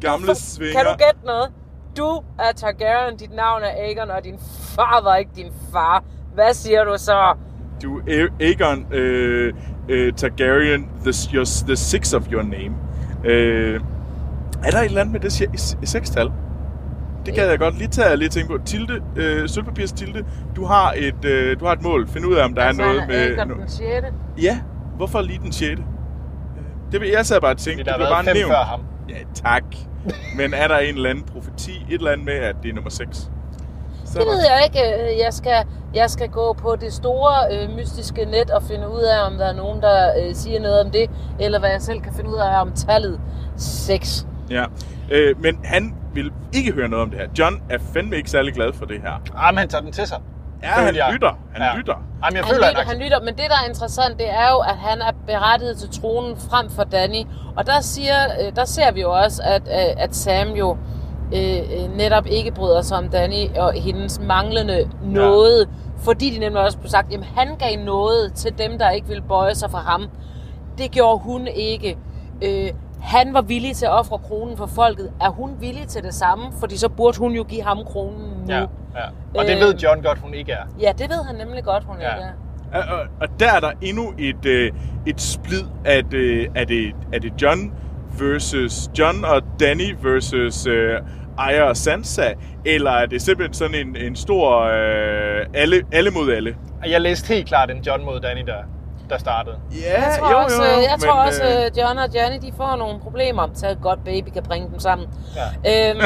gamle 0.00 0.26
Kan 0.26 0.34
svinger. 0.36 0.82
du 0.82 0.88
gætte 0.90 1.26
noget? 1.26 1.48
Du 1.96 2.22
er 2.38 2.52
Targaryen, 2.56 3.16
dit 3.16 3.34
navn 3.36 3.62
er 3.62 3.70
Aegon, 3.70 4.10
og 4.10 4.24
din 4.24 4.38
far 4.74 5.00
var 5.02 5.16
ikke 5.16 5.30
din 5.36 5.52
far. 5.72 6.04
Hvad 6.34 6.54
siger 6.54 6.84
du 6.84 6.94
så? 6.98 7.34
Du 7.82 7.98
er 7.98 8.26
Aegon 8.40 8.86
øh, 8.92 9.54
øh, 9.88 10.12
Targaryen, 10.12 10.88
the, 11.04 11.12
your, 11.34 11.44
the 11.66 11.76
six 11.76 12.14
of 12.14 12.22
your 12.32 12.42
name. 12.42 12.74
Øh, 13.24 13.80
er 14.64 14.70
der 14.70 14.78
et 14.78 14.84
eller 14.84 15.00
andet 15.00 15.12
med 15.12 15.20
det 15.20 15.88
sekstal? 15.88 16.30
Det 17.26 17.34
kan 17.34 17.44
jeg 17.44 17.58
godt 17.58 17.78
lige 17.78 17.88
tage 17.88 18.16
lige 18.16 18.28
tænke 18.28 18.48
på. 18.48 18.64
Tilde, 18.64 19.00
øh, 19.16 19.48
sølvpapirs 19.48 19.92
Tilde, 19.92 20.24
du 20.56 20.64
har 20.64 20.94
et, 20.96 21.24
øh, 21.24 21.60
du 21.60 21.64
har 21.64 21.72
et 21.72 21.82
mål. 21.82 22.08
Find 22.08 22.26
ud 22.26 22.34
af, 22.34 22.44
om 22.44 22.54
der 22.54 22.62
altså, 22.62 22.82
er 22.82 22.86
noget 22.86 23.02
med... 23.08 23.38
No- 23.38 23.60
den 23.60 23.68
6. 23.68 23.82
Ja, 24.42 24.60
hvorfor 24.96 25.20
lige 25.20 25.38
den 25.42 25.52
6. 25.52 25.80
Det 26.92 27.00
vil 27.00 27.08
jeg 27.08 27.26
sad 27.26 27.40
bare 27.40 27.50
og 27.50 27.56
tænkte, 27.58 27.84
Der 27.84 27.90
det 27.96 28.06
har 28.06 28.22
blev 28.22 28.24
bare 28.26 28.34
nævnt. 28.34 28.52
før 28.52 28.64
ham. 28.64 28.80
Ja, 29.08 29.14
tak. 29.34 29.62
Men 30.36 30.54
er 30.54 30.68
der 30.68 30.78
en 30.78 30.94
eller 30.94 31.10
anden 31.10 31.24
profeti, 31.24 31.86
et 31.90 31.94
eller 31.98 32.10
andet 32.10 32.26
med, 32.26 32.34
at 32.34 32.56
det 32.62 32.70
er 32.70 32.74
nummer 32.74 32.90
6? 32.90 33.30
Så 34.04 34.18
Det 34.18 34.26
ved 34.26 34.40
jeg 34.50 34.60
ikke. 34.64 35.12
Øh, 35.12 35.18
Jeg 35.24 35.32
skal, 35.32 35.64
jeg 35.94 36.10
skal 36.10 36.28
gå 36.28 36.52
på 36.52 36.76
det 36.80 36.92
store 36.92 37.34
øh, 37.52 37.76
mystiske 37.76 38.24
net 38.24 38.50
og 38.50 38.62
finde 38.62 38.88
ud 38.90 39.00
af, 39.02 39.26
om 39.26 39.32
der 39.38 39.46
er 39.46 39.54
nogen, 39.54 39.82
der 39.82 40.12
øh, 40.22 40.34
siger 40.34 40.60
noget 40.60 40.84
om 40.84 40.90
det, 40.90 41.10
eller 41.40 41.58
hvad 41.58 41.70
jeg 41.70 41.82
selv 41.82 42.00
kan 42.00 42.12
finde 42.14 42.30
ud 42.30 42.36
af 42.36 42.60
om 42.60 42.72
tallet 42.72 43.20
6. 43.56 44.26
Ja. 44.50 44.64
Øh, 45.10 45.42
men 45.42 45.60
han 45.64 45.94
vil 46.14 46.32
ikke 46.54 46.72
høre 46.72 46.88
noget 46.88 47.02
om 47.02 47.10
det 47.10 47.18
her. 47.18 47.28
John 47.38 47.62
er 47.70 47.78
fandme 47.92 48.16
ikke 48.16 48.30
særlig 48.30 48.54
glad 48.54 48.72
for 48.72 48.84
det 48.84 49.00
her. 49.02 49.12
Ah, 49.36 49.54
men 49.54 49.58
han 49.58 49.68
tager 49.68 49.82
den 49.82 49.92
til 49.92 50.06
sig. 50.06 50.18
Ja, 50.62 50.68
han 50.68 50.96
jeg. 50.96 51.08
lytter. 51.12 51.38
Han 51.54 51.78
lytter. 51.78 51.94
Jamen, 52.24 52.36
jeg 52.36 52.44
Han 52.44 52.54
føler, 52.54 52.68
lytter, 52.68 52.80
at 52.80 52.86
han 52.86 52.98
lytter, 52.98 53.20
men 53.20 53.28
det, 53.34 53.44
der 53.48 53.56
er 53.64 53.68
interessant, 53.68 54.18
det 54.18 54.30
er 54.30 54.50
jo, 54.50 54.58
at 54.58 54.76
han 54.76 55.00
er 55.00 55.12
berettiget 55.26 55.76
til 55.78 56.00
tronen 56.00 56.36
frem 56.36 56.70
for 56.70 56.84
Danny. 56.84 57.24
Og 57.56 57.66
der, 57.66 57.80
siger, 57.80 58.14
øh, 58.40 58.56
der 58.56 58.64
ser 58.64 58.92
vi 58.92 59.00
jo 59.00 59.12
også, 59.12 59.42
at, 59.44 59.62
øh, 59.62 60.02
at 60.04 60.16
Sam 60.16 60.48
jo 60.48 60.76
øh, 61.34 61.58
øh, 61.58 61.96
netop 61.96 62.26
ikke 62.26 62.50
bryder 62.50 62.82
sig 62.82 62.98
om 62.98 63.08
Danny 63.08 63.56
og 63.56 63.72
hendes 63.72 64.20
manglende 64.20 64.90
noget. 65.02 65.60
Ja. 65.60 66.02
Fordi 66.04 66.30
de 66.34 66.38
nemlig 66.38 66.62
også 66.62 66.78
blev 66.78 66.90
sagt, 66.90 67.14
at 67.14 67.24
han 67.36 67.56
gav 67.58 67.84
noget 67.84 68.32
til 68.34 68.58
dem, 68.58 68.78
der 68.78 68.90
ikke 68.90 69.08
ville 69.08 69.22
bøje 69.22 69.54
sig 69.54 69.70
for 69.70 69.78
ham. 69.78 70.04
Det 70.78 70.90
gjorde 70.90 71.18
hun 71.18 71.46
ikke. 71.46 71.96
Øh, 72.42 72.70
han 73.02 73.34
var 73.34 73.42
villig 73.42 73.76
til 73.76 73.84
at 73.86 73.92
ofre 73.92 74.18
kronen 74.18 74.56
for 74.56 74.66
folket. 74.66 75.12
Er 75.20 75.28
hun 75.30 75.50
villig 75.60 75.88
til 75.88 76.02
det 76.02 76.14
samme? 76.14 76.44
Fordi 76.60 76.76
så 76.76 76.88
burde 76.88 77.18
hun 77.18 77.32
jo 77.32 77.42
give 77.44 77.62
ham 77.62 77.78
kronen 77.86 78.20
nu. 78.46 78.52
Ja, 78.54 78.60
ja. 78.60 78.66
Og 79.34 79.44
det 79.46 79.54
Øh. 79.54 79.60
ved 79.60 79.74
John 79.74 80.02
godt, 80.02 80.18
hun 80.18 80.34
ikke 80.34 80.52
er. 80.52 80.62
ja 80.80 80.92
det 80.98 81.10
ved 81.10 81.24
han 81.24 81.34
nemlig 81.34 81.64
godt, 81.64 81.84
hun 81.84 81.96
Ja. 82.00 82.14
ikke 82.14 82.24
er. 82.24 82.32
Og, 82.78 82.98
og, 82.98 83.06
og 83.20 83.28
der 83.40 83.52
er 83.52 83.60
der 83.60 83.70
endnu 83.82 84.12
et, 84.18 84.46
øh, 84.46 84.72
et 85.06 85.20
splid. 85.20 85.62
Er 85.84 86.02
det, 86.02 86.48
er, 86.54 86.64
det, 86.64 86.92
er 87.12 87.18
det 87.18 87.32
John 87.42 87.72
versus 88.20 88.90
John 88.98 89.24
og 89.24 89.42
Danny 89.60 89.96
versus 90.02 90.66
øh, 90.66 91.00
Aya 91.38 91.62
og 91.62 91.76
Sansa? 91.76 92.32
Eller 92.64 92.90
er 92.90 93.06
det 93.06 93.22
simpelthen 93.22 93.54
sådan 93.54 93.74
en, 93.88 93.96
en 93.96 94.16
stor 94.16 94.60
øh, 94.62 95.46
alle, 95.54 95.82
alle 95.92 96.10
mod 96.10 96.32
alle? 96.32 96.56
Jeg 96.86 97.00
læste 97.00 97.34
helt 97.34 97.48
klart 97.48 97.70
en 97.70 97.78
John 97.86 98.04
mod 98.04 98.20
Danny, 98.20 98.40
der, 98.46 98.54
der 99.10 99.18
startede. 99.18 99.56
Ja, 99.72 100.02
Jeg 100.02 100.16
tror 100.18 100.34
også, 100.44 100.62
jeg 100.62 100.96
men, 100.96 101.00
tror 101.08 101.12
også 101.26 101.42
øh, 101.44 101.64
øh, 101.64 101.78
John 101.78 101.98
og 101.98 102.08
Johnny 102.14 102.38
de 102.48 102.52
får 102.56 102.76
nogle 102.76 103.00
problemer, 103.00 103.48
så 103.54 103.70
et 103.70 103.78
godt 103.82 104.04
baby 104.04 104.28
kan 104.28 104.42
bringe 104.42 104.68
dem 104.70 104.78
sammen. 104.78 105.08
Ja. 105.64 105.90
Øhm, 105.90 106.00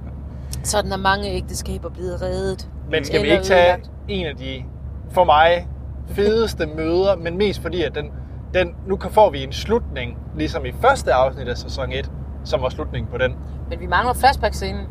sådan 0.72 0.92
er 0.92 0.96
mange 0.96 1.28
ægteskaber 1.30 1.88
blevet 1.90 2.22
reddet. 2.22 2.68
Men 2.90 3.04
skal 3.04 3.22
vi 3.22 3.28
ikke 3.30 3.44
tage 3.44 3.62
ødelagt. 3.64 3.90
en 4.08 4.26
af 4.26 4.36
de, 4.36 4.64
for 5.10 5.24
mig, 5.24 5.68
fedeste 6.08 6.66
møder, 6.66 7.16
men 7.16 7.38
mest 7.38 7.62
fordi, 7.62 7.82
at 7.82 7.94
den, 7.94 8.10
den, 8.54 8.74
nu 8.86 8.96
kan- 8.96 9.10
får 9.10 9.30
vi 9.30 9.44
en 9.44 9.52
slutning, 9.52 10.18
ligesom 10.36 10.64
i 10.66 10.72
første 10.80 11.12
afsnit 11.12 11.48
af 11.48 11.56
sæson 11.56 11.92
1, 11.92 12.10
som 12.44 12.62
var 12.62 12.68
slutningen 12.68 13.10
på 13.12 13.18
den. 13.18 13.34
Men 13.70 13.80
vi 13.80 13.86
mangler 13.86 14.14
flashback-scenen. 14.14 14.86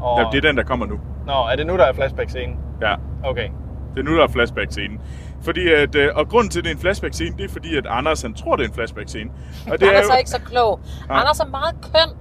Og, 0.00 0.20
Ja, 0.20 0.26
det 0.32 0.38
er 0.44 0.48
den, 0.48 0.56
der 0.56 0.62
kommer 0.64 0.86
nu. 0.86 0.94
Nå, 1.26 1.32
er 1.32 1.56
det 1.56 1.66
nu, 1.66 1.76
der 1.76 1.84
er 1.84 1.92
flashback-scenen? 1.92 2.56
Ja, 2.80 2.94
Okay. 3.24 3.48
det 3.94 4.00
er 4.00 4.04
nu, 4.04 4.16
der 4.16 4.22
er 4.24 4.28
flashback-scenen. 4.28 5.00
Fordi 5.44 5.72
at, 5.72 5.94
øh, 5.94 6.10
og 6.14 6.28
grunden 6.28 6.50
til, 6.50 6.58
at 6.58 6.64
det 6.64 6.70
er 6.70 6.74
en 6.74 6.80
flashback-scene, 6.80 7.36
det 7.36 7.44
er 7.44 7.48
fordi, 7.48 7.76
at 7.76 7.86
Anders 7.86 8.22
han 8.22 8.34
tror, 8.34 8.56
det 8.56 8.64
er 8.64 8.68
en 8.68 8.74
flashback-scene. 8.74 9.30
Og 9.70 9.80
det 9.80 9.86
Anders 9.88 10.04
jo, 10.04 10.10
er 10.10 10.16
ikke 10.16 10.30
så 10.30 10.40
klog. 10.40 10.80
Nej. 11.08 11.20
Anders 11.20 11.40
er 11.40 11.46
meget 11.46 11.74
køn, 11.82 12.16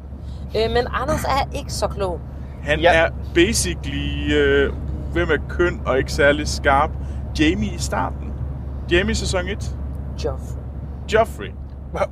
øh, 0.64 0.72
men 0.72 0.88
Anders 1.02 1.24
er 1.24 1.58
ikke 1.58 1.74
så 1.74 1.88
klog. 1.88 2.20
han 2.64 2.80
Ja. 2.80 2.94
er 2.94 3.10
basically, 3.36 4.34
øh, 4.34 4.74
hvem 5.14 5.30
er 5.30 5.38
køn 5.50 5.82
og 5.86 5.98
ikke 5.98 6.12
særlig 6.12 6.48
skarp, 6.48 6.90
Jamie 7.40 7.70
i 7.74 7.78
starten. 7.78 8.34
Jamie 8.92 9.16
sæson 9.16 9.48
1. 9.48 9.76
Joffrey. 10.26 10.58
Joffrey. 11.14 11.52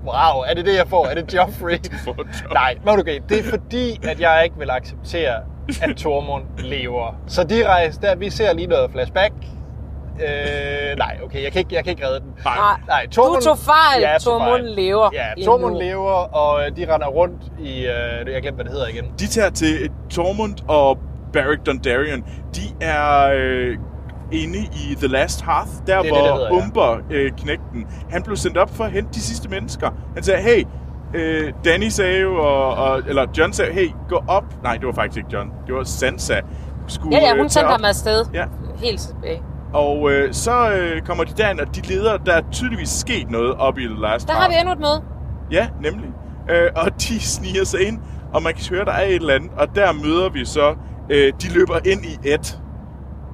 Wow, 0.06 0.42
er 0.48 0.54
det 0.56 0.66
det, 0.66 0.76
jeg 0.76 0.86
får? 0.88 1.06
Er 1.08 1.16
det 1.16 1.34
Joffrey? 1.34 1.78
Nej, 2.54 2.78
må 2.86 2.92
du 2.92 3.00
okay. 3.00 3.20
Det 3.30 3.40
er 3.40 3.44
fordi, 3.44 4.00
at 4.08 4.20
jeg 4.20 4.42
ikke 4.44 4.56
vil 4.60 4.70
acceptere, 4.70 5.36
at 5.82 5.96
Tormund 5.98 6.44
lever. 6.58 7.16
Så 7.28 7.44
direkte, 7.44 8.02
der, 8.02 8.16
vi 8.16 8.30
ser 8.30 8.54
lige 8.54 8.68
noget 8.68 8.92
flashback. 8.92 9.34
Øh, 10.22 10.98
nej, 10.98 11.18
okay, 11.24 11.44
jeg 11.44 11.52
kan 11.52 11.60
ikke, 11.60 11.76
jeg 11.76 11.84
kan 11.84 11.92
ikke 11.92 12.06
redde 12.08 12.20
den. 12.20 12.30
Nej. 12.46 12.56
Nej, 12.58 12.80
Nej, 12.88 13.06
du 13.06 13.40
tog 13.42 13.58
fejl. 13.58 14.02
Ja, 14.02 14.18
Tormund 14.18 14.62
fejl. 14.62 14.76
lever 14.76 15.10
Ja, 15.14 15.44
Tormund 15.46 15.76
endnu. 15.76 15.88
lever, 15.90 16.12
og 16.12 16.62
øh, 16.62 16.76
de 16.78 16.94
render 16.94 17.08
rundt 17.08 17.44
i... 17.60 17.80
Øh, 17.86 18.34
jeg 18.34 18.42
glemte, 18.42 18.52
hvad 18.56 18.66
det 18.66 18.72
hedder 18.74 18.88
igen. 18.88 19.06
De 19.20 19.28
tager 19.28 19.50
til 19.50 19.90
Tormund 20.10 20.56
og 20.68 20.98
Beric 21.34 21.60
Dondarrion. 21.66 22.22
De 22.56 22.62
er 22.86 23.32
øh, 23.36 23.78
inde 24.32 24.58
i 24.60 24.96
The 24.96 25.08
Last 25.08 25.46
Hearth, 25.46 25.70
der 25.72 25.84
Det 25.86 25.94
er 25.96 26.02
det, 26.02 26.12
hvor 26.12 26.18
det 26.18 26.34
hedder, 26.34 26.56
ja. 26.56 26.64
Umber, 26.64 26.98
øh, 27.12 27.32
knægten, 27.38 27.88
han 28.10 28.24
blev 28.24 28.36
sendt 28.36 28.58
op 28.58 28.70
for 28.76 28.84
at 28.84 28.92
hente 28.92 29.10
de 29.14 29.22
sidste 29.22 29.50
mennesker. 29.50 29.90
Han 30.14 30.24
sagde, 30.24 30.42
hey, 30.42 30.64
øh, 31.14 31.54
Danny 31.66 31.88
sagde 31.90 32.20
jo, 32.22 32.36
og, 32.36 32.74
og, 32.76 33.02
eller 33.08 33.26
John 33.38 33.54
sagde, 33.54 33.74
hey, 33.74 33.90
gå 34.10 34.24
op. 34.28 34.44
Nej, 34.64 34.76
det 34.78 34.86
var 34.88 34.94
faktisk 34.94 35.18
ikke 35.18 35.30
John. 35.34 35.50
Det 35.68 35.76
var 35.76 35.84
Sansa. 35.84 36.36
Skulle, 36.88 37.18
Ja, 37.18 37.24
ja, 37.26 37.32
øh, 37.34 37.38
hun 37.38 37.46
tage 37.46 37.50
sendte 37.50 37.72
ham 37.72 37.86
afsted. 37.86 38.26
Ja. 38.34 38.46
Helt 38.84 39.00
tilbage. 39.00 39.42
Og 39.74 40.12
øh, 40.12 40.34
så 40.34 40.72
øh, 40.72 41.02
kommer 41.02 41.24
de 41.24 41.34
derind, 41.38 41.60
og 41.60 41.76
de 41.76 41.82
leder, 41.82 42.18
der 42.18 42.34
er 42.34 42.42
tydeligvis 42.52 42.90
sket 42.90 43.30
noget 43.32 43.56
op 43.56 43.78
i 43.78 43.86
The 43.86 44.02
Last 44.02 44.28
Der 44.28 44.34
Hearth. 44.34 44.42
har 44.44 44.50
vi 44.50 44.56
endnu 44.60 44.74
et 44.74 44.80
møde. 44.80 45.02
Ja, 45.52 45.68
nemlig. 45.82 46.10
Øh, 46.50 46.70
og 46.76 47.02
de 47.02 47.20
sniger 47.36 47.64
sig 47.66 47.88
ind, 47.88 48.00
og 48.34 48.44
man 48.44 48.54
kan 48.54 48.64
høre, 48.76 48.86
der 48.86 48.92
er 48.92 49.06
et 49.06 49.16
eller 49.16 49.34
andet. 49.34 49.52
Og 49.58 49.68
der 49.76 49.94
møder 49.94 50.30
vi 50.30 50.46
så, 50.46 50.76
øh, 51.10 51.34
de 51.42 51.54
løber 51.54 51.80
ind 51.86 52.06
i 52.06 52.30
Ed, 52.30 52.58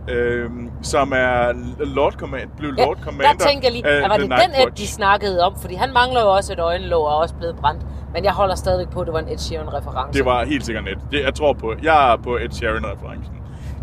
øh, 0.10 0.50
som 0.82 1.12
er 1.16 1.54
Lord 1.86 2.14
Command, 2.14 2.50
blev 2.58 2.72
Ja, 2.78 2.86
Lord 2.86 2.98
Commander. 3.02 3.34
der 3.34 3.46
tænker 3.46 3.64
jeg 3.68 3.72
lige, 3.72 3.88
at 3.88 4.10
var 4.10 4.18
det 4.18 4.24
den 4.26 4.34
Ed, 4.34 4.66
Watch. 4.66 4.82
de 4.82 4.88
snakkede 4.88 5.44
om? 5.44 5.56
Fordi 5.62 5.76
han 5.76 5.94
mangler 5.94 6.22
jo 6.22 6.28
også 6.32 6.54
et 6.54 6.60
øjenlåg 6.60 7.06
og 7.06 7.12
er 7.12 7.16
også 7.16 7.36
blevet 7.36 7.56
brændt. 7.56 7.86
Men 8.14 8.24
jeg 8.24 8.34
holder 8.34 8.56
stadigvæk 8.56 8.90
på, 8.94 9.00
at 9.00 9.06
det 9.06 9.14
var 9.14 9.20
en 9.20 9.30
Ed 9.30 9.38
Sheeran-reference. 9.38 10.18
Det 10.18 10.26
var 10.26 10.46
helt 10.46 10.66
sikkert 10.66 10.88
Ed. 10.88 10.96
Det, 11.12 11.24
jeg 11.24 11.34
tror 11.34 11.54
på. 11.54 11.74
Jeg 11.84 12.14
er 12.14 12.18
på 12.18 12.36
Ed 12.38 12.50
Sheeran-referencen. 12.52 13.34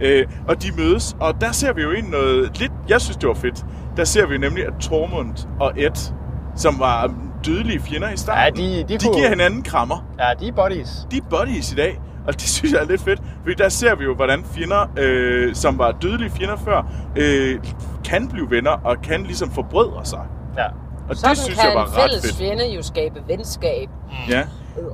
Øh, 0.00 0.26
og 0.48 0.62
de 0.62 0.68
mødes, 0.76 1.16
og 1.20 1.40
der 1.40 1.52
ser 1.52 1.72
vi 1.72 1.82
jo 1.82 1.90
ind 1.90 2.08
noget 2.08 2.58
lidt, 2.58 2.72
jeg 2.88 3.00
synes 3.00 3.16
det 3.16 3.28
var 3.28 3.34
fedt. 3.34 3.64
Der 3.96 4.04
ser 4.04 4.26
vi 4.26 4.38
nemlig, 4.38 4.66
at 4.66 4.72
Tormund 4.80 5.46
og 5.60 5.72
Ed, 5.76 6.12
som 6.56 6.78
var 6.80 7.14
dødelige 7.46 7.80
fjender 7.80 8.10
i 8.10 8.16
starten, 8.16 8.60
Ja, 8.64 8.66
de- 8.78 8.84
de 8.88 8.98
de 8.98 8.98
kunne- 9.04 9.14
giver 9.16 9.28
hinanden 9.28 9.62
krammer. 9.62 10.04
Ja, 10.18 10.24
de 10.40 10.48
er 10.48 10.52
buddies. 10.52 11.06
de 11.10 11.16
er 11.16 11.22
buddies 11.30 11.72
i 11.72 11.74
dag, 11.74 12.00
og 12.26 12.32
det 12.34 12.42
synes 12.56 12.72
jeg 12.72 12.80
er 12.80 12.86
lidt 12.86 13.02
fedt, 13.02 13.20
fordi 13.42 13.54
der 13.54 13.68
ser 13.68 13.94
vi 13.94 14.04
jo, 14.04 14.14
hvordan 14.14 14.44
fjender, 14.54 14.90
øh, 14.98 15.54
som 15.54 15.78
var 15.78 15.92
dødelige 15.92 16.30
fjender 16.30 16.56
før, 16.56 16.86
øh, 17.16 17.58
kan 18.04 18.28
blive 18.28 18.50
venner 18.50 18.70
og 18.70 18.96
kan 19.02 19.22
ligesom 19.22 19.50
forbrødre 19.50 20.04
sig. 20.04 20.20
Ja. 20.58 20.66
Og 21.08 21.16
Sådan 21.16 21.30
det 21.30 21.38
synes 21.38 21.58
kan 21.58 21.68
jeg 21.68 21.76
var 21.76 21.84
en 21.86 21.90
ret 21.92 22.00
fælles 22.02 22.22
fedt. 22.26 22.36
fjende 22.36 22.74
jo 22.74 22.82
skabe 22.82 23.20
venskab. 23.28 23.88
Ja. 24.28 24.42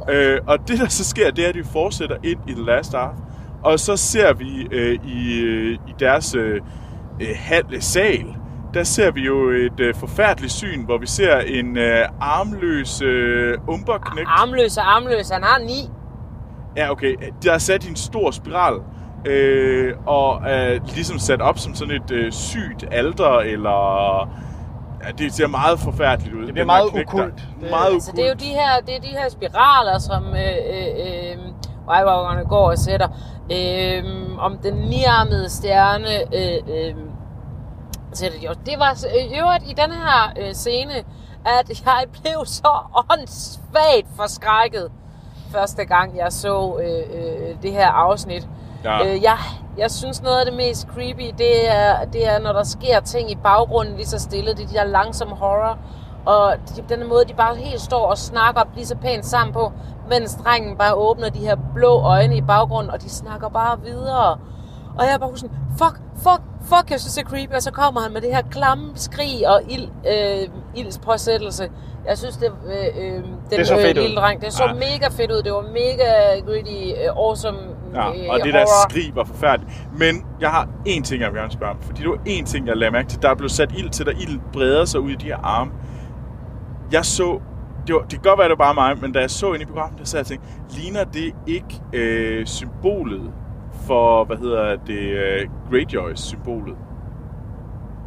Øh, 0.08 0.40
og 0.46 0.58
det, 0.68 0.78
der 0.78 0.88
så 0.88 1.04
sker, 1.04 1.30
det 1.30 1.44
er, 1.44 1.48
at 1.48 1.54
de 1.54 1.64
fortsætter 1.72 2.16
ind 2.24 2.38
i 2.48 2.52
The 2.52 2.64
Last 2.64 2.94
Ark, 2.94 3.14
og 3.64 3.80
så 3.80 3.96
ser 3.96 4.32
vi 4.32 4.68
øh, 4.72 4.98
i, 5.04 5.40
øh, 5.40 5.74
i 5.88 5.94
deres 6.00 6.34
øh, 6.34 6.60
øh, 7.20 7.28
halve 7.36 7.80
sal, 7.80 8.24
der 8.74 8.82
ser 8.84 9.10
vi 9.10 9.20
jo 9.20 9.50
et 9.50 9.80
øh, 9.80 9.94
forfærdeligt 9.94 10.52
syn, 10.52 10.84
hvor 10.84 10.98
vi 10.98 11.06
ser 11.06 11.38
en 11.38 11.78
øh, 11.78 12.04
armløs 12.20 13.02
øh, 13.02 13.58
umberknægt. 13.68 14.28
Armløs 14.30 14.76
og 14.76 14.96
armløs, 14.96 15.28
han 15.30 15.42
har 15.42 15.58
ni. 15.58 15.90
Ja, 16.76 16.90
okay. 16.90 17.14
Der 17.44 17.52
er 17.52 17.58
sat 17.58 17.84
i 17.84 17.90
en 17.90 17.96
stor 17.96 18.30
spiral, 18.30 18.74
øh, 19.26 19.94
og 20.06 20.42
er 20.46 20.78
ligesom 20.94 21.18
sat 21.18 21.40
op 21.42 21.58
som 21.58 21.74
sådan 21.74 21.94
et 21.94 22.10
øh, 22.10 22.32
sygt 22.32 22.84
alter, 22.90 23.38
eller... 23.38 24.28
Ja, 25.06 25.10
det 25.18 25.32
ser 25.32 25.46
meget 25.46 25.78
forfærdeligt 25.80 26.34
ud. 26.36 26.44
Det 26.46 26.52
bliver 26.52 26.66
meget. 26.66 26.92
Det- 26.92 27.70
Meget 27.70 27.92
Altså, 27.94 28.12
det 28.16 28.24
er 28.24 28.28
jo 28.28 28.34
de 28.34 28.44
her, 28.44 28.80
det 28.86 28.96
er 28.96 29.00
de 29.00 29.06
her 29.08 29.28
spiraler, 29.30 29.98
som 29.98 30.24
øh, 30.24 30.56
øh, 30.74 32.38
øh, 32.40 32.48
går 32.48 32.70
og 32.70 32.78
sætter. 32.78 33.08
Øh, 33.52 34.04
om 34.38 34.58
den 34.58 34.74
niarmede 34.74 35.48
stjerne 35.50 36.34
øh, 36.34 36.58
øh, 36.68 36.94
sætter 38.12 38.38
de 38.40 38.48
også. 38.48 38.60
Det 38.66 38.78
var 38.78 39.04
i 39.14 39.38
øvrigt 39.38 39.64
i 39.70 39.72
den 39.72 39.90
her 39.90 40.32
øh, 40.40 40.52
scene, 40.54 40.94
at 41.44 41.70
jeg 41.86 42.04
blev 42.12 42.46
så 42.46 42.78
åndssvagt 43.12 44.06
forskrækket. 44.16 44.90
første 45.52 45.84
gang, 45.84 46.16
jeg 46.16 46.32
så 46.32 46.78
øh, 46.82 47.22
øh, 47.22 47.62
det 47.62 47.72
her 47.72 47.88
afsnit. 47.88 48.48
Ja. 48.84 49.06
Øh, 49.06 49.22
jeg, 49.22 49.38
jeg 49.78 49.90
synes 49.90 50.22
noget 50.22 50.38
af 50.38 50.44
det 50.46 50.54
mest 50.54 50.88
creepy, 50.94 51.34
det 51.38 51.70
er, 51.70 52.04
det 52.04 52.28
er, 52.28 52.38
når 52.38 52.52
der 52.52 52.62
sker 52.64 53.00
ting 53.00 53.30
i 53.30 53.36
baggrunden 53.42 53.96
lige 53.96 54.06
så 54.06 54.18
stille. 54.18 54.50
Det 54.54 54.64
er 54.64 54.68
de 54.68 54.74
der 54.74 54.84
langsomme 54.84 55.34
horror. 55.36 55.78
Og 56.28 56.54
de, 56.76 56.94
den 56.96 57.08
måde, 57.08 57.24
de 57.28 57.34
bare 57.34 57.56
helt 57.56 57.80
står 57.80 58.06
og 58.06 58.18
snakker 58.18 58.62
lige 58.74 58.86
så 58.86 58.96
pænt 58.96 59.26
sammen 59.26 59.52
på, 59.54 59.72
mens 60.10 60.34
drengen 60.44 60.76
bare 60.76 60.94
åbner 60.94 61.28
de 61.28 61.38
her 61.38 61.56
blå 61.74 62.00
øjne 62.02 62.36
i 62.36 62.40
baggrunden, 62.42 62.90
og 62.92 63.02
de 63.02 63.10
snakker 63.10 63.48
bare 63.48 63.80
videre. 63.84 64.38
Og 64.98 65.04
jeg 65.04 65.12
er 65.14 65.18
bare 65.18 65.36
sådan, 65.36 65.56
fuck, 65.78 66.00
fuck, 66.16 66.42
fuck, 66.62 66.90
jeg 66.90 67.00
synes 67.00 67.14
det 67.14 67.24
er 67.24 67.28
creepy. 67.28 67.52
Og 67.54 67.62
så 67.62 67.70
kommer 67.72 68.00
han 68.00 68.12
med 68.12 68.20
det 68.20 68.34
her 68.34 68.42
klamme 68.50 68.84
skrig 68.94 69.48
og 69.48 69.60
ild, 69.68 69.88
øh, 70.12 70.48
ildspåsættelse. 70.74 71.68
Jeg 72.08 72.18
synes, 72.18 72.36
det, 72.36 72.52
øh, 72.66 73.04
øh, 73.06 73.12
den 73.14 73.24
Det 73.50 73.66
så 73.66 73.74
fedt 73.74 73.98
ud. 73.98 74.02
lille 74.02 74.16
dreng, 74.16 74.40
det 74.40 74.52
så 74.52 74.64
Ja. 74.64 74.72
mega 74.74 75.08
fedt 75.10 75.30
ud. 75.30 75.42
Det 75.42 75.52
var 75.52 75.62
mega 75.62 76.40
gritty, 76.46 76.92
øh, 77.02 77.16
awesome 77.16 77.58
Ja, 77.94 78.08
øh, 78.08 78.14
og 78.30 78.38
det 78.44 78.54
der 78.54 78.60
horror. 78.60 78.88
skrig 78.90 79.12
var 79.16 79.24
forfærdeligt. 79.24 79.72
Men 79.98 80.26
jeg 80.40 80.50
har 80.50 80.68
én 80.88 81.02
ting, 81.02 81.22
jeg 81.22 81.32
vil 81.32 81.38
gerne 81.40 81.52
spørge 81.52 81.70
om. 81.72 81.78
Fordi 81.80 82.02
det 82.02 82.08
var 82.10 82.16
én 82.28 82.44
ting, 82.44 82.66
jeg 82.66 82.76
lagde 82.76 82.92
mærke 82.92 83.08
til. 83.08 83.22
Der 83.22 83.34
blev 83.34 83.48
sat 83.48 83.72
ild 83.76 83.90
til, 83.90 84.06
der 84.06 84.12
ild 84.12 84.40
breder 84.52 84.84
sig 84.84 85.00
ud 85.00 85.10
i 85.10 85.14
de 85.14 85.26
her 85.26 85.36
arme. 85.42 85.70
Jeg 86.92 87.04
så... 87.04 87.40
Det, 87.86 87.94
var, 87.94 88.00
det 88.00 88.10
kan 88.10 88.20
godt 88.22 88.38
være, 88.38 88.48
det 88.48 88.58
var 88.58 88.64
bare 88.72 88.74
mig, 88.74 89.00
men 89.02 89.12
da 89.12 89.20
jeg 89.20 89.30
så 89.30 89.52
ind 89.52 89.62
i 89.62 89.66
programmet, 89.66 89.98
der 89.98 90.04
sad 90.04 90.18
jeg 90.18 90.22
og 90.22 90.26
tænkte, 90.26 90.48
ligner 90.80 91.04
det 91.04 91.32
ikke 91.46 91.80
øh, 91.92 92.46
symbolet 92.46 93.32
for, 93.86 94.24
hvad 94.24 94.36
hedder 94.36 94.76
det, 94.86 94.98
øh, 94.98 95.48
Greyjoys 95.70 96.20
symbolet? 96.20 96.76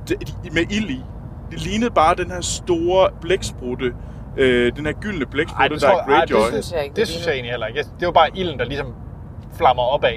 Det, 0.08 0.20
de- 0.28 0.50
med 0.54 0.62
ild 0.72 0.90
i. 0.90 1.04
Det 1.52 1.62
lignede 1.62 1.92
bare 1.92 2.16
den 2.16 2.32
her 2.32 2.42
store 2.42 3.10
blæksprutte, 3.22 3.94
øh, 4.38 4.76
den 4.76 4.86
her 4.86 4.94
gyldne 4.94 5.26
Ej, 5.26 5.30
blæksprutte, 5.32 5.74
det 5.76 5.82
der 5.82 5.88
er 5.88 5.92
tror- 5.92 6.14
ej, 6.14 6.26
det 6.26 6.32
Greyjoy. 6.36 6.50
synes 6.52 6.72
jeg 6.72 6.84
ikke, 6.84 6.94
Det 6.94 7.00
det 7.00 7.08
synes 7.08 7.26
jeg 7.28 7.34
egentlig 7.34 7.52
heller 7.52 7.68
ikke. 7.68 7.84
Det 8.00 8.06
var 8.06 8.12
bare 8.12 8.30
ilden, 8.36 8.60
der 8.60 8.66
ligesom 8.66 8.88
flammer 9.58 9.84
opad. 9.84 10.14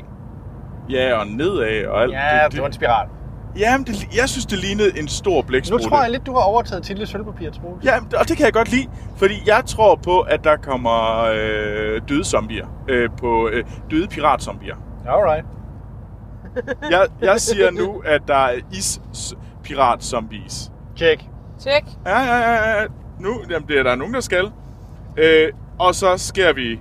Ja, 0.90 1.14
og 1.20 1.26
nedad 1.26 1.86
og 1.86 2.02
alt. 2.02 2.12
Ja, 2.12 2.40
det 2.50 2.60
var 2.60 2.66
en 2.66 2.72
spiral. 2.72 3.08
Jamen, 3.58 3.86
det, 3.86 4.16
jeg 4.16 4.28
synes, 4.28 4.46
det 4.46 4.58
lignede 4.58 4.98
en 4.98 5.08
stor 5.08 5.36
Nu 5.36 5.42
blæksprutte. 5.42 5.88
tror 5.88 6.02
jeg 6.02 6.10
lidt, 6.10 6.26
du 6.26 6.32
har 6.32 6.40
overtaget 6.40 6.82
til 6.82 6.96
det 6.96 7.08
sølvpapir, 7.08 7.50
Troels. 7.50 7.84
Ja, 7.84 7.96
og 8.20 8.28
det 8.28 8.36
kan 8.36 8.44
jeg 8.44 8.52
godt 8.52 8.70
lide, 8.70 8.86
fordi 9.16 9.34
jeg 9.46 9.62
tror 9.66 9.94
på, 9.94 10.20
at 10.20 10.44
der 10.44 10.56
kommer 10.56 11.24
øh, 11.34 12.00
døde 12.08 12.24
zombier. 12.24 12.66
Øh, 12.88 13.08
på 13.18 13.48
øh, 13.48 13.64
døde 13.90 14.08
piratzombier. 14.08 14.76
Alright. 15.08 15.46
Jeg, 16.90 17.06
jeg 17.22 17.40
siger 17.40 17.70
nu, 17.70 18.02
at 18.06 18.20
der 18.28 18.34
er 18.36 18.60
is-pirat-zombies. 18.72 20.70
Check. 20.96 21.24
Tjek. 21.60 21.84
Ja, 22.06 22.20
ja, 22.20 22.36
ja, 22.38 22.80
ja. 22.80 22.86
Nu, 23.20 23.40
jamen, 23.50 23.68
det 23.68 23.78
er 23.78 23.82
der 23.82 23.94
nogen, 23.94 24.14
der 24.14 24.20
skal. 24.20 24.50
Øh, 25.16 25.52
og 25.78 25.94
så 25.94 26.16
sker 26.16 26.52
vi 26.52 26.80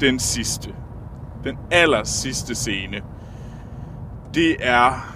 den 0.00 0.18
sidste. 0.18 0.68
Den 1.44 1.58
aller 1.70 2.04
sidste 2.04 2.54
scene. 2.54 3.00
Det 4.34 4.56
er 4.60 5.12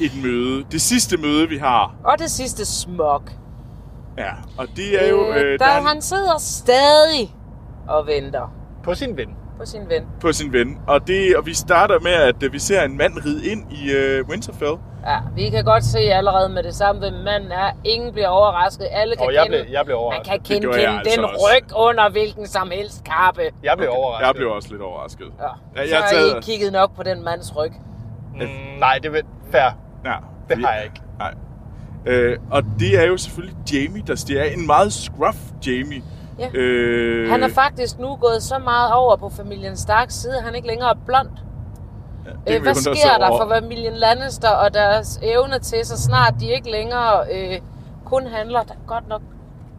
et 0.00 0.12
møde. 0.24 0.64
Det 0.72 0.80
sidste 0.80 1.16
møde, 1.16 1.48
vi 1.48 1.56
har. 1.58 1.94
Og 2.04 2.18
det 2.18 2.30
sidste 2.30 2.64
smog. 2.66 3.22
Ja, 4.18 4.30
og 4.58 4.66
det 4.76 5.04
er 5.04 5.08
jo... 5.08 5.32
Øh, 5.32 5.58
der, 5.58 5.64
er 5.66 5.78
en- 5.80 5.86
han 5.86 6.02
sidder 6.02 6.38
stadig 6.38 7.34
og 7.88 8.06
venter 8.06 8.52
På 8.84 8.94
sin 8.94 9.16
ven. 9.16 9.28
på 9.58 9.64
sin 9.66 9.80
ven. 9.88 10.06
på 10.20 10.32
sin 10.32 10.52
ven. 10.52 10.78
Og, 10.86 11.06
det, 11.06 11.36
og 11.36 11.46
vi 11.46 11.54
starter 11.54 12.00
med, 12.00 12.12
at 12.12 12.42
øh, 12.42 12.52
vi 12.52 12.58
ser 12.58 12.82
en 12.82 12.96
mand 12.96 13.12
ride 13.26 13.46
ind 13.50 13.72
i 13.72 13.92
øh, 13.92 14.28
Winterfell. 14.28 14.72
Ja, 15.06 15.18
vi 15.34 15.50
kan 15.50 15.64
godt 15.64 15.84
se 15.84 15.98
allerede 15.98 16.48
med 16.48 16.62
det 16.62 16.74
samme, 16.74 16.98
hvem 17.00 17.12
manden 17.12 17.52
er. 17.52 17.70
Ingen 17.84 18.12
bliver 18.12 18.28
overrasket. 18.28 18.86
Alle 18.90 19.16
kan 19.16 19.26
Og 19.26 19.34
jeg 19.34 19.42
kende, 19.42 19.58
blev, 19.64 19.72
jeg 19.72 19.84
blev 19.84 19.94
man 19.96 20.02
overrasket. 20.04 20.30
kan 20.30 20.40
kende, 20.40 20.60
kende 20.72 20.88
altså 20.98 21.12
den 21.16 21.24
også. 21.24 21.46
ryg 21.54 21.76
under 21.88 22.10
hvilken 22.10 22.46
som 22.46 22.70
helst 22.70 23.04
kappe. 23.04 23.42
Jeg 23.62 23.74
blev 23.78 23.88
overrasket. 23.92 24.26
Jeg 24.26 24.34
blev 24.34 24.50
også 24.50 24.68
lidt 24.70 24.82
overrasket. 24.82 25.26
Ja. 25.40 25.44
Ja, 25.82 25.86
Så 25.86 25.94
jeg 25.94 26.02
har 26.02 26.10
taget- 26.10 26.36
I 26.36 26.50
kigget 26.50 26.72
nok 26.72 26.96
på 26.96 27.02
den 27.02 27.24
mands 27.24 27.56
ryg. 27.56 27.72
Mm, 28.34 28.46
nej, 28.78 28.98
det 29.02 29.16
er 29.16 29.20
fair. 29.52 29.70
Ja, 30.12 30.16
Det 30.48 30.64
har 30.64 30.72
jeg 30.74 30.84
ikke. 30.84 31.00
Nej. 31.18 31.34
Øh, 32.06 32.38
og 32.50 32.62
det 32.78 32.98
er 33.02 33.06
jo 33.06 33.16
selvfølgelig 33.16 33.56
Jamie, 33.72 34.02
der 34.06 34.14
stiger 34.14 34.42
af. 34.42 34.52
En 34.56 34.66
meget 34.66 34.92
scruff 34.92 35.38
Jamie. 35.66 36.02
Ja. 36.38 36.48
Øh, 36.54 37.30
Han 37.30 37.42
er 37.42 37.48
faktisk 37.48 37.98
nu 37.98 38.16
gået 38.16 38.42
så 38.42 38.58
meget 38.58 38.92
over 38.92 39.16
på 39.16 39.28
familien 39.28 39.76
Starks 39.76 40.14
side, 40.14 40.36
at 40.38 40.44
han 40.44 40.54
ikke 40.54 40.68
længere 40.68 40.90
er 40.90 40.94
blond. 41.06 41.28
det 42.46 42.54
Øh, 42.54 42.54
vi 42.54 42.58
hvad 42.62 42.74
sker 42.74 43.18
der 43.18 43.28
for 43.28 43.48
familien 43.60 43.92
Lannister 43.94 44.48
og 44.48 44.74
deres 44.74 45.18
evne 45.22 45.58
til, 45.58 45.84
så 45.84 46.02
snart 46.02 46.34
de 46.40 46.46
ikke 46.54 46.70
længere 46.70 47.20
øh, 47.34 47.58
kun 48.04 48.26
handler, 48.26 48.62
der 48.62 48.74
godt 48.86 49.08
nok, 49.08 49.22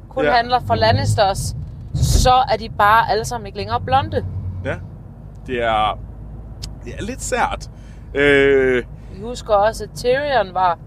kun 0.10 0.24
Ja. 0.24 0.30
ja. 0.30 0.36
handler 0.36 0.60
for 0.68 0.76
Lannisters, 0.76 1.56
så 1.96 2.44
er 2.52 2.58
de 2.58 2.70
bare 2.70 3.12
alle 3.12 3.26
sammen 3.26 3.46
ikke 3.46 3.58
længere 3.58 3.82
blonde. 3.82 4.26
Ja, 4.66 4.76
det 5.48 5.64
er, 5.64 6.00
det 6.86 6.94
er 7.00 7.04
lidt 7.04 7.22
sært. 7.22 7.70
Øh, 8.14 8.84
Vi 9.20 9.24
husker 9.24 9.54
også, 9.54 9.84
at 9.84 9.90
Tyrion 9.96 10.54
var, 10.54 10.80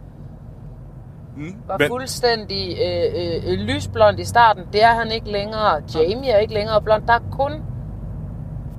mm, 1.36 1.54
var 1.66 1.78
men- 1.78 1.88
fuldstændig 1.88 2.76
øh, 2.86 3.12
øh, 3.16 3.52
øh, 3.52 3.58
lysblond 3.58 4.20
i 4.20 4.24
starten. 4.24 4.62
Det 4.72 4.82
er 4.82 4.94
han 4.94 5.10
ikke 5.12 5.30
længere. 5.32 5.82
Jamie 5.94 6.30
er 6.30 6.38
ikke 6.38 6.54
længere 6.54 6.82
blond. 6.82 7.06
Der 7.06 7.12
er 7.12 7.18
kun, 7.30 7.52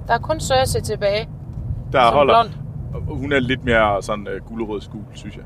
der 0.07 0.13
er 0.13 0.17
kun 0.17 0.39
Cersei 0.39 0.81
tilbage. 0.81 1.29
der 1.91 2.01
som 2.07 2.13
holder. 2.13 2.33
blond. 2.33 2.49
Hun 3.19 3.31
er 3.31 3.39
lidt 3.39 3.65
mere 3.65 4.03
sådan 4.03 4.27
uh, 4.27 4.47
gulderød 4.47 4.81
skul, 4.81 5.01
synes 5.13 5.35
jeg. 5.35 5.43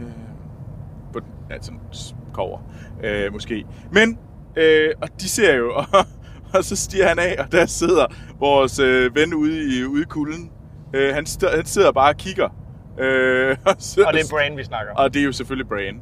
Øh, 0.00 0.06
på 1.12 1.18
ja, 1.50 1.56
sådan 1.60 1.80
cover, 2.32 2.58
øh, 3.02 3.32
måske. 3.32 3.64
Men, 3.92 4.18
øh, 4.56 4.90
og 5.02 5.08
de 5.20 5.28
ser 5.28 5.54
jo, 5.56 5.72
og, 5.76 5.84
og 6.54 6.64
så 6.64 6.76
stiger 6.76 7.08
han 7.08 7.18
af, 7.18 7.36
og 7.38 7.52
der 7.52 7.66
sidder 7.66 8.06
vores 8.40 8.78
øh, 8.78 9.14
ven 9.16 9.34
ude 9.34 9.78
i, 9.78 9.84
ude 9.84 10.02
i 10.02 10.04
kulden. 10.04 10.50
Øh, 10.92 11.14
han, 11.14 11.26
han 11.56 11.64
sidder 11.66 11.92
bare 11.92 12.08
og 12.10 12.16
kigger. 12.16 12.48
Øh, 12.98 13.56
og, 13.66 13.74
så, 13.78 14.04
Og 14.06 14.12
det 14.12 14.20
er 14.20 14.28
Bran, 14.30 14.56
vi 14.56 14.64
snakker. 14.64 14.92
Og 14.94 15.14
det 15.14 15.20
er 15.20 15.24
jo 15.24 15.32
selvfølgelig 15.32 15.68
Bran. 15.68 16.00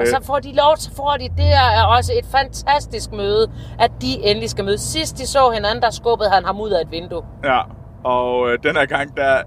Og 0.00 0.06
så 0.06 0.18
får 0.22 0.38
de 0.38 0.54
lov, 0.54 0.76
så 0.76 0.94
får 0.96 1.16
de, 1.20 1.28
det 1.36 1.44
her 1.44 1.64
er 1.80 1.84
også 1.84 2.12
et 2.18 2.26
fantastisk 2.32 3.12
møde, 3.12 3.50
at 3.78 3.90
de 4.00 4.12
endelig 4.22 4.50
skal 4.50 4.64
mødes. 4.64 4.80
Sidst 4.80 5.18
de 5.18 5.26
så 5.26 5.50
hinanden, 5.50 5.82
der 5.82 5.90
skubbede 5.90 6.30
han 6.30 6.44
ham 6.44 6.60
ud 6.60 6.70
af 6.70 6.80
et 6.80 6.90
vindue. 6.90 7.22
Ja, 7.44 7.60
og 8.04 8.50
øh, 8.52 8.58
den 8.62 8.76
her 8.76 8.86
gang, 8.86 9.16
der, 9.16 9.42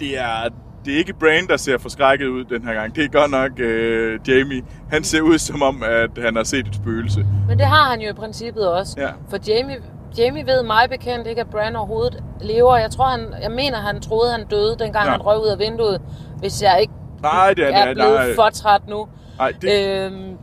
det 0.00 0.18
er, 0.18 0.48
det 0.84 0.94
er 0.94 0.98
ikke 0.98 1.12
Brain, 1.12 1.46
der 1.46 1.56
ser 1.56 1.78
forskrækket 1.78 2.26
ud 2.26 2.44
den 2.44 2.64
her 2.66 2.74
gang. 2.74 2.94
Det 2.96 3.04
er 3.04 3.08
godt 3.08 3.30
nok 3.30 3.60
øh, 3.60 4.20
Jamie. 4.28 4.62
Han 4.90 5.04
ser 5.04 5.20
ud 5.20 5.38
som 5.38 5.62
om, 5.62 5.82
at 5.82 6.10
han 6.22 6.36
har 6.36 6.44
set 6.44 6.66
et 6.66 6.74
spøgelse. 6.74 7.26
Men 7.48 7.58
det 7.58 7.66
har 7.66 7.90
han 7.90 8.00
jo 8.00 8.10
i 8.10 8.12
princippet 8.12 8.68
også. 8.68 9.00
Ja. 9.00 9.08
For 9.30 9.38
Jamie, 9.48 9.76
Jamie 10.18 10.46
ved 10.46 10.62
mig 10.62 10.90
bekendt 10.90 11.26
ikke, 11.26 11.40
at 11.40 11.46
Bran 11.50 11.76
overhovedet 11.76 12.22
lever. 12.40 12.76
Jeg 12.76 12.90
tror, 12.90 13.04
han, 13.04 13.34
jeg 13.42 13.50
mener, 13.50 13.76
han 13.78 14.00
troede, 14.00 14.32
han 14.32 14.46
døde, 14.46 14.76
dengang 14.78 15.04
Ja. 15.06 15.10
han 15.10 15.20
røg 15.22 15.38
ud 15.42 15.46
af 15.46 15.58
vinduet. 15.58 16.00
Hvis 16.38 16.62
jeg 16.62 16.78
ikke 16.80 16.92
Nej, 17.22 17.54
det 17.56 17.64
er, 17.64 17.78
er 17.78 17.94
blevet 17.94 18.14
nej, 18.14 18.34
for 18.34 18.48
træt 18.52 18.88
nu. 18.88 19.06
nej, 19.38 19.52
det, 19.62 19.88
Øhm, 20.12 20.36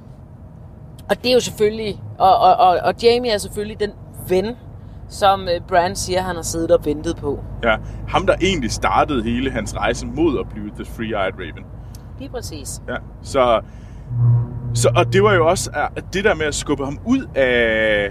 og 1.09 1.17
det 1.23 1.29
er 1.29 1.33
jo 1.33 1.39
selvfølgelig... 1.39 2.01
Og, 2.17 2.37
og, 2.37 2.55
og, 2.55 2.79
og 2.83 2.93
Jamie 3.03 3.31
er 3.31 3.37
selvfølgelig 3.37 3.79
den 3.79 3.91
ven, 4.29 4.55
som 5.09 5.41
øh, 5.47 5.61
Bran 5.67 5.95
siger, 5.95 6.21
han 6.21 6.35
har 6.35 6.43
siddet 6.43 6.71
og 6.71 6.85
ventet 6.85 7.15
på. 7.17 7.39
ja, 7.63 7.75
ham, 8.07 8.27
der 8.27 8.35
egentlig 8.41 8.71
startede 8.71 9.23
hele 9.23 9.51
hans 9.51 9.75
rejse 9.77 10.05
mod 10.05 10.39
at 10.39 10.45
blive 10.49 10.69
The 10.69 10.83
Free-Eyed 10.83 11.35
Raven. 11.39 11.65
Lige 12.19 12.29
præcis. 12.29 12.81
Ja, 12.89 12.95
så, 13.21 13.61
så, 14.73 14.89
og 14.95 15.13
det 15.13 15.23
var 15.23 15.33
jo 15.33 15.47
også 15.47 15.69
at 15.95 16.03
det 16.13 16.23
der 16.23 16.35
med 16.35 16.45
at 16.45 16.55
skubbe 16.55 16.85
ham 16.85 16.99
ud 17.05 17.25
af, 17.35 18.09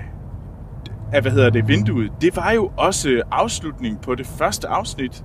af 1.17 1.23
hvad 1.23 1.33
hedder 1.33 1.51
det, 1.51 1.69
vinduet, 1.69 2.13
det 2.21 2.37
var 2.37 2.51
jo 2.53 2.71
også 2.77 3.23
afslutning 3.31 4.01
på 4.01 4.15
det 4.15 4.27
første 4.27 4.69
afsnit 4.69 5.25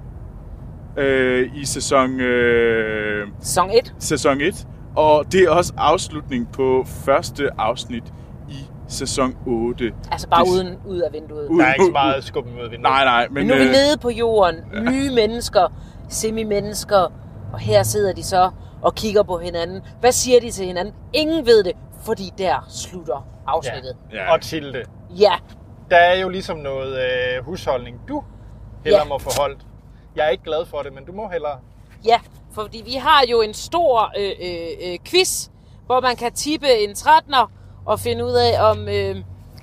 øh, 0.97 1.49
i 1.55 1.65
sæson, 1.65 2.19
øh, 2.19 3.27
Sæson 3.39 3.69
1. 3.71 3.93
sæson 3.99 4.41
1. 4.41 4.67
Og 4.95 5.31
det 5.31 5.41
er 5.43 5.49
også 5.49 5.73
afslutning 5.77 6.51
på 6.51 6.83
første 7.05 7.49
afsnit 7.57 8.03
i 8.49 8.55
sæson 8.87 9.35
8. 9.47 9.91
Altså 10.11 10.29
bare 10.29 10.45
Det- 10.45 10.51
uden 10.51 10.67
ud 10.87 10.99
af 10.99 11.13
vinduet. 11.13 11.49
Der 11.59 11.65
er 11.65 11.73
ikke 11.73 11.85
så 11.85 11.91
meget 11.91 12.23
skubben 12.23 12.53
ud 12.53 12.59
af 12.59 12.71
vinduet. 12.71 12.81
Nej, 12.81 13.03
nej, 13.05 13.27
men... 13.27 13.33
Men 13.33 13.47
nu 13.47 13.53
er 13.53 13.57
vi 13.57 13.63
øh, 13.65 13.71
nede 13.71 13.97
på 14.01 14.09
jorden. 14.09 14.55
Nye 14.91 15.09
mennesker, 15.15 15.73
semi-mennesker. 16.09 17.11
Og 17.53 17.59
her 17.59 17.83
sidder 17.83 18.13
de 18.13 18.23
så 18.23 18.49
og 18.81 18.95
kigger 18.95 19.23
på 19.23 19.37
hinanden. 19.37 19.81
Hvad 19.99 20.11
siger 20.11 20.39
de 20.39 20.51
til 20.51 20.65
hinanden? 20.65 20.93
Ingen 21.13 21.45
ved 21.45 21.63
det, 21.63 21.71
fordi 22.05 22.31
der 22.37 22.65
slutter 22.69 23.27
afsnittet. 23.47 23.95
Ja. 24.13 24.33
Og 24.33 24.41
Tilde. 24.41 24.83
Ja, 25.19 25.31
Der 25.91 25.97
er 25.97 26.19
jo 26.19 26.29
ligesom 26.29 26.57
noget 26.57 26.97
øh, 27.03 27.43
husholdning, 27.45 27.99
du 28.07 28.23
hellere 28.83 29.01
Ja. 29.03 29.07
må 29.09 29.19
forholde. 29.19 29.57
Jeg 30.15 30.25
er 30.25 30.29
ikke 30.29 30.43
glad 30.43 30.65
for 30.65 30.77
det, 30.81 30.93
men 30.93 31.05
du 31.05 31.11
må 31.11 31.29
hellere. 31.29 31.59
ja. 32.05 32.19
Fordi 32.53 32.81
vi 32.85 32.93
har 32.93 33.23
jo 33.31 33.41
en 33.41 33.53
stor 33.53 34.11
øh, 34.19 34.31
øh, 34.41 34.91
øh, 34.91 34.97
quiz, 35.05 35.47
hvor 35.85 36.01
man 36.01 36.15
kan 36.15 36.31
tippe 36.33 36.67
en 36.83 36.89
13'er 36.91 37.45
og 37.85 37.99
finde 37.99 38.25
ud 38.25 38.31
af, 38.31 38.69
om 38.71 38.87
øh, 38.87 39.15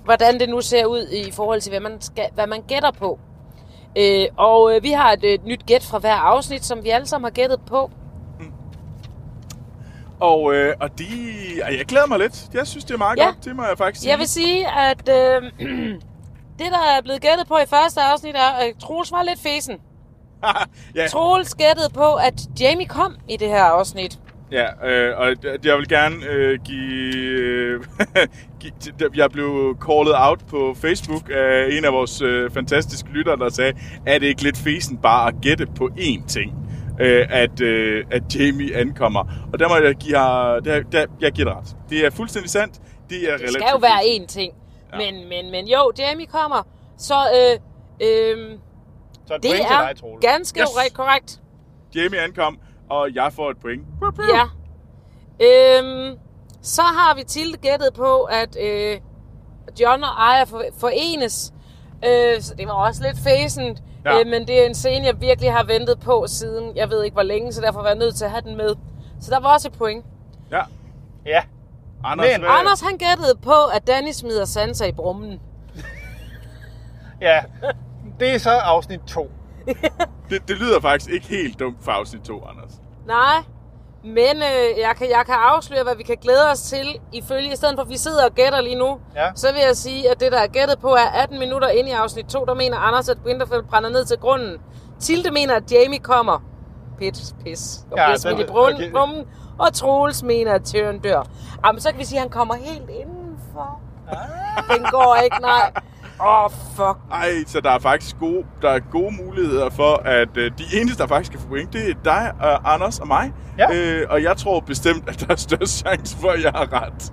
hvordan 0.05 0.41
det 0.41 0.49
nu 0.49 0.61
ser 0.61 0.85
ud 0.87 1.09
i 1.27 1.31
forhold 1.31 1.61
til, 1.61 1.71
hvad 1.71 1.81
man, 1.81 2.01
skal, 2.01 2.25
hvad 2.35 2.47
man 2.47 2.63
gætter 2.69 2.91
på. 2.91 3.19
Øh, 3.99 4.27
og 4.37 4.75
øh, 4.75 4.83
vi 4.83 4.91
har 4.91 5.13
et 5.13 5.25
øh, 5.25 5.39
nyt 5.45 5.67
gæt 5.67 5.83
fra 5.83 5.99
hver 5.99 6.15
afsnit, 6.15 6.65
som 6.65 6.85
vi 6.85 6.89
alle 6.89 7.07
sammen 7.07 7.25
har 7.25 7.31
gættet 7.31 7.61
på. 7.67 7.91
Og, 10.21 10.55
øh, 10.55 10.75
og 10.81 10.99
de, 10.99 11.05
jeg 11.79 11.85
glæder 11.87 12.07
mig 12.07 12.19
lidt. 12.19 12.47
Jeg 12.55 12.67
synes, 12.67 12.85
det 12.85 12.95
er 12.95 12.99
meget 12.99 13.19
Ja. 13.19 13.25
godt. 13.25 13.45
Det 13.45 13.57
må 13.57 13.65
jeg 13.65 13.79
faktisk 13.79 14.01
sige. 14.01 14.11
Jeg 14.11 14.19
vil 14.19 14.29
sige, 14.29 14.69
at 14.79 15.09
øh, 15.09 15.43
det, 16.59 16.73
der 16.73 16.79
er 16.97 17.03
blevet 17.03 17.21
gættet 17.21 17.49
på 17.49 17.57
i 17.57 17.67
første 17.67 18.01
afsnit, 18.01 18.35
er, 18.35 18.51
at 18.61 18.75
Troels 18.81 19.13
var 19.13 19.23
lidt 19.23 19.41
fesen. 19.41 19.77
ja, 20.95 21.07
Troels 21.07 21.55
gættede 21.55 21.91
på, 21.95 22.15
at 22.15 22.35
Jamie 22.61 22.87
kom 22.87 23.17
i 23.29 23.37
det 23.37 23.49
her 23.49 23.63
afsnit. 23.63 24.19
ja 24.53 24.89
øh, 24.89 25.19
og 25.19 25.29
jeg 25.65 25.77
vil 25.79 25.89
gerne 25.89 26.17
øh, 26.27 26.59
give, 26.65 27.15
øh. 27.15 27.81
Jeg 29.17 29.31
blev 29.31 29.77
callet 29.87 30.15
out 30.17 30.41
på 30.49 30.75
Facebook 30.81 31.31
af 31.31 31.67
en 31.71 31.85
af 31.85 31.93
vores 31.93 32.23
øh, 32.23 32.51
fantastiske 32.51 33.09
lyttere, 33.09 33.37
der 33.37 33.49
sagde, 33.49 33.73
er 34.07 34.19
det 34.19 34.27
ikke 34.27 34.43
lidt 34.43 34.59
fesen 34.59 34.97
bare 34.97 35.29
at 35.29 35.35
gætte 35.43 35.67
på 35.77 35.91
én 35.99 36.27
ting? 36.27 36.53
Øh, 37.01 37.27
at, 37.31 37.61
øh, 37.61 38.05
at 38.11 38.23
Jamie 38.35 38.77
ankommer. 38.77 39.49
Og 39.53 39.59
der 39.59 39.69
må 39.69 39.77
jeg 39.77 39.95
give 39.95 40.19
her, 40.19 40.61
der, 40.65 40.83
der, 40.93 41.07
jeg 41.21 41.33
giver 41.33 41.49
det 41.49 41.57
ret. 41.57 41.77
Det 41.91 42.07
er 42.07 42.11
fuldstændig 42.11 42.51
sandt. 42.51 42.75
Det 43.11 43.33
er 43.33 43.37
Det 43.37 43.51
skal 43.51 43.67
jo 43.73 43.79
være 43.79 44.01
én 44.01 44.27
ting. 44.27 44.53
Ja. 44.93 44.97
Men, 45.13 45.29
men, 45.29 45.51
men 45.51 45.69
jo, 45.69 45.93
Jamie 45.99 46.27
kommer. 46.27 46.63
Så 46.99 47.15
øh, 47.15 47.59
øh, 48.09 48.59
Så 49.27 49.35
et 49.35 49.43
det 49.43 49.51
point 49.51 49.67
til 49.67 49.77
er 49.77 49.89
dig, 49.89 49.97
Troels. 50.01 50.21
ganske 50.27 50.61
Yes. 50.61 50.93
korrekt. 50.95 51.41
Jamie 51.95 52.21
ankom, 52.21 52.59
og 52.91 53.15
jeg 53.15 53.33
får 53.33 53.51
et 53.51 53.57
point. 53.61 53.83
Ja. 54.35 54.45
Øhm, 55.41 56.19
så 56.63 56.83
har 56.83 57.15
vi 57.15 57.23
Tilde 57.25 57.57
gættet 57.57 57.95
på, 57.95 58.23
at 58.23 58.57
øh, 58.61 59.01
John 59.81 60.05
og 60.05 60.33
Aya 60.35 60.45
for, 60.45 60.63
forenes. 60.79 61.53
Øh, 62.05 62.41
så 62.41 62.55
det 62.55 62.67
var 62.67 62.73
også 62.73 63.03
lidt 63.03 63.19
fæsent. 63.25 63.83
Ja. 64.05 64.21
Øh, 64.21 64.27
men 64.27 64.47
det 64.47 64.63
er 64.63 64.67
en 64.67 64.75
scene, 64.75 65.07
jeg 65.07 65.21
virkelig 65.21 65.53
har 65.53 65.65
ventet 65.65 66.01
på 66.01 66.25
siden, 66.27 66.77
jeg 66.77 66.91
ved 66.91 67.03
ikke 67.05 67.15
hvor 67.15 67.23
længe, 67.23 67.53
så 67.53 67.61
derfor 67.61 67.81
var 67.81 67.89
jeg 67.89 67.99
nødt 67.99 68.15
til 68.17 68.25
at 68.25 68.31
have 68.31 68.41
den 68.43 68.57
med. 68.57 68.75
Så 69.21 69.31
der 69.31 69.41
var 69.41 69.53
også 69.55 69.69
et 69.69 69.79
point. 69.79 70.05
Ja. 70.51 70.63
Ja. 71.27 71.43
Anders, 72.05 72.27
Men- 72.33 72.41
hvad, 72.41 72.51
Anders 72.61 72.81
han 72.81 72.97
gættede 72.99 73.35
på, 73.43 73.65
at 73.75 73.87
Danny 73.87 74.13
smider 74.13 74.45
Sansa 74.45 74.85
i 74.85 74.93
brummen. 74.93 75.41
Ja. 77.21 77.41
Det 78.21 78.35
er 78.35 78.39
så 78.39 78.51
afsnit 78.51 79.01
2. 79.07 79.31
det, 80.31 80.49
det 80.49 80.57
lyder 80.57 80.81
faktisk 80.81 81.11
ikke 81.11 81.27
helt 81.27 81.61
dumt 81.61 81.77
for 81.85 81.93
afsnit 81.93 82.23
2, 82.23 82.45
Anders. 82.45 82.73
Nej, 83.07 83.37
men 84.05 84.37
øh, 84.37 84.79
jeg, 84.81 84.95
kan, 84.99 85.11
jeg 85.11 85.23
kan 85.27 85.35
afsløre, 85.39 85.83
hvad 85.83 85.97
vi 85.97 86.03
kan 86.03 86.17
glæde 86.23 86.51
os 86.53 86.61
til. 86.63 86.99
Ifølge, 87.13 87.53
i 87.53 87.57
stedet 87.57 87.75
for 87.77 87.83
at 87.83 87.89
vi 87.89 87.97
sidder 87.97 88.25
og 88.25 88.35
gætter 88.35 88.61
lige 88.61 88.75
nu, 88.79 88.99
Ja. 89.17 89.31
så 89.35 89.53
vil 89.53 89.61
jeg 89.67 89.77
sige, 89.77 90.11
at 90.11 90.21
det, 90.21 90.33
der 90.33 90.39
er 90.39 90.47
gættet 90.47 90.79
på, 90.79 90.89
er 90.89 91.11
18 91.23 91.39
minutter 91.39 91.69
inde 91.69 91.91
i 91.91 91.93
afsnit 91.93 92.27
2, 92.27 92.45
der 92.45 92.55
mener 92.55 92.77
Anders, 92.77 93.09
at 93.09 93.17
Winterfell 93.27 93.63
brænder 93.63 93.91
ned 93.91 94.05
til 94.05 94.17
grunden. 94.19 94.57
Tilde 95.01 95.31
mener, 95.31 95.55
at 95.57 95.73
Jamie 95.73 95.99
kommer. 95.99 96.39
Pis, 96.99 97.35
pis. 97.45 97.79
Og 97.91 97.97
Ja, 97.97 98.05
bliver 98.07 98.09
den- 98.09 98.19
smidt 98.19 98.41
i 98.41 98.45
brunnen, 98.53 98.75
okay. 98.77 98.93
okay. 98.93 99.25
Og 99.59 99.73
Troels 99.73 100.23
mener, 100.23 100.53
at 100.53 100.65
Tyrion 100.65 100.99
dør. 100.99 101.23
Jamen, 101.67 101.81
så 101.81 101.91
kan 101.91 101.99
vi 101.99 102.05
sige, 102.05 102.19
at 102.19 102.23
han 102.23 102.31
kommer 102.31 102.55
helt 102.55 102.91
indenfor. 102.91 103.81
Ah. 104.09 104.77
Den 104.77 104.87
går 104.91 105.19
ikke, 105.25 105.37
nej. 105.41 105.73
Åh, 106.21 106.45
oh, 106.45 106.51
fuck. 106.51 106.99
Ej, 107.13 107.31
så 107.47 107.61
der 107.61 107.71
er 107.71 107.79
faktisk 107.79 108.19
gode, 108.19 108.45
der 108.63 108.71
er 108.71 108.79
gode 108.79 109.15
muligheder 109.25 109.71
for, 109.71 110.03
at 110.05 110.37
øh, 110.37 110.51
de 110.59 110.65
eneste, 110.81 111.03
der 111.03 111.09
faktisk 111.09 111.33
kan 111.33 111.41
få 111.41 111.49
point, 111.49 111.73
det 111.73 111.91
er 111.91 111.95
dig, 112.05 112.33
øh, 112.45 112.75
Anders 112.75 112.99
og 112.99 113.07
mig. 113.07 113.33
Ja. 113.59 113.75
Øh, 113.75 114.07
og 114.11 114.23
jeg 114.23 114.37
tror 114.37 114.61
bestemt, 114.61 115.09
at 115.09 115.21
der 115.21 115.27
er 115.33 115.37
størst 115.37 115.79
chance 115.79 116.17
for, 116.17 116.29
at 116.29 116.43
jeg 116.43 116.53
har 116.55 116.83
ret. 116.83 117.13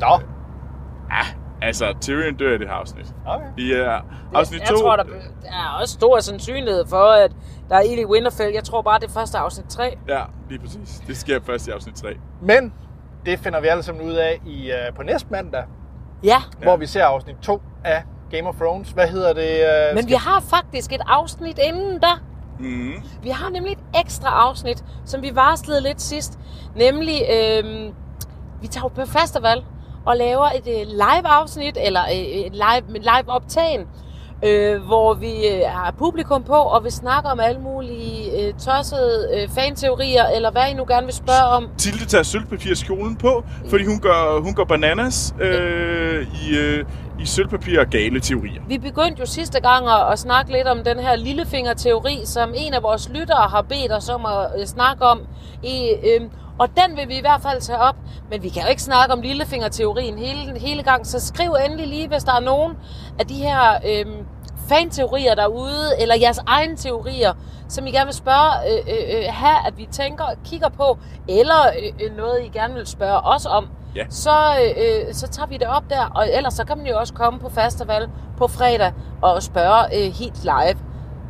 Nå. 0.00 0.20
Altså, 1.62 1.94
Tyrion 2.00 2.34
dør 2.36 2.54
i 2.54 2.58
det 2.58 2.68
her 2.68 2.74
afsnit. 2.74 3.06
Okay. 3.26 3.46
I 3.56 3.80
uh, 3.80 3.88
afsnit 4.34 4.60
jeg 4.60 4.68
2... 4.68 4.76
tror, 4.76 4.96
der 4.96 5.02
der 5.02 5.48
er 5.48 5.78
også 5.80 5.94
stor 5.94 6.20
sandsynlighed 6.20 6.86
for, 6.86 7.04
at 7.24 7.32
der 7.68 7.76
er 7.76 7.80
ild 7.80 7.98
i 7.98 8.04
Winterfell. 8.04 8.52
Jeg 8.54 8.64
tror 8.64 8.82
bare, 8.82 8.98
det 8.98 9.08
er 9.08 9.12
første 9.12 9.38
afsnit 9.38 9.66
3. 9.66 9.96
Ja, 10.08 10.22
lige 10.48 10.58
præcis. 10.58 11.02
Det 11.06 11.16
sker 11.16 11.40
først 11.46 11.68
i 11.68 11.70
afsnit 11.70 11.94
3. 11.94 12.08
Men 12.42 12.72
det 13.26 13.38
finder 13.38 13.60
vi 13.60 13.66
alle 13.66 13.82
sammen 13.82 14.06
ud 14.08 14.12
af 14.14 14.40
i, 14.46 14.70
uh, 14.70 14.96
på 14.96 15.02
næste 15.02 15.28
mandag, 15.30 15.64
Ja, 16.24 16.28
ja. 16.28 16.36
hvor 16.62 16.76
vi 16.76 16.86
ser 16.86 17.04
afsnit 17.04 17.36
2 17.42 17.62
af 17.84 18.02
Game 18.30 18.48
of 18.48 18.54
Thrones. 18.56 18.90
Hvad 18.90 19.08
hedder 19.08 19.32
det? 19.32 19.90
Uh, 19.90 19.94
men 19.96 20.08
vi 20.08 20.14
har 20.14 20.40
faktisk 20.40 20.92
et 20.92 21.00
afsnit 21.06 21.58
inden 21.58 22.00
da. 22.00 22.08
Mm. 22.60 22.92
Vi 23.22 23.28
har 23.28 23.50
nemlig 23.50 23.72
et 23.72 24.00
ekstra 24.04 24.28
afsnit, 24.28 24.84
som 25.04 25.22
vi 25.22 25.30
varslede 25.34 25.80
lidt 25.80 26.00
sidst. 26.02 26.38
Nemlig, 26.76 27.22
øhm, 27.32 27.94
vi 28.60 28.66
tager 28.66 28.84
jo 28.84 28.88
på 28.88 29.00
festival 29.06 29.64
og 30.08 30.16
laver 30.16 30.48
et 30.58 30.68
øh, 30.68 30.86
live-afsnit, 31.04 31.76
eller 31.86 32.04
øh, 32.04 32.46
et 32.48 32.52
live, 32.52 32.84
med 32.88 33.00
live 33.00 33.28
optagen, 33.28 33.80
øh, 34.44 34.82
hvor 34.82 35.14
vi 35.14 35.32
øh, 35.52 35.62
har 35.66 35.94
publikum 35.98 36.42
på, 36.42 36.54
og 36.74 36.84
vi 36.84 36.90
snakker 36.90 37.30
om 37.30 37.40
alle 37.40 37.60
mulige 37.60 38.46
øh, 38.46 38.54
tossede 38.54 39.28
øh, 39.34 39.48
fanteorier, 39.48 40.26
eller 40.26 40.50
hvad 40.50 40.62
I 40.70 40.74
nu 40.74 40.84
gerne 40.88 41.06
vil 41.06 41.14
spørge 41.14 41.46
om. 41.56 41.68
Tilde 41.78 42.04
tager 42.04 42.22
sølvpapirskjolen 42.22 43.16
på, 43.16 43.44
fordi 43.70 43.84
hun 43.84 43.98
går, 44.00 44.40
hun 44.42 44.54
går 44.54 44.64
bananas 44.64 45.34
øh, 45.40 46.26
i, 46.42 46.56
øh, 46.56 46.84
i 47.20 47.26
sølvpapir 47.26 47.80
og 47.80 47.86
gale 47.86 48.20
teorier. 48.20 48.62
Vi 48.68 48.78
begyndte 48.78 49.20
jo 49.20 49.26
sidste 49.26 49.60
gang 49.60 49.88
at, 49.88 50.12
at 50.12 50.18
snakke 50.18 50.52
lidt 50.52 50.66
om 50.66 50.84
den 50.84 50.98
her 50.98 51.16
lillefingerteori, 51.16 52.20
som 52.24 52.52
en 52.56 52.74
af 52.74 52.82
vores 52.82 53.08
lyttere 53.08 53.48
har 53.48 53.62
bedt 53.62 53.92
os 53.92 54.08
om 54.08 54.26
at 54.26 54.60
øh, 54.60 54.66
snakke 54.66 55.04
om. 55.04 55.20
I, 55.62 55.94
øh, 56.04 56.20
og 56.58 56.68
den 56.76 56.96
vil 56.96 57.08
vi 57.08 57.16
i 57.16 57.20
hvert 57.20 57.42
fald 57.42 57.60
tage 57.60 57.78
op, 57.78 57.96
men 58.30 58.42
vi 58.42 58.48
kan 58.48 58.62
jo 58.62 58.68
ikke 58.68 58.82
snakke 58.82 59.12
om 59.14 59.20
lillefingerteorien 59.20 60.18
hele, 60.18 60.58
hele 60.58 60.82
gang, 60.82 61.06
så 61.06 61.20
skriv 61.26 61.56
endelig 61.64 61.86
lige, 61.86 62.08
hvis 62.08 62.24
der 62.24 62.32
er 62.32 62.40
nogen 62.40 62.72
af 63.18 63.26
de 63.26 63.34
her 63.34 63.72
øh, 63.86 64.06
fanteorier 64.68 65.34
derude, 65.34 66.00
eller 66.00 66.14
jeres 66.20 66.40
egne 66.46 66.76
teorier, 66.76 67.32
som 67.68 67.86
I 67.86 67.90
gerne 67.90 68.06
vil 68.06 68.14
spørge, 68.14 68.72
øh, 68.72 68.94
øh, 68.94 69.18
øh, 69.18 69.24
have, 69.28 69.66
at 69.66 69.78
vi 69.78 69.88
tænker 69.92 70.24
kigger 70.44 70.68
på, 70.68 70.98
eller 71.28 71.66
øh, 71.82 72.06
øh, 72.06 72.16
noget, 72.16 72.44
I 72.44 72.48
gerne 72.48 72.74
vil 72.74 72.86
spørge 72.86 73.20
os 73.20 73.46
om, 73.46 73.68
Ja. 73.96 74.04
så, 74.10 74.30
øh, 74.76 75.14
så 75.14 75.28
tager 75.28 75.46
vi 75.46 75.56
det 75.56 75.66
op 75.68 75.82
der. 75.90 76.04
Og 76.14 76.28
ellers 76.32 76.54
så 76.54 76.64
kan 76.64 76.76
man 76.78 76.86
jo 76.86 76.98
også 76.98 77.14
komme 77.14 77.38
på 77.40 77.48
festival 77.48 78.08
på 78.36 78.46
fredag 78.48 78.92
og 79.22 79.42
spørge 79.42 79.84
øh, 79.96 80.12
helt 80.12 80.44
live. 80.44 80.78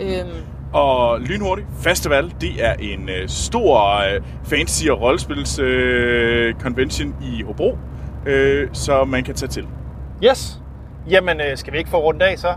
Øhm, 0.01 0.45
og 0.73 1.21
lynhurtigt. 1.21 1.69
Festival, 1.81 2.35
det 2.41 2.65
er 2.65 2.73
en 2.73 3.09
øh, 3.09 3.29
stor 3.29 3.97
øh, 4.15 4.21
fantasy- 4.45 4.91
og 4.91 5.01
rollespils 5.01 5.59
øh, 5.59 6.55
convention 6.55 7.15
i 7.23 7.43
Hobro, 7.43 7.79
øh, 8.27 8.69
så 8.73 9.05
man 9.05 9.25
kan 9.25 9.35
tage 9.35 9.49
til. 9.51 9.67
Yes. 10.25 10.61
Jamen, 11.11 11.41
øh, 11.41 11.57
skal 11.57 11.73
vi 11.73 11.79
ikke 11.79 11.91
få 11.91 11.97
rundt 11.97 12.21
dag 12.21 12.39
så? 12.39 12.49
Jo, 12.49 12.55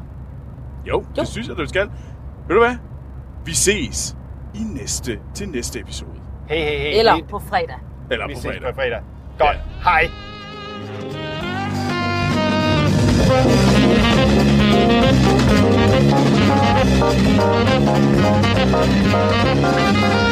jo, 0.88 1.06
det 1.16 1.28
synes 1.28 1.48
jeg, 1.48 1.58
du 1.58 1.66
skal. 1.66 1.90
Ved 2.48 2.56
du 2.56 2.62
hvad? 2.62 2.76
Vi 3.46 3.54
ses 3.54 4.16
i 4.54 4.60
næste, 4.82 5.20
til 5.34 5.50
næste 5.50 5.80
episode. 5.80 6.12
Hey, 6.50 6.58
hey, 6.58 6.80
hey. 6.80 7.00
Eller 7.00 7.20
på 7.30 7.40
fredag. 7.40 7.76
Eller 8.12 8.28
vi 8.28 8.34
på 8.34 8.40
fredag. 8.42 8.62
på 8.62 8.76
fredag. 8.76 9.02
Godt. 9.40 9.58
Ja. 9.58 9.84
Hej. 9.84 10.10
Thank 16.12 16.36
you. 16.36 16.41
Thank 19.74 20.31